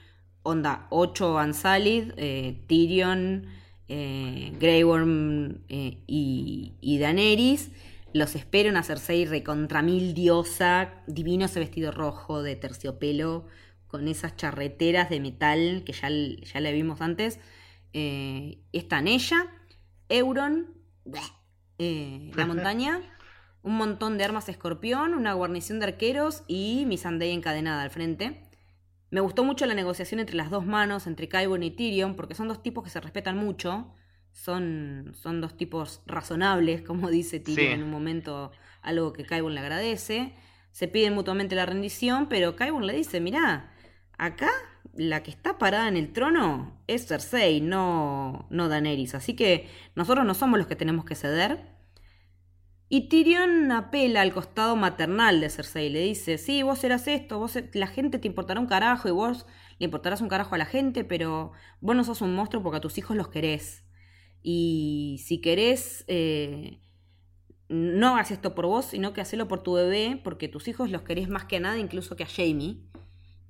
onda 0.42 0.86
8 0.90 1.38
Ansalid, 1.38 2.12
eh, 2.16 2.62
Tyrion, 2.66 3.46
eh, 3.88 4.52
Grey 4.58 4.82
Worm 4.82 5.62
eh, 5.68 5.98
y, 6.06 6.72
y 6.80 6.98
Daenerys. 6.98 7.70
Los 8.12 8.34
espero 8.34 8.70
en 8.70 8.82
Cersei 8.82 9.26
recontra 9.26 9.82
mil 9.82 10.14
diosa, 10.14 10.94
divino 11.06 11.44
ese 11.44 11.60
vestido 11.60 11.92
rojo 11.92 12.42
de 12.42 12.56
terciopelo, 12.56 13.44
con 13.86 14.08
esas 14.08 14.36
charreteras 14.36 15.10
de 15.10 15.20
metal 15.20 15.82
que 15.84 15.92
ya, 15.92 16.08
ya 16.08 16.60
le 16.60 16.72
vimos 16.72 17.02
antes. 17.02 17.38
Eh, 17.92 18.58
están 18.72 19.08
ella, 19.08 19.46
Euron, 20.08 20.66
eh, 21.78 22.30
la 22.34 22.46
montaña, 22.46 23.02
un 23.66 23.76
montón 23.76 24.16
de 24.16 24.22
armas 24.24 24.48
escorpión, 24.48 25.12
una 25.12 25.32
guarnición 25.34 25.80
de 25.80 25.86
arqueros 25.86 26.44
y 26.46 26.84
Missandei 26.86 27.32
encadenada 27.32 27.82
al 27.82 27.90
frente. 27.90 28.48
Me 29.10 29.20
gustó 29.20 29.42
mucho 29.42 29.66
la 29.66 29.74
negociación 29.74 30.20
entre 30.20 30.36
las 30.36 30.50
dos 30.50 30.64
manos, 30.64 31.08
entre 31.08 31.28
Qyburn 31.28 31.64
y 31.64 31.72
Tyrion, 31.72 32.14
porque 32.14 32.36
son 32.36 32.46
dos 32.46 32.62
tipos 32.62 32.84
que 32.84 32.90
se 32.90 33.00
respetan 33.00 33.36
mucho. 33.36 33.92
Son, 34.30 35.12
son 35.14 35.40
dos 35.40 35.56
tipos 35.56 36.00
razonables, 36.06 36.82
como 36.82 37.10
dice 37.10 37.40
Tyrion 37.40 37.66
Sí. 37.66 37.72
en 37.72 37.82
un 37.82 37.90
momento, 37.90 38.52
algo 38.82 39.12
que 39.12 39.24
Qyburn 39.24 39.54
le 39.54 39.60
agradece. 39.60 40.34
Se 40.70 40.86
piden 40.86 41.14
mutuamente 41.14 41.56
la 41.56 41.66
rendición, 41.66 42.28
pero 42.28 42.54
Qyburn 42.54 42.86
le 42.86 42.92
dice, 42.94 43.20
mirá, 43.20 43.72
acá 44.16 44.50
la 44.94 45.24
que 45.24 45.32
está 45.32 45.58
parada 45.58 45.88
en 45.88 45.96
el 45.96 46.12
trono 46.12 46.80
es 46.86 47.08
Cersei, 47.08 47.60
no, 47.60 48.46
no 48.50 48.68
Daenerys. 48.68 49.16
Así 49.16 49.34
que 49.34 49.68
nosotros 49.96 50.24
no 50.24 50.34
somos 50.34 50.56
los 50.56 50.68
que 50.68 50.76
tenemos 50.76 51.04
que 51.04 51.16
ceder. 51.16 51.74
Y 52.88 53.08
Tyrion 53.08 53.72
apela 53.72 54.20
al 54.20 54.32
costado 54.32 54.76
maternal 54.76 55.40
de 55.40 55.50
Cersei. 55.50 55.90
Le 55.90 56.00
dice, 56.00 56.38
sí, 56.38 56.62
vos 56.62 56.78
serás 56.78 57.08
esto, 57.08 57.38
vos 57.38 57.58
la 57.72 57.86
gente 57.88 58.18
te 58.18 58.28
importará 58.28 58.60
un 58.60 58.66
carajo 58.66 59.08
y 59.08 59.12
vos 59.12 59.46
le 59.78 59.84
importarás 59.84 60.20
un 60.20 60.28
carajo 60.28 60.54
a 60.54 60.58
la 60.58 60.66
gente, 60.66 61.04
pero 61.04 61.52
vos 61.80 61.96
no 61.96 62.04
sos 62.04 62.20
un 62.20 62.34
monstruo 62.34 62.62
porque 62.62 62.78
a 62.78 62.80
tus 62.80 62.96
hijos 62.98 63.16
los 63.16 63.28
querés. 63.28 63.84
Y 64.42 65.20
si 65.24 65.40
querés, 65.40 66.04
eh, 66.06 66.78
no 67.68 68.14
hagas 68.14 68.30
esto 68.30 68.54
por 68.54 68.66
vos, 68.66 68.84
sino 68.86 69.12
que 69.12 69.20
hacelo 69.20 69.48
por 69.48 69.62
tu 69.62 69.72
bebé, 69.72 70.20
porque 70.22 70.48
tus 70.48 70.68
hijos 70.68 70.90
los 70.90 71.02
querés 71.02 71.28
más 71.28 71.44
que 71.46 71.56
a 71.56 71.60
nada, 71.60 71.78
incluso 71.78 72.14
que 72.14 72.22
a 72.22 72.28
Jamie. 72.28 72.78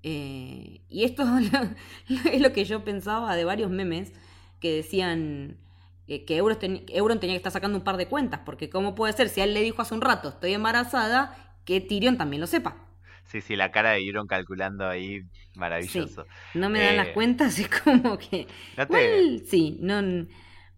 Eh, 0.03 0.81
y 0.89 1.05
esto 1.05 1.25
es 2.33 2.41
lo 2.41 2.53
que 2.53 2.65
yo 2.65 2.85
pensaba 2.85 3.37
de 3.37 3.45
varios 3.45 3.71
memes 3.71 4.13
que 4.61 4.73
decían 4.73 5.59
que 6.07 6.37
Euron, 6.37 6.59
ten- 6.59 6.85
Euron 6.89 7.21
tenía 7.21 7.35
que 7.35 7.39
estar 7.39 7.53
sacando 7.53 7.79
un 7.79 7.85
par 7.85 7.97
de 7.97 8.09
cuentas, 8.09 8.41
porque 8.45 8.71
¿cómo 8.71 8.95
puede 8.95 9.13
ser 9.13 9.29
si 9.29 9.41
a 9.41 9.45
él 9.45 9.55
le 9.55 9.63
dijo 9.63 9.83
hace 9.83 9.95
un 9.95 10.01
rato 10.01 10.29
estoy 10.31 10.55
embarazada, 10.55 11.57
que 11.65 11.81
Tyrion 11.81 12.17
también 12.19 12.41
lo 12.41 12.47
sepa? 12.47 12.77
Sí, 13.25 13.41
sí, 13.41 13.57
la 13.57 13.71
cara 13.73 13.91
de 13.93 13.99
Euron 14.07 14.27
calculando 14.27 14.87
ahí, 14.89 15.23
maravilloso. 15.55 16.27
No 16.55 16.71
me 16.71 16.81
dan 16.81 16.97
Eh, 16.97 16.97
las 16.97 17.11
cuentas, 17.11 17.59
es 17.59 17.69
como 17.69 18.19
que... 18.19 18.47
No 18.77 18.87
te- 18.89 19.27
Igual, 19.29 19.43
sí, 19.47 19.79
no... 19.81 20.27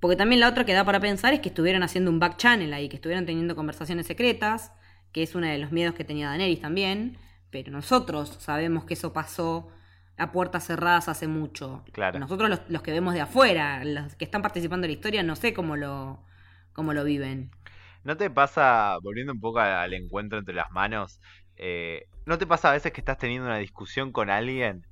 Porque 0.01 0.17
también 0.17 0.41
la 0.41 0.49
otra 0.49 0.65
que 0.65 0.73
da 0.73 0.85
para 0.85 1.01
pensar 1.01 1.35
es 1.35 1.41
que 1.41 1.49
estuvieran 1.49 1.83
haciendo 1.83 2.11
un 2.11 2.21
back 2.21 2.37
channel 2.37 2.73
ahí, 2.73 2.89
que 2.89 2.97
estuvieran 2.97 3.27
teniendo 3.27 3.57
conversaciones 3.57 4.07
secretas, 4.07 4.73
que 5.13 5.23
es 5.25 5.35
uno 5.35 5.47
de 5.49 5.59
los 5.59 5.73
miedos 5.73 5.95
que 5.95 6.05
tenía 6.05 6.29
Daenerys 6.29 6.61
también, 6.61 7.19
pero 7.51 7.73
nosotros 7.73 8.37
sabemos 8.39 8.85
que 8.85 8.95
eso 8.95 9.13
pasó 9.13 9.69
a 10.19 10.33
puertas 10.33 10.67
cerradas 10.67 11.09
hace 11.09 11.29
mucho. 11.29 11.85
Claro. 11.93 12.19
Nosotros 12.19 12.51
los, 12.51 12.61
los 12.69 12.83
que 12.83 12.93
vemos 12.93 13.15
de 13.15 13.21
afuera, 13.21 13.85
los 13.85 14.15
que 14.17 14.25
están 14.25 14.43
participando 14.43 14.87
en 14.87 14.91
la 14.91 14.95
historia, 14.95 15.23
no 15.23 15.37
sé 15.37 15.55
cómo 15.55 15.77
lo, 15.77 16.25
cómo 16.73 16.93
lo 16.93 17.05
viven. 17.05 17.51
¿No 18.05 18.17
te 18.17 18.31
pasa, 18.31 18.97
volviendo 19.03 19.33
un 19.33 19.41
poco 19.41 19.61
al 19.61 19.95
encuentro 19.95 20.39
entre 20.39 20.55
las 20.55 20.71
manos, 20.71 21.21
eh, 21.57 22.07
¿no 22.27 22.39
te 22.39 22.47
pasa 22.47 22.71
a 22.71 22.73
veces 22.73 22.93
que 22.93 23.01
estás 23.01 23.19
teniendo 23.19 23.47
una 23.47 23.59
discusión 23.59 24.13
con 24.13 24.31
alguien 24.31 24.87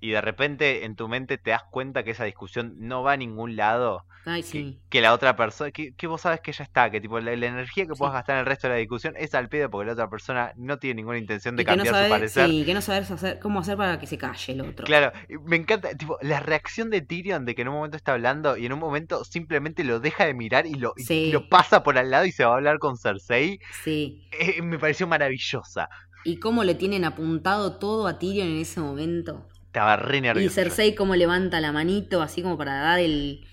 y 0.00 0.10
de 0.10 0.20
repente 0.20 0.84
en 0.84 0.94
tu 0.96 1.08
mente 1.08 1.38
te 1.38 1.50
das 1.50 1.62
cuenta 1.70 2.02
que 2.04 2.10
esa 2.10 2.24
discusión 2.24 2.74
no 2.78 3.02
va 3.02 3.12
a 3.12 3.16
ningún 3.16 3.56
lado? 3.56 4.04
Ay, 4.28 4.42
Que, 4.42 4.48
sí. 4.48 4.80
que 4.90 5.00
la 5.00 5.12
otra 5.14 5.36
persona, 5.36 5.70
que, 5.70 5.94
que 5.94 6.06
vos 6.08 6.20
sabes 6.20 6.40
que 6.40 6.50
ya 6.52 6.64
está, 6.64 6.90
que 6.90 7.00
tipo 7.00 7.20
la, 7.20 7.36
la 7.36 7.46
energía 7.46 7.86
que 7.86 7.92
puedas 7.94 8.12
Sí. 8.12 8.16
gastar 8.16 8.34
en 8.36 8.40
el 8.40 8.46
resto 8.46 8.66
de 8.66 8.74
la 8.74 8.78
discusión 8.80 9.14
es 9.16 9.34
al 9.36 9.48
pedo 9.48 9.70
porque 9.70 9.86
la 9.86 9.92
otra 9.92 10.10
persona 10.10 10.52
no 10.56 10.78
tiene 10.78 10.96
ninguna 10.96 11.18
intención 11.18 11.54
de 11.54 11.62
Y 11.62 11.64
que 11.64 11.76
no 11.76 11.84
cambiar 11.84 12.04
su 12.06 12.10
parecer. 12.10 12.50
sí, 12.50 12.64
que 12.64 12.74
no 12.74 12.80
sabes 12.80 13.08
hacer, 13.10 13.38
cómo 13.38 13.60
hacer 13.60 13.76
para 13.76 14.00
que 14.00 14.06
se 14.08 14.18
calle 14.18 14.52
el 14.52 14.62
otro. 14.62 14.84
Claro, 14.84 15.12
me 15.44 15.54
encanta, 15.56 15.94
tipo, 15.96 16.18
la 16.22 16.40
reacción 16.40 16.90
de 16.90 17.02
Tyrion 17.02 17.44
de 17.44 17.54
que 17.54 17.62
en 17.62 17.68
un 17.68 17.74
momento 17.74 17.96
está 17.96 18.14
hablando 18.14 18.56
y 18.56 18.66
en 18.66 18.72
un 18.72 18.80
momento 18.80 19.24
simplemente 19.24 19.84
lo 19.84 20.00
deja 20.00 20.26
de 20.26 20.34
mirar 20.34 20.66
y 20.66 20.74
lo, 20.74 20.92
y 20.96 21.04
Sí. 21.04 21.30
lo 21.32 21.48
pasa 21.48 21.84
por 21.84 21.96
al 21.96 22.10
lado 22.10 22.26
y 22.26 22.32
se 22.32 22.44
va 22.44 22.50
a 22.52 22.56
hablar 22.56 22.78
con 22.80 22.96
Cersei, 22.98 23.60
Sí. 23.84 24.28
eh, 24.40 24.60
me 24.60 24.78
pareció 24.78 25.06
maravillosa. 25.06 25.88
Y 26.24 26.38
cómo 26.40 26.64
le 26.64 26.74
tienen 26.74 27.04
apuntado 27.04 27.78
todo 27.78 28.08
a 28.08 28.18
Tyrion 28.18 28.48
en 28.48 28.56
ese 28.58 28.80
momento. 28.80 29.46
Estaba 29.76 29.96
re 29.96 30.16
Y 30.16 30.20
nervioso. 30.22 30.54
Cersei 30.54 30.94
cómo 30.94 31.14
levanta 31.16 31.60
la 31.60 31.70
manito, 31.70 32.22
así 32.22 32.40
como 32.40 32.56
para 32.56 32.72
dar 32.80 32.98
el, 32.98 33.46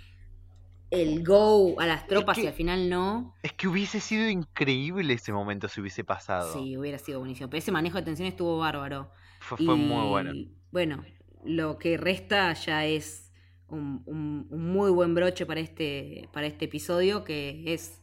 el 0.89 1.21
go 1.21 1.77
a 1.81 1.85
las 1.85 2.07
tropas 2.07 2.37
que- 2.37 2.45
y 2.45 2.47
al 2.47 2.53
final 2.53 2.89
no. 2.89 3.35
Es 3.43 3.51
que 3.51 3.67
hubiese 3.67 3.99
sido 3.99 4.29
increíble 4.29 5.15
ese 5.15 5.33
momento 5.33 5.67
si 5.67 5.81
hubiese 5.81 6.05
pasado. 6.05 6.53
Sí, 6.53 6.77
hubiera 6.77 6.97
sido 6.97 7.19
buenísimo. 7.19 7.49
Pero 7.49 7.57
ese 7.59 7.73
manejo 7.73 7.97
de 7.97 8.03
tensión 8.03 8.25
estuvo 8.29 8.57
bárbaro. 8.57 9.11
Fue, 9.41 9.57
fue 9.57 9.75
Y, 9.75 9.77
muy 9.79 10.07
bueno. 10.07 10.31
Bueno, 10.71 11.03
lo 11.43 11.77
que 11.77 11.97
resta 11.97 12.53
ya 12.53 12.85
es 12.85 13.33
un, 13.67 14.03
un- 14.05 14.47
un 14.49 14.71
muy 14.71 14.91
buen 14.91 15.15
broche 15.15 15.45
para 15.45 15.59
este, 15.59 16.29
para 16.31 16.47
este 16.47 16.65
episodio, 16.65 17.25
que 17.25 17.65
es 17.73 18.01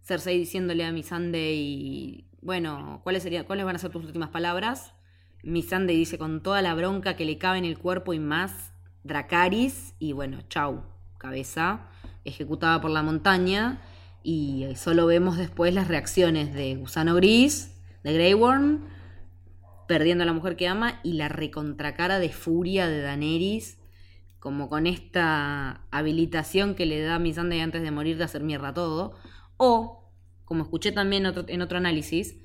Cersei 0.00 0.38
diciéndole 0.38 0.86
a 0.86 0.92
Missandei, 0.92 2.24
bueno, 2.40 3.00
¿cuáles, 3.04 3.22
serían, 3.22 3.44
¿cuáles 3.44 3.66
van 3.66 3.76
a 3.76 3.78
ser 3.78 3.90
tus 3.90 4.02
últimas 4.06 4.30
palabras? 4.30 4.94
Missandei 5.42 5.96
dice 5.96 6.18
con 6.18 6.42
toda 6.42 6.62
la 6.62 6.74
bronca 6.74 7.16
que 7.16 7.24
le 7.24 7.38
cabe 7.38 7.58
en 7.58 7.64
el 7.64 7.78
cuerpo 7.78 8.12
y 8.12 8.18
más, 8.18 8.72
Dracaris, 9.04 9.94
y 9.98 10.12
bueno, 10.12 10.42
chau, 10.48 10.82
cabeza, 11.18 11.88
ejecutada 12.24 12.80
por 12.80 12.90
la 12.90 13.02
montaña, 13.02 13.80
y 14.22 14.66
solo 14.76 15.06
vemos 15.06 15.38
después 15.38 15.72
las 15.72 15.88
reacciones 15.88 16.52
de 16.52 16.74
Gusano 16.76 17.14
Gris, 17.14 17.80
de 18.04 18.12
Grey 18.12 18.34
Worm, 18.34 18.84
perdiendo 19.88 20.22
a 20.22 20.26
la 20.26 20.32
mujer 20.32 20.56
que 20.56 20.68
ama 20.68 21.00
y 21.02 21.14
la 21.14 21.28
recontracara 21.28 22.18
de 22.18 22.28
furia 22.28 22.86
de 22.86 23.00
Daenerys, 23.00 23.78
como 24.38 24.68
con 24.68 24.86
esta 24.86 25.86
habilitación 25.90 26.74
que 26.74 26.86
le 26.86 27.00
da 27.00 27.18
Missandei 27.18 27.60
antes 27.60 27.82
de 27.82 27.90
morir 27.90 28.16
de 28.16 28.24
hacer 28.24 28.42
mierda 28.42 28.74
todo, 28.74 29.14
o, 29.56 30.12
como 30.44 30.62
escuché 30.64 30.92
también 30.92 31.26
en 31.26 31.62
otro 31.62 31.78
análisis, 31.78 32.36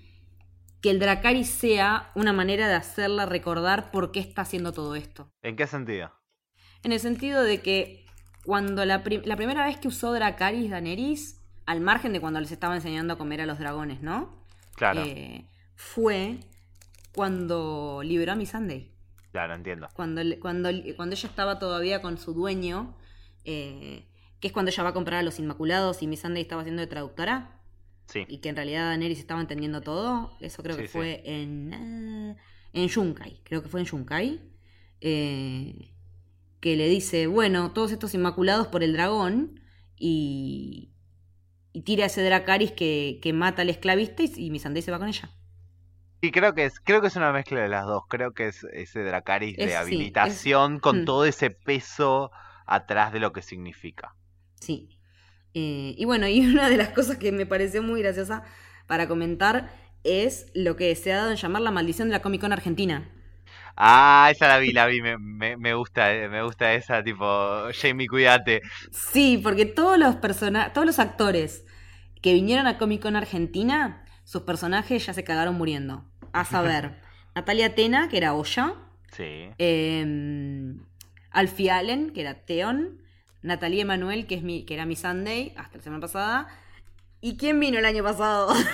que 0.85 0.91
el 0.91 0.99
Dracarys 0.99 1.49
sea 1.49 2.11
una 2.13 2.31
manera 2.31 2.67
de 2.67 2.75
hacerla 2.75 3.25
recordar 3.25 3.89
por 3.89 4.11
qué 4.11 4.19
está 4.19 4.43
haciendo 4.43 4.71
todo 4.71 4.93
esto. 4.93 5.31
¿En 5.41 5.55
qué 5.55 5.65
sentido? 5.65 6.11
En 6.83 6.91
el 6.91 6.99
sentido 6.99 7.41
de 7.41 7.59
que 7.59 8.05
cuando 8.45 8.85
la, 8.85 9.01
prim- 9.01 9.23
la 9.25 9.35
primera 9.35 9.65
vez 9.65 9.77
que 9.77 9.87
usó 9.87 10.13
Dracarys 10.13 10.69
Daenerys, 10.69 11.41
al 11.65 11.81
margen 11.81 12.13
de 12.13 12.21
cuando 12.21 12.39
les 12.39 12.51
estaba 12.51 12.75
enseñando 12.75 13.15
a 13.15 13.17
comer 13.17 13.41
a 13.41 13.47
los 13.47 13.57
dragones, 13.57 14.03
¿no? 14.03 14.45
Claro, 14.75 15.01
Eh, 15.03 15.47
fue 15.73 16.37
cuando 17.13 18.01
liberó 18.03 18.33
a 18.33 18.35
Missandei. 18.35 18.91
claro, 19.31 19.55
entiendo. 19.55 19.87
Cuando, 19.95 20.21
cuando, 20.39 20.69
cuando 20.95 21.15
ella 21.15 21.27
estaba 21.29 21.57
todavía 21.57 22.03
con 22.03 22.19
su 22.19 22.35
dueño, 22.35 22.95
eh, 23.43 24.05
que 24.39 24.47
es 24.49 24.53
cuando 24.53 24.69
ella 24.69 24.83
va 24.83 24.89
a 24.89 24.93
comprar 24.93 25.21
a 25.21 25.23
los 25.23 25.39
Inmaculados 25.39 26.03
y 26.03 26.07
Missandei 26.07 26.43
estaba 26.43 26.61
haciendo 26.61 26.81
de 26.81 26.87
traductora, 26.87 27.59
Sí, 28.07 28.27
y 28.27 28.39
que 28.39 28.49
en 28.49 28.55
realidad 28.55 28.85
Daenerys 28.89 29.19
estaba 29.19 29.41
entendiendo 29.41 29.81
todo, 29.81 30.37
eso 30.41 30.63
creo 30.63 30.77
Sí, 30.77 30.81
que 30.81 30.87
sí. 30.87 30.91
fue 30.93 31.21
en, 31.25 31.73
eh, 31.73 32.35
en 32.73 32.87
Yunkai, 32.89 33.41
creo 33.43 33.61
que 33.63 33.69
fue 33.69 33.81
en 33.81 33.85
Yunkai, 33.85 34.41
eh, 35.01 35.93
que 36.61 36.75
le 36.77 36.87
dice, 36.89 37.27
bueno, 37.27 37.71
todos 37.73 37.91
estos 37.91 38.13
Inmaculados 38.15 38.67
por 38.67 38.83
el 38.83 38.93
dragón, 38.93 39.61
y, 39.97 40.91
y 41.73 41.81
tira 41.83 42.05
ese 42.07 42.23
Dracaris 42.23 42.71
que, 42.73 43.19
que 43.21 43.33
mata 43.33 43.61
al 43.63 43.69
esclavista 43.69 44.23
y, 44.23 44.31
y 44.37 44.51
Missandei 44.51 44.81
se 44.83 44.91
va 44.91 44.99
con 44.99 45.09
ella. 45.09 45.31
Sí, 46.21 46.31
creo 46.31 46.53
que 46.55 46.65
es, 46.65 46.79
creo 46.81 46.99
que 47.01 47.07
es 47.07 47.15
una 47.15 47.31
mezcla 47.31 47.61
de 47.61 47.69
las 47.69 47.85
dos. 47.85 48.03
Creo 48.09 48.33
que 48.33 48.47
es 48.47 48.63
ese 48.73 49.01
Dracaris 49.03 49.57
Es- 49.57 49.65
de 49.65 49.75
habilitación 49.77 50.79
con 50.79 51.03
Mm. 51.03 51.05
todo 51.05 51.23
ese 51.25 51.51
peso 51.51 52.31
atrás 52.65 53.13
de 53.13 53.19
lo 53.19 53.31
que 53.31 53.41
significa. 53.41 54.15
Sí. 54.59 54.94
Eh, 55.55 55.95
y 55.97 56.05
bueno, 56.05 56.27
y 56.29 56.41
una 56.47 56.69
de 56.69 56.77
las 56.77 56.89
cosas 56.89 57.17
que 57.17 57.31
me 57.33 57.47
pareció 57.47 57.83
muy 57.83 58.01
graciosa 58.03 58.43
para 58.87 59.07
comentar 59.07 59.71
es 60.03 60.47
lo 60.55 60.77
que 60.77 60.95
se 60.95 61.13
ha 61.13 61.17
dado 61.17 61.31
en 61.31 61.37
llamar 61.37 61.63
la 61.63 61.71
maldición 61.71 62.09
de 62.09 62.13
la 62.13 62.21
Comic 62.21 62.41
Con 62.41 62.53
Argentina. 62.53 63.09
Ah, 63.77 64.29
esa 64.31 64.47
la 64.47 64.57
vi, 64.59 64.71
la 64.71 64.85
vi, 64.87 65.01
me, 65.01 65.17
me, 65.17 65.57
me 65.57 65.73
gusta, 65.73 66.13
eh, 66.13 66.29
me 66.29 66.43
gusta 66.43 66.73
esa 66.73 67.03
tipo, 67.03 67.25
Jamie, 67.73 68.07
cuídate. 68.07 68.61
Sí, 68.91 69.39
porque 69.41 69.65
todos 69.65 69.97
los 69.97 70.15
persona 70.17 70.73
todos 70.73 70.85
los 70.87 70.99
actores 70.99 71.65
que 72.21 72.33
vinieron 72.33 72.67
a 72.67 72.77
Comic 72.77 73.01
Con 73.01 73.15
Argentina, 73.15 74.05
sus 74.23 74.43
personajes 74.43 75.05
ya 75.05 75.13
se 75.13 75.23
cagaron 75.23 75.55
muriendo. 75.55 76.05
A 76.33 76.45
saber, 76.45 77.01
Natalia 77.35 77.75
Tena, 77.75 78.09
que 78.09 78.17
era 78.17 78.33
Oya, 78.33 78.75
Sí. 79.11 79.55
eh, 79.59 80.75
Alfie 81.31 81.71
Allen, 81.71 82.11
que 82.11 82.21
era 82.21 82.45
Theon, 82.45 82.99
Natalia 83.45 83.81
Emanuel, 83.83 84.27
que, 84.27 84.35
es 84.35 84.43
mi, 84.43 84.65
que 84.65 84.73
era 84.73 84.85
mi 84.85 84.95
Sunday 84.95 85.53
hasta 85.57 85.77
la 85.77 85.83
semana 85.83 86.01
pasada. 86.01 86.47
¿Y 87.21 87.37
quién 87.37 87.59
vino 87.59 87.79
el 87.79 87.85
año 87.85 88.03
pasado? 88.03 88.53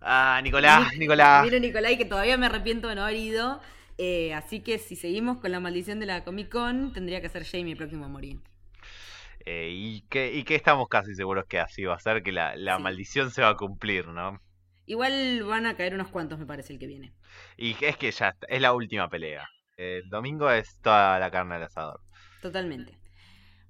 Ah, 0.00 0.40
Nicolás, 0.42 0.92
Ni- 0.92 0.98
Nicolás. 1.00 1.44
Vino 1.44 1.58
Nicolai, 1.60 1.96
que 1.96 2.04
todavía 2.04 2.36
me 2.36 2.46
arrepiento 2.46 2.88
de 2.88 2.94
no 2.96 3.02
haber 3.04 3.16
ido. 3.16 3.60
Eh, 3.98 4.34
así 4.34 4.60
que 4.60 4.78
si 4.78 4.96
seguimos 4.96 5.38
con 5.38 5.52
la 5.52 5.60
maldición 5.60 6.00
de 6.00 6.06
la 6.06 6.24
Comic 6.24 6.48
Con, 6.50 6.92
tendría 6.92 7.20
que 7.20 7.28
ser 7.28 7.44
Jamie 7.44 7.72
el 7.72 7.76
próximo 7.78 8.04
a 8.06 8.08
morir. 8.08 8.40
Eh, 9.44 9.70
y, 9.72 10.02
que, 10.08 10.32
y 10.32 10.44
que 10.44 10.54
estamos 10.54 10.88
casi 10.88 11.14
seguros 11.14 11.46
que 11.48 11.58
así 11.60 11.84
va 11.84 11.94
a 11.94 11.98
ser, 12.00 12.22
que 12.22 12.32
la, 12.32 12.56
la 12.56 12.78
Sí. 12.78 12.82
maldición 12.82 13.30
se 13.30 13.42
va 13.42 13.50
a 13.50 13.56
cumplir, 13.56 14.06
¿no? 14.08 14.40
Igual 14.86 15.42
van 15.44 15.66
a 15.66 15.76
caer 15.76 15.94
unos 15.94 16.08
cuantos, 16.08 16.38
me 16.38 16.46
parece, 16.46 16.72
el 16.72 16.78
que 16.78 16.86
viene. 16.86 17.12
Y 17.56 17.76
es 17.84 17.96
que 17.96 18.10
ya 18.10 18.28
está, 18.30 18.46
es 18.48 18.60
la 18.60 18.72
última 18.72 19.08
pelea. 19.08 19.48
El 19.76 20.08
domingo 20.08 20.50
es 20.50 20.78
toda 20.80 21.18
la 21.18 21.30
carne 21.30 21.56
al 21.56 21.62
asador. 21.64 22.00
Totalmente. 22.40 23.01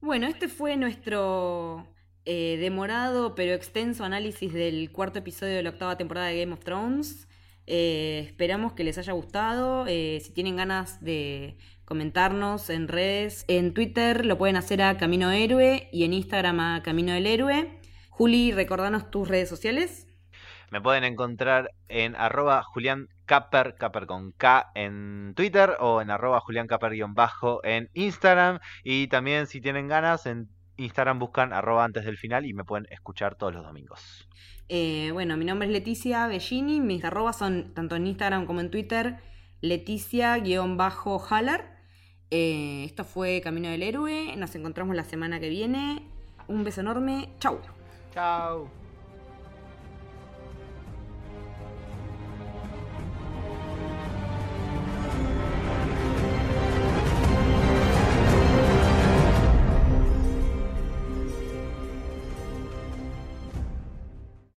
Bueno, 0.02 0.26
este 0.26 0.48
fue 0.48 0.76
nuestro 0.76 1.86
eh, 2.24 2.56
demorado 2.58 3.36
pero 3.36 3.52
extenso 3.52 4.02
análisis 4.02 4.52
del 4.52 4.90
cuarto 4.90 5.20
episodio 5.20 5.54
de 5.54 5.62
la 5.62 5.70
octava 5.70 5.96
temporada 5.96 6.26
de 6.26 6.40
Game 6.40 6.52
of 6.52 6.64
Thrones. 6.64 7.28
Eh, 7.68 8.24
esperamos 8.26 8.72
que 8.72 8.82
les 8.82 8.98
haya 8.98 9.12
gustado. 9.12 9.86
Eh, 9.86 10.18
si 10.20 10.32
tienen 10.32 10.56
ganas 10.56 11.00
de 11.04 11.56
comentarnos 11.84 12.68
en 12.68 12.88
redes, 12.88 13.44
en 13.46 13.74
Twitter 13.74 14.26
lo 14.26 14.36
pueden 14.38 14.56
hacer 14.56 14.82
a 14.82 14.96
Camino 14.96 15.30
Héroe 15.30 15.88
y 15.92 16.02
en 16.02 16.14
Instagram 16.14 16.58
a 16.58 16.82
Camino 16.82 17.12
del 17.12 17.28
Héroe. 17.28 17.78
Juli, 18.10 18.50
recordanos 18.50 19.08
tus 19.08 19.28
redes 19.28 19.48
sociales. 19.48 20.08
Me 20.72 20.80
pueden 20.80 21.04
encontrar 21.04 21.70
en 21.86 22.16
arroba 22.16 22.64
Julián 22.64 23.06
Caper, 23.26 23.76
Caper 23.76 24.06
con 24.06 24.32
K 24.32 24.70
en 24.74 25.34
Twitter 25.36 25.76
o 25.80 26.00
en 26.00 26.10
arroba 26.10 26.40
Julián 26.40 26.66
Caper-bajo 26.66 27.60
en 27.64 27.90
Instagram. 27.94 28.60
Y 28.84 29.08
también 29.08 29.46
si 29.46 29.60
tienen 29.60 29.88
ganas, 29.88 30.26
en 30.26 30.48
Instagram 30.76 31.18
buscan 31.18 31.52
arroba 31.52 31.84
antes 31.84 32.04
del 32.04 32.16
final 32.16 32.46
y 32.46 32.54
me 32.54 32.64
pueden 32.64 32.86
escuchar 32.90 33.34
todos 33.34 33.54
los 33.54 33.64
domingos. 33.64 34.28
Eh, 34.68 35.10
bueno, 35.12 35.36
mi 35.36 35.44
nombre 35.44 35.68
es 35.68 35.72
Leticia 35.72 36.26
Bellini, 36.26 36.80
mis 36.80 37.04
arrobas 37.04 37.36
son 37.36 37.74
tanto 37.74 37.96
en 37.96 38.06
Instagram 38.06 38.46
como 38.46 38.60
en 38.60 38.70
Twitter, 38.70 39.18
Leticia-Haller. 39.60 41.64
Eh, 42.30 42.84
esto 42.84 43.04
fue 43.04 43.42
Camino 43.42 43.68
del 43.68 43.82
Héroe, 43.82 44.34
nos 44.36 44.54
encontramos 44.54 44.96
la 44.96 45.04
semana 45.04 45.40
que 45.40 45.50
viene. 45.50 46.08
Un 46.48 46.64
beso 46.64 46.80
enorme, 46.80 47.28
chau. 47.38 47.60
Chao. 48.12 48.81